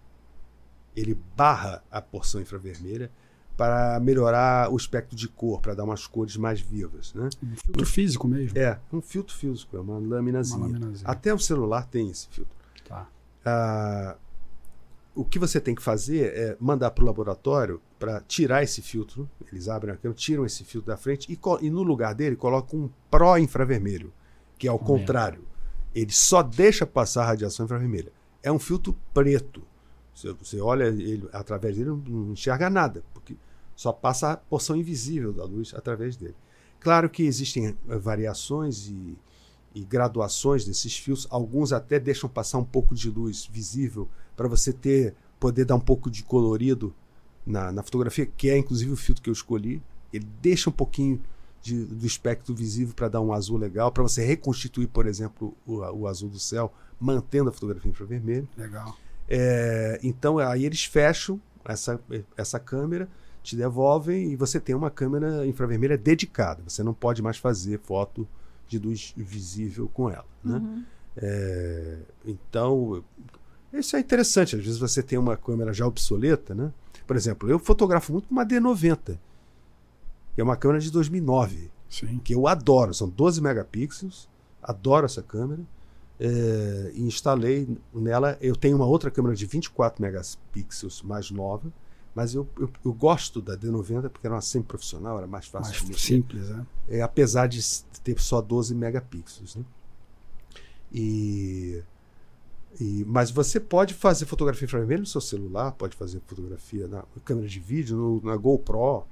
Ele 0.96 1.14
barra 1.36 1.82
a 1.90 2.00
porção 2.00 2.40
infravermelha 2.40 3.10
para 3.56 4.00
melhorar 4.00 4.72
o 4.72 4.76
espectro 4.76 5.14
de 5.14 5.28
cor, 5.28 5.60
para 5.60 5.74
dar 5.74 5.84
umas 5.84 6.06
cores 6.06 6.36
mais 6.36 6.60
vivas. 6.60 7.12
Né? 7.12 7.28
Um 7.42 7.56
filtro 7.56 7.86
físico 7.86 8.26
mesmo. 8.26 8.58
É, 8.58 8.80
um 8.90 9.02
filtro 9.02 9.36
físico, 9.36 9.76
é 9.76 9.80
uma 9.80 9.98
laminazinha. 9.98 10.58
Uma 10.58 10.78
laminazinha. 10.78 11.08
Até 11.08 11.34
o 11.34 11.38
celular 11.38 11.86
tem 11.86 12.10
esse 12.10 12.26
filtro. 12.28 12.56
Tá. 12.88 13.06
Ah, 13.44 14.16
o 15.14 15.24
que 15.24 15.38
você 15.38 15.60
tem 15.60 15.74
que 15.74 15.82
fazer 15.82 16.32
é 16.34 16.56
mandar 16.58 16.90
para 16.92 17.04
o 17.04 17.06
laboratório 17.06 17.80
para 18.00 18.20
tirar 18.22 18.62
esse 18.62 18.80
filtro. 18.80 19.28
Eles 19.52 19.68
abrem 19.68 19.94
a 19.94 19.96
câmera, 19.96 20.18
tiram 20.18 20.46
esse 20.46 20.64
filtro 20.64 20.90
da 20.90 20.96
frente 20.96 21.30
e, 21.30 21.38
e 21.60 21.70
no 21.70 21.82
lugar 21.82 22.14
dele 22.14 22.34
colocam 22.34 22.80
um 22.80 22.90
pró-infravermelho, 23.10 24.10
que 24.58 24.66
é 24.66 24.72
o 24.72 24.78
contrário. 24.78 25.44
Ele 25.94 26.10
só 26.10 26.42
deixa 26.42 26.86
passar 26.86 27.24
a 27.24 27.26
radiação 27.26 27.66
infravermelha. 27.66 28.10
É 28.42 28.50
um 28.50 28.58
filtro 28.58 28.96
preto. 29.12 29.62
Você, 30.14 30.32
você 30.32 30.60
olha 30.60 30.84
ele 30.84 31.28
através 31.32 31.76
dele, 31.76 31.90
não, 31.90 31.96
não 31.96 32.32
enxerga 32.32 32.70
nada, 32.70 33.04
porque 33.12 33.36
só 33.76 33.92
passa 33.92 34.32
a 34.32 34.36
porção 34.36 34.76
invisível 34.76 35.32
da 35.32 35.44
luz 35.44 35.74
através 35.74 36.16
dele. 36.16 36.36
Claro 36.80 37.10
que 37.10 37.22
existem 37.22 37.68
eh, 37.68 37.98
variações 37.98 38.88
e, 38.88 39.18
e 39.74 39.84
graduações 39.84 40.64
desses 40.64 40.96
fios. 40.96 41.26
Alguns 41.28 41.72
até 41.72 41.98
deixam 41.98 42.30
passar 42.30 42.58
um 42.58 42.64
pouco 42.64 42.94
de 42.94 43.10
luz 43.10 43.46
visível 43.46 44.08
para 44.34 44.48
você 44.48 44.72
ter 44.72 45.14
poder 45.38 45.64
dar 45.64 45.74
um 45.74 45.80
pouco 45.80 46.10
de 46.10 46.22
colorido 46.22 46.94
na, 47.46 47.72
na 47.72 47.82
fotografia, 47.82 48.26
que 48.26 48.50
é 48.50 48.58
inclusive 48.58 48.92
o 48.92 48.96
filtro 48.96 49.22
que 49.22 49.30
eu 49.30 49.34
escolhi. 49.34 49.82
Ele 50.12 50.26
deixa 50.40 50.68
um 50.70 50.72
pouquinho 50.72 51.20
de, 51.62 51.84
do 51.84 52.06
espectro 52.06 52.54
visível 52.54 52.94
para 52.94 53.08
dar 53.08 53.20
um 53.20 53.32
azul 53.32 53.56
legal, 53.56 53.92
para 53.92 54.02
você 54.02 54.24
reconstituir, 54.24 54.86
por 54.86 55.06
exemplo, 55.06 55.54
o, 55.66 55.78
o, 55.78 56.06
azul 56.06 56.28
do 56.28 56.38
céu, 56.38 56.72
mantendo 56.98 57.50
a 57.50 57.52
fotografia 57.52 57.90
infravermelho. 57.90 58.48
Legal. 58.56 58.96
É, 59.28 60.00
então 60.02 60.38
aí 60.38 60.64
eles 60.64 60.84
fecham 60.84 61.40
essa, 61.64 62.00
essa 62.36 62.58
câmera, 62.58 63.08
te 63.42 63.56
devolvem 63.56 64.32
e 64.32 64.36
você 64.36 64.58
tem 64.58 64.74
uma 64.74 64.90
câmera 64.90 65.46
infravermelha 65.46 65.96
dedicada. 65.96 66.62
Você 66.66 66.82
não 66.82 66.92
pode 66.92 67.22
mais 67.22 67.38
fazer 67.38 67.78
foto 67.78 68.26
de 68.66 68.78
luz 68.78 69.12
visível 69.16 69.88
com 69.92 70.10
ela. 70.10 70.26
Né? 70.44 70.56
Uhum. 70.56 70.84
É, 71.16 71.98
então, 72.24 73.04
isso 73.72 73.96
é 73.96 74.00
interessante. 74.00 74.56
Às 74.56 74.64
vezes 74.64 74.78
você 74.78 75.02
tem 75.02 75.18
uma 75.18 75.36
câmera 75.36 75.72
já 75.72 75.86
obsoleta, 75.86 76.54
né? 76.54 76.72
Por 77.10 77.16
exemplo, 77.16 77.50
eu 77.50 77.58
fotografo 77.58 78.12
muito 78.12 78.28
com 78.28 78.34
uma 78.34 78.46
D90 78.46 79.18
que 80.32 80.40
é 80.40 80.44
uma 80.44 80.56
câmera 80.56 80.80
de 80.80 80.92
2009, 80.92 81.72
Sim. 81.88 82.20
que 82.22 82.32
eu 82.32 82.46
adoro. 82.46 82.94
São 82.94 83.08
12 83.08 83.42
megapixels, 83.42 84.28
adoro 84.62 85.06
essa 85.06 85.20
câmera. 85.20 85.60
É, 86.20 86.92
e 86.94 87.02
instalei 87.02 87.66
nela. 87.92 88.38
Eu 88.40 88.54
tenho 88.54 88.76
uma 88.76 88.86
outra 88.86 89.10
câmera 89.10 89.34
de 89.34 89.44
24 89.44 90.00
megapixels 90.00 91.02
mais 91.02 91.32
nova, 91.32 91.72
mas 92.14 92.32
eu, 92.32 92.46
eu, 92.56 92.70
eu 92.84 92.92
gosto 92.92 93.42
da 93.42 93.56
D90 93.56 94.08
porque 94.08 94.26
era 94.26 94.36
uma 94.36 94.40
semi-profissional, 94.40 95.18
era 95.18 95.26
mais 95.26 95.46
fácil 95.46 95.72
mais 95.72 95.82
de 95.82 95.88
mexer. 95.88 96.14
simples, 96.14 96.48
é. 96.88 96.98
é. 96.98 97.02
Apesar 97.02 97.48
de 97.48 97.60
ter 98.04 98.20
só 98.20 98.40
12 98.40 98.72
megapixels. 98.74 99.56
Né? 99.56 99.64
E, 100.92 101.82
e, 102.78 103.04
mas 103.06 103.30
você 103.30 103.58
pode 103.58 103.94
fazer 103.94 104.26
fotografia 104.26 104.64
infravermelho 104.64 105.00
no 105.00 105.06
seu 105.06 105.20
celular, 105.20 105.72
pode 105.72 105.96
fazer 105.96 106.20
fotografia 106.26 106.86
na 106.86 107.02
câmera 107.24 107.48
de 107.48 107.58
vídeo, 107.58 107.96
no, 107.96 108.20
na 108.22 108.36
GoPro. 108.36 109.04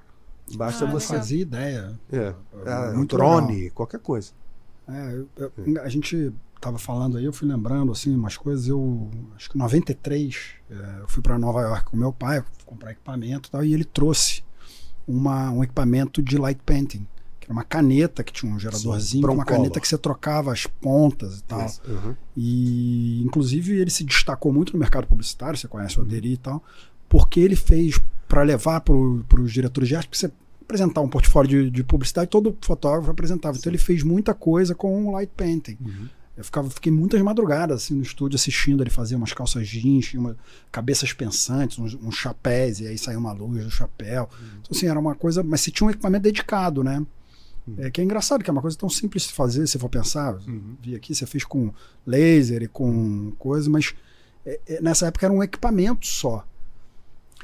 Basta 0.54 0.84
ah, 0.84 0.90
você. 0.90 1.14
fazer 1.14 1.38
ideia. 1.38 1.98
É. 2.10 2.34
é 2.64 2.96
um 2.96 3.04
drone, 3.04 3.54
legal. 3.54 3.74
qualquer 3.74 4.00
coisa. 4.00 4.32
É, 4.86 5.12
eu, 5.12 5.28
eu, 5.36 5.76
é. 5.76 5.80
a 5.80 5.88
gente 5.88 6.32
estava 6.56 6.78
falando 6.78 7.18
aí, 7.18 7.24
eu 7.24 7.32
fui 7.32 7.46
lembrando 7.46 7.92
assim 7.92 8.14
umas 8.14 8.36
coisas. 8.36 8.68
Eu 8.68 9.10
acho 9.36 9.50
que 9.50 9.58
em 9.58 9.60
93 9.60 10.36
é, 10.70 11.00
eu 11.00 11.08
fui 11.08 11.22
para 11.22 11.38
Nova 11.38 11.60
York 11.62 11.90
com 11.90 11.96
meu 11.96 12.12
pai 12.12 12.42
comprar 12.64 12.92
equipamento 12.92 13.48
e 13.48 13.52
tal, 13.52 13.64
e 13.64 13.74
ele 13.74 13.84
trouxe 13.84 14.42
uma, 15.06 15.50
um 15.50 15.62
equipamento 15.62 16.22
de 16.22 16.38
light 16.38 16.60
painting. 16.64 17.06
Uma 17.48 17.64
caneta 17.64 18.22
que 18.22 18.32
tinha 18.32 18.52
um 18.52 18.58
geradorzinho, 18.58 19.26
Sim, 19.26 19.32
uma 19.32 19.44
caneta 19.44 19.80
que 19.80 19.88
você 19.88 19.96
trocava 19.96 20.52
as 20.52 20.66
pontas 20.66 21.38
e 21.38 21.42
tal. 21.44 21.66
Uhum. 21.86 22.14
E 22.36 23.22
inclusive 23.24 23.78
ele 23.78 23.90
se 23.90 24.04
destacou 24.04 24.52
muito 24.52 24.74
no 24.74 24.78
mercado 24.78 25.06
publicitário, 25.06 25.58
você 25.58 25.66
conhece 25.66 25.96
o 25.98 26.02
uhum. 26.02 26.06
Aderi 26.06 26.32
e 26.32 26.36
tal, 26.36 26.62
porque 27.08 27.40
ele 27.40 27.56
fez 27.56 27.98
para 28.28 28.42
levar 28.42 28.80
para 28.82 28.94
os 28.94 29.52
diretores 29.52 29.88
de 29.88 29.96
arte, 29.96 30.08
porque 30.08 30.18
você 30.18 30.30
apresentar 30.68 31.00
um 31.00 31.08
portfólio 31.08 31.64
de, 31.64 31.70
de, 31.70 31.82
publicidade, 31.82 32.28
todo 32.28 32.56
fotógrafo 32.60 33.10
apresentava. 33.10 33.56
Então 33.56 33.70
ele 33.70 33.78
fez 33.78 34.02
muita 34.02 34.34
coisa 34.34 34.74
com 34.74 35.12
light 35.12 35.32
painting. 35.34 35.78
Uhum. 35.80 36.08
Eu 36.36 36.44
ficava, 36.44 36.70
fiquei 36.70 36.92
muitas 36.92 37.20
madrugadas 37.20 37.82
assim, 37.82 37.94
no 37.94 38.02
estúdio 38.02 38.36
assistindo 38.36 38.80
ele 38.80 38.90
fazer 38.90 39.16
umas 39.16 39.32
calças 39.32 39.66
jeans, 39.66 40.14
uma, 40.14 40.36
cabeças 40.70 41.12
pensantes, 41.12 41.78
uns, 41.80 41.94
uns 41.94 42.14
chapéus, 42.14 42.78
e 42.78 42.86
aí 42.86 42.96
saiu 42.96 43.18
uma 43.18 43.32
luz 43.32 43.64
do 43.64 43.70
chapéu. 43.70 44.28
Uhum. 44.30 44.46
Então, 44.60 44.70
assim, 44.70 44.86
era 44.86 45.00
uma 45.00 45.16
coisa. 45.16 45.42
Mas 45.42 45.62
se 45.62 45.72
tinha 45.72 45.86
um 45.86 45.90
equipamento 45.90 46.22
dedicado, 46.22 46.84
né? 46.84 47.04
Uhum. 47.68 47.84
É, 47.84 47.90
que 47.90 48.00
é 48.00 48.04
engraçado, 48.04 48.42
que 48.42 48.50
é 48.50 48.52
uma 48.52 48.62
coisa 48.62 48.76
tão 48.76 48.88
simples 48.88 49.24
de 49.24 49.32
fazer, 49.32 49.66
se 49.66 49.78
for 49.78 49.88
pensar. 49.88 50.34
Uhum. 50.46 50.76
Vi 50.80 50.94
aqui, 50.94 51.14
você 51.14 51.26
fez 51.26 51.44
com 51.44 51.72
laser 52.06 52.62
e 52.62 52.68
com 52.68 53.32
coisa, 53.38 53.68
mas 53.68 53.94
é, 54.46 54.60
é, 54.66 54.80
nessa 54.80 55.06
época 55.06 55.26
era 55.26 55.32
um 55.32 55.42
equipamento 55.42 56.06
só. 56.06 56.44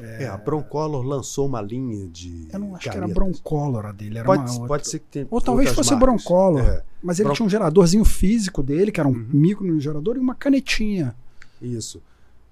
É, 0.01 0.27
a 0.27 0.37
Broncolor 0.37 1.03
lançou 1.03 1.47
uma 1.47 1.61
linha 1.61 2.09
de. 2.09 2.49
Eu 2.53 2.59
não 2.59 2.75
acho 2.75 2.85
canetas. 2.85 2.91
que 2.91 2.99
era 2.99 3.07
Broncolor 3.07 3.87
a 3.87 3.93
dele. 3.93 4.19
Era 4.19 4.27
pode, 4.27 4.51
uma 4.51 4.67
pode 4.67 4.89
ser 4.89 4.99
que 4.99 5.07
tenha. 5.07 5.27
Ou 5.31 5.41
talvez 5.41 5.71
fosse 5.71 5.91
marcas. 5.93 6.09
Broncolor. 6.09 6.61
É. 6.63 6.83
Mas 7.01 7.21
ele 7.21 7.27
Bron... 7.27 7.35
tinha 7.35 7.47
um 7.47 7.51
geradorzinho 7.51 8.05
físico 8.05 8.63
dele, 8.63 8.91
que 8.91 8.99
era 8.99 9.09
um 9.09 9.13
uhum. 9.13 9.29
micro 9.33 9.79
gerador, 9.79 10.17
e 10.17 10.19
uma 10.19 10.35
canetinha. 10.35 11.15
Isso. 11.63 12.03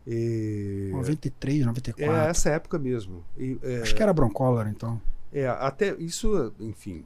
E... 0.06 0.90
93, 0.92 1.66
94. 1.66 2.16
É 2.16 2.30
essa 2.30 2.50
época 2.50 2.78
mesmo. 2.78 3.24
E, 3.36 3.58
é... 3.62 3.82
Acho 3.82 3.94
que 3.94 4.02
era 4.02 4.12
Broncolor, 4.12 4.68
então. 4.68 5.00
É, 5.32 5.48
até 5.48 5.96
isso, 5.98 6.52
enfim. 6.60 7.04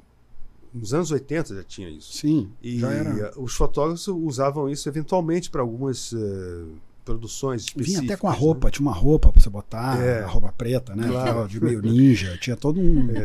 Nos 0.77 0.95
anos 0.95 1.11
80 1.11 1.55
já 1.55 1.63
tinha 1.63 1.89
isso. 1.89 2.13
Sim. 2.19 2.51
E 2.63 2.81
os 3.37 3.55
fotógrafos 3.55 4.07
usavam 4.09 4.69
isso 4.69 4.89
eventualmente 4.89 5.51
para 5.51 5.63
algumas. 5.63 6.13
Uh 6.13 6.67
produções 7.07 7.63
específicas. 7.63 8.01
Vinha 8.01 8.15
até 8.15 8.21
com 8.21 8.29
a 8.29 8.33
roupa, 8.33 8.67
né? 8.67 8.73
tinha 8.73 8.85
uma 8.85 8.93
roupa 8.93 9.31
para 9.31 9.41
você 9.41 9.49
botar, 9.49 10.03
é. 10.03 10.25
a 10.25 10.27
roupa 10.27 10.53
preta, 10.53 10.95
né? 10.97 11.07
Claro. 11.07 11.47
De 11.47 11.63
meio 11.63 11.81
ninja, 11.81 12.37
tinha 12.39 12.57
todo 12.57 12.81
um. 12.81 13.07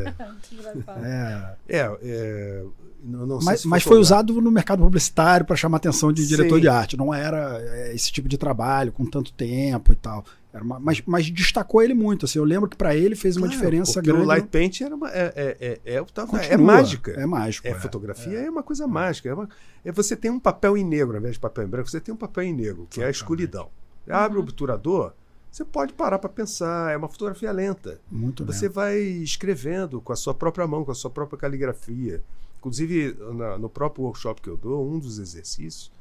É, 1.04 1.56
é, 1.68 1.78
é, 1.80 1.88
é 2.04 2.64
não, 3.04 3.26
não 3.26 3.40
mas, 3.42 3.66
mas 3.66 3.84
foi 3.84 3.98
usado 3.98 4.40
no 4.40 4.52
mercado 4.52 4.84
publicitário 4.84 5.46
para 5.46 5.56
chamar 5.56 5.78
a 5.78 5.80
atenção 5.80 6.14
de 6.14 6.28
diretor 6.28 6.56
Sim. 6.56 6.62
de 6.62 6.68
arte. 6.68 6.98
Não 6.98 7.14
era 7.14 7.60
é, 7.60 7.96
esse 7.96 8.12
tipo 8.12 8.30
de 8.30 8.38
trabalho 8.38 8.92
com 8.92 9.06
tanto 9.06 9.34
tempo 9.34 9.92
e 9.92 9.96
tal. 9.96 10.24
Era 10.54 10.64
uma, 10.64 10.80
mas, 10.80 11.02
mas 11.06 11.30
destacou 11.32 11.82
ele 11.82 11.94
muito. 11.94 12.26
Assim, 12.26 12.38
eu 12.38 12.46
lembro 12.46 12.70
que 12.70 12.76
para 12.76 12.96
ele 12.96 13.16
fez 13.16 13.38
uma 13.38 13.48
claro, 13.48 13.58
diferença 13.58 14.02
grande. 14.02 14.22
O 14.22 14.26
light 14.26 14.48
paint 14.48 14.82
era 14.82 14.96
uma, 14.96 15.10
é, 15.10 15.34
é, 15.36 15.80
é, 15.86 15.96
é, 15.96 16.50
é 16.50 16.58
mágica. 16.58 17.12
É 17.12 17.26
mágico. 17.26 17.68
É, 17.68 17.74
fotografia 17.74 18.38
é, 18.38 18.50
uma 18.50 18.62
coisa 18.62 18.88
mágica. 18.88 19.30
É, 19.30 19.34
uma, 19.34 19.50
é 19.84 19.92
você 19.92 20.16
tem 20.16 20.30
um 20.30 20.40
papel 20.40 20.78
em 20.78 20.84
negro 20.84 21.14
ao 21.14 21.20
invés 21.20 21.36
de 21.36 21.40
papel 21.40 21.66
em 21.66 21.68
branco. 21.68 21.90
Você 21.90 22.00
tem 22.00 22.14
um 22.14 22.18
papel 22.18 22.44
em 22.44 22.54
negro, 22.54 22.88
que 22.90 23.02
é 23.02 23.06
a 23.06 23.10
escuridão. 23.10 23.70
Uhum. 24.08 24.16
Abre 24.16 24.38
o 24.38 24.42
obturador, 24.42 25.14
você 25.52 25.66
pode 25.66 25.94
parar 25.94 26.20
para 26.20 26.30
pensar. 26.30 26.92
É 26.92 26.98
uma 26.98 27.10
fotografia 27.10 27.52
lenta. 27.52 28.00
Muito 28.12 28.46
Você 28.46 28.70
vai 28.70 29.00
escrevendo 29.00 30.02
com 30.02 30.14
a 30.14 30.16
sua 30.16 30.34
própria 30.34 30.68
mão, 30.68 30.86
com 30.86 30.92
a 30.92 30.96
sua 30.96 31.10
própria 31.10 31.40
caligrafia. 31.40 32.22
Inclusive, 32.62 33.18
na, 33.34 33.58
no 33.58 33.68
próprio 33.68 34.06
workshop 34.06 34.40
que 34.40 34.48
eu 34.48 34.56
dou, 34.56 34.88
um 34.88 35.00
dos 35.00 35.18
exercícios 35.18 35.92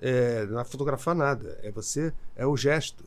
é 0.00 0.46
não 0.46 0.60
é 0.60 0.64
fotografar 0.64 1.14
nada. 1.14 1.58
É 1.62 1.70
você, 1.70 2.12
é 2.36 2.44
o 2.44 2.56
gesto. 2.56 3.04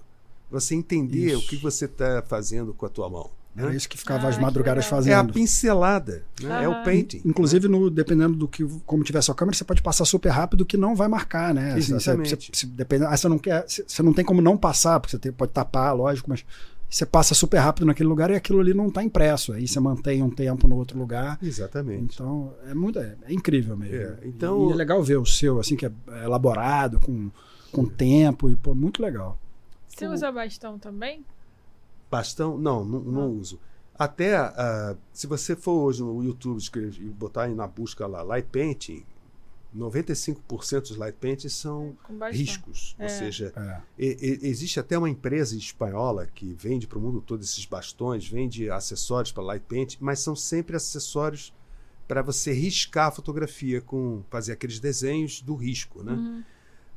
Você 0.50 0.76
entender 0.76 1.34
isso. 1.34 1.40
o 1.40 1.48
que 1.48 1.58
você 1.58 1.86
está 1.86 2.24
fazendo 2.26 2.74
com 2.74 2.86
a 2.86 2.90
tua 2.90 3.10
mão. 3.10 3.30
Era 3.56 3.70
né? 3.70 3.76
isso 3.76 3.88
que 3.90 3.98
ficava 3.98 4.28
ah, 4.28 4.30
as 4.30 4.38
madrugadas 4.38 4.86
fazendo. 4.86 5.12
É 5.12 5.16
a 5.16 5.24
pincelada, 5.26 6.24
né? 6.42 6.64
é 6.64 6.70
o 6.70 6.84
painting. 6.84 7.22
Inclusive, 7.26 7.68
no, 7.68 7.90
dependendo 7.90 8.34
do 8.34 8.48
que, 8.48 8.64
como 8.86 9.04
tiver 9.04 9.20
a 9.20 9.22
sua 9.22 9.36
câmera, 9.36 9.58
você 9.58 9.66
pode 9.66 9.82
passar 9.82 10.06
super 10.06 10.30
rápido 10.30 10.66
que 10.66 10.78
não 10.78 10.96
vai 10.96 11.10
marcar, 11.10 11.54
né? 11.54 11.74
Assim, 11.74 11.94
Exatamente. 11.94 12.30
Você, 12.30 12.50
você, 12.54 12.66
depende, 12.66 13.04
ah, 13.06 13.16
você 13.16 13.28
não 13.28 13.38
quer, 13.38 13.66
você 13.68 14.02
não 14.02 14.14
tem 14.14 14.24
como 14.24 14.42
não 14.42 14.56
passar, 14.56 15.02
porque 15.02 15.12
você 15.12 15.20
tem, 15.20 15.32
pode 15.34 15.52
tapar, 15.52 15.94
lógico, 15.94 16.30
mas 16.30 16.46
você 16.92 17.06
passa 17.06 17.34
super 17.34 17.58
rápido 17.58 17.86
naquele 17.86 18.10
lugar 18.10 18.30
e 18.30 18.36
aquilo 18.36 18.60
ali 18.60 18.74
não 18.74 18.90
está 18.90 19.02
impresso. 19.02 19.54
Aí 19.54 19.66
você 19.66 19.80
mantém 19.80 20.22
um 20.22 20.30
tempo 20.30 20.68
no 20.68 20.76
outro 20.76 21.00
lugar. 21.00 21.40
Exatamente. 21.42 22.16
Então 22.16 22.54
é 22.68 22.74
muito 22.74 23.00
é, 23.00 23.16
é 23.24 23.34
incrível 23.34 23.78
mesmo. 23.78 23.96
É, 23.96 24.18
então 24.26 24.66
e, 24.66 24.70
e, 24.70 24.74
é 24.74 24.76
legal 24.76 25.02
ver 25.02 25.16
o 25.16 25.26
seu 25.26 25.58
assim 25.58 25.78
que 25.78 25.86
é 25.86 25.92
elaborado 26.26 27.00
com, 27.00 27.32
com 27.72 27.86
tempo 27.86 28.50
e 28.50 28.58
pô, 28.58 28.76
muito 28.76 29.02
legal. 29.02 29.40
Você 29.88 30.06
o... 30.06 30.12
usa 30.12 30.30
bastão 30.34 30.78
também? 30.78 31.26
Bastão? 32.12 32.58
Não, 32.58 32.84
não, 32.84 33.00
não 33.00 33.32
uso. 33.32 33.58
Até 33.98 34.42
uh, 34.42 34.98
se 35.14 35.28
você 35.28 35.56
for 35.56 35.84
hoje 35.84 36.04
no 36.04 36.22
YouTube 36.22 36.60
e 37.00 37.06
botar 37.06 37.44
aí 37.44 37.56
na 37.56 37.68
busca 37.68 38.06
lá 38.06 38.22
light 38.22 38.50
painting, 38.52 39.06
95% 39.76 40.82
dos 40.82 40.98
light 40.98 41.16
paintings 41.20 41.54
são 41.54 41.98
riscos. 42.32 42.96
É. 43.00 43.04
Ou 43.04 43.10
seja, 43.10 43.54
é. 43.56 43.82
e, 43.98 44.40
e, 44.44 44.48
existe 44.48 44.80
até 44.80 44.98
uma 44.98 45.10
empresa 45.10 45.56
espanhola 45.56 46.28
que 46.28 46.54
vende 46.54 46.88
para 46.88 46.98
o 46.98 47.02
mundo 47.02 47.22
todo 47.22 47.42
esses 47.42 47.66
bastões, 47.66 48.28
vende 48.28 48.70
acessórios 48.70 49.32
para 49.32 49.44
light 49.44 49.66
paint, 49.68 49.96
mas 50.00 50.20
são 50.20 50.36
sempre 50.36 50.76
acessórios 50.76 51.54
para 52.08 52.22
você 52.22 52.52
riscar 52.52 53.08
a 53.08 53.12
fotografia 53.12 53.82
com 53.82 54.24
fazer 54.30 54.52
aqueles 54.52 54.80
desenhos 54.80 55.42
do 55.42 55.56
risco, 55.56 56.04
né? 56.04 56.12
Uhum. 56.12 56.44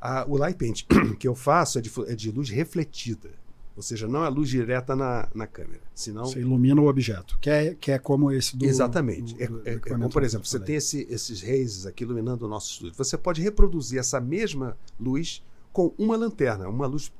Ah, 0.01 0.25
o 0.27 0.37
light 0.37 0.57
paint 0.57 0.83
que 1.17 1.27
eu 1.27 1.33
faço 1.33 1.79
é 1.79 1.81
de, 1.81 1.91
é 2.07 2.15
de 2.15 2.31
luz 2.31 2.49
refletida. 2.49 3.31
Ou 3.75 3.83
seja, 3.83 4.07
não 4.07 4.23
é 4.23 4.29
luz 4.29 4.49
direta 4.49 4.95
na, 4.95 5.27
na 5.35 5.45
câmera. 5.45 5.81
Senão... 5.93 6.25
Você 6.25 6.39
ilumina 6.39 6.79
o 6.79 6.87
objeto, 6.87 7.37
que 7.39 7.49
é, 7.49 7.75
que 7.75 7.91
é 7.91 7.99
como 7.99 8.31
esse 8.31 8.55
do. 8.55 8.65
Exatamente. 8.65 9.33
Do, 9.33 9.59
do, 9.59 9.67
é, 9.67 9.73
é, 9.73 9.75
é 9.75 9.79
como, 9.79 10.09
por 10.09 10.23
exemplo, 10.23 10.47
você 10.47 10.59
tem 10.59 10.75
esse, 10.75 11.05
esses 11.09 11.41
rays 11.41 11.85
aqui 11.85 12.03
iluminando 12.03 12.45
o 12.45 12.47
nosso 12.47 12.71
estúdio. 12.71 12.95
Você 12.95 13.17
pode 13.17 13.41
reproduzir 13.41 13.99
essa 13.99 14.21
mesma 14.21 14.77
luz 14.97 15.43
com 15.73 15.93
uma 15.97 16.15
lanterna, 16.15 16.69
uma 16.69 16.87
luz 16.87 17.11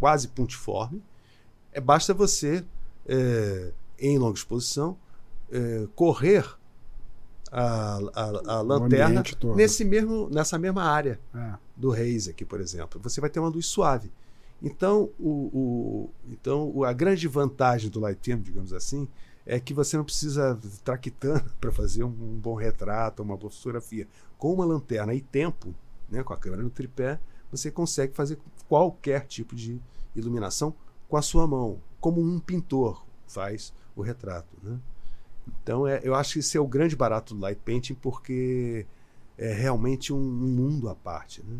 quase 0.00 0.28
pontiforme. 0.28 1.02
É, 1.72 1.80
basta 1.80 2.14
você, 2.14 2.64
é, 3.06 3.70
em 3.98 4.16
longa 4.16 4.38
exposição, 4.38 4.96
é, 5.52 5.86
correr 5.94 6.44
a, 7.52 7.98
a, 8.14 8.54
a 8.54 8.60
lanterna 8.62 9.22
nesse 9.54 9.84
mesmo, 9.84 10.28
nessa 10.30 10.58
mesma 10.58 10.84
área 10.84 11.20
é. 11.34 11.54
do 11.76 11.90
rays 11.90 12.28
aqui, 12.28 12.46
por 12.46 12.60
exemplo. 12.60 12.98
Você 13.02 13.20
vai 13.20 13.28
ter 13.28 13.40
uma 13.40 13.48
luz 13.48 13.66
suave. 13.66 14.10
Então, 14.62 15.10
o, 15.18 15.30
o, 15.52 16.10
então 16.28 16.82
a 16.82 16.92
grande 16.92 17.28
vantagem 17.28 17.90
do 17.90 18.00
Lightroom, 18.00 18.40
digamos 18.40 18.72
assim, 18.72 19.08
é 19.46 19.58
que 19.58 19.72
você 19.72 19.96
não 19.96 20.04
precisa 20.04 20.58
traquitana 20.84 21.44
para 21.60 21.72
fazer 21.72 22.04
um, 22.04 22.08
um, 22.08 22.38
bom 22.38 22.54
retrato, 22.54 23.22
uma 23.22 23.36
boa 23.36 23.50
fotografia. 23.50 24.06
Com 24.36 24.52
uma 24.52 24.64
lanterna 24.64 25.14
e 25.14 25.20
tempo, 25.20 25.74
né, 26.08 26.22
com 26.22 26.32
a 26.32 26.36
câmera 26.36 26.62
no 26.62 26.70
tripé, 26.70 27.18
você 27.50 27.70
consegue 27.70 28.14
fazer 28.14 28.38
qualquer 28.68 29.26
tipo 29.26 29.54
de 29.54 29.80
iluminação 30.14 30.74
com 31.08 31.16
a 31.16 31.22
sua 31.22 31.46
mão, 31.46 31.80
como 32.00 32.20
um 32.20 32.38
pintor 32.38 33.04
faz 33.26 33.72
o 33.96 34.02
retrato. 34.02 34.54
Né? 34.62 34.78
Então, 35.46 35.86
é, 35.86 36.00
eu 36.02 36.14
acho 36.14 36.34
que 36.34 36.38
esse 36.40 36.56
é 36.56 36.60
o 36.60 36.66
grande 36.66 36.94
barato 36.94 37.34
do 37.34 37.40
light 37.40 37.60
painting, 37.64 37.94
porque 37.94 38.86
é 39.38 39.52
realmente 39.54 40.12
um, 40.12 40.18
um 40.18 40.48
mundo 40.48 40.88
à 40.88 40.94
parte. 40.94 41.42
Né? 41.42 41.58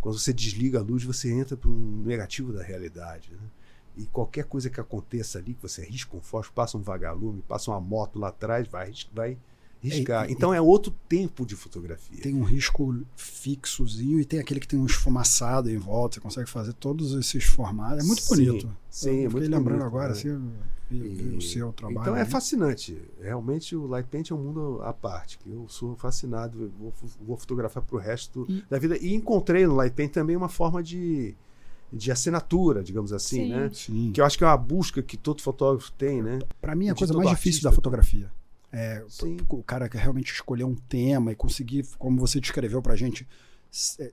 Quando 0.00 0.18
você 0.18 0.32
desliga 0.32 0.78
a 0.78 0.82
luz, 0.82 1.04
você 1.04 1.30
entra 1.32 1.56
para 1.56 1.68
um 1.68 2.02
negativo 2.04 2.52
da 2.52 2.62
realidade. 2.62 3.32
Né? 3.32 3.48
E 3.96 4.06
qualquer 4.06 4.44
coisa 4.44 4.70
que 4.70 4.80
aconteça 4.80 5.38
ali, 5.38 5.54
que 5.54 5.62
você 5.62 5.84
risca 5.84 6.16
um 6.16 6.20
fósforo, 6.20 6.54
passa 6.54 6.78
um 6.78 6.82
vagalume, 6.82 7.42
passa 7.42 7.70
uma 7.70 7.80
moto 7.80 8.18
lá 8.18 8.28
atrás, 8.28 8.66
vai, 8.66 8.92
vai 9.12 9.38
riscar. 9.82 10.28
É, 10.28 10.32
então 10.32 10.52
é 10.52 10.60
outro 10.60 10.94
tempo 11.08 11.44
de 11.46 11.56
fotografia. 11.56 12.20
Tem 12.22 12.34
um 12.34 12.44
risco 12.44 13.02
fixozinho 13.16 14.20
e 14.20 14.24
tem 14.24 14.38
aquele 14.38 14.60
que 14.60 14.68
tem 14.68 14.78
um 14.78 14.86
esfumaçado 14.86 15.70
em 15.70 15.78
volta, 15.78 16.14
você 16.16 16.20
consegue 16.20 16.50
fazer 16.50 16.72
todos 16.74 17.14
esses 17.14 17.44
formatos. 17.44 18.04
É 18.04 18.06
muito 18.06 18.22
sim, 18.22 18.28
bonito. 18.46 18.76
Sim, 18.90 19.20
eu 19.20 19.30
muito 19.30 19.44
lembrando 19.44 19.64
bonito, 19.64 19.82
agora, 19.84 20.08
né? 20.08 20.12
assim, 20.12 20.50
e, 20.90 21.36
o 21.36 21.40
seu 21.40 21.72
trabalho. 21.72 22.00
Então 22.00 22.16
é 22.16 22.20
né? 22.20 22.24
fascinante. 22.24 23.00
Realmente 23.20 23.76
o 23.76 23.86
light 23.86 24.08
paint 24.08 24.30
é 24.30 24.34
um 24.34 24.38
mundo 24.38 24.80
à 24.82 24.92
parte. 24.92 25.38
Que 25.38 25.48
eu 25.50 25.66
sou 25.68 25.96
fascinado. 25.96 26.72
Vou, 26.78 26.92
vou 27.24 27.36
fotografar 27.36 27.82
para 27.82 27.96
o 27.96 27.98
resto 27.98 28.44
E- 28.48 28.64
da 28.68 28.78
vida. 28.78 28.98
E 28.98 29.14
encontrei 29.14 29.66
no 29.66 29.74
light 29.76 29.94
paint 29.94 30.10
também 30.12 30.36
uma 30.36 30.48
forma 30.48 30.82
de, 30.82 31.34
de 31.92 32.10
assinatura, 32.10 32.82
digamos 32.82 33.12
assim, 33.12 33.44
Sim. 33.44 33.48
né? 33.50 33.70
Sim. 33.72 34.10
Que 34.12 34.20
eu 34.20 34.24
acho 34.24 34.36
que 34.36 34.42
é 34.42 34.46
uma 34.48 34.56
busca 34.56 35.00
que 35.00 35.16
todo 35.16 35.40
fotógrafo 35.40 35.92
tem, 35.92 36.20
né? 36.22 36.40
Para 36.60 36.74
mim, 36.74 36.88
é 36.88 36.90
a 36.90 36.94
de 36.94 36.98
coisa 36.98 37.14
mais 37.14 37.30
difícil 37.30 37.62
da 37.62 37.68
artista. 37.68 37.74
fotografia. 37.76 38.30
É, 38.72 39.04
o 39.48 39.62
cara 39.64 39.88
que 39.88 39.96
realmente 39.96 40.32
escolher 40.32 40.64
um 40.64 40.74
tema 40.76 41.32
e 41.32 41.34
conseguir, 41.34 41.84
como 41.98 42.18
você 42.18 42.40
descreveu 42.40 42.80
pra 42.80 42.94
gente, 42.96 43.26
é, 43.98 44.12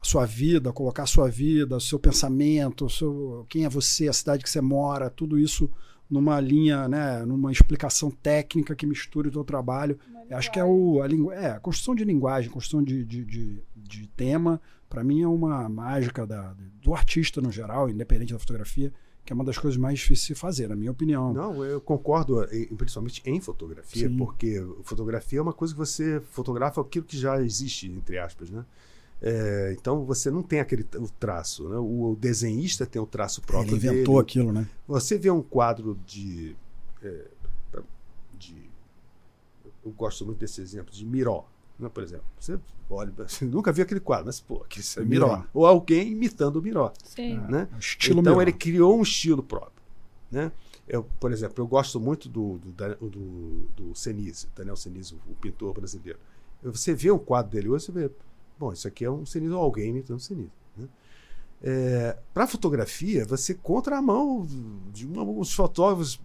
a 0.00 0.04
sua 0.04 0.26
vida, 0.26 0.72
colocar 0.72 1.04
a 1.04 1.06
sua 1.06 1.28
vida, 1.28 1.76
o 1.76 1.80
seu 1.80 1.98
pensamento, 1.98 2.90
seu, 2.90 3.46
quem 3.48 3.64
é 3.64 3.68
você, 3.68 4.08
a 4.08 4.12
cidade 4.12 4.42
que 4.42 4.50
você 4.50 4.60
mora, 4.60 5.08
tudo 5.08 5.38
isso 5.38 5.70
numa 6.10 6.40
linha, 6.40 6.88
né, 6.88 7.24
numa 7.24 7.50
explicação 7.52 8.10
técnica 8.10 8.74
que 8.74 8.84
misture 8.84 9.28
o 9.28 9.32
teu 9.32 9.44
trabalho. 9.44 9.98
Acho 10.36 10.50
que 10.50 10.58
é, 10.58 10.64
o, 10.64 11.00
a, 11.00 11.06
lingu- 11.06 11.30
é, 11.32 11.52
a 11.52 11.60
construção 11.60 11.94
de 11.94 12.04
linguagem, 12.04 12.50
construção 12.50 12.82
de, 12.82 13.04
de, 13.04 13.24
de, 13.24 13.62
de 13.76 14.06
tema, 14.08 14.60
para 14.90 15.04
mim 15.04 15.22
é 15.22 15.28
uma 15.28 15.68
mágica 15.68 16.26
da, 16.26 16.54
do 16.82 16.92
artista 16.92 17.40
no 17.40 17.50
geral, 17.52 17.88
independente 17.88 18.32
da 18.32 18.38
fotografia, 18.38 18.92
que 19.24 19.32
é 19.32 19.34
uma 19.34 19.44
das 19.44 19.56
coisas 19.58 19.76
mais 19.78 19.98
difíceis 20.00 20.20
de 20.20 20.26
se 20.26 20.34
fazer, 20.34 20.68
na 20.68 20.74
minha 20.76 20.90
opinião. 20.90 21.32
Não, 21.32 21.64
eu 21.64 21.80
concordo, 21.80 22.42
e- 22.52 22.66
principalmente 22.74 23.22
em 23.24 23.40
fotografia, 23.40 24.08
Sim. 24.08 24.16
porque 24.16 24.64
fotografia 24.82 25.38
é 25.38 25.42
uma 25.42 25.52
coisa 25.52 25.72
que 25.74 25.78
você 25.78 26.20
fotografa 26.32 26.80
aquilo 26.80 27.04
que 27.04 27.16
já 27.16 27.40
existe, 27.40 27.86
entre 27.90 28.18
aspas, 28.18 28.50
né? 28.50 28.64
É, 29.24 29.72
então 29.78 30.04
você 30.04 30.32
não 30.32 30.42
tem 30.42 30.58
aquele 30.58 30.84
o 30.96 31.08
traço, 31.08 31.68
né? 31.68 31.76
O 31.76 32.16
desenhista 32.20 32.84
tem 32.84 33.00
o 33.00 33.06
traço 33.06 33.40
próprio 33.42 33.76
Ele 33.76 33.86
inventou 33.86 34.14
dele. 34.16 34.22
aquilo, 34.24 34.52
né? 34.52 34.68
Você 34.88 35.16
vê 35.16 35.30
um 35.30 35.40
quadro 35.42 35.96
de, 36.04 36.56
é, 37.00 37.26
de 38.36 38.56
eu 39.84 39.92
gosto 39.92 40.26
muito 40.26 40.38
desse 40.38 40.60
exemplo 40.60 40.92
de 40.92 41.04
Miró, 41.06 41.44
né, 41.82 41.90
por 41.92 42.02
exemplo. 42.02 42.24
Você 42.38 42.58
olha, 42.88 43.12
você 43.26 43.44
nunca 43.44 43.72
viu 43.72 43.84
aquele 43.84 44.00
quadro, 44.00 44.26
mas 44.26 44.40
pô, 44.40 44.60
que 44.68 44.80
isso 44.80 45.00
é 45.00 45.04
Miró. 45.04 45.28
Miró. 45.28 45.44
Ou 45.52 45.66
alguém 45.66 46.12
imitando 46.12 46.56
o 46.56 46.62
Miró 46.62 46.92
Sim. 47.04 47.38
né? 47.48 47.68
O 47.74 47.78
Estilo 47.78 48.20
então 48.20 48.34
meu. 48.34 48.42
ele 48.42 48.52
criou 48.52 48.98
um 48.98 49.02
estilo 49.02 49.42
próprio, 49.42 49.82
né? 50.30 50.52
Eu, 50.88 51.04
por 51.20 51.32
exemplo, 51.32 51.62
eu 51.62 51.66
gosto 51.66 52.00
muito 52.00 52.28
do 52.28 52.58
do, 52.58 53.08
do, 53.08 53.68
do 53.76 53.94
Senise, 53.94 54.48
Daniel 54.54 54.76
Senise, 54.76 55.14
o 55.14 55.34
pintor 55.34 55.72
brasileiro. 55.72 56.18
Você 56.62 56.94
vê 56.94 57.10
um 57.10 57.18
quadro 57.18 57.50
dele 57.52 57.68
hoje, 57.68 57.86
você 57.86 57.92
vê, 57.92 58.10
bom, 58.58 58.72
isso 58.72 58.86
aqui 58.86 59.04
é 59.04 59.10
um 59.10 59.26
Senise 59.26 59.52
ou 59.52 59.60
alguém 59.60 59.90
imitando 59.90 60.18
o 60.18 60.20
Senise. 60.20 60.50
Né? 60.76 60.88
Para 62.34 62.46
fotografia, 62.46 63.24
você 63.24 63.54
contra 63.54 63.98
a 63.98 64.02
mão 64.02 64.46
de 64.92 65.06
um, 65.06 65.38
uns 65.38 65.52
fotógrafos, 65.54 66.20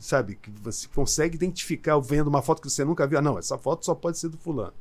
sabe, 0.00 0.36
que 0.36 0.50
você 0.50 0.88
consegue 0.88 1.36
identificar 1.36 1.98
vendo 1.98 2.28
uma 2.28 2.42
foto 2.42 2.62
que 2.62 2.70
você 2.70 2.84
nunca 2.84 3.06
viu. 3.06 3.18
Ah, 3.18 3.22
não, 3.22 3.38
essa 3.38 3.58
foto 3.58 3.84
só 3.84 3.94
pode 3.94 4.18
ser 4.18 4.28
do 4.28 4.36
fulano. 4.36 4.74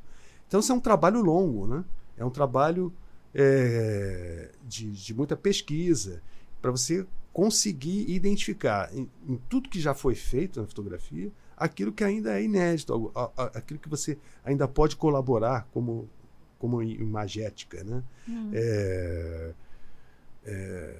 Então 0.48 0.60
isso 0.60 0.72
é 0.72 0.76
um 0.76 0.80
trabalho 0.80 1.22
longo, 1.22 1.68
né? 1.68 1.84
É 2.18 2.24
um 2.24 2.30
trabalho 2.30 2.94
é, 3.34 4.52
de, 4.64 4.92
de 4.92 5.14
muita 5.14 5.36
pesquisa 5.36 6.22
para 6.62 6.72
você 6.72 7.06
conseguir 7.34 8.10
identificar 8.10 8.90
em, 8.94 9.10
em 9.28 9.36
tudo 9.50 9.70
que 9.70 9.80
já 9.80 9.94
foi 9.94 10.16
feito 10.16 10.62
na 10.62 10.68
fotografia 10.68 11.32
aquilo 11.58 11.92
que 11.92 12.04
ainda 12.04 12.38
é 12.38 12.44
inédito, 12.44 13.12
aquilo 13.54 13.80
que 13.80 13.90
você 13.90 14.18
ainda 14.44 14.68
pode 14.68 14.96
colaborar 14.96 15.68
como, 15.72 16.10
como 16.60 16.82
imagética, 16.82 17.84
né? 17.84 18.04
Hum. 18.28 18.52
É, 18.54 19.54
é, 20.46 20.96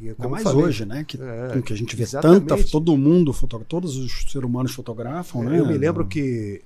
e 0.00 0.08
é 0.08 0.28
mais 0.28 0.42
falei, 0.42 0.64
hoje, 0.64 0.84
né? 0.86 1.04
Que, 1.04 1.18
é, 1.20 1.60
que 1.62 1.72
a 1.72 1.76
gente 1.76 1.94
vê 1.94 2.02
exatamente. 2.04 2.46
tanta, 2.46 2.64
todo 2.70 2.96
mundo, 2.96 3.32
todos 3.68 3.96
os 3.96 4.22
seres 4.30 4.46
humanos 4.48 4.72
fotografam, 4.72 5.42
né? 5.44 5.60
Eu 5.60 5.66
me 5.66 5.76
lembro 5.76 6.06
que, 6.06 6.62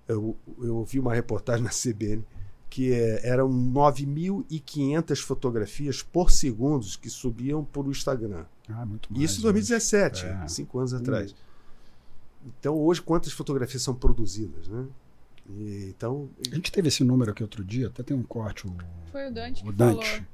eu, 0.07 0.35
eu 0.59 0.77
ouvi 0.77 0.99
uma 0.99 1.13
reportagem 1.13 1.63
na 1.63 1.69
CBN 1.69 2.23
que 2.69 2.91
é, 2.91 3.25
eram 3.27 3.49
9.500 3.49 5.21
fotografias 5.21 6.03
por 6.03 6.29
segundo 6.31 6.85
que 6.99 7.09
subiam 7.09 7.63
por 7.63 7.87
o 7.87 7.91
Instagram. 7.91 8.43
Ah, 8.67 8.85
muito 8.85 9.11
mais 9.11 9.23
Isso 9.23 9.35
em 9.35 9.45
hoje. 9.45 9.53
2017, 9.53 10.25
É. 10.25 10.47
cinco 10.47 10.77
anos 10.79 10.93
atrás. 10.93 11.33
Então, 12.45 12.75
hoje, 12.75 13.01
quantas 13.01 13.31
fotografias 13.31 13.81
são 13.81 13.95
produzidas, 13.95 14.67
né? 14.67 14.85
E, 15.49 15.93
então, 15.95 16.29
A 16.51 16.55
gente 16.55 16.71
teve 16.71 16.87
esse 16.89 17.03
número 17.03 17.31
aqui 17.31 17.41
outro 17.41 17.63
dia, 17.63 17.87
até 17.87 18.03
tem 18.03 18.15
um 18.15 18.23
corte, 18.23 18.67
o, 18.67 18.75
Foi 19.11 19.27
o 19.27 19.33
Dante 19.33 19.63
o 19.67 19.71
Dante, 19.71 20.05
falou. 20.05 20.25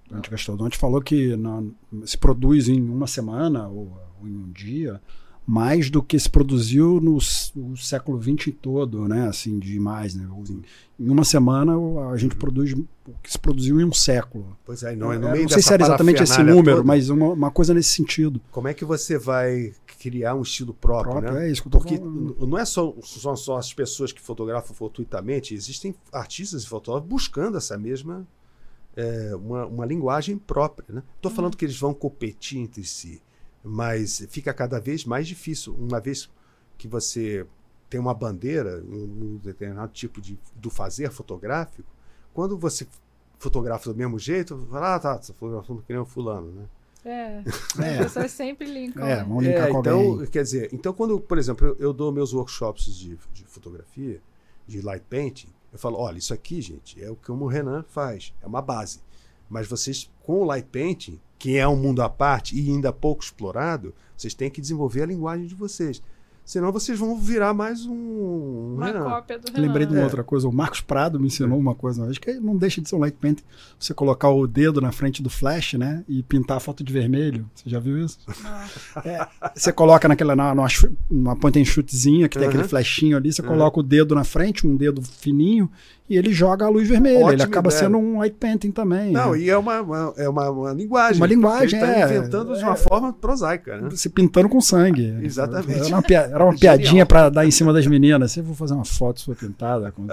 Dante 0.57 0.77
falou 0.77 1.01
que 1.01 1.35
na- 1.35 1.63
se 2.05 2.17
produz 2.17 2.67
em 2.67 2.81
uma 2.81 3.05
semana 3.07 3.67
ou, 3.67 3.95
ou 4.19 4.27
em 4.27 4.35
um 4.35 4.51
dia 4.51 4.99
mais 5.45 5.89
do 5.89 6.01
que 6.01 6.17
se 6.17 6.29
produziu 6.29 7.01
no, 7.01 7.17
no 7.55 7.77
século 7.77 8.21
XX 8.21 8.53
todo, 8.61 9.07
né? 9.07 9.27
Assim, 9.27 9.59
de 9.59 9.79
mais, 9.79 10.15
né? 10.15 10.27
Em, 10.49 10.61
em 11.05 11.09
uma 11.09 11.25
semana 11.25 11.73
a 12.11 12.17
gente 12.17 12.35
produz 12.35 12.73
o 12.73 12.85
que 13.21 13.31
se 13.31 13.37
produziu 13.37 13.79
em 13.81 13.83
um 13.83 13.91
século. 13.91 14.57
pois 14.65 14.83
é, 14.83 14.95
não, 14.95 15.11
é 15.11 15.17
no 15.17 15.27
Eu 15.27 15.31
meio 15.31 15.43
não 15.43 15.49
sei 15.49 15.61
se 15.61 15.73
era 15.73 15.83
exatamente 15.83 16.23
esse 16.23 16.41
número, 16.41 16.77
toda, 16.77 16.83
mas 16.83 17.09
uma, 17.09 17.29
uma 17.29 17.51
coisa 17.51 17.73
nesse 17.73 17.89
sentido. 17.89 18.39
Como 18.51 18.67
é 18.67 18.73
que 18.73 18.85
você 18.85 19.17
vai 19.17 19.73
criar 19.99 20.35
um 20.35 20.41
estilo 20.41 20.73
próprio, 20.73 21.13
Próprio, 21.13 21.33
né? 21.33 21.47
é 21.47 21.51
isso 21.51 21.61
que 21.61 21.67
eu 21.67 21.71
tô 21.71 21.77
Porque 21.79 21.97
falando. 21.97 22.47
não 22.47 22.57
é 22.57 22.65
só, 22.65 22.93
só, 23.01 23.35
só 23.35 23.57
as 23.57 23.73
pessoas 23.73 24.11
que 24.11 24.21
fotografam 24.21 24.75
fortuitamente, 24.75 25.53
existem 25.53 25.95
artistas 26.11 26.63
e 26.63 26.67
fotógrafos 26.67 27.09
buscando 27.09 27.57
essa 27.57 27.77
mesma 27.77 28.27
é, 28.95 29.35
uma, 29.35 29.65
uma 29.65 29.85
linguagem 29.85 30.37
própria. 30.37 30.85
Né? 30.89 31.03
Estou 31.15 31.31
falando 31.31 31.57
que 31.57 31.65
eles 31.65 31.77
vão 31.77 31.93
competir 31.93 32.59
entre 32.59 32.83
si, 32.83 33.21
mas 33.63 34.25
fica 34.29 34.53
cada 34.53 34.79
vez 34.79 35.05
mais 35.05 35.27
difícil. 35.27 35.73
Uma 35.75 35.99
vez 35.99 36.29
que 36.77 36.87
você 36.87 37.45
tem 37.89 37.99
uma 37.99 38.13
bandeira, 38.13 38.83
um, 38.83 39.03
um 39.35 39.37
determinado 39.37 39.91
tipo 39.93 40.19
de 40.19 40.37
do 40.55 40.69
fazer 40.69 41.11
fotográfico, 41.11 41.87
quando 42.33 42.57
você 42.57 42.87
fotografa 43.39 43.91
do 43.91 43.95
mesmo 43.95 44.17
jeito, 44.17 44.57
fala, 44.71 44.95
ah, 44.95 44.99
tá, 44.99 45.21
você 45.21 45.33
fotografando 45.33 45.81
que 45.81 45.91
nem 45.93 46.01
o 46.01 46.05
fulano, 46.05 46.51
né? 46.51 46.65
É. 47.05 47.43
É. 47.83 47.97
As 47.99 48.13
pessoas 48.13 48.31
sempre 48.31 48.65
linkam. 48.65 49.05
É, 49.05 49.17
né? 49.17 49.23
vamos 49.23 49.43
linkar 49.43 49.67
É, 49.67 49.71
com 49.71 49.79
então, 49.79 49.99
alguém. 49.99 50.27
quer 50.27 50.43
dizer, 50.43 50.69
então 50.73 50.93
quando, 50.93 51.19
por 51.19 51.37
exemplo, 51.37 51.67
eu, 51.67 51.75
eu 51.77 51.93
dou 51.93 52.11
meus 52.11 52.33
workshops 52.33 52.95
de, 52.95 53.17
de 53.33 53.43
fotografia, 53.45 54.21
de 54.65 54.81
light 54.81 55.03
painting, 55.09 55.49
eu 55.71 55.77
falo, 55.77 55.97
olha, 55.97 56.17
isso 56.17 56.33
aqui, 56.33 56.61
gente, 56.61 57.03
é 57.03 57.09
o 57.09 57.15
que 57.15 57.31
o 57.31 57.45
Renan 57.45 57.83
faz, 57.89 58.33
é 58.41 58.47
uma 58.47 58.61
base. 58.61 59.01
Mas 59.49 59.67
vocês, 59.67 60.09
com 60.21 60.41
o 60.41 60.45
light 60.45 60.67
painting, 60.71 61.19
que 61.43 61.57
é 61.57 61.67
um 61.67 61.75
mundo 61.75 62.01
à 62.01 62.07
parte 62.07 62.57
e 62.57 62.69
ainda 62.71 62.93
pouco 62.93 63.21
explorado, 63.21 63.93
vocês 64.15 64.33
têm 64.33 64.49
que 64.49 64.61
desenvolver 64.61 65.01
a 65.01 65.05
linguagem 65.05 65.45
de 65.45 65.53
vocês. 65.53 66.01
Senão 66.45 66.71
vocês 66.71 66.97
vão 66.97 67.17
virar 67.17 67.53
mais 67.53 67.85
um 67.85 68.75
Uma 68.77 68.85
Renan. 68.85 69.03
cópia 69.03 69.39
do 69.39 69.51
Renan. 69.51 69.67
Lembrei 69.67 69.85
de 69.85 69.91
uma 69.93 70.01
É. 70.01 70.03
outra 70.05 70.23
coisa. 70.23 70.47
O 70.47 70.53
Marcos 70.53 70.79
Prado 70.79 71.19
me 71.19 71.27
ensinou 71.27 71.57
uma 71.59 71.75
coisa 71.75 71.99
uma 72.01 72.05
vez, 72.07 72.17
que 72.17 72.33
não 72.33 72.55
deixa 72.55 72.81
de 72.81 72.87
ser 72.87 72.95
um 72.95 72.99
light 72.99 73.17
paint. 73.19 73.39
Você 73.77 73.93
colocar 73.93 74.29
o 74.29 74.47
dedo 74.47 74.79
na 74.79 74.91
frente 74.93 75.21
do 75.21 75.29
flash, 75.29 75.73
né? 75.73 76.03
E 76.07 76.21
pintar 76.23 76.57
a 76.57 76.59
foto 76.61 76.81
de 76.83 76.91
vermelho. 76.93 77.49
Você 77.55 77.69
já 77.69 77.79
viu 77.79 77.97
isso? 77.97 78.19
É, 79.05 79.25
você 79.55 79.71
coloca 79.73 80.07
naquela, 80.07 80.35
na, 80.37 80.53
numa, 80.55 80.67
numa 81.09 81.35
point 81.35 81.59
and 81.59 81.65
shootzinha, 81.65 82.27
que 82.29 82.37
tem 82.37 82.47
Uhum. 82.47 82.53
aquele 82.53 82.67
flashinho 82.69 83.17
ali, 83.17 83.31
você 83.33 83.41
Uhum. 83.41 83.47
coloca 83.49 83.79
o 83.79 83.83
dedo 83.83 84.13
na 84.15 84.23
frente, 84.25 84.65
um 84.67 84.75
dedo 84.77 85.01
fininho, 85.01 85.69
e 86.09 86.17
ele 86.17 86.31
joga 86.33 86.65
a 86.65 86.69
luz 86.69 86.87
vermelha. 86.87 87.31
ele 87.31 87.41
acaba 87.41 87.69
ideia. 87.69 87.83
sendo 87.85 87.97
um 87.97 88.19
light 88.19 88.35
painting 88.37 88.71
também. 88.71 89.11
Não, 89.11 89.31
né? 89.31 89.39
e 89.39 89.49
é 89.49 89.57
uma, 89.57 89.81
uma- 89.81 90.13
é 90.17 90.27
uma, 90.29 90.49
uma 90.49 90.73
linguagem. 90.73 91.17
Uma 91.21 91.27
linguagem, 91.27 91.79
Ele 91.79 91.89
está 91.91 91.99
é. 91.99 92.03
inventando 92.17 92.55
de 92.55 92.61
É. 92.61 92.65
uma 92.65 92.75
forma 92.75 93.13
prosaica, 93.13 93.79
né? 93.79 93.89
Se 93.91 94.09
pintando 94.09 94.49
com 94.49 94.59
sangue. 94.61 95.17
Exatamente. 95.21 95.79
Era 95.79 95.87
uma, 95.95 96.01
pia- 96.03 96.29
era 96.31 96.43
uma 96.43 96.55
piadinha 96.59 97.05
pra 97.05 97.29
dar 97.29 97.45
em 97.45 97.51
cima 97.51 97.71
das 97.73 97.87
meninas. 97.87 98.31
Você 98.31 98.41
vou 98.41 98.53
fazer 98.55 98.73
uma 98.73 98.85
foto 98.85 99.21
sua 99.21 99.33
pintada 99.35 99.91
com 99.91 100.05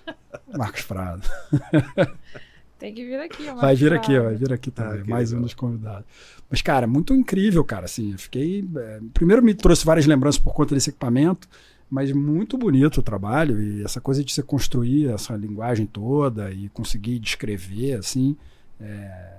Marcos 0.56 0.82
Prado. 0.82 1.22
Tem 2.78 2.92
que 2.92 3.04
vir 3.04 3.18
aqui. 3.20 3.48
ó, 3.48 3.54
Vai 3.56 3.74
vir 3.74 3.90
Marcos 3.90 4.06
aqui, 4.08 4.12
Prado. 4.14 4.24
vai 4.28 4.34
vir 4.36 4.52
aqui 4.52 4.70
também. 4.70 5.00
Ah, 5.02 5.04
mais 5.10 5.30
um 5.32 5.36
legal. 5.36 5.44
dos 5.44 5.54
convidados. 5.54 6.04
Mas, 6.50 6.62
cara, 6.62 6.86
muito 6.86 7.14
incrível, 7.14 7.64
cara. 7.64 7.86
Assim, 7.86 8.12
eu 8.12 8.18
fiquei. 8.18 8.68
é, 8.76 9.00
primeiro 9.14 9.42
me 9.42 9.54
trouxe 9.54 9.84
várias 9.84 10.06
lembranças 10.06 10.38
por 10.38 10.52
conta 10.54 10.74
desse 10.74 10.90
equipamento, 10.90 11.48
mas 11.90 12.12
muito 12.12 12.58
bonito 12.58 12.98
o 12.98 13.02
trabalho 13.02 13.60
e 13.60 13.82
essa 13.82 14.00
coisa 14.00 14.24
de 14.24 14.32
você 14.32 14.42
construir 14.42 15.08
essa 15.08 15.36
linguagem 15.36 15.86
toda 15.86 16.50
e 16.50 16.68
conseguir 16.70 17.18
descrever, 17.18 17.94
assim. 17.94 18.36
é, 18.80 19.36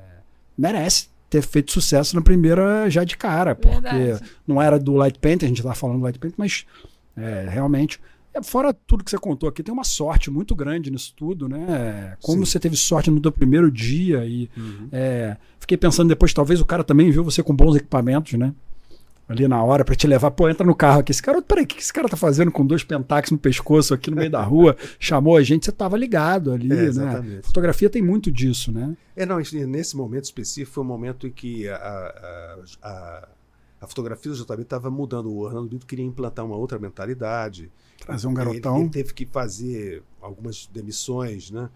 merece 0.58 1.10
ter 1.30 1.42
feito 1.42 1.72
sucesso 1.72 2.16
na 2.16 2.22
primeira 2.22 2.90
já 2.90 3.04
de 3.04 3.18
cara, 3.18 3.54
porque 3.54 3.82
Verdade. 3.82 4.24
não 4.48 4.62
era 4.62 4.80
do 4.80 4.94
Light 4.94 5.20
Paint, 5.20 5.44
a 5.44 5.48
gente 5.48 5.58
estava 5.58 5.76
falando 5.76 5.98
do 5.98 6.04
Light 6.04 6.18
Paint, 6.18 6.34
mas 6.38 6.66
é, 7.16 7.48
realmente 7.50 8.00
é, 8.34 8.44
fora 8.44 8.74
tudo 8.74 9.04
que 9.04 9.12
você 9.12 9.18
contou 9.18 9.50
aqui, 9.50 9.64
tem 9.64 9.74
uma 9.74 9.84
sorte 9.84 10.30
muito 10.30 10.56
grande 10.56 10.92
nisso 10.92 11.14
tudo, 11.16 11.50
né? 11.50 12.16
Como 12.22 12.46
Sim. 12.46 12.52
você 12.52 12.60
teve 12.60 12.76
sorte 12.76 13.10
no 13.10 13.20
teu 13.20 13.32
primeiro 13.32 13.72
dia 13.72 14.26
e 14.26 14.50
uhum. 14.56 14.88
é, 14.92 15.36
fiquei 15.60 15.78
pensando 15.78 16.10
depois, 16.10 16.34
talvez 16.34 16.62
o 16.62 16.66
cara 16.66 16.84
também 16.84 17.12
viu 17.12 17.24
você 17.24 17.44
com 17.44 17.56
bons 17.56 17.76
equipamentos, 17.76 18.34
né? 18.34 18.54
Ali 19.28 19.48
na 19.48 19.62
hora 19.62 19.84
para 19.84 19.96
te 19.96 20.08
levar. 20.08 20.32
Pô, 20.32 20.48
entra 20.50 20.66
no 20.66 20.76
carro 20.76 21.02
aqui. 21.02 21.12
Esse 21.12 21.22
cara, 21.22 21.42
peraí, 21.42 21.66
o 21.66 21.68
que 21.68 21.80
esse 21.80 21.92
cara 21.92 22.08
tá 22.08 22.16
fazendo 22.16 22.52
com 22.52 22.66
dois 22.66 22.84
pentáculos 22.84 23.32
no 23.32 23.38
pescoço 23.38 23.94
aqui 23.94 24.10
no 24.10 24.18
meio 24.18 24.32
da 24.32 24.42
rua? 24.42 24.76
Chamou 25.00 25.36
a 25.36 25.44
gente, 25.44 25.66
você 25.66 25.72
tava 25.72 25.98
ligado 25.98 26.52
ali, 26.52 26.72
é, 26.72 26.92
né? 26.92 27.42
Fotografia 27.44 27.90
tem 27.90 28.02
muito 28.02 28.32
disso, 28.32 28.72
né? 28.72 28.96
É, 29.16 29.26
não, 29.26 29.38
nesse 29.38 29.98
momento 29.98 30.26
específico 30.26 30.76
foi 30.76 30.84
um 30.84 30.88
momento 30.88 31.28
em 31.28 31.32
que 31.32 31.68
a, 31.68 31.76
a, 31.76 32.60
a, 32.84 33.28
a 33.82 33.88
fotografia 33.88 34.32
do 34.32 34.38
JB 34.38 34.62
estava 34.62 34.90
mudando. 34.90 35.30
O 35.30 35.40
Orlando 35.40 35.68
Brito 35.68 35.86
queria 35.86 36.06
implantar 36.06 36.46
uma 36.46 36.56
outra 36.56 36.80
mentalidade. 36.80 37.70
Trazer 38.00 38.28
um 38.28 38.34
garotão. 38.34 38.76
Ele, 38.76 38.84
ele 38.84 38.90
teve 38.92 39.14
que 39.14 39.26
fazer 39.26 40.04
algumas 40.22 40.68
demissões, 40.72 41.52
né? 41.52 41.70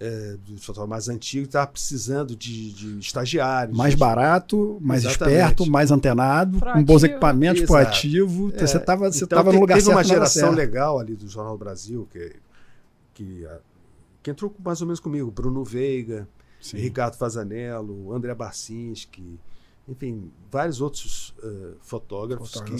É, 0.00 0.36
do 0.38 0.56
fotógrafo 0.56 0.88
mais 0.88 1.08
antigo 1.10 1.44
estava 1.44 1.66
precisando 1.66 2.34
de, 2.34 2.72
de 2.72 2.98
estagiários. 2.98 3.76
Mais 3.76 3.94
barato, 3.94 4.78
mais 4.80 5.04
Exatamente. 5.04 5.36
esperto, 5.36 5.70
mais 5.70 5.90
antenado, 5.90 6.58
proativo. 6.58 6.86
com 6.86 6.92
bons 6.92 7.04
equipamentos, 7.04 7.62
Exato. 7.62 7.72
proativo. 7.72 8.52
É, 8.54 8.66
você 8.66 8.76
estava 8.78 9.12
você 9.12 9.24
então, 9.24 9.44
no 9.44 9.60
lugar 9.60 9.74
teve 9.74 9.84
certo. 9.84 9.84
Teve 9.84 9.90
uma 9.96 10.04
geração 10.04 10.50
legal 10.52 10.98
ali 10.98 11.14
do 11.14 11.28
Jornal 11.28 11.52
do 11.52 11.58
Brasil 11.58 12.08
que, 12.10 12.32
que, 13.12 13.46
que 14.22 14.30
entrou 14.30 14.54
mais 14.64 14.80
ou 14.80 14.86
menos 14.86 15.00
comigo. 15.00 15.30
Bruno 15.30 15.62
Veiga, 15.62 16.26
Sim. 16.62 16.78
Ricardo 16.78 17.16
Fazanello, 17.16 18.10
André 18.14 18.34
Barcinski, 18.34 19.38
enfim, 19.90 20.30
vários 20.50 20.80
outros 20.80 21.30
uh, 21.42 21.76
fotógrafos 21.80 22.60
que 22.60 22.74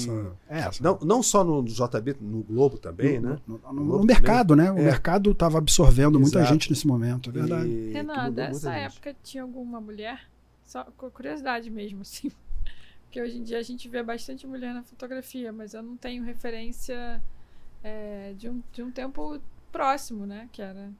é, 0.49 0.71
não, 0.81 0.99
não 1.03 1.23
só 1.23 1.43
no 1.43 1.65
JB, 1.65 2.17
no 2.21 2.45
Globo 2.45 2.79
também, 2.79 3.19
no, 3.19 3.31
né? 3.31 3.39
No, 3.47 3.59
no, 3.73 3.99
no 3.99 4.05
mercado, 4.05 4.55
também. 4.55 4.67
né? 4.67 4.73
O 4.73 4.79
é. 4.79 4.85
mercado 4.85 5.33
estava 5.33 5.59
absorvendo 5.59 6.21
Exato. 6.21 6.21
muita 6.21 6.45
gente 6.45 6.71
nesse 6.71 6.87
momento, 6.87 7.31
é 7.31 7.33
verdade. 7.33 7.69
E, 7.69 7.93
Renan, 7.93 8.31
dessa 8.31 8.73
época 8.75 9.15
tinha 9.25 9.43
alguma 9.43 9.81
mulher? 9.81 10.31
Só 10.65 10.85
com 10.97 11.11
curiosidade 11.11 11.69
mesmo, 11.69 12.03
assim. 12.03 12.31
Porque 13.05 13.21
hoje 13.21 13.39
em 13.39 13.43
dia 13.43 13.59
a 13.59 13.63
gente 13.63 13.89
vê 13.89 14.05
bastante 14.05 14.47
mulher 14.47 14.73
na 14.73 14.85
fotografia, 14.85 15.53
mas 15.53 15.75
eu 15.75 15.83
não 15.83 15.97
tenho 15.97 16.23
referência 16.23 17.21
é, 17.83 18.35
de, 18.39 18.49
um, 18.49 18.63
de 18.73 18.85
um 18.85 18.91
tempo 18.93 19.41
próximo, 19.73 20.25
né? 20.27 20.49
Que 20.53 20.63
era 20.63 20.93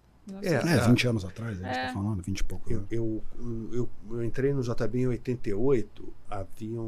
é, 0.43 0.55
é, 0.55 0.89
20 0.89 1.09
anos 1.09 1.25
atrás, 1.25 1.61
a 1.61 1.63
gente 1.63 1.71
está 1.71 1.91
é. 1.91 1.93
falando, 1.93 2.23
20 2.23 2.39
e 2.39 2.45
pouco. 2.45 2.73
Eu, 2.73 2.87
eu, 2.91 3.25
eu, 3.73 3.89
eu, 4.11 4.25
entrei 4.25 4.53
no 4.53 4.63
JB 4.63 5.01
em 5.01 5.07
88, 5.09 6.13
haviam 6.29 6.87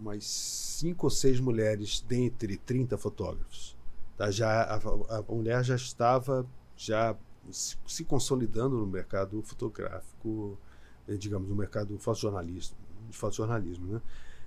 umas 0.00 0.24
5 0.24 1.06
ou 1.06 1.10
6 1.10 1.40
mulheres 1.40 2.04
dentre 2.06 2.56
30 2.56 2.96
fotógrafos. 2.98 3.76
Tá? 4.16 4.30
Já, 4.30 4.62
a, 4.62 5.18
a 5.18 5.22
mulher 5.32 5.64
já 5.64 5.76
estava 5.76 6.46
já 6.76 7.16
se, 7.50 7.76
se, 7.86 8.04
consolidando 8.04 8.76
no 8.76 8.86
mercado 8.86 9.42
fotográfico, 9.42 10.58
eh, 11.08 11.16
digamos, 11.16 11.48
no 11.48 11.56
mercado 11.56 11.98
fotojornalismo, 11.98 12.76
de 13.08 13.16
fotojornalismo, 13.16 13.94
né? 13.94 14.00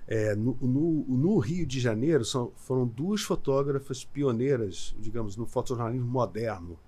É, 0.06 0.34
no, 0.34 0.56
no, 0.60 1.04
no, 1.08 1.38
Rio 1.38 1.66
de 1.66 1.80
Janeiro 1.80 2.26
são, 2.26 2.52
foram 2.56 2.86
duas 2.86 3.22
fotógrafas 3.22 4.04
pioneiras, 4.04 4.94
digamos, 4.98 5.34
no 5.34 5.46
fotojornalismo 5.46 6.06
moderno 6.06 6.78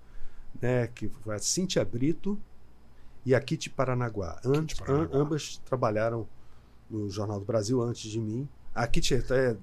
né, 0.61 0.87
que 0.87 1.07
foi 1.07 1.35
a 1.35 1.39
Cíntia 1.39 1.83
Brito 1.83 2.39
e 3.25 3.35
a 3.35 3.41
Kitty 3.41 3.69
Paranaguá. 3.69 4.39
An 4.45 4.65
Paranaguá. 4.65 5.17
ambas 5.17 5.57
trabalharam 5.65 6.27
no 6.89 7.09
Jornal 7.09 7.39
do 7.39 7.45
Brasil 7.45 7.81
antes 7.81 8.09
de 8.09 8.19
mim. 8.19 8.47
A 8.73 8.87
Kitty 8.87 9.15
até 9.15 9.57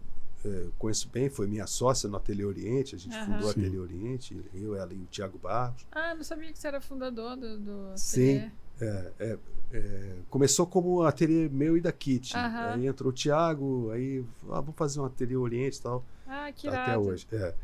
é, 0.45 0.67
conheço 0.79 1.09
bem, 1.09 1.31
foi 1.31 1.47
minha 1.47 1.67
sócia 1.67 2.09
no 2.09 2.17
Ateliê 2.17 2.45
Oriente, 2.45 2.95
a 2.95 2.99
gente 2.99 3.17
uhum. 3.17 3.25
fundou 3.25 3.47
o 3.47 3.51
Ateliê 3.51 3.79
Oriente, 3.79 4.45
eu, 4.53 4.77
ela 4.77 4.93
e 4.93 4.99
o 4.99 5.07
Tiago 5.07 5.39
Barros. 5.39 5.87
Ah, 5.91 6.15
não 6.15 6.23
sabia 6.23 6.53
que 6.53 6.59
você 6.59 6.69
era 6.69 6.81
fundador 6.81 7.37
do, 7.37 7.59
do 7.59 7.73
Ateliê. 7.93 7.97
Sim, 7.97 8.51
é, 8.81 9.13
é, 9.19 9.39
é, 9.73 10.17
começou 10.29 10.67
como 10.67 11.03
ateliê 11.03 11.49
meu 11.49 11.77
e 11.77 11.81
da 11.81 11.93
Kitty. 11.93 12.37
Uhum. 12.37 12.43
Aí 12.43 12.87
entrou 12.87 13.11
o 13.11 13.13
Tiago, 13.13 13.91
aí 13.93 14.25
ah, 14.51 14.61
vamos 14.61 14.77
fazer 14.77 15.01
um 15.01 15.05
Ateliê 15.05 15.37
Oriente 15.37 15.79
e 15.79 15.83
tal. 15.83 16.05
Ah, 16.27 16.51
que 16.53 16.69
Até 16.69 16.77
irado. 16.77 17.03
hoje. 17.03 17.27
É. 17.33 17.55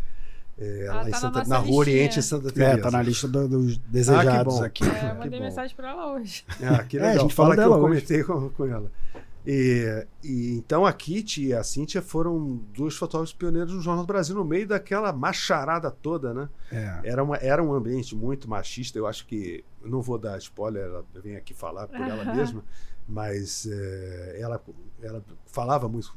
É, 0.60 0.88
ah, 0.90 1.06
tá 1.10 1.16
Santa, 1.18 1.38
na, 1.38 1.44
na 1.46 1.58
Rua 1.58 1.76
Oriente 1.76 2.18
em 2.18 2.22
Santa 2.22 2.52
Teresa. 2.52 2.72
É, 2.72 2.76
tá 2.76 2.90
na 2.90 3.02
lista 3.02 3.26
do, 3.26 3.48
dos 3.48 3.78
desejados 3.78 4.60
ah, 4.60 4.66
aqui. 4.66 4.84
É, 4.84 5.10
eu 5.10 5.14
mandei 5.14 5.40
mensagem 5.40 5.74
para 5.74 5.90
ela 5.90 6.12
hoje. 6.12 6.44
Ah, 6.62 6.84
que 6.84 6.98
legal. 6.98 7.12
É, 7.12 7.16
a 7.16 7.18
gente 7.20 7.34
fala, 7.34 7.54
fala 7.56 7.68
que 7.68 7.74
eu 7.74 7.80
comentei 7.80 8.22
com, 8.22 8.50
com 8.50 8.66
ela. 8.66 8.92
E, 9.46 10.06
e, 10.22 10.52
então 10.58 10.84
a 10.84 10.92
Kitty 10.92 11.46
e 11.46 11.54
a 11.54 11.64
Cíntia 11.64 12.02
foram 12.02 12.60
duas 12.74 12.94
fotógrafos 12.94 13.32
pioneiros 13.32 13.72
no 13.72 13.80
Jornal 13.80 14.04
do 14.04 14.06
Brasil 14.06 14.34
no 14.36 14.44
meio 14.44 14.68
daquela 14.68 15.12
macharada 15.14 15.90
toda, 15.90 16.34
né? 16.34 16.48
É. 16.70 17.00
Era, 17.04 17.24
uma, 17.24 17.36
era 17.36 17.62
um 17.62 17.72
ambiente 17.72 18.14
muito 18.14 18.48
machista. 18.48 18.98
Eu 18.98 19.06
acho 19.06 19.26
que 19.26 19.64
não 19.82 20.02
vou 20.02 20.18
dar 20.18 20.36
spoiler, 20.36 20.84
ela 20.84 21.04
vem 21.22 21.36
aqui 21.36 21.54
falar 21.54 21.86
por 21.86 22.00
ela 22.00 22.34
mesma, 22.34 22.62
mas 23.08 23.66
é, 23.66 24.36
ela, 24.38 24.62
ela 25.02 25.24
falava 25.46 25.88
muito, 25.88 26.14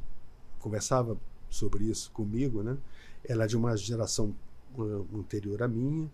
conversava 0.60 1.16
sobre 1.48 1.84
isso 1.84 2.10
comigo, 2.10 2.62
né? 2.62 2.76
Ela 3.26 3.44
é 3.44 3.46
de 3.46 3.56
uma 3.56 3.76
geração 3.76 4.34
uh, 4.76 5.06
anterior 5.18 5.62
à 5.62 5.68
minha. 5.68 6.10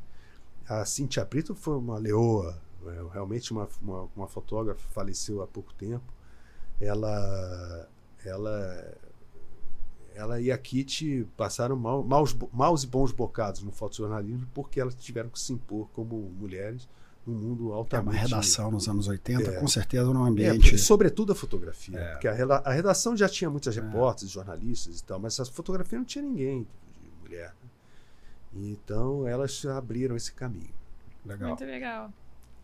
A 0.69 0.85
Cintia 0.85 1.25
Brito 1.25 1.55
foi 1.55 1.77
uma 1.77 1.99
leoa, 1.99 2.57
é, 2.87 3.13
realmente 3.13 3.53
uma, 3.53 3.69
uma, 3.83 4.09
uma, 4.15 4.29
fotógrafa, 4.29 4.81
faleceu 4.91 5.43
há 5.43 5.47
pouco 5.47 5.75
tempo. 5.75 6.05
Ela, 6.81 7.89
ela, 8.25 8.95
ela 10.15 10.41
e 10.41 10.53
a 10.53 10.57
Kitty 10.57 11.27
passaram 11.37 11.77
mal, 11.77 12.05
maus, 12.05 12.37
maus 12.53 12.85
e 12.85 12.87
bons 12.87 13.11
bocados 13.11 13.63
no 13.63 13.73
fotojornalismo 13.73 14.47
porque 14.55 14.81
elas 14.81 14.95
tiveram 14.95 15.29
que 15.29 15.41
se 15.41 15.53
impor 15.53 15.89
como 15.93 16.17
mulheres 16.17 16.89
num 17.27 17.35
mundo 17.35 17.73
altamente... 17.73 18.09
É 18.09 18.19
uma 18.19 18.23
redação 18.23 18.71
nos 18.71 18.89
anos 18.89 19.09
80, 19.09 19.51
é, 19.51 19.61
com 19.61 19.69
certeza 19.69 20.05
num 20.05 20.25
ambiente... 20.25 20.75
É, 20.75 20.79
sobretudo 20.79 21.33
a 21.33 21.35
fotografia, 21.35 21.99
é. 21.99 22.13
porque 22.13 22.29
a, 22.29 22.33
a, 22.33 22.73
redação 22.73 23.17
já 23.17 23.29
tinha 23.29 23.51
muitas 23.51 23.77
é. 23.77 23.81
repórteres, 23.81 24.31
jornalistas 24.31 25.01
e 25.01 25.05
tal, 25.05 25.19
mas 25.19 25.39
a 25.39 25.45
fotografia 25.45 25.99
não 25.99 26.05
tinha 26.05 26.25
ninguém 26.25 26.67
mulher. 27.31 27.55
Então 28.53 29.27
elas 29.27 29.65
abriram 29.65 30.17
esse 30.17 30.33
caminho. 30.33 30.75
Legal. 31.25 31.49
Muito 31.49 31.65
legal. 31.65 32.13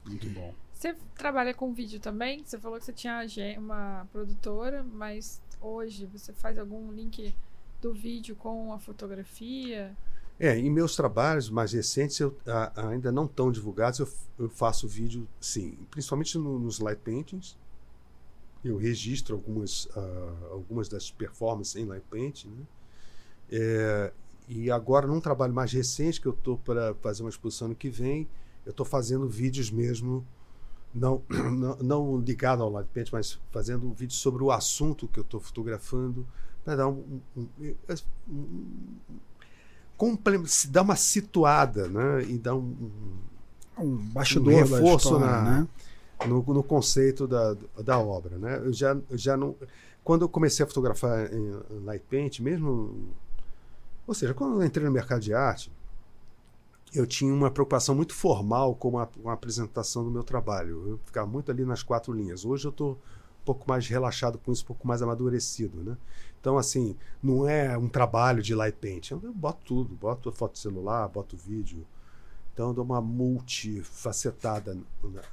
Muito 0.05 0.29
bom. 0.31 0.55
Você 0.73 0.95
trabalha 1.15 1.55
com 1.55 1.73
vídeo 1.73 2.01
também? 2.01 2.43
Você 2.45 2.59
falou 2.59 2.79
que 2.79 2.85
você 2.85 2.93
tinha 2.93 3.25
uma 3.59 4.07
produtora, 4.13 4.83
mas 4.83 5.41
hoje 5.61 6.07
você 6.07 6.33
faz 6.33 6.59
algum 6.59 6.93
link 6.93 7.35
do 7.81 7.95
vídeo 7.95 8.37
com 8.37 8.73
a 8.73 8.79
fotografia? 8.79 9.97
É, 10.39 10.57
em 10.57 10.71
meus 10.71 10.95
trabalhos 10.95 11.49
mais 11.49 11.73
recentes, 11.73 12.21
eu, 12.21 12.37
a, 12.47 12.89
ainda 12.89 13.11
não 13.11 13.27
tão 13.27 13.51
divulgados, 13.51 14.01
eu, 14.01 14.09
eu, 14.39 14.49
faço 14.51 14.87
vídeo, 14.87 15.27
sim, 15.41 15.79
principalmente 15.91 16.37
no, 16.37 16.59
nos 16.59 16.79
light 16.79 17.01
paintings. 17.01 17.57
Eu 18.63 18.77
registro 18.77 19.35
algumas, 19.37 19.87
uh, 19.87 20.53
algumas 20.53 20.89
das 20.89 21.11
performances 21.11 21.77
em 21.77 21.87
light 21.87 22.05
painting, 22.11 22.49
né? 22.49 22.65
É, 23.51 24.13
e 24.49 24.71
agora, 24.71 25.07
num 25.07 25.21
trabalho 25.21 25.53
mais 25.53 25.73
recente, 25.73 26.21
que 26.21 26.27
eu 26.27 26.33
estou 26.33 26.57
para 26.59 26.95
fazer 26.97 27.23
uma 27.23 27.31
exposição 27.31 27.69
no 27.69 27.75
que 27.75 27.89
vem, 27.89 28.29
eu 28.65 28.71
estou 28.71 28.87
fazendo 28.87 29.29
vídeos 29.29 29.71
mesmo, 29.71 30.25
não, 30.95 31.23
não, 31.29 31.77
não 31.77 32.19
ligado 32.19 32.63
ao 32.63 32.71
Light 32.71 32.89
Paint, 32.93 33.11
mas 33.13 33.39
fazendo 33.51 33.87
um 33.87 33.93
vídeo 33.93 34.15
sobre 34.15 34.43
o 34.43 34.53
assunto 34.53 35.09
que 35.09 35.19
eu 35.19 35.25
estou 35.25 35.41
fotografando, 35.41 36.27
para 36.65 36.77
dar 36.77 36.89
um, 36.89 37.21
um, 37.37 37.49
um, 40.01 40.19
um 40.33 40.47
se 40.47 40.69
dar 40.69 40.83
uma 40.83 40.97
situada, 40.97 41.89
né? 41.89 42.25
E 42.25 42.39
dar 42.39 42.57
um, 42.57 42.93
um 43.79 43.97
bastidor 43.97 44.53
um 44.53 44.57
reforço 44.57 45.15
história, 45.15 45.27
na, 45.27 45.43
né? 45.43 45.69
no, 46.27 46.43
no, 46.43 46.63
conceito 46.63 47.27
da, 47.27 47.57
da 47.83 47.99
obra, 47.99 48.37
né? 48.39 48.59
Eu 48.65 48.73
já, 48.73 48.97
eu 49.09 49.19
já 49.19 49.37
não, 49.37 49.55
quando 50.03 50.23
eu 50.23 50.29
comecei 50.29 50.65
a 50.65 50.67
fotografar 50.67 51.33
em, 51.33 51.53
em 51.71 51.85
Light 51.85 52.05
Paint, 52.09 52.41
mesmo 52.41 53.15
ou 54.07 54.15
seja, 54.15 54.33
quando 54.35 54.61
eu 54.61 54.67
entrei 54.67 54.87
no 54.87 54.93
mercado 54.93 55.21
de 55.21 55.35
arte, 55.35 55.73
eu 56.95 57.07
tinha 57.07 57.33
uma 57.33 57.51
preocupação 57.51 57.95
muito 57.95 58.15
formal 58.15 58.75
com 58.75 58.99
a, 58.99 59.07
com 59.07 59.29
a 59.29 59.33
apresentação 59.33 60.05
do 60.05 60.11
meu 60.11 60.23
trabalho. 60.23 60.91
Eu 60.91 61.01
ficava 61.05 61.27
muito 61.27 61.51
ali 61.51 61.65
nas 61.65 61.83
quatro 61.83 62.13
linhas. 62.13 62.45
Hoje 62.45 62.67
eu 62.67 62.71
estou 62.71 62.93
um 62.93 63.45
pouco 63.45 63.69
mais 63.69 63.87
relaxado 63.89 64.39
com 64.39 64.53
isso, 64.53 64.63
um 64.63 64.67
pouco 64.67 64.87
mais 64.87 65.03
amadurecido, 65.03 65.83
né? 65.83 65.97
Então, 66.41 66.57
assim, 66.57 66.97
não 67.23 67.49
é 67.49 67.77
um 67.77 67.89
trabalho 67.89 68.43
de 68.43 68.55
light 68.55 68.77
paint. 68.81 69.11
Eu 69.11 69.19
boto 69.35 69.61
tudo, 69.65 69.95
boto 69.97 70.31
foto 70.31 70.59
celular, 70.59 71.09
boto 71.09 71.37
vídeo. 71.37 71.85
Então, 72.55 72.73
dou 72.73 72.85
uma 72.85 73.01
multifacetada 73.01 74.79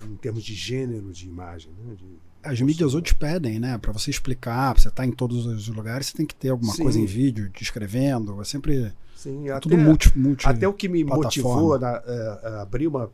em 0.01 0.15
termos 0.17 0.43
de 0.43 0.55
gênero 0.55 1.11
de 1.13 1.27
imagem, 1.27 1.71
né? 1.73 1.95
De, 1.95 2.19
as 2.43 2.59
mídias 2.61 2.93
hoje 2.93 3.13
pedem, 3.15 3.59
né? 3.59 3.77
Para 3.77 3.91
você 3.91 4.11
explicar, 4.11 4.73
pra 4.73 4.81
você 4.81 4.89
estar 4.89 5.03
tá 5.03 5.07
em 5.07 5.11
todos 5.11 5.45
os 5.45 5.67
lugares, 5.69 6.07
você 6.07 6.17
tem 6.17 6.25
que 6.25 6.35
ter 6.35 6.49
alguma 6.49 6.73
Sim. 6.73 6.83
coisa 6.83 6.99
em 6.99 7.05
vídeo, 7.05 7.49
descrevendo. 7.57 8.39
É 8.41 8.43
sempre. 8.43 8.93
Sim, 9.15 9.49
é 9.49 9.59
tudo 9.59 9.75
até, 9.75 9.83
multi, 9.83 10.17
multi 10.17 10.47
Até 10.47 10.67
o 10.67 10.73
que 10.73 10.89
me 10.89 11.03
motivou 11.03 11.75
a, 11.75 11.77
a, 11.77 12.49
a 12.49 12.61
abrir 12.61 12.87
uma, 12.87 13.09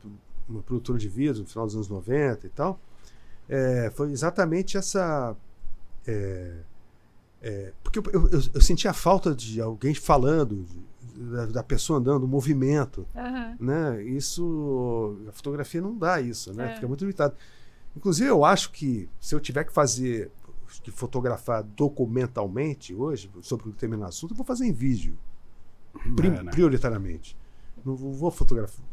uma 0.48 0.62
produtora 0.64 0.98
de 0.98 1.08
vídeo 1.08 1.42
no 1.42 1.46
final 1.46 1.66
dos 1.68 1.76
anos 1.76 1.88
90 1.88 2.48
e 2.48 2.50
tal, 2.50 2.80
é, 3.48 3.92
foi 3.94 4.12
exatamente 4.12 4.76
essa. 4.76 5.36
É, 6.08 6.54
é, 7.42 7.74
porque 7.84 8.00
eu, 8.00 8.04
eu, 8.12 8.30
eu, 8.54 8.62
senti 8.62 8.88
a 8.88 8.94
falta 8.94 9.36
de 9.36 9.62
alguém 9.62 9.94
falando, 9.94 10.66
da, 11.16 11.46
da 11.46 11.64
pessoa 11.64 12.00
andando, 12.00 12.24
o 12.24 12.28
movimento. 12.28 13.06
Uhum. 13.16 13.68
Né? 13.68 14.04
Isso. 14.04 15.18
A 15.28 15.32
fotografia 15.32 15.82
não 15.82 15.96
dá 15.96 16.20
isso, 16.20 16.54
né? 16.54 16.72
É. 16.72 16.76
Fica 16.76 16.88
muito 16.88 17.02
limitado. 17.02 17.36
Inclusive, 18.00 18.30
eu 18.30 18.46
acho 18.46 18.72
que 18.72 19.10
se 19.20 19.36
eu 19.36 19.42
tiver 19.42 19.66
que 19.66 19.74
fazer, 19.74 20.32
que 20.82 20.90
fotografar 20.90 21.62
documentalmente 21.62 22.94
hoje, 22.94 23.30
sobre 23.42 23.68
um 23.68 23.72
determinado 23.72 24.08
assunto, 24.08 24.32
eu 24.32 24.38
vou 24.38 24.46
fazer 24.46 24.66
em 24.66 24.72
vídeo. 24.72 25.18
É, 26.24 26.44
né? 26.44 26.52
Prioritariamente. 26.52 27.36
Não 27.84 27.96
vou 27.96 28.32
fotografar. 28.32 28.86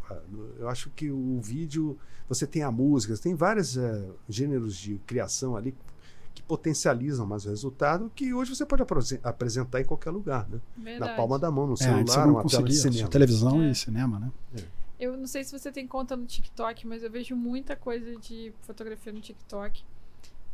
Eu 0.59 0.69
acho 0.69 0.91
que 0.91 1.11
o 1.11 1.41
vídeo, 1.41 1.97
você 2.29 2.47
tem 2.47 2.63
a 2.63 2.71
música, 2.71 3.15
você 3.15 3.23
tem 3.23 3.35
vários 3.35 3.77
é, 3.77 4.09
gêneros 4.29 4.77
de 4.77 4.99
criação 5.07 5.57
ali 5.57 5.75
que 6.35 6.43
potencializam 6.43 7.27
mais 7.27 7.45
o 7.47 7.51
resultado, 7.51 8.11
que 8.15 8.33
hoje 8.35 8.57
você 8.57 8.67
pode 8.67 8.83
apresentar 9.23 9.81
em 9.81 9.85
qualquer 9.85 10.11
lugar, 10.11 10.49
né? 10.49 10.99
Na 10.99 11.15
palma 11.15 11.39
da 11.39 11.51
mão, 11.51 11.67
no 11.67 11.75
é, 11.75 11.77
celular, 11.77 12.29
uma 12.29 12.45
tela 12.45 12.65
de 12.65 12.75
cinema. 12.75 13.09
televisão 13.09 13.63
é. 13.63 13.71
e 13.71 13.75
cinema, 13.75 14.19
né? 14.19 14.33
É. 14.57 14.65
Eu 14.99 15.17
não 15.17 15.27
sei 15.27 15.45
se 15.45 15.57
você 15.57 15.71
tem 15.71 15.87
conta 15.87 16.17
no 16.17 16.25
TikTok, 16.25 16.87
mas 16.87 17.03
eu 17.03 17.11
vejo 17.11 17.37
muita 17.37 17.77
coisa 17.77 18.17
de 18.17 18.53
fotografia 18.63 19.13
no 19.13 19.21
TikTok. 19.21 19.85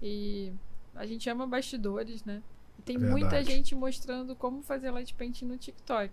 E 0.03 0.53
a 0.95 1.07
gente 1.07 1.29
ama 1.31 1.47
bastidores, 1.47 2.25
né? 2.25 2.43
E 2.79 2.83
tem 2.83 2.99
Verdade. 2.99 3.21
muita 3.21 3.45
gente 3.45 3.75
mostrando 3.75 4.35
como 4.35 4.63
fazer 4.63 4.91
light 4.91 5.15
paint 5.15 5.43
no 5.43 5.57
TikTok. 5.57 6.13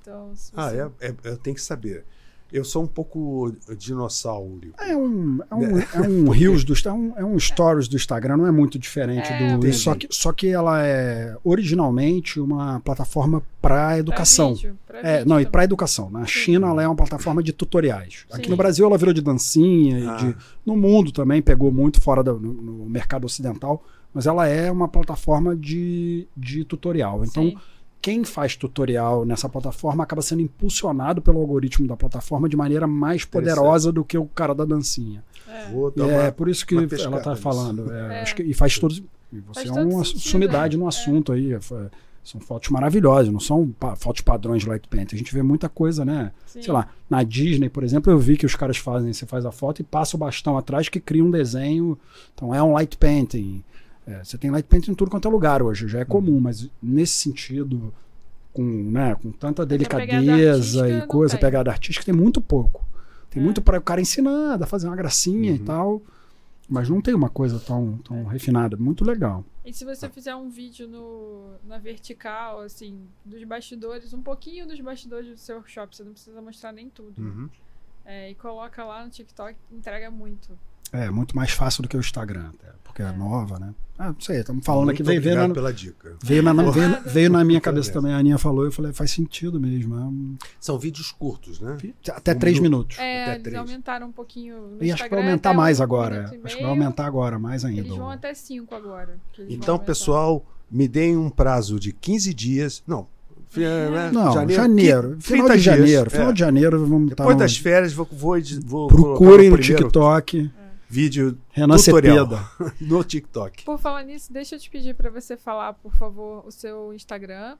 Então, 0.00 0.30
ah, 0.30 0.34
você... 0.34 0.52
Ah, 0.56 0.72
é, 1.00 1.08
é, 1.08 1.16
eu 1.24 1.36
tenho 1.36 1.54
que 1.54 1.62
saber. 1.62 2.04
Eu 2.52 2.64
sou 2.64 2.82
um 2.82 2.86
pouco 2.86 3.50
dinossauro. 3.78 4.60
É 4.78 4.94
um, 4.94 5.38
é 5.50 5.54
um, 5.54 5.78
é 5.78 6.00
um 6.00 6.28
Reels 6.30 6.64
do 6.64 6.74
é 6.86 6.92
um, 6.92 7.12
é 7.16 7.24
um 7.24 7.38
Stories 7.38 7.88
do 7.88 7.96
Instagram, 7.96 8.36
não 8.36 8.46
é 8.46 8.50
muito 8.50 8.78
diferente 8.78 9.32
é, 9.32 9.56
do. 9.56 9.72
Só 9.72 9.94
que, 9.94 10.06
só 10.10 10.32
que 10.32 10.48
ela 10.48 10.84
é 10.84 11.34
originalmente 11.42 12.38
uma 12.38 12.78
plataforma 12.80 13.42
para 13.60 13.98
educação. 13.98 14.48
Pra 14.48 14.56
vídeo, 14.56 14.78
pra 14.86 15.00
é, 15.00 15.24
não, 15.24 15.40
e 15.40 15.46
para 15.46 15.64
educação. 15.64 16.10
Na 16.10 16.20
Sim. 16.20 16.26
China 16.26 16.68
ela 16.68 16.82
é 16.82 16.86
uma 16.86 16.96
plataforma 16.96 17.42
de 17.42 17.52
tutoriais. 17.52 18.26
Sim. 18.28 18.36
Aqui 18.36 18.50
no 18.50 18.56
Brasil 18.56 18.84
ela 18.84 18.98
virou 18.98 19.14
de 19.14 19.22
dancinha, 19.22 20.10
ah. 20.10 20.16
de, 20.16 20.36
no 20.66 20.76
mundo 20.76 21.10
também 21.10 21.40
pegou 21.40 21.72
muito 21.72 22.02
fora 22.02 22.22
do 22.22 22.38
no, 22.38 22.52
no 22.52 22.84
mercado 22.86 23.24
ocidental, 23.24 23.82
mas 24.12 24.26
ela 24.26 24.46
é 24.46 24.70
uma 24.70 24.88
plataforma 24.88 25.56
de, 25.56 26.26
de 26.36 26.64
tutorial. 26.64 27.24
Então. 27.24 27.44
Sim 27.44 27.56
quem 28.02 28.24
faz 28.24 28.56
tutorial 28.56 29.24
nessa 29.24 29.48
plataforma 29.48 30.02
acaba 30.02 30.20
sendo 30.20 30.42
impulsionado 30.42 31.22
pelo 31.22 31.38
algoritmo 31.38 31.86
da 31.86 31.96
plataforma 31.96 32.48
de 32.48 32.56
maneira 32.56 32.84
mais 32.84 33.24
poderosa 33.24 33.92
do 33.92 34.04
que 34.04 34.18
o 34.18 34.26
cara 34.26 34.52
da 34.52 34.64
dancinha. 34.64 35.22
É, 35.46 36.26
é 36.26 36.30
por 36.32 36.48
isso 36.48 36.66
que 36.66 36.74
ela 36.74 37.18
está 37.18 37.36
falando. 37.36 37.92
É, 37.92 38.22
é. 38.22 38.24
Que, 38.24 38.42
e 38.42 38.52
faz 38.52 38.76
todos. 38.76 39.00
Você 39.46 39.66
faz 39.66 39.76
é 39.76 39.84
uma 39.84 40.04
sentido, 40.04 40.20
sumidade 40.20 40.76
no 40.76 40.86
é. 40.86 40.88
assunto 40.88 41.32
aí. 41.32 41.56
São 42.24 42.40
fotos 42.40 42.70
maravilhosas, 42.70 43.32
não 43.32 43.40
são 43.40 43.68
pa 43.68 43.96
fotos 43.96 44.22
padrões 44.22 44.62
de 44.62 44.68
light 44.68 44.86
paint. 44.88 45.12
A 45.12 45.16
gente 45.16 45.34
vê 45.34 45.42
muita 45.42 45.68
coisa, 45.68 46.04
né? 46.04 46.32
Sim. 46.46 46.62
Sei 46.62 46.72
lá, 46.72 46.88
na 47.10 47.22
Disney, 47.24 47.68
por 47.68 47.82
exemplo, 47.82 48.12
eu 48.12 48.18
vi 48.18 48.36
que 48.36 48.46
os 48.46 48.54
caras 48.54 48.76
fazem, 48.76 49.12
você 49.12 49.26
faz 49.26 49.44
a 49.44 49.50
foto 49.50 49.80
e 49.80 49.84
passa 49.84 50.16
o 50.16 50.18
bastão 50.18 50.56
atrás 50.56 50.88
que 50.88 51.00
cria 51.00 51.24
um 51.24 51.30
desenho. 51.30 51.98
Então 52.34 52.54
é 52.54 52.62
um 52.62 52.72
light 52.72 52.96
painting. 52.96 53.64
É, 54.06 54.24
você 54.24 54.36
tem 54.36 54.50
light 54.50 54.66
paint 54.66 54.88
em 54.88 54.94
tudo 54.94 55.10
quanto 55.10 55.28
é 55.28 55.30
lugar 55.30 55.62
hoje, 55.62 55.86
já 55.86 56.00
é 56.00 56.04
comum, 56.04 56.40
mas 56.40 56.68
nesse 56.82 57.14
sentido, 57.14 57.94
com, 58.52 58.62
né, 58.62 59.14
com 59.14 59.30
tanta 59.30 59.64
delicadeza 59.64 60.88
e 60.88 61.06
coisa, 61.06 61.38
pegada 61.38 61.70
artística, 61.70 62.04
tem 62.04 62.14
muito 62.14 62.40
pouco. 62.40 62.84
Tem 63.30 63.40
é. 63.40 63.44
muito 63.44 63.62
para 63.62 63.78
o 63.78 63.82
cara 63.82 64.00
ensinar, 64.00 64.62
a 64.62 64.66
fazer 64.66 64.86
uma 64.86 64.96
gracinha 64.96 65.50
uhum. 65.50 65.56
e 65.56 65.58
tal. 65.60 66.02
Mas 66.68 66.88
não 66.88 67.00
tem 67.00 67.14
uma 67.14 67.28
coisa 67.28 67.58
tão, 67.58 67.98
tão 67.98 68.30
é. 68.30 68.32
refinada. 68.32 68.76
Muito 68.76 69.04
legal. 69.04 69.44
E 69.64 69.72
se 69.72 69.84
você 69.84 70.08
fizer 70.08 70.34
um 70.34 70.48
vídeo 70.48 70.88
no, 70.88 71.54
na 71.64 71.78
vertical, 71.78 72.60
assim, 72.60 73.00
dos 73.24 73.42
bastidores, 73.44 74.12
um 74.12 74.22
pouquinho 74.22 74.66
dos 74.66 74.80
bastidores 74.80 75.28
do 75.28 75.36
seu 75.36 75.56
workshop, 75.56 75.96
você 75.96 76.04
não 76.04 76.12
precisa 76.12 76.40
mostrar 76.40 76.72
nem 76.72 76.88
tudo. 76.88 77.20
Uhum. 77.20 77.48
É, 78.04 78.30
e 78.30 78.34
coloca 78.34 78.84
lá 78.84 79.04
no 79.04 79.10
TikTok, 79.10 79.56
entrega 79.70 80.10
muito. 80.10 80.58
É, 80.92 81.10
muito 81.10 81.34
mais 81.34 81.50
fácil 81.50 81.82
do 81.82 81.88
que 81.88 81.96
o 81.96 82.00
Instagram, 82.00 82.50
até, 82.50 82.72
porque 82.84 83.02
é, 83.02 83.06
é 83.06 83.12
nova, 83.12 83.58
né? 83.58 83.74
Ah, 83.98 84.08
não 84.08 84.20
sei, 84.20 84.40
estamos 84.40 84.64
falando 84.64 84.86
muito 84.86 84.96
aqui, 84.96 85.02
veio, 85.04 85.22
veio, 85.22 85.36
na, 85.36 85.54
pela 85.54 85.72
dica. 85.72 86.16
Veio, 86.22 86.42
na, 86.42 86.52
veio, 86.52 87.02
veio 87.06 87.30
na 87.30 87.44
minha 87.44 87.60
cabeça 87.60 87.92
também, 87.92 88.12
a 88.12 88.18
Aninha 88.18 88.36
falou, 88.36 88.64
eu 88.64 88.72
falei, 88.72 88.92
faz 88.92 89.12
sentido 89.12 89.60
mesmo. 89.60 89.96
É 89.96 90.46
São 90.58 90.78
vídeos 90.78 91.12
curtos, 91.12 91.60
né? 91.60 91.76
Até 92.08 92.32
um 92.32 92.38
três 92.38 92.58
minutos. 92.58 92.98
É, 92.98 93.22
até 93.22 93.32
eles 93.34 93.42
três. 93.44 93.58
aumentaram 93.58 94.08
um 94.08 94.12
pouquinho. 94.12 94.76
e 94.80 94.90
acho 94.90 95.04
que 95.04 95.10
vai 95.10 95.20
aumentar 95.20 95.54
mais 95.54 95.80
agora. 95.80 96.32
Um 96.34 96.44
acho 96.44 96.56
que 96.56 96.62
vai 96.62 96.70
aumentar 96.70 97.06
agora, 97.06 97.38
mais 97.38 97.64
ainda. 97.64 97.82
Eles 97.82 97.96
vão 97.96 98.10
até 98.10 98.34
cinco 98.34 98.74
agora. 98.74 99.18
Então, 99.48 99.78
pessoal, 99.78 100.44
me 100.68 100.88
deem 100.88 101.16
um 101.16 101.30
prazo 101.30 101.78
de 101.78 101.92
15 101.92 102.34
dias. 102.34 102.82
Não, 102.86 103.06
né? 103.56 104.10
Não, 104.10 104.32
janeiro. 104.32 104.52
janeiro 104.52 105.16
final 105.20 105.48
de 105.50 105.58
janeiro. 105.58 106.10
Final 106.10 106.30
é. 106.30 106.32
de 106.32 106.40
janeiro 106.40 106.86
vamos 106.86 107.10
Depois 107.10 107.36
das 107.36 107.56
férias, 107.56 107.92
vou, 107.92 108.08
vou, 108.10 108.40
vou 108.64 108.88
Procurem 108.88 109.50
no 109.50 109.58
TikTok 109.58 110.50
vídeo 110.92 111.38
Renan 111.48 111.76
tutorial 111.76 112.28
Cepeda. 112.28 112.74
no 112.78 113.02
TikTok. 113.02 113.64
Por 113.64 113.78
falar 113.78 114.02
nisso, 114.02 114.30
deixa 114.30 114.56
eu 114.56 114.60
te 114.60 114.68
pedir 114.68 114.94
para 114.94 115.10
você 115.10 115.38
falar, 115.38 115.72
por 115.72 115.94
favor, 115.94 116.46
o 116.46 116.50
seu 116.50 116.92
Instagram. 116.92 117.56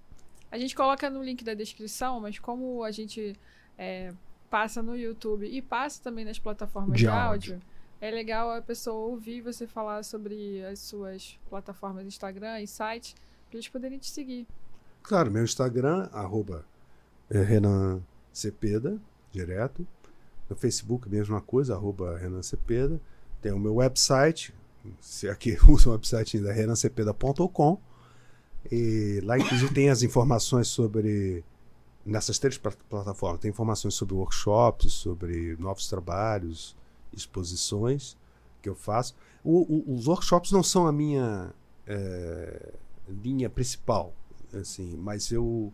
A 0.51 0.59
gente 0.59 0.77
coloca 0.77 1.09
no 1.09 1.23
link 1.23 1.43
da 1.43 1.55
descrição, 1.55 2.21
mas 2.21 2.39
como 2.39 2.85
a 2.85 2.91
gente 2.91 3.35
é, 3.79 4.13
passa 4.51 4.83
no 4.83 4.95
YouTube 4.95 5.47
e 5.47 5.63
passa 5.63 6.03
também 6.03 6.27
nas 6.27 6.39
plataformas 6.39 6.99
de, 6.99 7.05
de 7.05 7.09
áudio, 7.09 7.55
áudio, 7.55 7.63
é 8.03 8.11
legal 8.11 8.51
a 8.51 8.61
pessoa 8.61 9.07
ouvir 9.07 9.41
você 9.41 9.67
falar 9.67 10.05
sobre 10.05 10.63
as 10.67 10.81
suas 10.81 11.39
plataformas 11.49 12.05
Instagram 12.05 12.61
e 12.61 12.67
site, 12.67 13.15
para 13.49 13.57
eles 13.57 13.69
poderem 13.69 13.99
te 13.99 14.11
seguir. 14.11 14.47
Claro, 15.03 15.31
meu 15.31 15.43
Instagram, 15.43 16.11
arroba 16.13 16.67
é 17.31 17.43
Renan 17.43 18.03
Cepeda, 18.31 19.01
direto. 19.31 19.87
No 20.51 20.55
Facebook, 20.55 21.09
mesma 21.09 21.41
coisa, 21.41 21.75
arroba 21.75 22.19
Renan 22.19 22.43
Cepeda. 22.43 23.01
Tem 23.43 23.53
o 23.53 23.59
meu 23.59 23.75
website, 23.75 24.55
se 25.01 25.29
aqui 25.29 25.59
usa 25.69 25.91
o 25.91 25.93
website 25.93 26.37
ainda, 26.39 26.53
renancepeda.com. 26.53 27.79
E 28.71 29.21
lá, 29.25 29.39
inclusive, 29.39 29.75
tem 29.75 29.91
as 29.91 30.03
informações 30.03 30.69
sobre. 30.69 31.45
Nessas 32.05 32.39
três 32.39 32.59
plataformas, 32.59 33.41
tem 33.41 33.51
informações 33.51 33.95
sobre 33.95 34.15
workshops, 34.15 34.93
sobre 34.93 35.57
novos 35.57 35.87
trabalhos, 35.89 36.77
exposições 37.13 38.17
que 38.61 38.69
eu 38.69 38.75
faço. 38.75 39.15
O, 39.45 39.61
o, 39.61 39.95
os 39.95 40.09
workshops 40.09 40.51
não 40.51 40.65
são 40.65 40.89
a 40.89 40.93
minha 40.93 41.53
é, 41.87 42.73
linha 43.09 43.49
principal, 43.49 44.13
assim, 44.53 44.97
mas 44.97 45.31
eu 45.31 45.73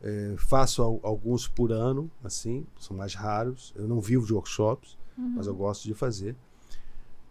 é, 0.00 0.34
faço 0.38 1.00
alguns 1.02 1.48
por 1.48 1.72
ano, 1.72 2.08
assim, 2.22 2.64
são 2.78 2.96
mais 2.96 3.14
raros. 3.14 3.72
Eu 3.74 3.88
não 3.88 4.00
vivo 4.00 4.26
de 4.26 4.32
workshops, 4.32 4.96
uhum. 5.18 5.34
mas 5.36 5.48
eu 5.48 5.54
gosto 5.56 5.84
de 5.84 5.94
fazer. 5.94 6.36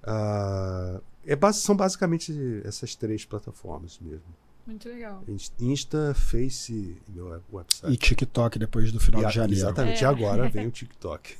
Uh, 0.03 1.01
é, 1.25 1.51
são 1.53 1.75
basicamente 1.75 2.33
essas 2.65 2.95
três 2.95 3.25
plataformas 3.25 3.99
mesmo. 4.01 4.23
Muito 4.65 4.87
legal. 4.87 5.23
Insta, 5.59 6.13
Face 6.13 6.73
e 6.73 7.11
meu 7.11 7.41
website. 7.51 7.93
E 7.93 7.97
TikTok 7.97 8.57
depois 8.57 8.91
do 8.91 8.99
final 8.99 9.23
e, 9.23 9.27
de 9.27 9.33
janeiro. 9.33 9.59
Exatamente, 9.59 10.03
é. 10.03 10.07
agora 10.07 10.49
vem 10.49 10.67
o 10.67 10.71
TikTok. 10.71 11.35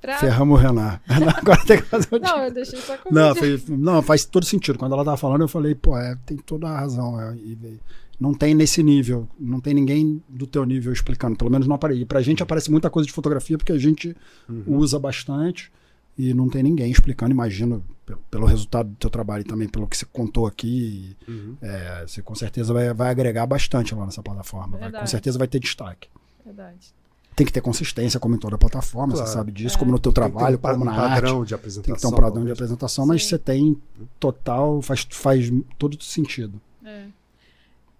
Pra... 0.00 0.18
Ferramos 0.18 0.58
o 0.58 0.62
Renan. 0.62 1.00
Agora 1.08 1.64
tem 1.64 1.78
que 1.78 1.84
fazer 1.84 2.08
o 2.12 2.18
Não, 2.18 2.44
eu 2.44 2.52
deixei 2.52 2.80
só 2.80 2.96
com 2.98 3.12
não, 3.12 3.34
fez, 3.34 3.68
não, 3.68 4.02
faz 4.02 4.24
todo 4.24 4.44
sentido. 4.44 4.78
Quando 4.78 4.92
ela 4.92 5.04
tava 5.04 5.16
falando, 5.16 5.42
eu 5.42 5.48
falei, 5.48 5.74
pô, 5.74 5.96
é, 5.96 6.16
tem 6.26 6.36
toda 6.36 6.68
a 6.68 6.80
razão. 6.80 7.20
É, 7.20 7.34
e, 7.36 7.80
não 8.18 8.32
tem 8.32 8.54
nesse 8.54 8.82
nível, 8.82 9.28
não 9.38 9.60
tem 9.60 9.74
ninguém 9.74 10.22
do 10.28 10.46
teu 10.46 10.64
nível 10.64 10.90
explicando, 10.92 11.36
pelo 11.36 11.50
menos 11.50 11.66
não 11.66 11.76
aparece. 11.76 12.00
E 12.00 12.04
pra 12.04 12.22
gente 12.22 12.42
aparece 12.42 12.70
muita 12.70 12.88
coisa 12.88 13.06
de 13.06 13.12
fotografia 13.12 13.58
porque 13.58 13.72
a 13.72 13.78
gente 13.78 14.16
uhum. 14.48 14.78
usa 14.78 14.98
bastante 14.98 15.70
e 16.18 16.32
não 16.32 16.48
tem 16.48 16.62
ninguém 16.62 16.90
explicando, 16.90 17.32
imagino, 17.32 17.84
pelo, 18.30 18.46
resultado 18.46 18.88
do 18.88 18.96
teu 18.96 19.10
trabalho 19.10 19.42
e 19.42 19.44
também 19.44 19.68
pelo 19.68 19.86
que 19.86 19.96
você 19.96 20.06
contou 20.06 20.46
aqui, 20.46 21.16
uhum. 21.26 21.56
é, 21.60 22.04
você 22.06 22.22
com 22.22 22.34
certeza 22.34 22.72
vai, 22.72 22.92
vai 22.94 23.10
agregar 23.10 23.46
bastante 23.46 23.94
lá 23.94 24.04
nessa 24.06 24.22
plataforma. 24.22 24.78
Vai, 24.78 24.92
com 24.92 25.06
certeza 25.06 25.38
vai 25.38 25.48
ter 25.48 25.58
destaque. 25.58 26.08
Verdade. 26.44 26.94
Tem 27.34 27.46
que 27.46 27.52
ter 27.52 27.60
consistência, 27.60 28.18
como 28.18 28.34
em 28.34 28.38
toda 28.38 28.56
plataforma, 28.56 29.12
claro. 29.12 29.28
você 29.28 29.34
sabe 29.34 29.52
disso, 29.52 29.76
é. 29.76 29.78
como 29.78 29.90
no 29.90 29.98
teu 29.98 30.12
trabalho, 30.12 30.58
como 30.58 30.84
na 30.84 30.94
padrão 30.94 31.40
arte. 31.40 31.48
De 31.48 31.54
apresentação, 31.54 31.82
tem 31.82 31.94
que 31.94 32.00
ter 32.00 32.06
um 32.06 32.24
padrão 32.24 32.44
de 32.44 32.52
apresentação, 32.52 33.06
mas 33.06 33.22
Sim. 33.22 33.28
você 33.28 33.38
tem 33.38 33.82
total, 34.18 34.80
faz, 34.80 35.06
faz 35.10 35.52
todo 35.78 36.02
sentido. 36.02 36.58
É. 36.82 37.08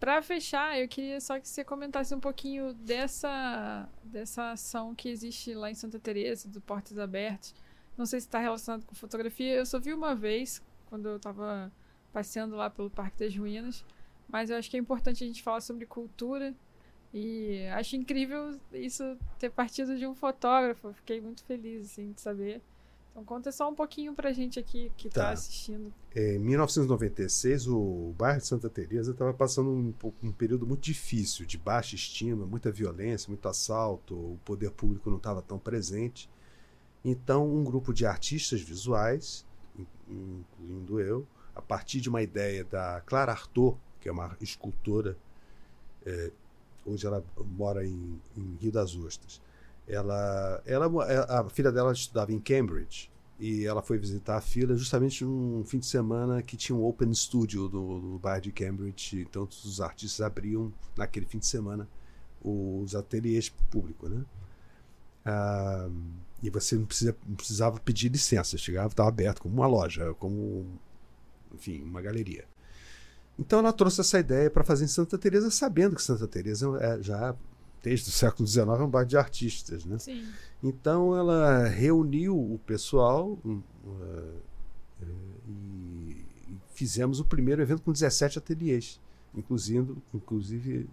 Para 0.01 0.23
fechar, 0.23 0.79
eu 0.79 0.89
queria 0.89 1.21
só 1.21 1.39
que 1.39 1.49
você 1.49 1.65
comentasse 1.65 2.15
um 2.15 2.21
pouquinho 2.21 2.73
dessa, 2.75 3.89
dessa 4.05 4.53
ação 4.53 4.95
que 4.95 5.09
existe 5.09 5.55
lá 5.55 5.71
em 5.71 5.75
Santa 5.75 5.99
Teresa, 5.99 6.49
do 6.49 6.61
Portas 6.61 6.99
Abertas, 6.99 7.55
não 7.97 8.07
sei 8.07 8.21
se 8.21 8.27
está 8.27 8.39
relacionado 8.39 8.85
com 8.85 8.95
fotografia. 8.95 9.55
Eu 9.55 9.67
só 9.67 9.79
vi 9.79 9.93
uma 9.93 10.15
vez, 10.15 10.63
quando 10.87 11.09
eu 11.09 11.17
estava 11.17 11.73
passeando 12.13 12.57
lá 12.57 12.71
pelo 12.71 12.91
Parque 12.91 13.19
das 13.19 13.37
Ruínas. 13.37 13.85
Mas 14.29 14.51
eu 14.51 14.57
acho 14.57 14.71
que 14.71 14.77
é 14.77 14.81
importante 14.81 15.23
a 15.23 15.27
gente 15.27 15.43
falar 15.43 15.61
sobre 15.61 15.87
cultura. 15.87 16.55
E 17.15 17.67
acho 17.69 17.97
incrível 17.97 18.59
isso 18.73 19.17
ter 19.39 19.51
partido 19.51 19.97
de 19.97 20.07
um 20.07 20.15
fotógrafo. 20.15 20.93
Fiquei 20.93 21.21
muito 21.21 21.45
feliz, 21.45 21.87
assim, 21.87 22.13
de 22.13 22.21
saber. 22.21 22.61
Então 23.17 23.25
conta 23.25 23.51
só 23.51 23.71
um 23.71 23.75
pouquinho 23.75 24.13
pra 24.13 24.31
gente 24.31 24.59
aqui 24.59 24.93
que 24.95 25.09
tá, 25.09 25.23
tá 25.23 25.31
assistindo. 25.31 25.91
É, 26.15 26.35
em 26.35 26.39
1996, 26.39 27.67
o 27.67 28.13
bairro 28.19 28.41
de 28.41 28.47
Santa 28.47 28.69
Teresa 28.69 29.13
estava 29.13 29.33
passando 29.33 29.71
um, 29.71 29.95
um, 30.23 30.31
período 30.31 30.67
muito 30.67 30.83
difícil, 30.83 31.47
de 31.47 31.57
baixa 31.57 31.95
estima, 31.95 32.45
muita 32.45 32.71
violência, 32.71 33.31
muito 33.31 33.49
assalto, 33.49 34.15
o 34.15 34.39
poder 34.45 34.71
público 34.71 35.09
não 35.09 35.17
estava 35.17 35.41
tão 35.41 35.59
presente. 35.59 36.29
Então, 37.05 37.49
um 37.49 37.63
grupo 37.63 37.93
de 37.93 38.05
artistas 38.05 38.61
visuais, 38.61 39.47
incluindo 40.09 41.01
eu, 41.01 41.27
a 41.55 41.63
partir 41.63 42.01
de 42.01 42.09
uma 42.09 42.23
ideia 42.23 42.65
da 42.65 43.01
Clara 43.07 43.33
Arthur, 43.33 43.77
que 44.01 44.09
é 44.09 44.13
uma 44.13 44.37
escultora, 44.41 45.17
é, 46.05 46.31
hoje 46.85 47.07
ela 47.07 47.25
mora 47.57 47.85
em, 47.85 48.21
em 48.37 48.57
Rio 48.61 48.73
das 48.73 48.95
Ostras, 48.95 49.41
ela, 49.87 50.63
ela, 50.67 50.87
a 51.29 51.49
filha 51.49 51.71
dela 51.71 51.93
estudava 51.93 52.33
em 52.33 52.41
Cambridge 52.41 53.11
e 53.39 53.65
ela 53.65 53.83
foi 53.83 53.99
visitar 53.99 54.37
a 54.37 54.41
filha 54.41 54.75
justamente 54.77 55.25
num 55.25 55.65
fim 55.65 55.79
de 55.79 55.87
semana 55.87 56.43
que 56.43 56.57
tinha 56.57 56.77
um 56.77 56.85
Open 56.85 57.13
Studio 57.15 57.69
no, 57.69 58.01
no 58.01 58.19
bairro 58.19 58.43
de 58.43 58.53
Cambridge. 58.53 59.21
Então, 59.21 59.45
os 59.45 59.81
artistas 59.81 60.21
abriam 60.21 60.73
naquele 60.97 61.27
fim 61.27 61.39
de 61.39 61.47
semana 61.47 61.89
os 62.43 62.95
ateliês 62.95 63.49
públicos, 63.49 64.11
né? 64.11 64.25
Ah, 65.25 65.89
e 66.43 66.51
você 66.51 66.77
não, 66.77 66.85
precisa, 66.85 67.17
não 67.27 67.35
precisava 67.35 67.81
pedir 67.81 68.11
licença, 68.11 68.59
chegava, 68.59 68.89
estava 68.89 69.09
aberto 69.09 69.43
como 69.43 69.55
uma 69.55 69.67
loja, 69.67 70.15
como, 70.15 70.67
enfim, 71.55 71.83
uma 71.83 72.03
galeria. 72.03 72.45
Então 73.39 73.59
ela 73.59 73.73
trouxe 73.73 74.01
essa 74.01 74.19
ideia 74.19 74.51
para 74.51 74.65
fazer 74.65 74.85
em 74.85 74.89
Santa 74.89 75.19
Teresa, 75.19 75.51
sabendo 75.51 75.97
que 75.97 76.03
Santa 76.03 76.27
Teresa 76.27 76.67
é 76.81 77.03
já 77.03 77.35
desde 77.83 78.09
o 78.09 78.13
século 78.13 78.49
XIX 78.49 78.67
é 78.67 78.83
um 78.83 78.91
bairro 78.91 79.09
de 79.09 79.17
artistas, 79.17 79.85
né? 79.85 79.99
Sim. 79.99 80.27
Então 80.63 81.17
ela 81.17 81.69
reuniu 81.69 82.37
o 82.37 82.59
pessoal 82.67 83.39
uh, 83.45 84.43
e, 85.49 86.27
fizemos 86.75 87.21
o 87.21 87.25
primeiro 87.25 87.63
evento 87.63 87.83
com 87.83 87.93
17 87.93 88.39
ateliês, 88.39 89.01
inclusive, 89.35 89.97
inclusive 90.13 90.89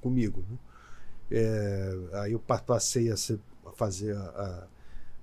comigo. 0.00 0.42
Né? 0.48 0.58
É, 1.30 1.94
aí 2.14 2.32
eu 2.32 2.40
passei 2.40 3.10
a, 3.10 3.16
ser, 3.16 3.38
a 3.66 3.70
fazer 3.72 4.16
a, 4.16 4.20
a, 4.20 4.66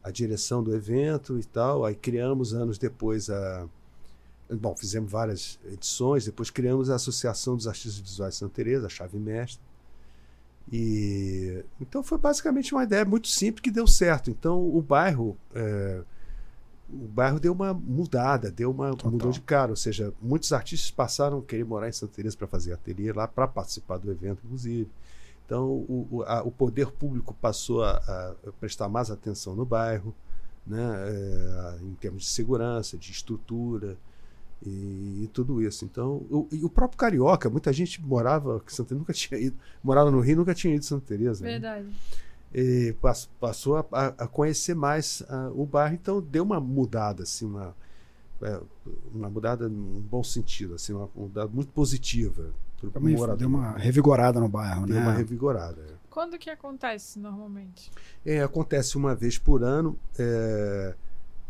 a, 0.07 0.11
direção 0.11 0.63
do 0.63 0.75
evento 0.75 1.37
e 1.39 1.43
tal. 1.43 1.85
Aí 1.85 1.95
criamos 1.95 2.53
anos 2.53 2.77
depois 2.77 3.29
a 3.29 3.67
Bom, 4.49 4.73
fizemos 4.77 5.11
várias 5.11 5.59
edições, 5.73 6.23
depois 6.23 6.49
criamos 6.49 6.89
a 6.89 6.95
Associação 6.95 7.57
dos 7.57 7.67
Artistas 7.67 7.99
Visuais 7.99 8.33
de 8.33 8.39
Santa 8.39 8.53
Teresa, 8.53 8.85
a 8.85 8.89
Chave 8.89 9.19
Mestre. 9.19 9.61
E 10.71 11.65
então 11.81 12.01
foi 12.01 12.17
basicamente 12.17 12.73
uma 12.73 12.83
ideia 12.83 13.03
muito 13.03 13.27
simples 13.27 13.61
que 13.61 13.69
deu 13.69 13.85
certo. 13.85 14.31
Então 14.31 14.57
o 14.57 14.81
bairro 14.81 15.37
é, 15.53 16.01
o 16.89 17.07
bairro 17.07 17.39
deu 17.39 17.51
uma 17.51 17.73
mudada, 17.73 18.49
deu 18.49 18.71
uma 18.71 18.91
Total. 18.91 19.11
mudou 19.11 19.31
de 19.31 19.41
cara, 19.41 19.71
ou 19.71 19.75
seja, 19.75 20.13
muitos 20.21 20.53
artistas 20.53 20.89
passaram 20.89 21.39
a 21.39 21.41
querer 21.41 21.65
morar 21.65 21.89
em 21.89 21.91
Santa 21.91 22.13
Teresa 22.13 22.37
para 22.37 22.47
fazer 22.47 22.73
ateliê 22.73 23.11
lá, 23.11 23.27
para 23.27 23.47
participar 23.47 23.97
do 23.97 24.09
evento, 24.09 24.41
inclusive. 24.45 24.89
Então 25.47 25.65
o, 25.65 26.07
o, 26.11 26.23
a, 26.23 26.43
o 26.43 26.51
poder 26.51 26.91
público 26.91 27.33
passou 27.33 27.81
a, 27.81 27.91
a, 27.91 28.51
prestar 28.59 28.89
mais 28.89 29.09
atenção 29.09 29.55
no 29.55 29.65
bairro, 29.65 30.13
né, 30.65 30.77
é, 31.07 31.77
em 31.81 31.93
termos 31.93 32.23
de 32.23 32.29
segurança, 32.29 32.97
de 32.97 33.09
estrutura 33.11 33.97
e, 34.61 35.23
e, 35.23 35.29
tudo 35.31 35.61
isso. 35.61 35.85
Então, 35.85 36.17
o, 36.29 36.49
e 36.51 36.65
o 36.65 36.69
próprio 36.69 36.97
carioca, 36.97 37.49
muita 37.49 37.71
gente 37.71 38.01
morava, 38.01 38.59
que 38.59 38.73
Santa 38.73 38.93
nunca 38.93 39.13
tinha 39.15 39.39
ido, 39.39 39.57
morava 39.81 40.11
no 40.11 40.19
Rio, 40.19 40.35
nunca 40.35 40.53
tinha 40.53 40.75
ido 40.75 40.83
Santa 40.83 41.05
Teresa. 41.07 41.45
Né? 41.45 41.51
Verdade. 41.51 41.85
Né? 41.85 41.93
E 42.53 42.95
passou 43.39 43.77
a, 43.77 44.07
a, 44.17 44.27
conhecer 44.27 44.75
mais 44.75 45.23
o 45.53 45.65
bairro, 45.65 45.95
então 45.95 46.21
deu 46.21 46.43
uma 46.43 46.59
mudada, 46.59 47.23
assim, 47.23 47.45
uma, 47.45 47.75
é, 48.41 48.59
uma 49.13 49.29
mudada 49.29 49.69
num 49.69 50.01
bom 50.01 50.23
sentido, 50.23 50.73
assim, 50.73 50.91
uma 50.91 51.09
mudada 51.15 51.49
muito 51.49 51.71
positiva. 51.71 52.53
Uma, 52.83 53.35
deu 53.35 53.47
uma 53.47 53.71
revigorada 53.71 54.39
no 54.39 54.47
bairro, 54.47 54.85
deu 54.85 54.95
né? 54.95 55.01
Deu 55.01 55.09
uma 55.09 55.17
revigorada. 55.17 55.81
É. 55.81 55.93
Quando 56.09 56.37
que 56.37 56.49
acontece 56.49 57.19
normalmente? 57.19 57.91
É, 58.25 58.41
acontece 58.41 58.97
uma 58.97 59.15
vez 59.15 59.37
por 59.37 59.63
ano. 59.63 59.97
É, 60.17 60.95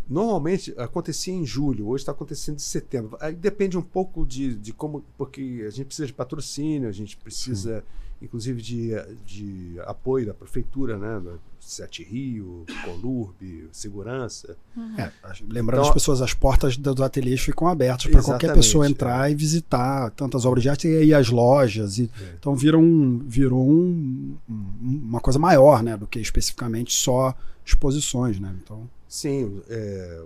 Normalmente 0.09 0.73
acontecia 0.77 1.33
em 1.33 1.45
julho, 1.45 1.89
hoje 1.89 2.03
está 2.03 2.13
acontecendo 2.13 2.55
em 2.55 2.59
setembro. 2.59 3.17
Aí 3.19 3.35
depende 3.35 3.77
um 3.77 3.81
pouco 3.81 4.25
de, 4.25 4.55
de 4.55 4.71
como, 4.71 5.03
porque 5.17 5.65
a 5.67 5.69
gente 5.69 5.87
precisa 5.87 6.07
de 6.07 6.13
patrocínio, 6.13 6.87
a 6.87 6.93
gente 6.93 7.17
precisa, 7.17 7.81
Sim. 7.81 7.85
Inclusive, 8.22 8.61
de, 8.61 8.91
de 9.26 9.80
apoio 9.81 10.26
da 10.26 10.34
prefeitura, 10.34 10.98
né? 10.98 11.22
Sete 11.60 12.03
Rio, 12.03 12.65
Colurbe, 12.85 13.68
segurança. 13.72 14.56
Uhum. 14.76 14.95
É, 14.98 15.11
lembrando 15.41 15.80
então, 15.80 15.89
as 15.89 15.94
pessoas, 15.94 16.22
as 16.22 16.34
portas 16.34 16.77
dos 16.77 17.02
ateliês 17.02 17.41
ficam 17.41 17.68
abertas 17.68 18.10
para 18.10 18.23
qualquer 18.23 18.53
pessoa 18.53 18.88
entrar 18.88 19.30
é. 19.30 19.34
e 19.34 19.35
visitar 19.35 20.10
tantas 20.11 20.45
obras 20.45 20.64
de 20.64 20.69
arte 20.69 20.88
e, 20.88 21.06
e 21.06 21.14
as 21.14 21.30
lojas. 21.30 21.98
E, 21.98 22.10
é. 22.22 22.35
Então 22.39 22.56
virou, 22.56 22.81
um, 22.81 23.19
virou 23.19 23.69
um, 23.69 24.38
uma 24.81 25.19
coisa 25.19 25.38
maior, 25.38 25.84
né? 25.84 25.98
Do 25.98 26.07
que 26.07 26.19
especificamente 26.19 26.94
só 26.94 27.35
exposições, 27.65 28.39
né? 28.39 28.56
Então. 28.64 28.89
Sim, 29.07 29.61
é, 29.69 30.23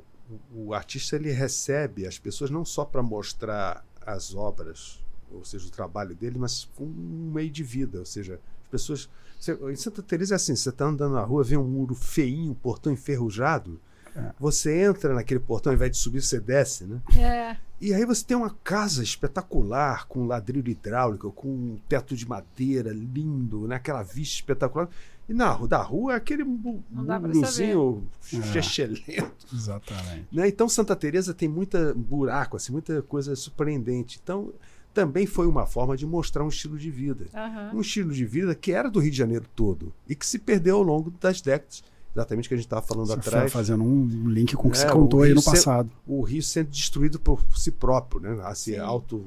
o, 0.54 0.68
o, 0.68 0.74
artista 0.74 1.16
ele 1.16 1.32
recebe 1.32 2.06
as 2.06 2.18
pessoas 2.18 2.50
não 2.50 2.64
só 2.64 2.86
para 2.86 3.02
mostrar 3.02 3.86
as 4.06 4.34
obras, 4.34 5.00
ou 5.34 5.46
seja, 5.46 5.68
o 5.68 5.72
trabalho 5.72 6.16
dele, 6.16 6.38
mas 6.38 6.70
com 6.76 6.86
um 6.86 7.32
meio 7.34 7.50
de 7.50 7.64
vida, 7.64 8.00
ou 8.00 8.06
seja, 8.06 8.40
as 8.64 8.68
pessoas. 8.70 9.10
Você, 9.40 9.54
em 9.54 9.76
Santa 9.76 10.02
Teresa 10.02 10.36
é 10.36 10.38
assim: 10.38 10.56
você 10.56 10.70
está 10.70 10.86
andando 10.86 11.14
na 11.14 11.24
rua, 11.24 11.44
vê 11.44 11.58
um 11.58 11.68
muro 11.68 11.96
feinho, 11.96 12.52
um 12.52 12.56
portão 12.56 12.92
enferrujado. 12.92 13.80
É. 14.16 14.34
Você 14.40 14.84
entra 14.84 15.14
naquele 15.14 15.40
portão, 15.40 15.72
ao 15.72 15.76
invés 15.76 15.92
de 15.92 15.98
subir, 15.98 16.22
você 16.22 16.40
desce, 16.40 16.84
né? 16.84 17.02
É. 17.18 17.58
E 17.82 17.96
aí 17.96 18.06
você 18.06 18.24
tem 18.24 18.38
uma 18.38 18.56
casa 18.64 19.02
espetacular, 19.02 20.06
com 20.08 20.28
ladrilho 20.28 20.70
hidráulico, 20.70 21.32
com 21.32 21.48
um 21.48 21.80
teto 21.90 22.16
de 22.16 22.28
madeira 22.28 22.92
lindo, 22.92 23.68
né? 23.68 23.76
aquela 23.78 24.04
vista 24.04 24.36
espetacular. 24.36 24.88
E 25.28 25.34
na 25.34 25.50
rua, 25.50 25.68
da 25.68 25.82
rua 25.82 26.14
é 26.14 26.16
aquele 26.16 26.44
murozinho 26.44 28.08
chechelento. 28.22 29.10
É, 29.10 29.32
exatamente. 29.52 30.28
Né? 30.32 30.48
Então 30.48 30.70
Santa 30.70 30.96
Teresa 30.96 31.34
tem 31.34 31.50
muita 31.50 31.94
buraco, 31.96 32.58
assim, 32.58 32.72
muita 32.72 33.02
coisa 33.02 33.36
surpreendente. 33.36 34.20
Então 34.22 34.54
também 34.94 35.26
foi 35.26 35.48
uma 35.48 35.66
forma 35.66 35.96
de 35.96 36.06
mostrar 36.06 36.44
um 36.44 36.50
estilo 36.50 36.78
de 36.78 36.90
vida. 36.92 37.26
Uhum. 37.34 37.78
Um 37.78 37.82
estilo 37.82 38.14
de 38.14 38.26
vida 38.26 38.54
que 38.54 38.72
era 38.72 38.90
do 38.90 39.00
Rio 39.00 39.12
de 39.12 39.18
Janeiro 39.18 39.46
todo 39.56 39.94
e 40.08 40.16
que 40.16 40.26
se 40.26 40.40
perdeu 40.40 40.78
ao 40.78 40.84
longo 40.84 41.12
das 41.12 41.42
décadas. 41.42 41.84
Exatamente 42.14 42.46
o 42.46 42.50
que 42.50 42.54
a 42.56 42.58
gente 42.58 42.66
estava 42.66 42.82
falando 42.82 43.08
Você 43.08 43.14
atrás. 43.14 43.52
fazendo 43.52 43.84
um 43.84 44.30
link 44.30 44.54
com 44.56 44.68
o 44.68 44.72
que 44.72 44.78
é, 44.78 44.82
você 44.82 44.90
contou 44.90 45.22
aí 45.22 45.34
no 45.34 45.42
passado. 45.42 45.90
o 46.06 46.22
Rio 46.22 46.44
sendo 46.44 46.70
destruído 46.70 47.20
por 47.20 47.42
si 47.56 47.72
próprio, 47.72 48.20
né? 48.22 48.42
Assim, 48.44 48.78
auto, 48.78 49.26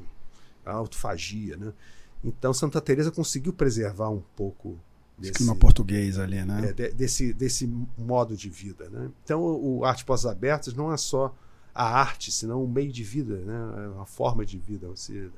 autofagia, 0.63 1.57
né? 1.57 1.73
Então 2.23 2.53
Santa 2.53 2.79
Teresa 2.79 3.11
conseguiu 3.11 3.53
preservar 3.53 4.09
um 4.09 4.21
pouco 4.35 4.77
desse 5.17 5.33
clima 5.33 5.55
português 5.55 6.19
ali, 6.19 6.43
né? 6.43 6.69
É, 6.69 6.73
de, 6.73 6.89
desse, 6.91 7.33
desse 7.33 7.67
modo 7.97 8.37
de 8.37 8.49
vida, 8.51 8.87
né? 8.89 9.09
Então 9.23 9.41
o, 9.41 9.79
o 9.79 9.85
arte 9.85 10.05
pós 10.05 10.25
abertas 10.25 10.75
não 10.75 10.93
é 10.93 10.97
só 10.97 11.33
a 11.73 11.99
arte, 11.99 12.31
senão 12.31 12.63
um 12.63 12.67
meio 12.67 12.91
de 12.91 13.03
vida, 13.03 13.35
né? 13.37 13.85
É 13.85 13.87
uma 13.89 14.05
forma 14.05 14.45
de 14.45 14.59
vida, 14.59 14.87
você 14.87 15.29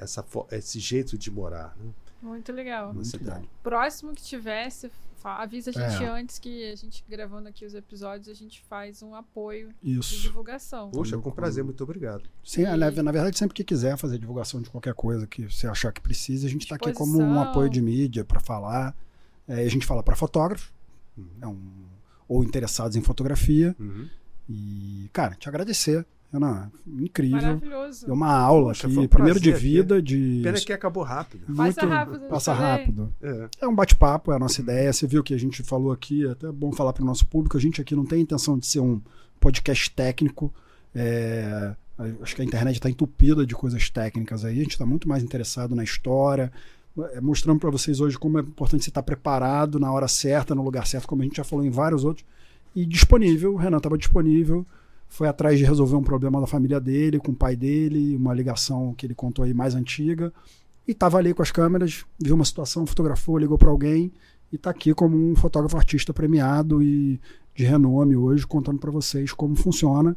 essa 0.00 0.24
esse 0.52 0.80
jeito 0.80 1.18
de 1.18 1.30
morar, 1.30 1.76
né? 1.76 1.92
Muito 2.22 2.52
legal. 2.52 2.92
Muito 2.92 3.16
legal. 3.16 3.42
Próximo 3.62 4.14
que 4.14 4.22
tivesse, 4.22 4.90
avisa 5.24 5.70
a 5.70 5.72
gente 5.72 6.04
é. 6.04 6.08
antes 6.08 6.38
que 6.38 6.70
a 6.70 6.76
gente 6.76 7.02
gravando 7.08 7.48
aqui 7.48 7.64
os 7.64 7.74
episódios, 7.74 8.28
a 8.28 8.34
gente 8.34 8.60
faz 8.62 9.02
um 9.02 9.14
apoio 9.14 9.70
Isso. 9.82 10.14
de 10.14 10.22
divulgação. 10.22 10.90
Poxa, 10.90 11.16
com 11.16 11.30
prazer, 11.30 11.64
muito 11.64 11.82
obrigado. 11.82 12.28
Sim, 12.44 12.62
e... 12.62 12.76
na, 12.76 12.90
na 12.90 13.12
verdade, 13.12 13.38
sempre 13.38 13.54
que 13.54 13.64
quiser 13.64 13.96
fazer 13.96 14.18
divulgação 14.18 14.60
de 14.60 14.68
qualquer 14.68 14.92
coisa 14.92 15.26
que 15.26 15.50
você 15.50 15.66
achar 15.66 15.92
que 15.92 16.00
precisa, 16.00 16.46
a 16.46 16.50
gente 16.50 16.62
está 16.62 16.76
aqui 16.76 16.92
como 16.92 17.18
um 17.18 17.40
apoio 17.40 17.70
de 17.70 17.80
mídia 17.80 18.24
para 18.24 18.40
falar. 18.40 18.94
É, 19.48 19.64
a 19.64 19.68
gente 19.68 19.86
fala 19.86 20.02
para 20.02 20.14
fotógrafos 20.14 20.70
uhum. 21.16 21.28
é 21.40 21.46
um, 21.46 21.86
ou 22.28 22.44
interessados 22.44 22.96
em 22.96 23.02
fotografia. 23.02 23.74
Uhum. 23.78 24.08
E, 24.48 25.08
cara, 25.12 25.34
te 25.34 25.48
agradecer 25.48 26.04
Ana, 26.32 26.70
incrível. 26.86 27.42
Maravilhoso. 27.42 28.08
É 28.08 28.12
uma 28.12 28.32
aula 28.32 28.68
Poxa, 28.68 28.86
aqui, 28.86 28.98
um 28.98 29.08
primeiro 29.08 29.40
de 29.40 29.52
vida, 29.52 29.96
aqui. 29.96 30.04
de. 30.04 30.40
Pena 30.44 30.60
que 30.60 30.72
acabou 30.72 31.02
rápido. 31.02 31.44
Muito, 31.48 31.74
passa 31.74 31.86
rápido. 31.86 32.28
Passa 32.28 32.52
rápido. 32.52 33.14
É, 33.20 33.48
é 33.62 33.66
um 33.66 33.74
bate-papo, 33.74 34.30
é 34.30 34.36
a 34.36 34.38
nossa 34.38 34.60
ideia. 34.60 34.92
Você 34.92 35.08
viu 35.08 35.24
que 35.24 35.34
a 35.34 35.38
gente 35.38 35.62
falou 35.64 35.90
aqui, 35.90 36.24
é 36.24 36.30
até 36.30 36.50
bom 36.52 36.72
falar 36.72 36.92
para 36.92 37.02
o 37.02 37.06
nosso 37.06 37.26
público. 37.26 37.56
A 37.56 37.60
gente 37.60 37.80
aqui 37.80 37.96
não 37.96 38.06
tem 38.06 38.20
intenção 38.20 38.56
de 38.56 38.66
ser 38.66 38.78
um 38.78 39.00
podcast 39.40 39.90
técnico. 39.90 40.54
É, 40.94 41.74
acho 42.22 42.36
que 42.36 42.42
a 42.42 42.44
internet 42.44 42.76
está 42.76 42.88
entupida 42.88 43.44
de 43.44 43.54
coisas 43.56 43.90
técnicas 43.90 44.44
aí. 44.44 44.60
A 44.60 44.62
gente 44.62 44.72
está 44.72 44.86
muito 44.86 45.08
mais 45.08 45.24
interessado 45.24 45.74
na 45.74 45.82
história, 45.82 46.52
é, 47.12 47.20
mostrando 47.20 47.58
para 47.58 47.70
vocês 47.70 48.00
hoje 48.00 48.16
como 48.16 48.38
é 48.38 48.42
importante 48.42 48.84
você 48.84 48.90
estar 48.90 49.02
tá 49.02 49.06
preparado 49.06 49.80
na 49.80 49.90
hora 49.90 50.06
certa, 50.06 50.54
no 50.54 50.62
lugar 50.62 50.86
certo, 50.86 51.08
como 51.08 51.22
a 51.22 51.24
gente 51.24 51.38
já 51.38 51.44
falou 51.44 51.64
em 51.64 51.70
vários 51.70 52.04
outros. 52.04 52.24
E 52.76 52.86
disponível, 52.86 53.54
o 53.54 53.56
Renan 53.56 53.78
estava 53.78 53.98
disponível 53.98 54.64
foi 55.10 55.26
atrás 55.26 55.58
de 55.58 55.64
resolver 55.64 55.96
um 55.96 56.02
problema 56.02 56.40
da 56.40 56.46
família 56.46 56.80
dele, 56.80 57.18
com 57.18 57.32
o 57.32 57.36
pai 57.36 57.56
dele, 57.56 58.16
uma 58.16 58.32
ligação 58.32 58.94
que 58.96 59.04
ele 59.04 59.14
contou 59.14 59.44
aí 59.44 59.52
mais 59.52 59.74
antiga. 59.74 60.32
E 60.86 60.92
estava 60.92 61.18
ali 61.18 61.34
com 61.34 61.42
as 61.42 61.50
câmeras, 61.50 62.06
viu 62.18 62.36
uma 62.36 62.44
situação, 62.44 62.86
fotografou, 62.86 63.36
ligou 63.36 63.58
para 63.58 63.68
alguém 63.68 64.12
e 64.52 64.56
está 64.56 64.70
aqui 64.70 64.94
como 64.94 65.16
um 65.16 65.34
fotógrafo 65.34 65.76
artista 65.76 66.14
premiado 66.14 66.80
e 66.80 67.20
de 67.54 67.64
renome 67.64 68.16
hoje, 68.16 68.46
contando 68.46 68.78
para 68.78 68.90
vocês 68.90 69.32
como 69.32 69.56
funciona 69.56 70.16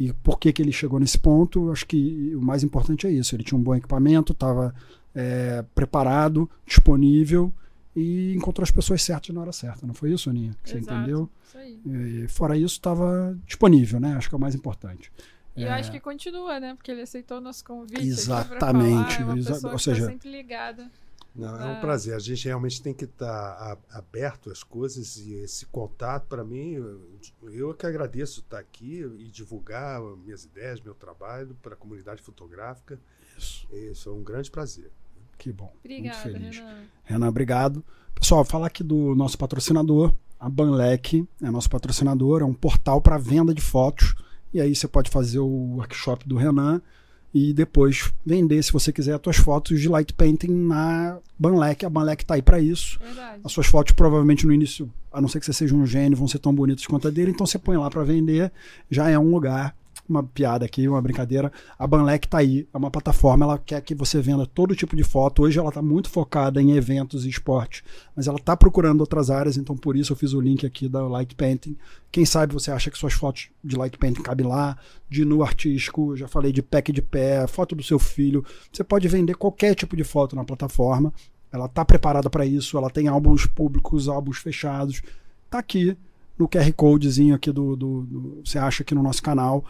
e 0.00 0.12
por 0.14 0.38
que, 0.38 0.50
que 0.50 0.62
ele 0.62 0.72
chegou 0.72 0.98
nesse 0.98 1.18
ponto. 1.18 1.70
Acho 1.70 1.86
que 1.86 2.34
o 2.34 2.40
mais 2.40 2.64
importante 2.64 3.06
é 3.06 3.12
isso. 3.12 3.36
Ele 3.36 3.44
tinha 3.44 3.58
um 3.58 3.62
bom 3.62 3.74
equipamento, 3.74 4.32
estava 4.32 4.74
é, 5.14 5.62
preparado, 5.74 6.48
disponível 6.66 7.52
e 7.94 8.34
encontrou 8.34 8.64
as 8.64 8.70
pessoas 8.70 9.02
certas 9.02 9.34
na 9.34 9.40
hora 9.40 9.52
certa. 9.52 9.86
Não 9.86 9.94
foi 9.94 10.12
isso, 10.12 10.30
Aninha? 10.30 10.54
Que 10.62 10.70
você 10.70 10.78
Exato, 10.78 10.98
entendeu? 10.98 11.30
Isso 11.46 11.58
aí. 11.58 11.80
E, 11.84 12.28
fora 12.28 12.56
isso, 12.56 12.74
estava 12.74 13.38
disponível, 13.46 14.00
né? 14.00 14.14
Acho 14.14 14.28
que 14.28 14.34
é 14.34 14.38
o 14.38 14.40
mais 14.40 14.54
importante. 14.54 15.12
E 15.54 15.64
é... 15.64 15.68
eu 15.68 15.72
acho 15.72 15.90
que 15.90 16.00
continua, 16.00 16.58
né? 16.58 16.74
Porque 16.74 16.90
ele 16.90 17.02
aceitou 17.02 17.38
o 17.38 17.40
nosso 17.40 17.64
convite. 17.64 18.02
Exatamente. 18.02 19.16
Falar, 19.16 19.36
é 19.36 19.38
Exa 19.38 19.54
ou 19.54 19.72
tá 19.72 19.78
seja, 19.78 20.06
sempre 20.06 20.30
ligada. 20.30 20.90
Não, 21.34 21.60
é 21.60 21.78
um 21.78 21.80
prazer. 21.80 22.14
A 22.14 22.18
gente 22.18 22.44
realmente 22.44 22.82
tem 22.82 22.92
que 22.92 23.04
estar 23.04 23.26
tá 23.56 23.78
aberto 23.90 24.50
às 24.50 24.62
coisas 24.62 25.16
e 25.16 25.34
esse 25.34 25.64
contato, 25.66 26.26
para 26.26 26.44
mim, 26.44 26.74
eu 27.42 27.70
é 27.70 27.74
que 27.74 27.86
agradeço 27.86 28.40
estar 28.40 28.58
aqui 28.58 29.02
e 29.18 29.24
divulgar 29.30 30.00
minhas 30.18 30.44
ideias, 30.44 30.80
meu 30.80 30.94
trabalho 30.94 31.56
para 31.62 31.72
a 31.72 31.76
comunidade 31.76 32.22
fotográfica. 32.22 33.00
Isso. 33.36 33.66
Isso 33.72 34.10
é 34.10 34.12
um 34.12 34.22
grande 34.22 34.50
prazer. 34.50 34.90
Que 35.42 35.52
bom. 35.52 35.72
Obrigada, 35.84 36.16
Muito 36.22 36.38
feliz. 36.38 36.56
Renan. 36.56 36.74
Renan, 37.02 37.28
obrigado. 37.28 37.84
Pessoal, 38.14 38.44
falar 38.44 38.68
aqui 38.68 38.84
do 38.84 39.12
nosso 39.16 39.36
patrocinador, 39.36 40.14
a 40.38 40.48
Banlec 40.48 41.26
é 41.42 41.50
nosso 41.50 41.68
patrocinador, 41.68 42.42
é 42.42 42.44
um 42.44 42.54
portal 42.54 43.00
para 43.00 43.18
venda 43.18 43.52
de 43.52 43.60
fotos. 43.60 44.14
E 44.54 44.60
aí 44.60 44.72
você 44.72 44.86
pode 44.86 45.10
fazer 45.10 45.40
o 45.40 45.78
workshop 45.78 46.28
do 46.28 46.36
Renan 46.36 46.80
e 47.34 47.52
depois 47.52 48.12
vender, 48.24 48.62
se 48.62 48.72
você 48.72 48.92
quiser, 48.92 49.14
as 49.14 49.20
suas 49.20 49.36
fotos 49.36 49.80
de 49.80 49.88
light 49.88 50.14
painting 50.14 50.52
na 50.52 51.18
Banlec. 51.36 51.84
A 51.84 51.90
Banlec 51.90 52.22
está 52.22 52.34
aí 52.34 52.42
para 52.42 52.60
isso. 52.60 53.00
Verdade. 53.00 53.40
As 53.42 53.50
suas 53.50 53.66
fotos 53.66 53.94
provavelmente 53.94 54.46
no 54.46 54.52
início, 54.52 54.88
a 55.12 55.20
não 55.20 55.26
ser 55.26 55.40
que 55.40 55.46
você 55.46 55.52
seja 55.52 55.74
um 55.74 55.84
gênio, 55.84 56.16
vão 56.16 56.28
ser 56.28 56.38
tão 56.38 56.54
bonitas 56.54 56.86
quanto 56.86 57.08
a 57.08 57.10
dele, 57.10 57.32
então 57.32 57.44
você 57.44 57.58
põe 57.58 57.76
lá 57.76 57.90
para 57.90 58.04
vender, 58.04 58.52
já 58.88 59.10
é 59.10 59.18
um 59.18 59.32
lugar 59.32 59.74
uma 60.08 60.22
piada 60.22 60.64
aqui, 60.64 60.88
uma 60.88 61.00
brincadeira. 61.00 61.52
A 61.78 61.86
Banlec 61.86 62.28
tá 62.28 62.38
aí, 62.38 62.66
é 62.72 62.76
uma 62.76 62.90
plataforma, 62.90 63.44
ela 63.44 63.58
quer 63.58 63.80
que 63.80 63.94
você 63.94 64.20
venda 64.20 64.46
todo 64.46 64.74
tipo 64.74 64.96
de 64.96 65.04
foto. 65.04 65.42
Hoje 65.42 65.58
ela 65.58 65.68
está 65.68 65.80
muito 65.80 66.10
focada 66.10 66.60
em 66.60 66.72
eventos 66.72 67.24
e 67.24 67.28
esporte, 67.28 67.84
mas 68.14 68.26
ela 68.26 68.38
está 68.38 68.56
procurando 68.56 69.00
outras 69.00 69.30
áreas, 69.30 69.56
então 69.56 69.76
por 69.76 69.96
isso 69.96 70.12
eu 70.12 70.16
fiz 70.16 70.32
o 70.32 70.40
link 70.40 70.66
aqui 70.66 70.88
da 70.88 71.06
Light 71.06 71.34
Painting. 71.34 71.76
Quem 72.10 72.24
sabe 72.24 72.52
você 72.52 72.70
acha 72.70 72.90
que 72.90 72.98
suas 72.98 73.12
fotos 73.12 73.48
de 73.62 73.76
Light 73.76 73.96
Painting 73.96 74.22
cabem 74.22 74.46
lá, 74.46 74.76
de 75.08 75.24
nu 75.24 75.42
artístico, 75.42 76.16
já 76.16 76.28
falei 76.28 76.52
de 76.52 76.62
pack 76.62 76.92
de 76.92 77.02
pé, 77.02 77.46
foto 77.46 77.74
do 77.74 77.82
seu 77.82 77.98
filho. 77.98 78.44
Você 78.72 78.84
pode 78.84 79.08
vender 79.08 79.34
qualquer 79.34 79.74
tipo 79.74 79.96
de 79.96 80.04
foto 80.04 80.36
na 80.36 80.44
plataforma. 80.44 81.12
Ela 81.50 81.66
está 81.66 81.84
preparada 81.84 82.30
para 82.30 82.46
isso, 82.46 82.78
ela 82.78 82.88
tem 82.88 83.08
álbuns 83.08 83.46
públicos, 83.46 84.08
álbuns 84.08 84.38
fechados. 84.38 85.02
Tá 85.50 85.58
aqui 85.58 85.96
no 86.38 86.48
QR 86.48 86.72
Codezinho 86.72 87.34
aqui 87.34 87.52
do, 87.52 87.76
do, 87.76 88.02
do 88.02 88.42
você 88.44 88.58
acha 88.58 88.82
aqui 88.82 88.94
no 88.94 89.02
nosso 89.02 89.22
canal 89.22 89.64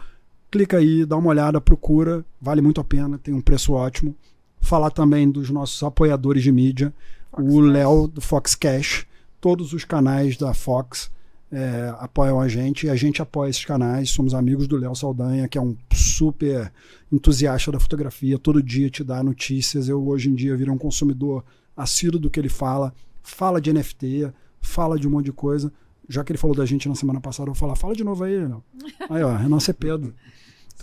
clica 0.53 0.77
aí, 0.77 1.03
dá 1.03 1.17
uma 1.17 1.31
olhada, 1.31 1.59
procura, 1.59 2.23
vale 2.39 2.61
muito 2.61 2.79
a 2.79 2.83
pena, 2.83 3.17
tem 3.17 3.33
um 3.33 3.41
preço 3.41 3.73
ótimo. 3.73 4.15
Falar 4.61 4.91
também 4.91 5.27
dos 5.27 5.49
nossos 5.49 5.81
apoiadores 5.81 6.43
de 6.43 6.51
mídia, 6.51 6.93
Fox 7.31 7.43
o 7.55 7.59
Léo 7.59 8.07
do 8.07 8.21
Fox 8.21 8.53
Cash, 8.53 9.07
todos 9.41 9.73
os 9.73 9.83
canais 9.83 10.37
da 10.37 10.53
Fox 10.53 11.09
é, 11.51 11.91
apoiam 11.97 12.39
a 12.39 12.47
gente 12.47 12.85
e 12.85 12.89
a 12.91 12.95
gente 12.95 13.19
apoia 13.19 13.49
esses 13.49 13.65
canais. 13.65 14.11
Somos 14.11 14.35
amigos 14.35 14.67
do 14.67 14.77
Léo 14.77 14.95
Saldanha, 14.95 15.47
que 15.47 15.57
é 15.57 15.61
um 15.61 15.75
super 15.91 16.71
entusiasta 17.11 17.71
da 17.71 17.79
fotografia, 17.79 18.37
todo 18.37 18.61
dia 18.61 18.91
te 18.91 19.03
dá 19.03 19.23
notícias. 19.23 19.89
Eu 19.89 20.07
hoje 20.07 20.29
em 20.29 20.35
dia 20.35 20.55
virei 20.55 20.71
um 20.71 20.77
consumidor 20.77 21.43
assíduo 21.75 22.19
do 22.19 22.29
que 22.29 22.39
ele 22.39 22.49
fala, 22.49 22.93
fala 23.23 23.59
de 23.59 23.73
NFT, 23.73 24.31
fala 24.61 24.99
de 24.99 25.07
um 25.07 25.11
monte 25.11 25.25
de 25.25 25.33
coisa. 25.33 25.73
Já 26.07 26.23
que 26.23 26.31
ele 26.31 26.37
falou 26.37 26.55
da 26.55 26.65
gente 26.65 26.87
na 26.87 26.93
semana 26.93 27.19
passada, 27.19 27.49
eu 27.49 27.53
vou 27.53 27.59
falar, 27.59 27.75
fala 27.75 27.95
de 27.95 28.03
novo 28.03 28.23
aí, 28.23 28.37
Léo. 28.37 28.63
Aí, 29.09 29.23
ó, 29.23 29.35
Renan 29.35 29.59
Cepeda 29.59 30.13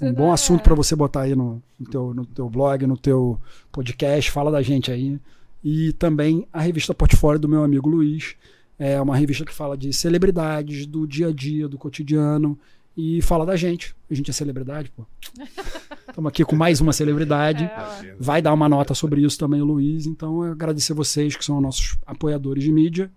um 0.00 0.12
bom 0.12 0.32
assunto 0.32 0.62
para 0.62 0.74
você 0.74 0.96
botar 0.96 1.22
aí 1.22 1.34
no, 1.34 1.62
no, 1.78 1.86
teu, 1.86 2.14
no 2.14 2.24
teu 2.26 2.48
blog, 2.48 2.86
no 2.86 2.96
teu 2.96 3.38
podcast. 3.70 4.30
Fala 4.30 4.50
da 4.50 4.62
gente 4.62 4.90
aí. 4.90 5.18
E 5.62 5.92
também 5.94 6.46
a 6.52 6.60
revista 6.60 6.94
Portfólio 6.94 7.40
do 7.40 7.48
meu 7.48 7.62
amigo 7.62 7.88
Luiz. 7.88 8.34
É 8.78 9.00
uma 9.00 9.16
revista 9.16 9.44
que 9.44 9.52
fala 9.52 9.76
de 9.76 9.92
celebridades, 9.92 10.86
do 10.86 11.06
dia 11.06 11.28
a 11.28 11.32
dia, 11.32 11.68
do 11.68 11.76
cotidiano. 11.76 12.58
E 12.96 13.20
fala 13.22 13.44
da 13.44 13.56
gente. 13.56 13.94
A 14.10 14.14
gente 14.14 14.30
é 14.30 14.32
celebridade, 14.32 14.90
pô. 14.90 15.04
Estamos 16.08 16.28
aqui 16.28 16.44
com 16.44 16.56
mais 16.56 16.80
uma 16.80 16.92
celebridade. 16.92 17.64
É, 17.64 18.16
Vai 18.18 18.42
dar 18.42 18.52
uma 18.52 18.68
nota 18.68 18.94
sobre 18.94 19.22
isso 19.22 19.38
também 19.38 19.60
o 19.60 19.64
Luiz. 19.64 20.06
Então, 20.06 20.44
eu 20.44 20.52
agradecer 20.52 20.92
vocês 20.94 21.36
que 21.36 21.44
são 21.44 21.60
nossos 21.60 21.98
apoiadores 22.06 22.64
de 22.64 22.72
mídia. 22.72 23.10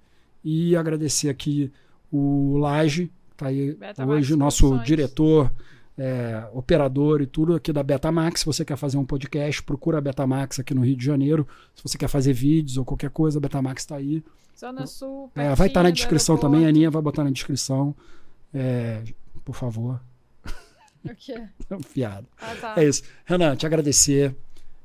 E 0.43 0.75
agradecer 0.75 1.29
aqui 1.29 1.71
o 2.11 2.57
Laje, 2.57 3.09
tá 3.35 3.47
aí 3.47 3.73
Beta 3.73 4.05
hoje, 4.05 4.35
nosso 4.35 4.77
diretor 4.79 5.49
é, 5.97 6.47
operador 6.53 7.21
e 7.21 7.25
tudo 7.25 7.55
aqui 7.55 7.71
da 7.71 7.83
Betamax. 7.83 8.41
Se 8.41 8.45
você 8.45 8.65
quer 8.65 8.77
fazer 8.77 8.97
um 8.97 9.05
podcast, 9.05 9.61
procura 9.63 9.97
a 9.97 10.01
Betamax 10.01 10.59
aqui 10.59 10.73
no 10.73 10.85
Rio 10.85 10.95
de 10.95 11.05
Janeiro. 11.05 11.47
Se 11.75 11.83
você 11.83 11.97
quer 11.97 12.07
fazer 12.07 12.33
vídeos 12.33 12.77
ou 12.77 12.85
qualquer 12.85 13.09
coisa, 13.09 13.37
a 13.37 13.41
Betamax 13.41 13.83
está 13.83 13.95
aí. 13.95 14.23
Zona 14.59 14.85
Sul, 14.85 15.31
é, 15.35 15.53
vai 15.55 15.67
estar 15.67 15.81
tá 15.81 15.83
na 15.83 15.89
descrição 15.89 16.37
também, 16.37 16.65
a 16.65 16.69
Aninha 16.69 16.89
vai 16.89 17.01
botar 17.01 17.23
na 17.23 17.31
descrição. 17.31 17.95
É, 18.53 19.03
por 19.43 19.55
favor. 19.55 19.99
O 21.03 21.13
quê? 21.15 21.49
Fiado. 21.89 22.25
Ah, 22.39 22.55
tá. 22.55 22.75
É 22.77 22.85
isso. 22.85 23.03
Renan, 23.25 23.57
te 23.57 23.65
agradecer. 23.65 24.33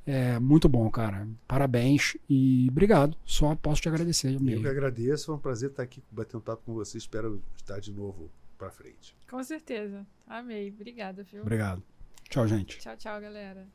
É 0.04 0.36
muito 0.40 0.68
bom, 0.68 0.90
cara. 0.90 1.28
Parabéns 1.46 2.16
e 2.28 2.66
obrigado. 2.68 3.16
Só 3.24 3.54
posso 3.54 3.80
te 3.80 3.88
agradecer. 3.88 4.34
Eu 4.34 4.40
que 4.40 4.66
agradeço. 4.66 5.30
É 5.30 5.34
um 5.36 5.38
prazer 5.38 5.70
estar 5.70 5.84
aqui 5.84 6.02
batendo 6.10 6.40
papo 6.40 6.62
com 6.66 6.74
você. 6.74 6.98
Espero 6.98 7.40
estar 7.56 7.78
de 7.78 7.92
novo 7.92 8.28
para 8.58 8.70
frente. 8.70 9.16
Com 9.30 9.42
certeza. 9.42 10.06
Amei. 10.26 10.70
Obrigada, 10.70 11.22
viu? 11.22 11.42
Obrigado. 11.42 11.82
Tchau, 12.28 12.46
gente. 12.46 12.78
Tchau, 12.78 12.96
tchau, 12.96 13.20
galera. 13.20 13.66